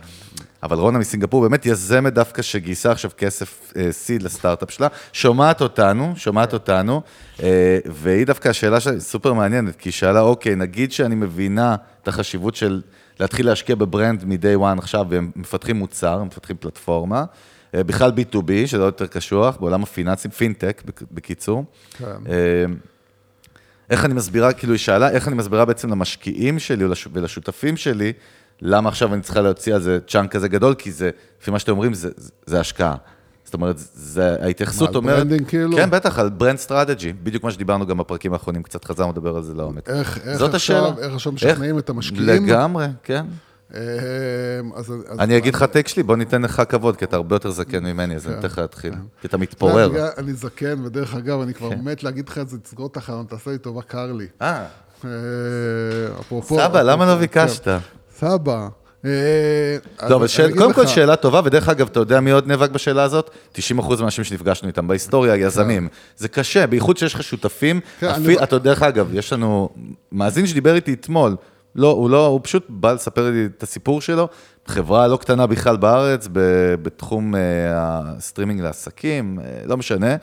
אבל 0.63 0.77
רונה 0.79 0.99
מסינגפור 0.99 1.43
באמת 1.43 1.67
יזמת 1.67 2.15
דווקא 2.15 2.43
שגייסה 2.43 2.91
עכשיו 2.93 3.11
כסף 3.17 3.73
אה, 3.77 3.93
סיד 3.93 4.23
לסטארט-אפ 4.23 4.71
שלה, 4.71 4.89
שומעת 5.13 5.61
אותנו, 5.61 6.09
כן. 6.13 6.17
שומעת 6.21 6.53
אותנו, 6.53 7.03
אה, 7.43 7.79
והיא 7.87 8.27
דווקא, 8.27 8.49
השאלה 8.49 8.81
שלה 8.81 9.01
סופר 9.01 9.33
מעניינת, 9.33 9.77
כי 9.77 9.89
היא 9.89 9.93
שאלה, 9.93 10.21
אוקיי, 10.21 10.55
נגיד 10.57 10.93
שאני 10.93 11.15
מבינה 11.15 11.77
את 12.03 12.09
החשיבות 12.09 12.55
של 12.57 12.81
להתחיל 13.21 13.47
להשקיע 13.47 13.75
ב 13.77 13.85
brand 13.85 14.25
מ-day 14.25 14.61
one 14.61 14.79
עכשיו, 14.79 15.07
והם 15.09 15.31
מפתחים 15.37 15.77
מוצר, 15.77 16.21
הם 16.21 16.27
מפתחים 16.27 16.57
פלטפורמה, 16.61 17.25
אה, 17.75 17.85
בכלל 17.85 18.11
B2B, 18.17 18.51
שזה 18.67 18.83
עוד 18.83 18.93
יותר 18.95 19.07
קשוח, 19.07 19.57
בעולם 19.57 19.83
הפיננסים, 19.83 20.31
פינטק, 20.31 20.83
בק- 20.87 21.03
בקיצור. 21.13 21.65
כן. 21.99 22.05
אה, 22.29 22.65
איך 23.91 24.05
אני 24.05 24.15
מסבירה, 24.15 24.53
כאילו 24.53 24.73
היא 24.73 24.79
שאלה, 24.79 25.11
איך 25.11 25.29
אני 25.29 25.37
מסבירה 25.37 25.65
בעצם 25.65 25.91
למשקיעים 25.91 26.59
שלי 26.59 26.85
ולש- 26.85 27.09
ולשותפים 27.13 27.77
שלי, 27.77 28.13
למה 28.65 28.89
עכשיו 28.89 29.15
אני 29.15 29.23
צריכה 29.23 29.41
להוציא 29.41 29.75
על 29.75 29.83
זה 29.83 29.99
chunk 30.07 30.33
כזה 30.33 30.49
גדול, 30.49 30.75
כי 30.75 30.93
זה, 30.93 31.11
לפי 31.41 31.51
מה 31.51 31.59
שאתם 31.59 31.73
אומרים, 31.73 31.95
זה, 31.95 32.11
זה 32.47 32.61
השקעה. 32.61 32.95
זאת 33.45 33.55
אומרת, 33.55 33.75
זה, 33.95 34.37
ההתייחסות 34.41 34.89
על 34.89 34.97
אומרת... 34.97 35.17
branding 35.17 35.49
כאילו? 35.49 35.77
כן, 35.77 35.91
בטח, 35.91 36.19
על 36.19 36.29
brand 36.29 36.59
strategy, 36.59 37.13
בדיוק 37.13 37.45
מה 37.45 37.51
שדיברנו 37.51 37.87
גם 37.87 37.99
בפרקים 37.99 38.33
האחרונים, 38.33 38.63
קצת 38.63 38.85
חזרנו 38.85 39.13
לדבר 39.13 39.37
על 39.37 39.43
זה 39.43 39.55
לעומק. 39.55 39.89
איך, 39.89 40.19
איך 40.25 40.39
זאת 40.39 40.55
עכשיו, 40.55 40.87
השאלה. 40.87 41.07
איך 41.07 41.15
עכשיו 41.15 41.33
משכנעים 41.33 41.79
את 41.79 41.91
המשקיעים? 41.91 42.47
לגמרי, 42.47 42.87
כן. 43.03 43.27
אה, 43.75 43.81
אז, 44.75 44.93
אז, 45.09 45.19
אני 45.19 45.37
אגיד 45.37 45.55
לך 45.55 45.63
take 45.63 45.89
שלי, 45.89 46.03
בוא 46.03 46.17
ניתן 46.17 46.43
לך 46.43 46.63
כבוד, 46.69 46.97
כי 46.97 47.05
אתה 47.05 47.17
הרבה 47.17 47.37
יותר 47.37 47.51
זקן 47.51 47.85
ממני, 47.85 48.17
אז 48.17 48.27
אני 48.27 48.39
אתן 48.39 48.47
לך 48.47 48.59
להתחיל. 48.59 48.95
כי 49.21 49.27
אתה 49.27 49.37
מתפורר. 49.37 50.09
אני 50.19 50.33
זקן, 50.33 50.85
ודרך 50.85 51.15
אגב, 51.15 51.41
אני 51.41 51.55
כבר 51.55 51.71
כן. 51.71 51.81
מת 51.81 52.03
להגיד 52.03 52.29
לך 52.29 52.39
את 52.39 52.49
זה, 52.49 52.59
תסגור 52.59 52.87
את 52.87 52.97
החלון, 52.97 53.27
תעשה 53.27 53.51
לי 53.51 53.59
טובה, 53.59 53.83
קר 53.83 54.13
לי. 54.13 54.27
אה, 54.43 54.65
אה, 55.05 55.11
אפרופו... 56.21 56.57
סבא, 56.57 56.83
למה 56.83 57.07
לא 57.07 57.15
ביקשת? 57.15 57.69
כן. 58.23 58.29
סבא. 58.31 58.69
אה, 59.05 59.11
לא, 60.11 60.17
אבל 60.17 60.27
שאל- 60.27 60.45
אגיד 60.45 60.57
קודם 60.59 60.73
כל 60.73 60.87
שאלה 60.87 61.17
טובה, 61.17 61.41
ודרך 61.45 61.69
אגב, 61.69 61.87
אתה 61.87 62.01
יודע 62.01 62.21
מי 62.21 62.31
עוד 62.31 62.47
נאבק 62.47 62.71
בשאלה 62.71 63.03
הזאת? 63.03 63.31
90% 63.53 63.61
מהאנשים 64.01 64.25
שנפגשנו 64.25 64.69
איתם 64.69 64.89
בהיסטוריה, 64.89 65.37
יזמים. 65.37 65.89
זה 66.17 66.29
קשה, 66.29 66.67
בייחוד 66.67 66.97
שיש 66.97 67.15
לך 67.15 67.23
שותפים. 67.23 67.81
כן, 68.01 68.11
אתה 68.43 68.57
יודע, 68.57 68.71
דרך 68.71 68.83
אגב, 68.83 69.09
יש 69.15 69.33
לנו 69.33 69.69
מאזין 70.13 70.47
שדיבר 70.47 70.75
איתי 70.75 70.93
אתמול, 70.93 71.37
לא, 71.77 71.91
הוא 71.91 72.11
לא, 72.11 72.27
הוא 72.27 72.41
פשוט 72.43 72.67
בא 72.69 72.93
לספר 72.93 73.31
לי 73.31 73.47
את 73.59 73.63
הסיפור 73.63 74.01
שלו, 74.01 74.29
חברה 74.67 75.09
לא 75.09 75.17
קטנה 75.17 75.47
בכלל 75.47 75.77
בארץ, 75.77 76.29
בתחום 76.83 77.35
אה, 77.35 77.41
הסטרימינג 78.17 78.61
לעסקים, 78.61 79.39
אה, 79.45 79.67
לא 79.67 79.77
משנה. 79.77 80.17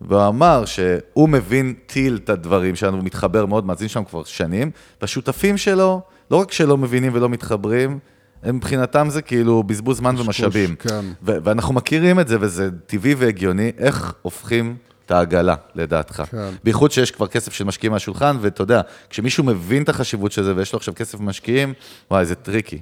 והוא 0.00 0.28
אמר 0.28 0.64
שהוא 0.64 1.28
מנטיל 1.28 2.18
את 2.24 2.30
הדברים 2.30 2.76
שלנו, 2.76 2.96
הוא 2.96 3.04
מתחבר 3.04 3.46
מאוד, 3.46 3.66
מאזין 3.66 3.88
שם 3.88 4.04
כבר 4.04 4.24
שנים, 4.24 4.70
והשותפים 5.00 5.56
שלו, 5.56 6.00
לא 6.30 6.36
רק 6.36 6.52
שלא 6.52 6.76
מבינים 6.78 7.12
ולא 7.14 7.28
מתחברים, 7.28 7.98
הם 8.42 8.56
מבחינתם 8.56 9.06
זה 9.10 9.22
כאילו 9.22 9.62
בזבוז 9.62 9.96
זמן 9.96 10.14
ומשאבים. 10.18 10.74
כן. 10.76 11.04
ו- 11.22 11.36
ואנחנו 11.44 11.74
מכירים 11.74 12.20
את 12.20 12.28
זה, 12.28 12.36
וזה 12.40 12.68
טבעי 12.86 13.14
והגיוני, 13.14 13.72
איך 13.78 14.14
הופכים 14.22 14.76
את 15.06 15.10
העגלה, 15.10 15.54
לדעתך. 15.74 16.22
כן. 16.30 16.50
בייחוד 16.64 16.90
שיש 16.92 17.10
כבר 17.10 17.26
כסף 17.26 17.52
של 17.52 17.64
משקיעים 17.64 17.92
על 17.92 18.01
השולחן, 18.01 18.36
ואתה 18.40 18.62
יודע, 18.62 18.80
כשמישהו 19.10 19.44
מבין 19.44 19.82
את 19.82 19.88
החשיבות 19.88 20.32
של 20.32 20.42
זה 20.44 20.56
ויש 20.56 20.72
לו 20.72 20.76
עכשיו 20.76 20.94
כסף 20.96 21.20
משקיעים, 21.20 21.72
וואי, 22.10 22.24
זה 22.24 22.34
tricky. 22.34 22.78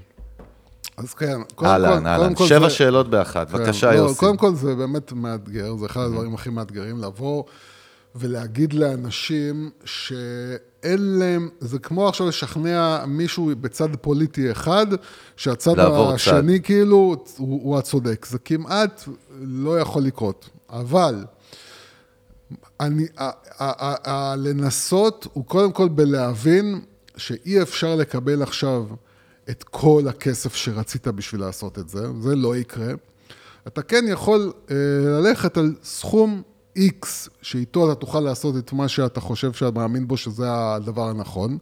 אז 0.96 1.14
כן, 1.14 1.36
קודם 1.54 1.70
אהלן, 1.70 2.00
כל- 2.02 2.06
אהלן. 2.06 2.22
קודם 2.24 2.34
כל 2.34 2.46
שבע 2.46 2.68
זה- 2.68 2.74
שאלות 2.74 3.10
באחת, 3.10 3.50
כן, 3.50 3.58
בבקשה, 3.58 3.90
לא, 3.92 3.96
יוסי. 3.96 4.18
קודם 4.18 4.36
כל 4.36 4.54
זה 4.54 4.74
באמת 4.74 5.12
מאתגר, 5.12 5.76
זה 5.76 5.86
אחד 5.86 6.00
הדברים 6.00 6.34
הכי 6.34 6.50
מאתגרים 6.50 6.98
לבוא 6.98 7.44
ולהגיד 8.14 8.72
לאנשים 8.72 9.70
שאין 9.84 10.58
להם, 10.84 11.48
זה 11.60 11.78
כמו 11.78 12.08
עכשיו 12.08 12.28
לשכנע 12.28 13.04
מישהו 13.06 13.50
בצד 13.60 13.88
פוליטי 14.00 14.52
אחד, 14.52 14.86
שהצד 15.36 15.76
לעבור 15.76 16.08
צד. 16.08 16.14
השני 16.14 16.62
כאילו 16.62 16.96
הוא, 17.36 17.60
הוא 17.62 17.78
הצודק. 17.78 18.26
זה 18.26 18.38
כמעט 18.38 19.04
לא 19.40 19.80
יכול 19.80 20.02
לקרות. 20.02 20.50
אבל 20.70 21.24
אני, 22.80 23.06
ה, 23.18 23.24
ה, 23.24 23.30
ה, 23.58 24.10
ה, 24.10 24.36
לנסות 24.36 25.26
הוא 25.32 25.44
קודם 25.44 25.72
כל 25.72 25.88
בלהבין 25.88 26.80
שאי 27.16 27.62
אפשר 27.62 27.94
לקבל 27.96 28.42
עכשיו 28.42 28.86
את 29.50 29.64
כל 29.64 30.02
הכסף 30.08 30.54
שרצית 30.54 31.08
בשביל 31.08 31.40
לעשות 31.40 31.78
את 31.78 31.88
זה, 31.88 32.06
זה 32.20 32.36
לא 32.36 32.56
יקרה. 32.56 32.92
אתה 33.66 33.82
כן 33.82 34.04
יכול 34.08 34.52
אה, 34.70 34.76
ללכת 35.04 35.56
על 35.56 35.74
סכום 35.84 36.42
X, 36.78 37.06
שאיתו 37.42 37.92
אתה 37.92 38.00
תוכל 38.00 38.20
לעשות 38.20 38.56
את 38.56 38.72
מה 38.72 38.88
שאתה 38.88 39.20
חושב 39.20 39.52
שאתה 39.52 39.70
מאמין 39.70 40.08
בו 40.08 40.16
שזה 40.16 40.46
הדבר 40.48 41.08
הנכון, 41.08 41.58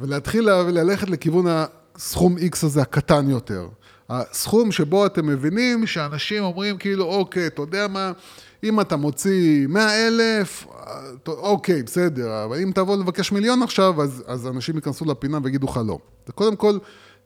ולהתחיל 0.00 0.50
ללכת 0.50 1.10
לכיוון 1.10 1.46
הסכום 1.48 2.36
X 2.38 2.56
הזה 2.62 2.82
הקטן 2.82 3.30
יותר. 3.30 3.68
הסכום 4.08 4.72
שבו 4.72 5.06
אתם 5.06 5.26
מבינים 5.26 5.86
שאנשים 5.86 6.44
אומרים 6.44 6.78
כאילו, 6.78 7.04
אוקיי, 7.04 7.46
אתה 7.46 7.62
יודע 7.62 7.88
מה, 7.88 8.12
אם 8.64 8.80
אתה 8.80 8.96
מוציא 8.96 9.66
100 9.66 10.06
אלף, 10.06 10.66
אוקיי, 11.26 11.82
בסדר, 11.82 12.44
אבל 12.44 12.60
אם 12.62 12.72
תבוא 12.74 12.96
לבקש 12.96 13.32
מיליון 13.32 13.62
עכשיו, 13.62 14.02
אז, 14.02 14.22
אז 14.26 14.46
אנשים 14.46 14.76
ייכנסו 14.76 15.04
לפינה 15.04 15.38
ויגידו 15.42 15.66
לך 15.66 15.80
לא. 15.86 15.98
זה 16.26 16.32
קודם 16.32 16.56
כל 16.56 16.78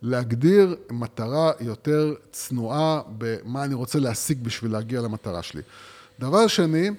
להגדיר 0.03 0.77
מטרה 0.91 1.53
יותר 1.61 2.15
צנועה 2.33 3.01
במה 3.19 3.65
אני 3.65 3.75
רוצה 3.75 3.99
להשיג 3.99 4.39
בשביל 4.43 4.73
להגיע 4.73 5.01
למטרה 5.01 5.43
שלי. 5.43 5.63
דבר 6.19 6.47
שני, 6.47 6.91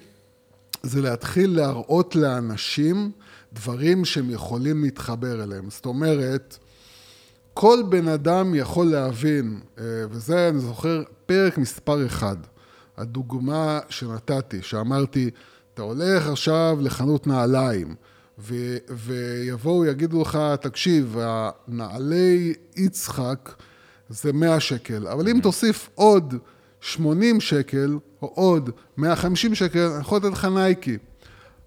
זה 0.82 1.02
להתחיל 1.02 1.56
להראות 1.56 2.16
לאנשים 2.16 3.10
דברים 3.52 4.04
שהם 4.04 4.30
יכולים 4.30 4.84
להתחבר 4.84 5.42
אליהם. 5.42 5.70
זאת 5.70 5.86
אומרת, 5.86 6.58
כל 7.54 7.82
בן 7.88 8.08
אדם 8.08 8.54
יכול 8.54 8.86
להבין, 8.86 9.60
אה, 9.78 9.84
וזה 10.10 10.48
אני 10.48 10.58
זוכר 10.58 11.02
פרק 11.26 11.58
מספר 11.58 12.06
אחד, 12.06 12.36
הדוגמה 12.96 13.80
שנתתי, 13.88 14.62
שאמרתי, 14.62 15.30
אתה 15.74 15.82
הולך 15.82 16.28
עכשיו 16.28 16.78
לחנות 16.80 17.26
נעליים, 17.26 17.94
ו- 18.38 18.76
ויבואו, 18.88 19.84
יגידו 19.84 20.22
לך, 20.22 20.38
תקשיב, 20.60 21.16
הנעלי 21.20 22.54
יצחק 22.76 23.54
זה 24.08 24.32
100 24.32 24.60
שקל, 24.60 25.08
אבל 25.08 25.28
אם 25.28 25.40
תוסיף 25.42 25.90
עוד 25.94 26.34
80 26.80 27.40
שקל, 27.40 27.98
או 28.22 28.32
עוד 28.34 28.70
150 28.96 29.54
שקל, 29.54 29.78
אני 29.78 30.00
יכול 30.00 30.18
לתת 30.18 30.32
לך 30.32 30.44
נייקי. 30.44 30.98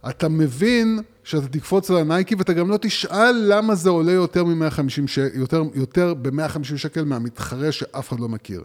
אתה 0.10 0.30
מבין 0.30 1.00
שאתה 1.24 1.48
תקפוץ 1.48 1.92
על 1.92 1.98
הנייקי 1.98 2.36
ואתה 2.36 2.54
גם 2.54 2.70
לא 2.70 2.78
תשאל 2.82 3.44
למה 3.48 3.76
זה 3.76 3.90
עולה 3.90 4.12
יותר 4.12 4.44
מ-150 4.44 5.08
שקל, 5.08 5.40
יותר, 5.40 5.64
יותר 5.74 6.14
ב-150 6.14 6.78
שקל 6.78 7.04
מהמתחרה 7.04 7.72
שאף 7.72 8.10
אחד 8.10 8.20
לא 8.20 8.30
מכיר. 8.30 8.64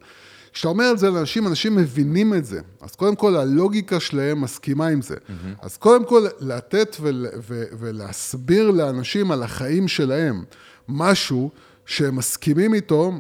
כשאתה 0.53 0.69
אומר 0.69 0.91
את 0.93 0.99
זה 0.99 1.11
לאנשים, 1.11 1.47
אנשים 1.47 1.77
מבינים 1.77 2.35
את 2.35 2.45
זה. 2.45 2.61
אז 2.81 2.95
קודם 2.97 3.17
כל, 3.17 3.37
הלוגיקה 3.37 4.01
שלהם 4.01 4.41
מסכימה 4.41 4.87
עם 4.87 5.03
זה. 5.03 5.15
Mm-hmm. 5.15 5.63
אז 5.63 5.77
קודם 5.77 6.05
כל, 6.05 6.27
לתת 6.41 6.97
ול, 7.01 7.27
ו, 7.49 7.65
ולהסביר 7.79 8.71
לאנשים 8.71 9.31
על 9.31 9.43
החיים 9.43 9.89
שלהם 9.89 10.45
משהו 10.89 11.51
שהם 11.87 12.17
מסכימים 12.17 12.75
איתו, 12.75 13.13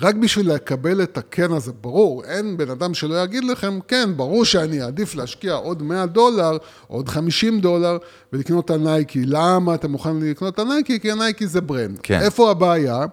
רק 0.00 0.14
בשביל 0.14 0.52
לקבל 0.52 1.02
את 1.02 1.18
הכן 1.18 1.52
הזה, 1.52 1.72
ברור, 1.80 2.24
אין 2.24 2.56
בן 2.56 2.70
אדם 2.70 2.94
שלא 2.94 3.22
יגיד 3.22 3.44
לכם, 3.44 3.78
כן, 3.88 4.10
ברור 4.16 4.44
שאני 4.44 4.82
אעדיף 4.82 5.14
להשקיע 5.14 5.54
עוד 5.54 5.82
100 5.82 6.06
דולר, 6.06 6.56
עוד 6.86 7.08
50 7.08 7.60
דולר, 7.60 7.98
ולקנות 8.32 8.64
את 8.64 8.70
ה 8.70 8.79
Nike. 8.79 9.22
למה 9.26 9.74
אתה 9.74 9.88
מוכן 9.88 10.16
לקנות 10.20 10.54
את 10.54 10.58
ה 10.58 10.65
Nike? 10.65 11.00
כי 11.00 11.10
ה 11.10 11.17
Nike 11.17 11.46
זה 11.46 11.60
brand. 11.60 11.98
כן. 12.02 12.20
איפה 12.22 12.50
הבעיה? 12.50 13.06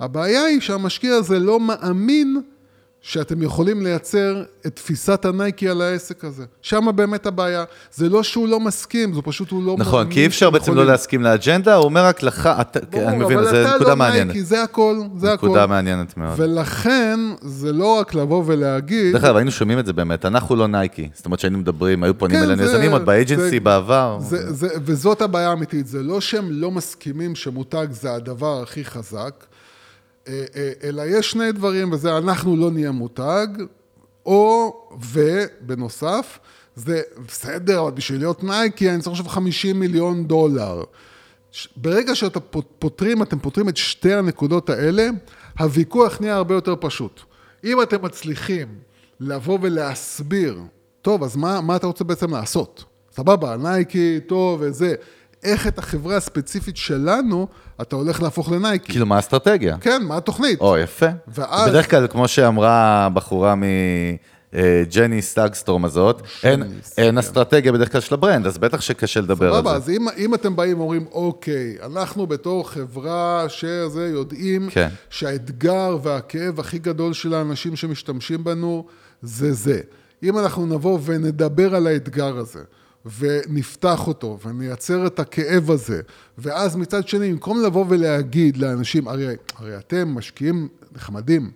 הבעיה 0.00 0.44
היא 0.44 0.60
שהמשקיע 0.60 1.14
הזה 1.14 1.38
לא 1.38 1.60
מאמין 1.60 2.40
שאתם 3.02 3.42
יכולים 3.42 3.82
לייצר 3.82 4.34
את 4.66 4.76
תפיסת 4.76 5.24
ה 5.24 5.33
Nike 5.33 5.68
על 5.68 5.82
העסק 5.82 6.24
הזה. 6.24 6.44
שם 6.62 6.86
באמת 6.94 7.26
הבעיה. 7.26 7.64
זה 7.94 8.08
לא 8.08 8.22
שהוא 8.22 8.48
לא 8.48 8.60
מסכים, 8.60 9.14
זה 9.14 9.22
פשוט 9.22 9.50
הוא 9.50 9.64
לא 9.64 9.76
נכון, 9.78 10.10
כי 10.10 10.20
אי 10.20 10.26
אפשר 10.26 10.50
בעצם 10.50 10.64
לא 10.70 10.76
יכולים. 10.76 10.88
להסכים 10.90 11.22
לאג'נדה, 11.22 11.74
הוא 11.74 11.84
אומר 11.84 12.04
רק 12.06 12.22
לך, 12.22 12.50
אתה- 12.60 12.78
ברור, 12.90 13.08
אני 13.08 13.16
מבין, 13.24 13.38
זו 13.44 13.50
נקודה 13.74 13.90
לא 13.90 13.96
מעניינת. 13.96 14.26
Nike, 14.26 14.42
זה 14.44 14.62
הכל, 14.62 14.96
זה 15.16 15.32
הכל. 15.32 15.46
נקודה 15.46 15.66
מעניינת 15.66 16.16
מאוד. 16.16 16.34
ולכן, 16.40 17.20
זה 17.40 17.72
לא 17.72 17.98
רק 17.98 18.14
לבוא 18.14 18.42
ולהגיד... 18.46 19.12
דרך 19.12 19.24
אגב, 19.24 19.36
היינו 19.36 19.50
שומעים 19.50 19.78
את 19.78 19.86
זה 19.86 19.92
באמת, 19.92 20.24
אנחנו 20.24 20.56
לא 20.56 20.66
Nike. 20.66 21.08
זאת 21.14 21.24
אומרת 21.26 21.40
שהיינו 21.40 21.58
מדברים, 21.58 22.02
היו 22.04 22.18
פונים 22.18 22.36
כן, 22.36 22.42
אלינו 22.44 22.62
יזמים 22.62 22.92
עוד 22.92 23.04
ב 23.06 23.12
agency 23.12 23.50
זה- 23.50 23.60
בעבר. 23.60 24.18
זה, 24.20 24.52
זה, 24.52 24.68
וזאת 24.84 25.22
הבעיה 25.22 25.48
האמיתית, 25.50 25.86
זה 25.86 26.02
לא 26.02 26.20
שהם 26.20 26.46
לא 26.50 26.70
מסכימים 26.70 27.34
שמותג 27.34 27.86
זה 27.90 28.12
הדבר 28.14 28.62
הכי 28.62 28.84
חזק, 28.84 29.44
אלא 30.82 31.02
יש 31.06 31.30
שני 31.30 31.52
דברים, 31.52 31.92
וזה 31.92 32.18
אנחנו 32.18 32.56
לא 32.56 32.70
נהיה 32.70 32.90
מותג, 32.90 33.46
או, 34.26 34.74
ובנוסף, 35.12 36.38
זה 36.76 37.00
בסדר, 37.28 37.80
אבל 37.80 37.90
בשביל 37.90 38.20
להיות 38.20 38.44
נייקי 38.44 38.90
אני 38.90 39.00
צריך 39.00 39.10
עכשיו 39.10 39.28
50 39.28 39.80
מיליון 39.80 40.26
דולר. 40.26 40.82
ברגע 41.76 42.14
שאתם 42.14 42.40
פותרים, 42.78 43.22
אתם 43.22 43.38
פותרים 43.38 43.68
את 43.68 43.76
שתי 43.76 44.14
הנקודות 44.14 44.70
האלה, 44.70 45.08
הוויכוח 45.58 46.20
נהיה 46.20 46.36
הרבה 46.36 46.54
יותר 46.54 46.74
פשוט. 46.80 47.20
אם 47.64 47.82
אתם 47.82 48.04
מצליחים 48.04 48.68
לבוא 49.20 49.58
ולהסביר, 49.62 50.60
טוב, 51.02 51.24
אז 51.24 51.36
מה, 51.36 51.60
מה 51.60 51.76
אתה 51.76 51.86
רוצה 51.86 52.04
בעצם 52.04 52.30
לעשות? 52.30 52.84
סבבה, 53.12 53.56
נייקי, 53.56 54.20
טוב, 54.26 54.60
וזה. 54.62 54.94
איך 55.42 55.66
את 55.66 55.78
החברה 55.78 56.16
הספציפית 56.16 56.76
שלנו, 56.76 57.46
אתה 57.80 57.96
הולך 57.96 58.22
להפוך 58.22 58.52
לנייקי? 58.52 58.92
כאילו, 58.92 59.06
מה 59.06 59.16
האסטרטגיה? 59.16 59.76
כן, 59.80 60.02
מה 60.04 60.16
התוכנית? 60.16 60.60
או, 60.60 60.78
יפה. 60.78 61.06
ואז- 61.28 61.70
בדרך 61.70 61.90
כלל, 61.90 62.06
כמו 62.06 62.28
שאמרה 62.28 62.72
הבחורה 63.06 63.54
מג'ני 64.52 65.22
סטאגסטורם 65.22 65.84
הזאת, 65.84 66.22
אין- 66.44 66.62
אין 66.98 67.18
אסטרטגיה 67.18 67.72
בדרך 67.72 67.92
כלל 67.92 68.00
של 68.00 68.14
ה 68.14 68.19
brand, 68.19 68.46
אז 68.46 68.58
בטח 68.58 68.80
שקשה 68.80 69.20
לדבר 69.20 69.46
על 69.54 69.60
סבבה, 69.60 69.70
זה. 69.70 69.76
אז 69.76 69.90
אם, 69.90 70.06
אם 70.16 70.34
אתם 70.34 70.56
באים 70.56 70.78
ואומרים, 70.80 71.04
אוקיי, 71.12 71.76
אנחנו 71.86 72.26
בתור 72.26 72.68
חברה 72.70 73.44
שזה 73.48 74.08
יודעים 74.08 74.68
כן. 74.70 74.88
שהאתגר 75.10 75.98
והכאב 76.02 76.60
הכי 76.60 76.78
גדול 76.78 77.12
של 77.12 77.34
האנשים 77.34 77.76
שמשתמשים 77.76 78.44
בנו 78.44 78.84
זה 79.22 79.52
זה. 79.52 79.80
אם 80.22 80.38
אנחנו 80.38 80.66
נבוא 80.66 80.98
ונדבר 81.04 81.74
על 81.74 81.86
האתגר 81.86 82.36
הזה, 82.36 82.60
ונפתח 83.18 84.06
אותו, 84.06 84.38
ונייצר 84.46 85.06
את 85.06 85.18
הכאב 85.20 85.70
הזה, 85.70 86.00
ואז 86.38 86.76
מצד 86.76 87.08
שני, 87.08 87.32
במקום 87.32 87.62
לבוא 87.62 87.84
ולהגיד 87.88 88.56
לאנשים, 88.56 89.08
הרי, 89.08 89.26
הרי 89.56 89.76
אתם 89.78 90.08
משקיעים 90.08 90.68
נחמדים, 90.96 91.50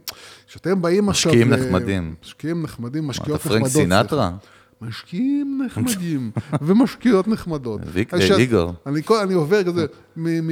כשאתם 0.49 0.83
באים 0.83 1.09
עכשיו... 1.09 1.33
משקיעים 1.33 1.51
נחמדים. 1.53 2.15
משקיעים 2.25 2.63
נחמדים, 2.63 3.03
אתה 3.03 3.09
משקיעות 3.09 3.41
פרנק 3.41 3.55
נחמדות. 3.63 3.73
סליחה. 3.73 3.99
סינטרה? 4.01 4.31
משקיעים 4.83 5.61
נחמדים 5.67 6.31
ומשקיעות 6.63 7.29
נחמדות. 7.29 7.81
איגור. 8.39 8.73
אני 8.87 9.03
כל- 9.03 9.19
אני 9.19 9.35
עובר 9.35 9.65
כזה, 9.65 9.87
מ... 10.17 10.47
מ... 10.47 10.51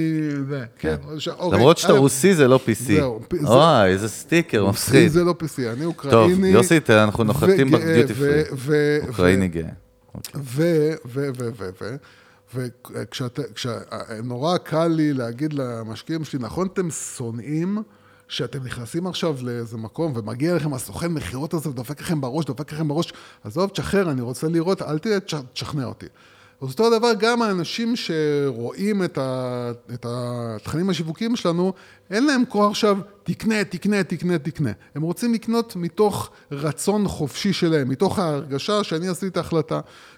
זה, 0.48 0.64
כן. 0.78 0.94
עכשיו, 1.14 1.34
אוקיי, 1.38 1.58
למרות 1.58 1.78
שאתה 1.78 1.92
א', 1.92 1.96
רוסי 1.96 2.34
זה 2.34 2.48
לא 2.48 2.60
PC. 2.66 2.82
זהו, 2.82 3.20
זה- 3.40 3.46
וואי, 3.46 3.90
איזה 3.90 4.08
סטיקר, 4.08 4.68
מפחיד. 4.68 5.08
זה 5.10 5.24
לא 5.24 5.34
PC, 5.42 5.44
אני 5.58 5.80
טוב, 5.80 5.86
אוקראיני. 5.86 6.48
יוסי, 6.48 6.80
ת- 6.80 6.90
אנחנו 6.90 7.24
נוחתים 7.24 7.70
בדיוטי 7.70 8.14
פרי. 8.14 8.42
אוקראיני 9.08 9.48
גאה. 9.48 9.68
ו... 10.34 10.62
ו... 11.06 11.28
ו... 11.36 11.48
ו... 11.58 11.70
ו... 11.80 11.96
וכשנורא 12.94 14.58
קל 14.58 14.86
לי 14.86 15.12
להגיד 15.12 15.52
למשקיעים 15.52 16.24
שלי, 16.24 16.38
נכון 16.38 16.66
אתם 16.66 16.90
שונאים 16.90 17.82
שאתם 18.28 18.64
נכנסים 18.64 19.06
עכשיו 19.06 19.36
לאיזה 19.42 19.76
מקום 19.76 20.12
ומגיע 20.16 20.54
לכם 20.54 20.74
הסוכן 20.74 21.12
מכירות 21.12 21.54
הזה 21.54 21.68
ודופק 21.68 22.00
לכם 22.00 22.20
בראש, 22.20 22.44
דופק 22.44 22.72
לכם 22.72 22.88
בראש, 22.88 23.12
עזוב, 23.44 23.70
תשחרר, 23.70 24.10
אני 24.10 24.20
רוצה 24.20 24.48
לראות, 24.48 24.82
אל 24.82 24.98
תשכנע 25.52 25.84
אותי. 25.84 26.06
אז 26.64 26.70
אותו 26.70 26.98
דבר 26.98 27.12
גם 27.18 27.42
האנשים 27.42 27.96
שרואים 27.96 29.04
את, 29.04 29.18
ה, 29.18 29.70
את 29.94 30.06
התכנים 30.08 30.90
השיווקיים 30.90 31.36
שלנו, 31.36 31.72
אין 32.10 32.26
להם 32.26 32.44
כוח 32.48 32.70
עכשיו, 32.70 32.98
תקנה, 33.22 33.64
תקנה, 33.64 34.02
תקנה, 34.02 34.38
תקנה. 34.38 34.70
הם 34.94 35.02
רוצים 35.02 35.34
לקנות 35.34 35.76
מתוך 35.76 36.30
רצון 36.52 37.08
חופשי 37.08 37.52
שלהם, 37.52 37.88
מתוך 37.88 38.18
ההרגשה 38.18 38.84
שאני 38.84 39.08
עשיתי 39.08 39.26
את 39.26 39.36
ההחלטה 39.36 39.74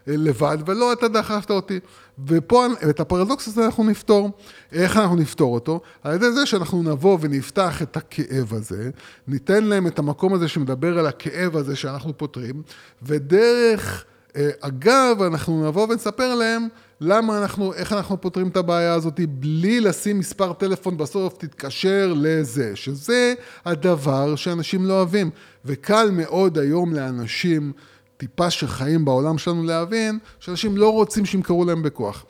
אה, 0.08 0.14
לבד, 0.16 0.58
ולא 0.66 0.92
אתה 0.92 1.08
דחפת 1.08 1.50
אותי. 1.50 1.80
ופה, 2.26 2.66
את 2.90 3.00
הפרדוקס 3.00 3.48
הזה 3.48 3.64
אנחנו 3.64 3.84
נפתור. 3.84 4.30
איך 4.72 4.96
אנחנו 4.96 5.16
נפתור 5.16 5.54
אותו? 5.54 5.80
על 6.02 6.14
ידי 6.14 6.32
זה 6.32 6.46
שאנחנו 6.46 6.82
נבוא 6.82 7.18
ונפתח 7.20 7.82
את 7.82 7.96
הכאב 7.96 8.54
הזה, 8.54 8.90
ניתן 9.28 9.64
להם 9.64 9.86
את 9.86 9.98
המקום 9.98 10.34
הזה 10.34 10.48
שמדבר 10.48 10.98
על 10.98 11.06
הכאב 11.06 11.56
הזה 11.56 11.76
שאנחנו 11.76 12.18
פותרים, 12.18 12.62
ודרך... 13.02 14.04
אה, 14.36 14.50
אגב, 14.60 15.22
אנחנו 15.22 15.68
נבוא 15.68 15.86
ונספר 15.90 16.34
להם 16.34 16.68
למה 17.00 17.38
אנחנו, 17.38 17.72
איך 17.72 17.92
אנחנו 17.92 18.20
פותרים 18.20 18.48
את 18.48 18.56
הבעיה 18.56 18.94
הזאת 18.94 19.20
בלי 19.28 19.80
לשים 19.80 20.18
מספר 20.18 20.52
טלפון 20.52 20.96
בסוף, 20.96 21.36
תתקשר 21.38 22.12
לזה, 22.16 22.76
שזה 22.76 23.34
הדבר 23.64 24.36
שאנשים 24.36 24.84
לא 24.84 24.92
אוהבים. 24.92 25.30
וקל 25.64 26.10
מאוד 26.12 26.58
היום 26.58 26.94
לאנשים 26.94 27.72
טיפה 28.16 28.50
שחיים 28.50 29.04
בעולם 29.04 29.38
שלנו 29.38 29.64
להבין, 29.64 30.18
שאנשים 30.40 30.76
לא 30.76 30.92
רוצים 30.92 31.24
שימכרו 31.24 31.64
להם 31.64 31.82
בכוח. 31.82 32.24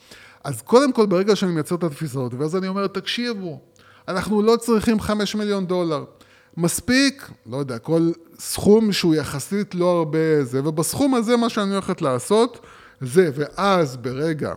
אז 0.45 0.63
קודם 0.63 0.93
כל, 0.93 1.07
ברגע 1.07 1.37
שאני 1.37 1.53
מייצר 1.53 1.75
את 1.75 1.85
התפיסה 1.85 2.19
הזאת, 2.19 2.35
ואז 2.35 2.57
אני 2.57 2.69
אומר, 2.69 2.87
תקשיבו, 2.87 3.61
אנחנו 4.09 4.43
לא 4.43 4.57
צריכים 4.57 5.01
5 5.01 5.35
מיליון 5.35 5.67
דולר. 5.67 6.05
מספיק, 6.57 7.31
לא 7.47 7.57
יודע, 7.57 7.79
כל 7.79 8.11
סכום 8.39 8.93
שהוא 8.93 9.15
יחסית 9.15 9.75
לא 9.75 9.99
הרבה 9.99 10.45
זה, 10.45 10.61
ובסכום 10.69 11.15
הזה 11.15 11.37
מה 11.37 11.49
שאני 11.49 11.73
הולכת 11.73 12.03
לעשות 12.03 12.67
זה, 13.01 13.31
ואז 13.35 13.97
ברגע 13.97 14.55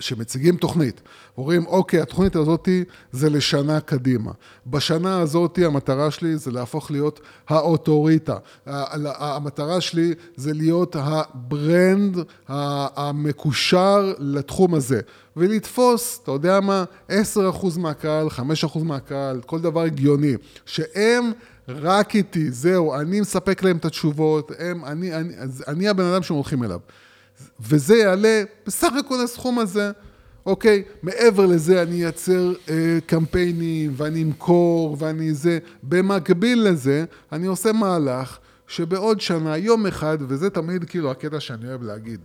שמציגים 0.00 0.56
תוכנית, 0.56 1.00
אומרים, 1.38 1.66
אוקיי, 1.66 2.00
התוכנית 2.00 2.36
הזאת 2.36 2.68
זה 3.12 3.30
לשנה 3.30 3.80
קדימה. 3.80 4.32
בשנה 4.66 5.20
הזאת 5.20 5.58
המטרה 5.64 6.10
שלי 6.10 6.36
זה 6.36 6.50
להפוך 6.50 6.90
להיות 6.90 7.20
האוטוריטה. 7.48 8.36
המטרה 8.66 9.80
שלי 9.80 10.14
זה 10.36 10.52
להיות 10.52 10.96
ה 10.98 11.18
brand 11.18 12.18
המקושר 12.48 14.14
לתחום 14.18 14.74
הזה. 14.74 15.00
ולתפוס, 15.36 16.20
אתה 16.22 16.30
יודע 16.30 16.60
מה, 16.60 16.84
10% 17.10 17.12
מהקהל, 17.78 18.28
5% 18.28 18.78
מהקהל, 18.84 19.40
כל 19.46 19.60
דבר 19.60 19.80
הגיוני, 19.80 20.34
שהם 20.66 21.32
רק 21.68 22.16
איתי, 22.16 22.50
זהו, 22.50 22.94
אני 22.94 23.20
מספק 23.20 23.62
להם 23.62 23.76
את 23.76 23.84
התשובות, 23.84 24.52
הם, 24.58 24.84
אני, 24.84 25.14
אני, 25.14 25.38
אז 25.38 25.64
אני 25.68 25.88
הבן 25.88 26.04
אדם 26.04 26.22
שהם 26.22 26.36
הולכים 26.36 26.64
אליו. 26.64 26.80
וזה 27.60 27.96
יעלה 27.96 28.42
בסך 28.66 28.92
הכל 29.00 29.20
הסכום 29.24 29.58
הזה. 29.58 29.90
אוקיי, 30.46 30.82
מעבר 31.02 31.46
לזה 31.46 31.82
אני 31.82 32.04
אייצר 32.04 32.52
אה, 32.68 32.98
קמפיינים 33.06 33.92
ואני 33.96 34.22
אמכור 34.22 34.96
ואני 34.98 35.34
זה. 35.34 35.58
במקביל 35.82 36.68
לזה, 36.68 37.04
אני 37.32 37.46
עושה 37.46 37.72
מהלך 37.72 38.38
שבעוד 38.66 39.20
שנה, 39.20 39.56
יום 39.56 39.86
אחד, 39.86 40.18
וזה 40.28 40.50
תמיד 40.50 40.84
כאילו 40.84 41.10
הקטע 41.10 41.40
שאני 41.40 41.68
אוהב 41.68 41.82
להגיד, 41.82 42.20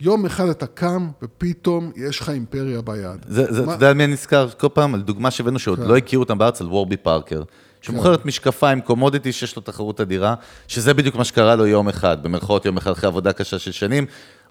יום 0.00 0.26
אחד 0.26 0.48
אתה 0.48 0.66
קם 0.66 1.08
ופתאום 1.22 1.92
יש 1.96 2.20
לך 2.20 2.30
אימפריה 2.30 2.82
ביד. 2.82 3.26
זה, 3.28 3.52
זה, 3.52 3.64
אתה 3.64 3.72
יודע 3.72 3.88
על 3.88 3.94
מי 3.94 4.04
אני 4.04 4.12
נזכר 4.12 4.48
כל 4.50 4.68
פעם? 4.74 4.94
על 4.94 5.02
דוגמה 5.02 5.30
שהבאנו 5.30 5.58
שעוד 5.58 5.78
כן. 5.78 5.88
לא 5.88 5.96
הכירו 5.96 6.22
אותם 6.22 6.38
בארץ, 6.38 6.60
על 6.60 6.66
וורבי 6.66 6.96
פארקר. 6.96 7.42
שמוכרת 7.82 8.26
משקפיים, 8.26 8.80
קומודיטי 8.80 9.32
שיש 9.32 9.56
לו 9.56 9.62
תחרות 9.62 10.00
אדירה, 10.00 10.34
שזה 10.68 10.94
בדיוק 10.94 11.14
מה 11.16 11.24
שקרה 11.24 11.56
לו 11.56 11.66
יום 11.66 11.88
אחד, 11.88 12.22
במרכאות 12.22 12.64
יום 12.66 12.76
אחד 12.76 12.90
אחרי 12.90 13.06
עבודה 13.08 13.32
קשה 13.32 13.58
של 13.58 13.72
שנים, 13.72 14.06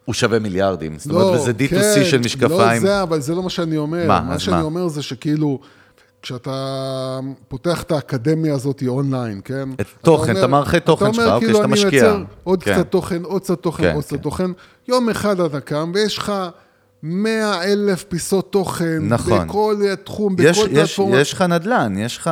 הוא 0.05 0.13
שווה 0.13 0.39
מיליארדים. 0.39 0.99
זאת 0.99 1.11
אומרת, 1.11 1.39
וזה 1.39 1.51
D2C 1.51 1.69
כן, 1.69 2.03
של 2.03 2.17
משקפיים. 2.19 2.83
לא 2.83 2.89
זה, 2.89 3.01
אבל 3.03 3.19
זה 3.21 3.35
לא 3.35 3.43
מה 3.43 3.49
שאני 3.49 3.77
אומר. 3.77 4.07
מה, 4.07 4.21
מה 4.21 4.39
שאני? 4.39 4.61
אומר 4.61 4.87
זה 4.87 5.01
שכאילו, 5.03 5.59
כשאתה 6.21 6.51
פותח 7.47 7.81
את 7.83 7.91
האקדמיה 7.91 8.53
הזאת 8.53 8.83
אונליין, 8.87 9.41
כן? 9.45 9.69
את 9.81 9.85
תוכן, 10.01 10.29
אומר- 10.29 10.39
את 10.39 10.43
המערכי 10.43 10.79
תוכן 10.79 11.05
אתה 11.05 11.13
שלך, 11.13 11.23
אומר, 11.23 11.35
אוקיי, 11.35 11.47
כאילו, 11.47 11.57
שאתה 11.59 11.65
אני 11.65 11.73
משקיע. 11.73 12.03
מייצר 12.03 12.23
עוד 12.43 12.63
כן. 12.63 12.73
קצת 12.73 12.91
תוכן, 12.91 13.23
עוד 13.23 13.41
קצת 13.41 13.59
תוכן, 13.61 13.83
כן, 13.83 13.95
עוד 13.95 14.03
קצת 14.03 14.15
כן. 14.15 14.21
תוכן. 14.21 14.51
יום 14.87 15.09
אחד 15.09 15.39
אתה 15.39 15.59
קם 15.59 15.91
ויש 15.95 16.17
לך 16.17 16.31
100 17.03 17.63
אלף 17.63 18.03
פיסות 18.03 18.51
תוכן. 18.51 18.99
נכון. 19.01 19.47
בכל 19.47 19.75
תחום, 20.03 20.35
יש, 20.39 20.59
בכל 20.59 20.69
יש, 20.71 20.77
פלטפורמה. 20.77 21.19
יש 21.19 21.33
לך 21.33 21.41
נדל"ן, 21.41 21.93
יש 21.97 22.17
לך, 22.17 22.29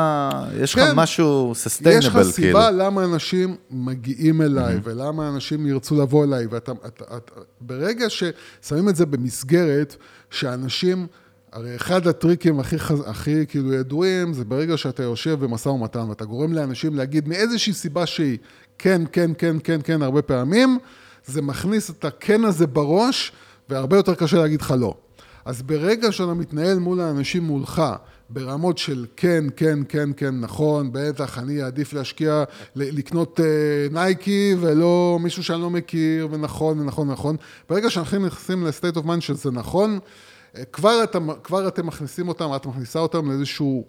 יש 0.62 0.74
לך 0.74 0.80
כן. 0.80 0.92
משהו 0.96 1.54
יש 1.86 2.06
לך 2.06 2.12
כאילו. 2.12 2.24
סיבה 2.24 2.72
למה 2.72 3.04
אנשים 3.04 3.56
מגיעים 3.72 4.42
אליי, 4.42 4.76
mm-hmm. 4.76 4.82
ולמה 4.84 5.30
אנשים 5.30 5.68
ירצו 5.68 6.02
לבוא 6.02 6.26
אליי, 6.26 6.46
ואתה, 6.46 6.72
אתה, 6.72 7.04
אתה, 7.18 7.34
ברגע 7.62 8.06
ששמים 8.10 8.90
את 8.90 8.96
זה 8.96 9.06
במסגרת, 9.06 9.96
שאנשים, 10.30 11.08
הרי 11.52 11.76
אחד 11.76 12.08
הטריקים 12.08 12.60
הכי, 12.60 12.76
הכי 13.06 13.46
כאילו 13.48 13.74
ידועים, 13.74 14.34
זה 14.34 14.46
ברגע 14.46 14.78
שאתה 14.78 15.04
יושב 15.04 15.40
במשא 15.40 15.70
ומתן, 15.70 16.10
ואתה 16.10 16.26
גורם 16.26 16.54
לאנשים 16.54 16.96
להגיד 16.96 17.28
מאיזושהי 17.28 17.74
סיבה 17.74 18.06
שהיא, 18.06 18.38
כן, 18.78 19.02
כן, 19.12 19.32
כן, 19.38 19.58
כן, 19.64 19.80
כן, 19.84 20.02
הרבה 20.02 20.22
פעמים, 20.22 20.80
זה 21.26 21.42
מכניס 21.42 21.90
את 21.90 22.06
הכן 22.06 22.44
הזה 22.44 22.68
בראש, 22.68 23.32
והרבה 23.70 23.98
יותר 23.98 24.16
קשה 24.16 24.38
להגיד 24.38 24.62
לך 24.62 24.74
לא. 24.80 24.96
אז 25.46 25.62
ברגע 25.62 26.12
שאתה 26.12 26.34
מתנהל 26.34 26.80
מול 26.80 27.00
האנשים 27.00 27.44
מולך, 27.44 27.82
ברמות 28.30 28.78
של 28.78 29.06
כן, 29.16 29.46
כן, 29.56 29.80
כן, 29.90 30.10
כן, 30.18 30.40
נכון, 30.40 30.90
בטח, 30.92 31.38
אני 31.38 31.64
אעדיף 31.64 31.94
להשקיע, 31.94 32.44
לקנות 32.76 33.40
אה, 33.40 33.46
נייקי 33.92 34.56
ולא 34.60 35.18
מישהו 35.22 35.44
שאני 35.44 35.62
לא 35.62 35.70
מכיר, 35.70 36.28
ונכון, 36.32 36.80
ונכון, 36.80 37.10
ונכון. 37.10 37.36
ברגע 37.70 37.90
שאנחנו 37.90 38.26
נכנסים 38.26 38.66
ל-state 38.66 38.98
of 38.98 39.06
mind 39.06 39.22
שזה 39.22 39.52
נכון, 39.52 40.00
אה, 40.58 40.66
כבר, 40.66 41.04
אתה, 41.04 41.20
כבר 41.44 41.68
אתם 41.68 41.88
מכניסים 41.88 42.28
אותם, 42.28 42.50
את 42.56 42.66
מכניסה 42.66 43.00
אותם 43.00 43.32
לאיזשהו 43.32 43.86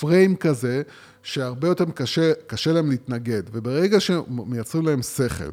פריים 0.00 0.36
כזה, 0.36 0.82
שהרבה 1.24 1.68
יותר 1.68 1.84
קשה, 1.94 2.32
קשה 2.46 2.72
להם 2.72 2.90
להתנגד. 2.90 3.42
וברגע 3.52 4.00
שמייצרים 4.00 4.86
להם 4.86 5.02
שכל, 5.02 5.44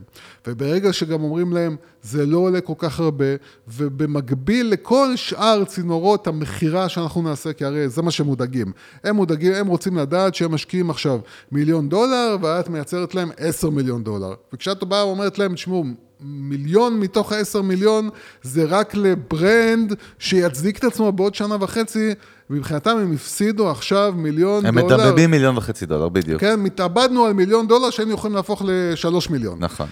וברגע 0.47 0.93
שגם 0.93 1.23
אומרים 1.23 1.53
להם, 1.53 1.75
זה 2.01 2.25
לא 2.25 2.37
עולה 2.37 2.61
כל 2.61 2.73
כך 2.77 2.99
הרבה, 2.99 3.25
ובמקביל 3.67 4.67
לכל 4.67 5.15
שאר 5.15 5.63
צינורות 5.63 6.27
המכירה 6.27 6.89
שאנחנו 6.89 7.21
נעשה, 7.21 7.53
כי 7.53 7.65
הרי 7.65 7.89
זה 7.89 8.01
מה 8.01 8.11
שהם 8.11 8.25
מודאגים. 8.25 8.71
הם 9.03 9.15
מודאגים, 9.15 9.53
הם 9.53 9.67
רוצים 9.67 9.97
לדעת 9.97 10.35
שהם 10.35 10.51
משקיעים 10.51 10.89
עכשיו 10.89 11.19
מיליון 11.51 11.89
דולר, 11.89 12.37
ואת 12.41 12.69
מייצרת 12.69 13.15
להם 13.15 13.31
עשר 13.37 13.69
מיליון 13.69 14.03
דולר. 14.03 14.33
וכשאת 14.53 14.83
באה 14.83 15.07
ואומרת 15.07 15.39
להם, 15.39 15.53
תשמעו, 15.53 15.83
מיליון 16.23 16.99
מתוך 16.99 17.31
ה-10 17.31 17.61
מיליון 17.61 18.09
זה 18.41 18.65
רק 18.65 18.95
לברנד 18.95 19.93
שיצדיק 20.19 20.77
את 20.77 20.83
עצמו 20.83 21.11
בעוד 21.11 21.35
שנה 21.35 21.57
וחצי, 21.59 22.13
מבחינתם 22.51 22.97
הם 22.97 23.13
הפסידו 23.13 23.71
עכשיו 23.71 24.13
מיליון 24.17 24.65
הם 24.65 24.79
דולר. 24.79 24.97
מדבבים 24.97 25.31
מיליון 25.31 25.57
וחצי 25.57 25.85
דולר, 25.85 26.09
בדיוק. 26.09 26.41
כן, 26.41 26.59
מתאבדנו 26.59 27.25
על 27.25 27.33
מיליון 27.33 27.67
דולר 27.67 27.89
שהיינו 27.89 28.13
יכולים 28.13 28.35
להפוך 28.35 28.61
לשלוש 28.65 29.29
מיליון. 29.29 29.59
נכון. 29.59 29.87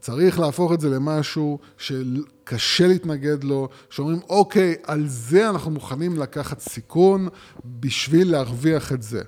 צריך 0.00 0.40
להפוך 0.40 0.72
את 0.72 0.80
זה 0.80 0.88
למשהו 0.88 1.58
שקשה 1.78 2.86
להתנגד 2.86 3.44
לו, 3.44 3.68
שאומרים, 3.90 4.20
אוקיי, 4.28 4.74
על 4.86 5.04
זה 5.06 5.48
אנחנו 5.50 5.70
מוכנים 5.70 6.18
לקחת 6.18 6.60
סיכון 6.60 7.28
בשביל 7.80 8.30
להרוויח 8.30 8.92
את 8.92 9.02
זה. 9.02 9.20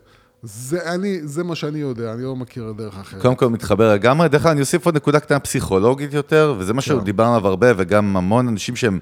זה, 0.42 0.94
אני, 0.94 1.20
זה 1.22 1.44
מה 1.44 1.54
שאני 1.54 1.78
יודע, 1.78 2.12
אני 2.12 2.22
לא 2.22 2.36
מכיר 2.36 2.72
דרך 2.76 2.98
אחרת. 2.98 3.22
קודם 3.22 3.34
כל 3.34 3.48
מתחבר 3.48 3.94
לגמרי. 3.94 4.28
דרך 4.28 4.42
אגב, 4.42 4.50
אני 4.50 4.60
אוסיף 4.60 4.86
עוד 4.86 4.96
נקודה 4.96 5.20
קטנה 5.20 5.38
פסיכולוגית 5.38 6.14
יותר, 6.14 6.54
וזה 6.58 6.72
מה 6.72 6.82
כן. 6.82 6.86
שדיברנו 6.86 7.34
עליו 7.34 7.48
הרבה, 7.48 7.66
וגם 7.76 8.16
המון 8.16 8.48
אנשים 8.48 8.76
שהם 8.76 8.98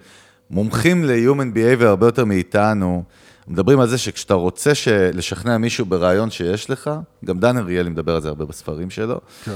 מומחים 0.50 1.04
ל-Human 1.04 1.56
Behavior 1.56 1.84
הרבה 1.84 2.06
יותר 2.06 2.24
מאיתנו, 2.24 3.04
מדברים 3.48 3.80
על 3.80 3.88
זה 3.88 3.98
שכשאתה 3.98 4.34
רוצה 4.34 4.74
ש- 4.74 4.88
לשכנע 4.88 5.58
מישהו 5.58 5.86
ברעיון 5.86 6.30
שיש 6.30 6.70
לך, 6.70 6.90
גם 7.24 7.38
דן 7.38 7.58
אריאלי 7.58 7.90
מדבר 7.90 8.14
על 8.14 8.20
זה 8.20 8.28
הרבה 8.28 8.44
בספרים 8.44 8.90
שלו, 8.90 9.20
כן, 9.44 9.52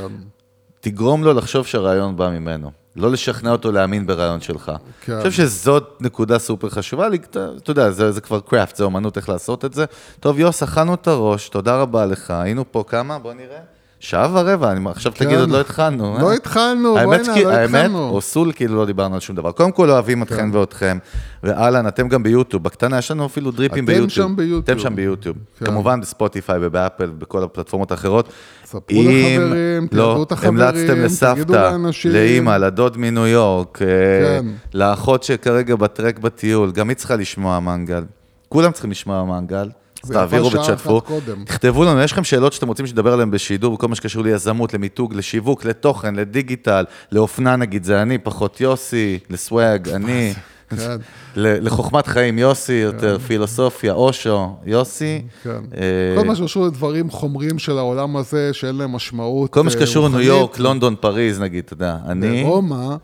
תגרום 0.81 1.25
לו 1.25 1.33
לחשוב 1.35 1.67
שהרעיון 1.67 2.17
בא 2.17 2.29
ממנו. 2.31 2.71
לא 2.97 3.11
לשכנע 3.11 3.53
אותו 3.53 3.73
להאמין 3.73 4.07
ברעיון 4.07 4.41
שלך. 4.41 4.73
כן. 5.01 5.13
אני 5.13 5.31
חושב 5.31 5.43
שזאת 5.43 5.99
נקודה 6.01 6.39
סופר 6.39 6.69
חשובה 6.69 7.09
לי, 7.09 7.17
אתה 7.17 7.49
אתה 7.57 7.71
יודע, 7.71 7.91
זה, 7.91 8.13
זה 8.13 8.21
כבר 8.21 8.41
קראפט, 8.41 8.77
זה 8.77 8.85
אומנות 8.85 9.17
איך 9.17 9.29
לעשות 9.29 9.65
את 9.65 9.75
זה. 9.75 9.85
טוב, 10.21 10.39
יוס, 10.39 10.63
אכלנו 10.63 10.95
את 10.95 11.09
הראש, 11.09 11.49
תודה 11.49 11.77
רבה 11.77 12.07
לך, 12.07 12.31
היינו 12.31 12.65
פה 12.73 12.85
כמה? 12.89 13.19
בוא 13.19 13.33
נראה. 13.33 13.61
שעה 14.01 14.28
ורבע, 14.32 14.73
אני 14.73 14.90
עכשיו 14.90 15.12
כן. 15.14 15.24
תגיד, 15.24 15.39
עוד 15.39 15.51
לא 15.51 15.60
התחלנו. 15.60 16.16
לא 16.20 16.28
אה? 16.31 16.35
התחלנו, 16.35 16.94
בוא'נה, 17.05 17.06
לא 17.44 17.51
האמת, 17.51 17.74
התחלנו. 17.85 18.09
אוסול, 18.09 18.52
כאילו 18.52 18.77
לא 18.77 18.86
דיברנו 18.86 19.14
על 19.14 19.20
שום 19.20 19.36
דבר. 19.36 19.52
קודם 19.52 19.73
כל 19.73 19.90
אוהבים 19.90 20.23
אתכם 20.23 20.51
כן. 20.52 20.56
ואתכם, 20.59 20.98
ואהלן, 21.43 21.89
אתם 21.89 22.09
גם 22.09 22.23
ביוטיוב, 22.23 22.62
בקטנה, 22.62 22.98
יש 22.98 23.10
לנו 23.10 23.27
אפילו 23.27 23.51
דריפים 23.51 23.85
אתם 23.85 23.86
ביוטיוב. 23.93 24.10
שם 24.10 24.36
ביוטיוב. 24.36 24.64
אתם 24.64 24.78
שם 24.78 24.97
ביוטיוב. 24.97 25.36
כן. 25.59 25.66
כמובן 25.66 26.01
בספוטיפיי 26.01 26.59
ובאפל 26.62 27.10
ובכל 27.10 27.43
הפלטפורמות 27.43 27.90
האחרות. 27.90 28.28
ספרו 28.64 28.81
אם- 28.90 29.40
לחברים, 29.40 29.82
לא, 29.82 29.86
תיידעו 30.05 30.23
את 30.23 30.32
החברים, 30.32 30.55
המלצתם 30.60 31.01
לסבתא. 31.02 31.77
לאימא, 32.05 32.51
לדוד 32.56 32.97
מניו 32.98 33.27
יורק, 33.27 33.78
אה, 33.82 33.86
כן. 34.40 34.47
לאחות 34.74 35.23
שכרגע 35.23 35.77
בטרק 35.77 36.18
בטיול, 36.18 36.70
גם 36.73 36.89
היא 36.89 36.97
צריכה 36.97 37.16
לשמוע 37.16 37.60
מנגל. 37.60 38.05
כולם 38.48 38.73
צריכים 38.73 38.90
לשמוע 38.90 39.24
מנגל. 39.24 39.68
אז 40.05 40.10
תעבירו 40.10 40.52
ותשתפו. 40.52 41.01
תכתבו 41.44 41.85
לנו, 41.85 42.01
יש 42.01 42.12
לכם 42.12 42.24
שאלות 42.24 42.52
שאתם 42.52 42.68
רוצים 42.68 42.86
שנדבר 42.86 43.12
עליהן 43.12 43.31
בשידור, 43.31 43.74
בכל 43.74 43.89
מה 43.89 43.94
שקשור 43.94 44.23
ליזמות, 44.23 44.74
למיתוג, 44.74 45.14
לשיווק, 45.14 45.64
לתוכן, 45.64 46.14
לדיגיטל, 46.14 46.85
לאופנה 47.12 47.56
נגיד, 47.56 47.85
זה 47.85 48.02
אני, 48.02 48.18
פחות 48.18 48.60
יוסי, 48.60 49.18
לסוואג, 49.31 49.89
אני. 49.89 50.35
כן. 50.70 50.97
לחוכמת 51.36 52.06
חיים, 52.06 52.39
יוסי, 52.39 52.73
יותר 52.73 53.18
פילוסופיה, 53.18 53.93
אושו, 53.93 54.56
יוסי. 54.66 55.23
כן. 55.43 55.51
אה, 55.51 56.16
כל 56.16 56.24
מה 56.24 56.36
שקשור 56.36 56.66
לדברים 56.66 57.10
חומריים 57.10 57.59
של 57.59 57.78
העולם 57.78 58.16
הזה, 58.16 58.52
שאין 58.52 58.77
להם 58.77 58.93
משמעות 58.93 59.51
כל 59.51 59.62
מה 59.62 59.66
אה, 59.66 59.73
שקשור 59.73 60.05
לניו 60.05 60.18
רוחנית. 60.18 60.28
יורק, 60.28 60.59
לונדון, 60.59 60.94
פריז, 61.01 61.40
נגיד, 61.40 61.64
אתה 61.64 61.73
יודע, 61.73 61.97
אני... 62.06 62.44
ברומא, 62.44 62.97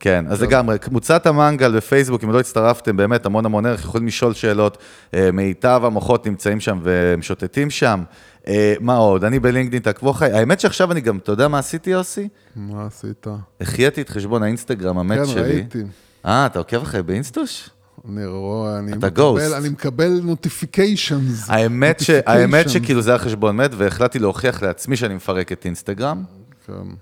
כן, 0.00 0.24
אז 0.28 0.42
לגמרי, 0.42 0.78
קבוצת 0.78 1.26
המנגל 1.26 1.76
בפייסבוק, 1.76 2.24
אם 2.24 2.30
לא 2.30 2.40
הצטרפתם, 2.40 2.96
באמת 2.96 3.26
המון 3.26 3.46
המון 3.46 3.66
ערך, 3.66 3.80
יכולים 3.80 4.06
לשאול 4.06 4.34
שאלות. 4.34 4.78
אה, 5.14 5.30
מיטב 5.32 5.80
המוחות 5.84 6.26
נמצאים 6.26 6.60
שם 6.60 6.80
ומשוטטים 6.82 7.70
שם. 7.70 8.02
אה, 8.48 8.74
מה 8.80 8.96
עוד? 8.96 9.24
אני 9.24 9.38
בלינקדאין, 9.38 9.82
תעקבו 9.82 10.10
אחריי. 10.10 10.32
האמת 10.32 10.60
שעכשיו 10.60 10.92
אני 10.92 11.00
גם, 11.00 11.18
אתה 11.18 11.32
יודע 11.32 11.48
מה 11.48 11.58
עשיתי, 11.58 11.90
יוסי? 11.90 12.28
מה 12.56 12.86
עשית? 12.86 13.26
החייתי 13.60 14.00
את 14.00 14.08
חשבון 14.08 14.42
האינסטגרם 14.42 14.98
המת 14.98 15.18
כן, 15.18 15.26
שלי. 15.26 15.42
ראיתי. 15.42 15.82
אה, 16.26 16.46
אתה 16.46 16.58
עוקב 16.58 16.82
אחרי 16.82 17.02
באינסטוש? 17.02 17.70
אני 18.08 18.26
רואה, 18.26 18.78
אני 18.78 18.92
מקבל. 18.92 19.54
אני 19.54 19.68
מקבל 19.68 20.20
נוטיפיקיישנס. 20.22 21.50
האמת, 21.50 22.00
ש... 22.00 22.10
האמת 22.26 22.70
שכאילו 22.70 23.02
זה 23.02 23.10
היה 23.10 23.18
חשבון 23.18 23.56
מת, 23.56 23.70
והחלטתי 23.76 24.18
להוכיח 24.18 24.62
לעצמי 24.62 24.96
שאני 24.96 25.14
מפרק 25.14 25.52
את 25.52 25.64
אינסטגרם. 25.64 26.22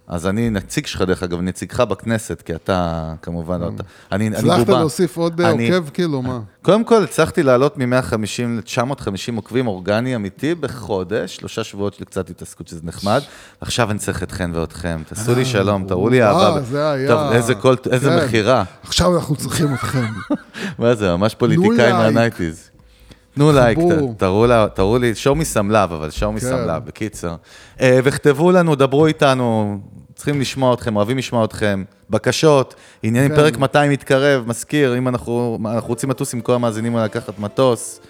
אז 0.06 0.26
אני 0.26 0.50
נציג 0.50 0.86
שלך, 0.86 1.02
דרך 1.02 1.22
אגב, 1.22 1.40
נציגך 1.40 1.80
בכנסת, 1.80 2.42
כי 2.42 2.54
אתה 2.54 2.92
כמובן 3.22 3.60
לא 3.60 3.70
אתה. 3.74 3.82
אני 4.12 4.28
אני 4.28 4.36
הצלחת 4.36 4.66
בובה. 4.66 4.78
להוסיף 4.78 5.16
עוד 5.16 5.40
אה, 5.40 5.50
עוקב, 5.50 5.88
כאילו, 5.90 6.22
מה? 6.22 6.40
קודם 6.62 6.84
כל, 6.84 7.04
הצלחתי 7.04 7.42
לעלות 7.42 7.78
מ-150 7.78 8.14
ל-950 8.48 9.06
עוקבים 9.36 9.66
אורגני 9.66 10.16
אמיתי 10.16 10.54
בחודש, 10.54 11.36
שלושה 11.36 11.64
שבועות 11.64 11.94
של 11.94 12.04
קצת 12.04 12.30
התעסקות 12.30 12.68
שזה 12.68 12.80
נחמד. 12.84 13.20
עכשיו 13.60 13.90
אני 13.90 13.98
צריך 13.98 14.22
אתכן 14.22 14.50
ואתכם, 14.54 15.02
תעשו 15.08 15.34
לי 15.34 15.44
שלום, 15.44 15.84
תראו 15.88 16.08
לי 16.08 16.22
אה, 16.22 16.28
אהבה. 16.30 16.60
זה 16.60 16.90
היה- 16.90 17.08
טוב, 17.08 17.32
איזה 17.32 17.54
קול, 17.54 17.76
איזה 17.90 18.10
כן. 18.10 18.24
מכירה. 18.26 18.64
עכשיו 18.82 19.16
אנחנו 19.16 19.36
צריכים 19.36 19.74
אתכם. 19.74 20.04
מה 20.78 20.94
זה, 20.94 21.16
ממש 21.16 21.34
פוליטיקאי 21.34 21.76
like. 21.76 21.94
מה 21.94 22.08
nineties. 22.08 22.70
תנו 23.36 23.52
לייק, 23.52 23.78
תראו 24.16 24.46
לה- 24.46 24.66
תראו 24.74 24.98
לי, 24.98 25.12
show 25.24 25.36
me 25.36 25.54
some 25.54 25.70
love, 25.72 25.94
אבל 25.94 26.08
show 26.08 26.38
me 26.38 26.40
כן. 26.40 26.46
some 26.52 26.68
love, 26.68 26.80
בקיצר. 26.86 27.34
אה, 27.80 27.98
וכתבו 28.04 28.50
לנו, 28.52 28.74
דברו 28.74 29.06
איתנו, 29.06 29.78
צריכים 30.14 30.40
לשמוע 30.40 30.74
אתכם, 30.74 30.96
אוהבים 30.96 31.18
לשמוע 31.18 31.44
אתכם. 31.44 31.84
בקשות, 32.10 32.74
עניינים, 33.02 33.30
כן. 33.30 33.36
פרק 33.36 33.56
200 33.58 33.90
מתקרב, 33.92 34.44
מזכיר, 34.46 34.98
אם 34.98 35.08
אנחנו 35.08 35.58
אנחנו 35.66 35.88
רוצים 35.88 36.10
לטוס 36.10 36.34
עם 36.34 36.40
כל 36.40 36.54
המאזינים 36.54 36.96
לקחת 36.96 37.38
מטוס. 37.38 38.00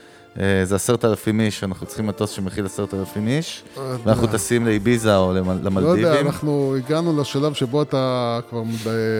אה, 0.40 0.44
זה 0.64 0.74
עשרת 0.74 1.04
אלפים 1.04 1.40
איש, 1.40 1.64
אנחנו 1.64 1.86
צריכים 1.86 2.06
מטוס 2.06 2.30
שמכיל 2.30 2.66
עשרת 2.66 2.94
אלפים 2.94 3.28
איש, 3.28 3.62
ואנחנו 4.04 4.26
טסים 4.26 4.66
לאביזה 4.66 5.16
או 5.16 5.32
למ- 5.34 5.46
לא 5.46 5.52
יודע, 5.52 5.70
למלדיבים, 5.70 6.26
אנחנו 6.26 6.74
הגענו 6.78 7.20
לשלב 7.20 7.52
שבו 7.54 7.82
אתה 7.82 8.38
כבר 8.50 8.62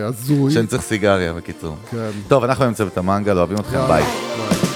הזוי. 0.05 0.51
שאני 0.51 0.67
צריך 0.67 0.81
סיגריה, 0.83 1.33
בקיצור. 1.33 1.75
כן. 1.91 2.09
טוב, 2.27 2.43
אנחנו 2.43 2.63
היום 2.63 2.73
צוות 2.73 2.97
המנגל, 2.97 3.37
אוהבים 3.37 3.57
אתכם, 3.57 3.77
ביי. 3.87 4.03
ביי. 4.03 4.66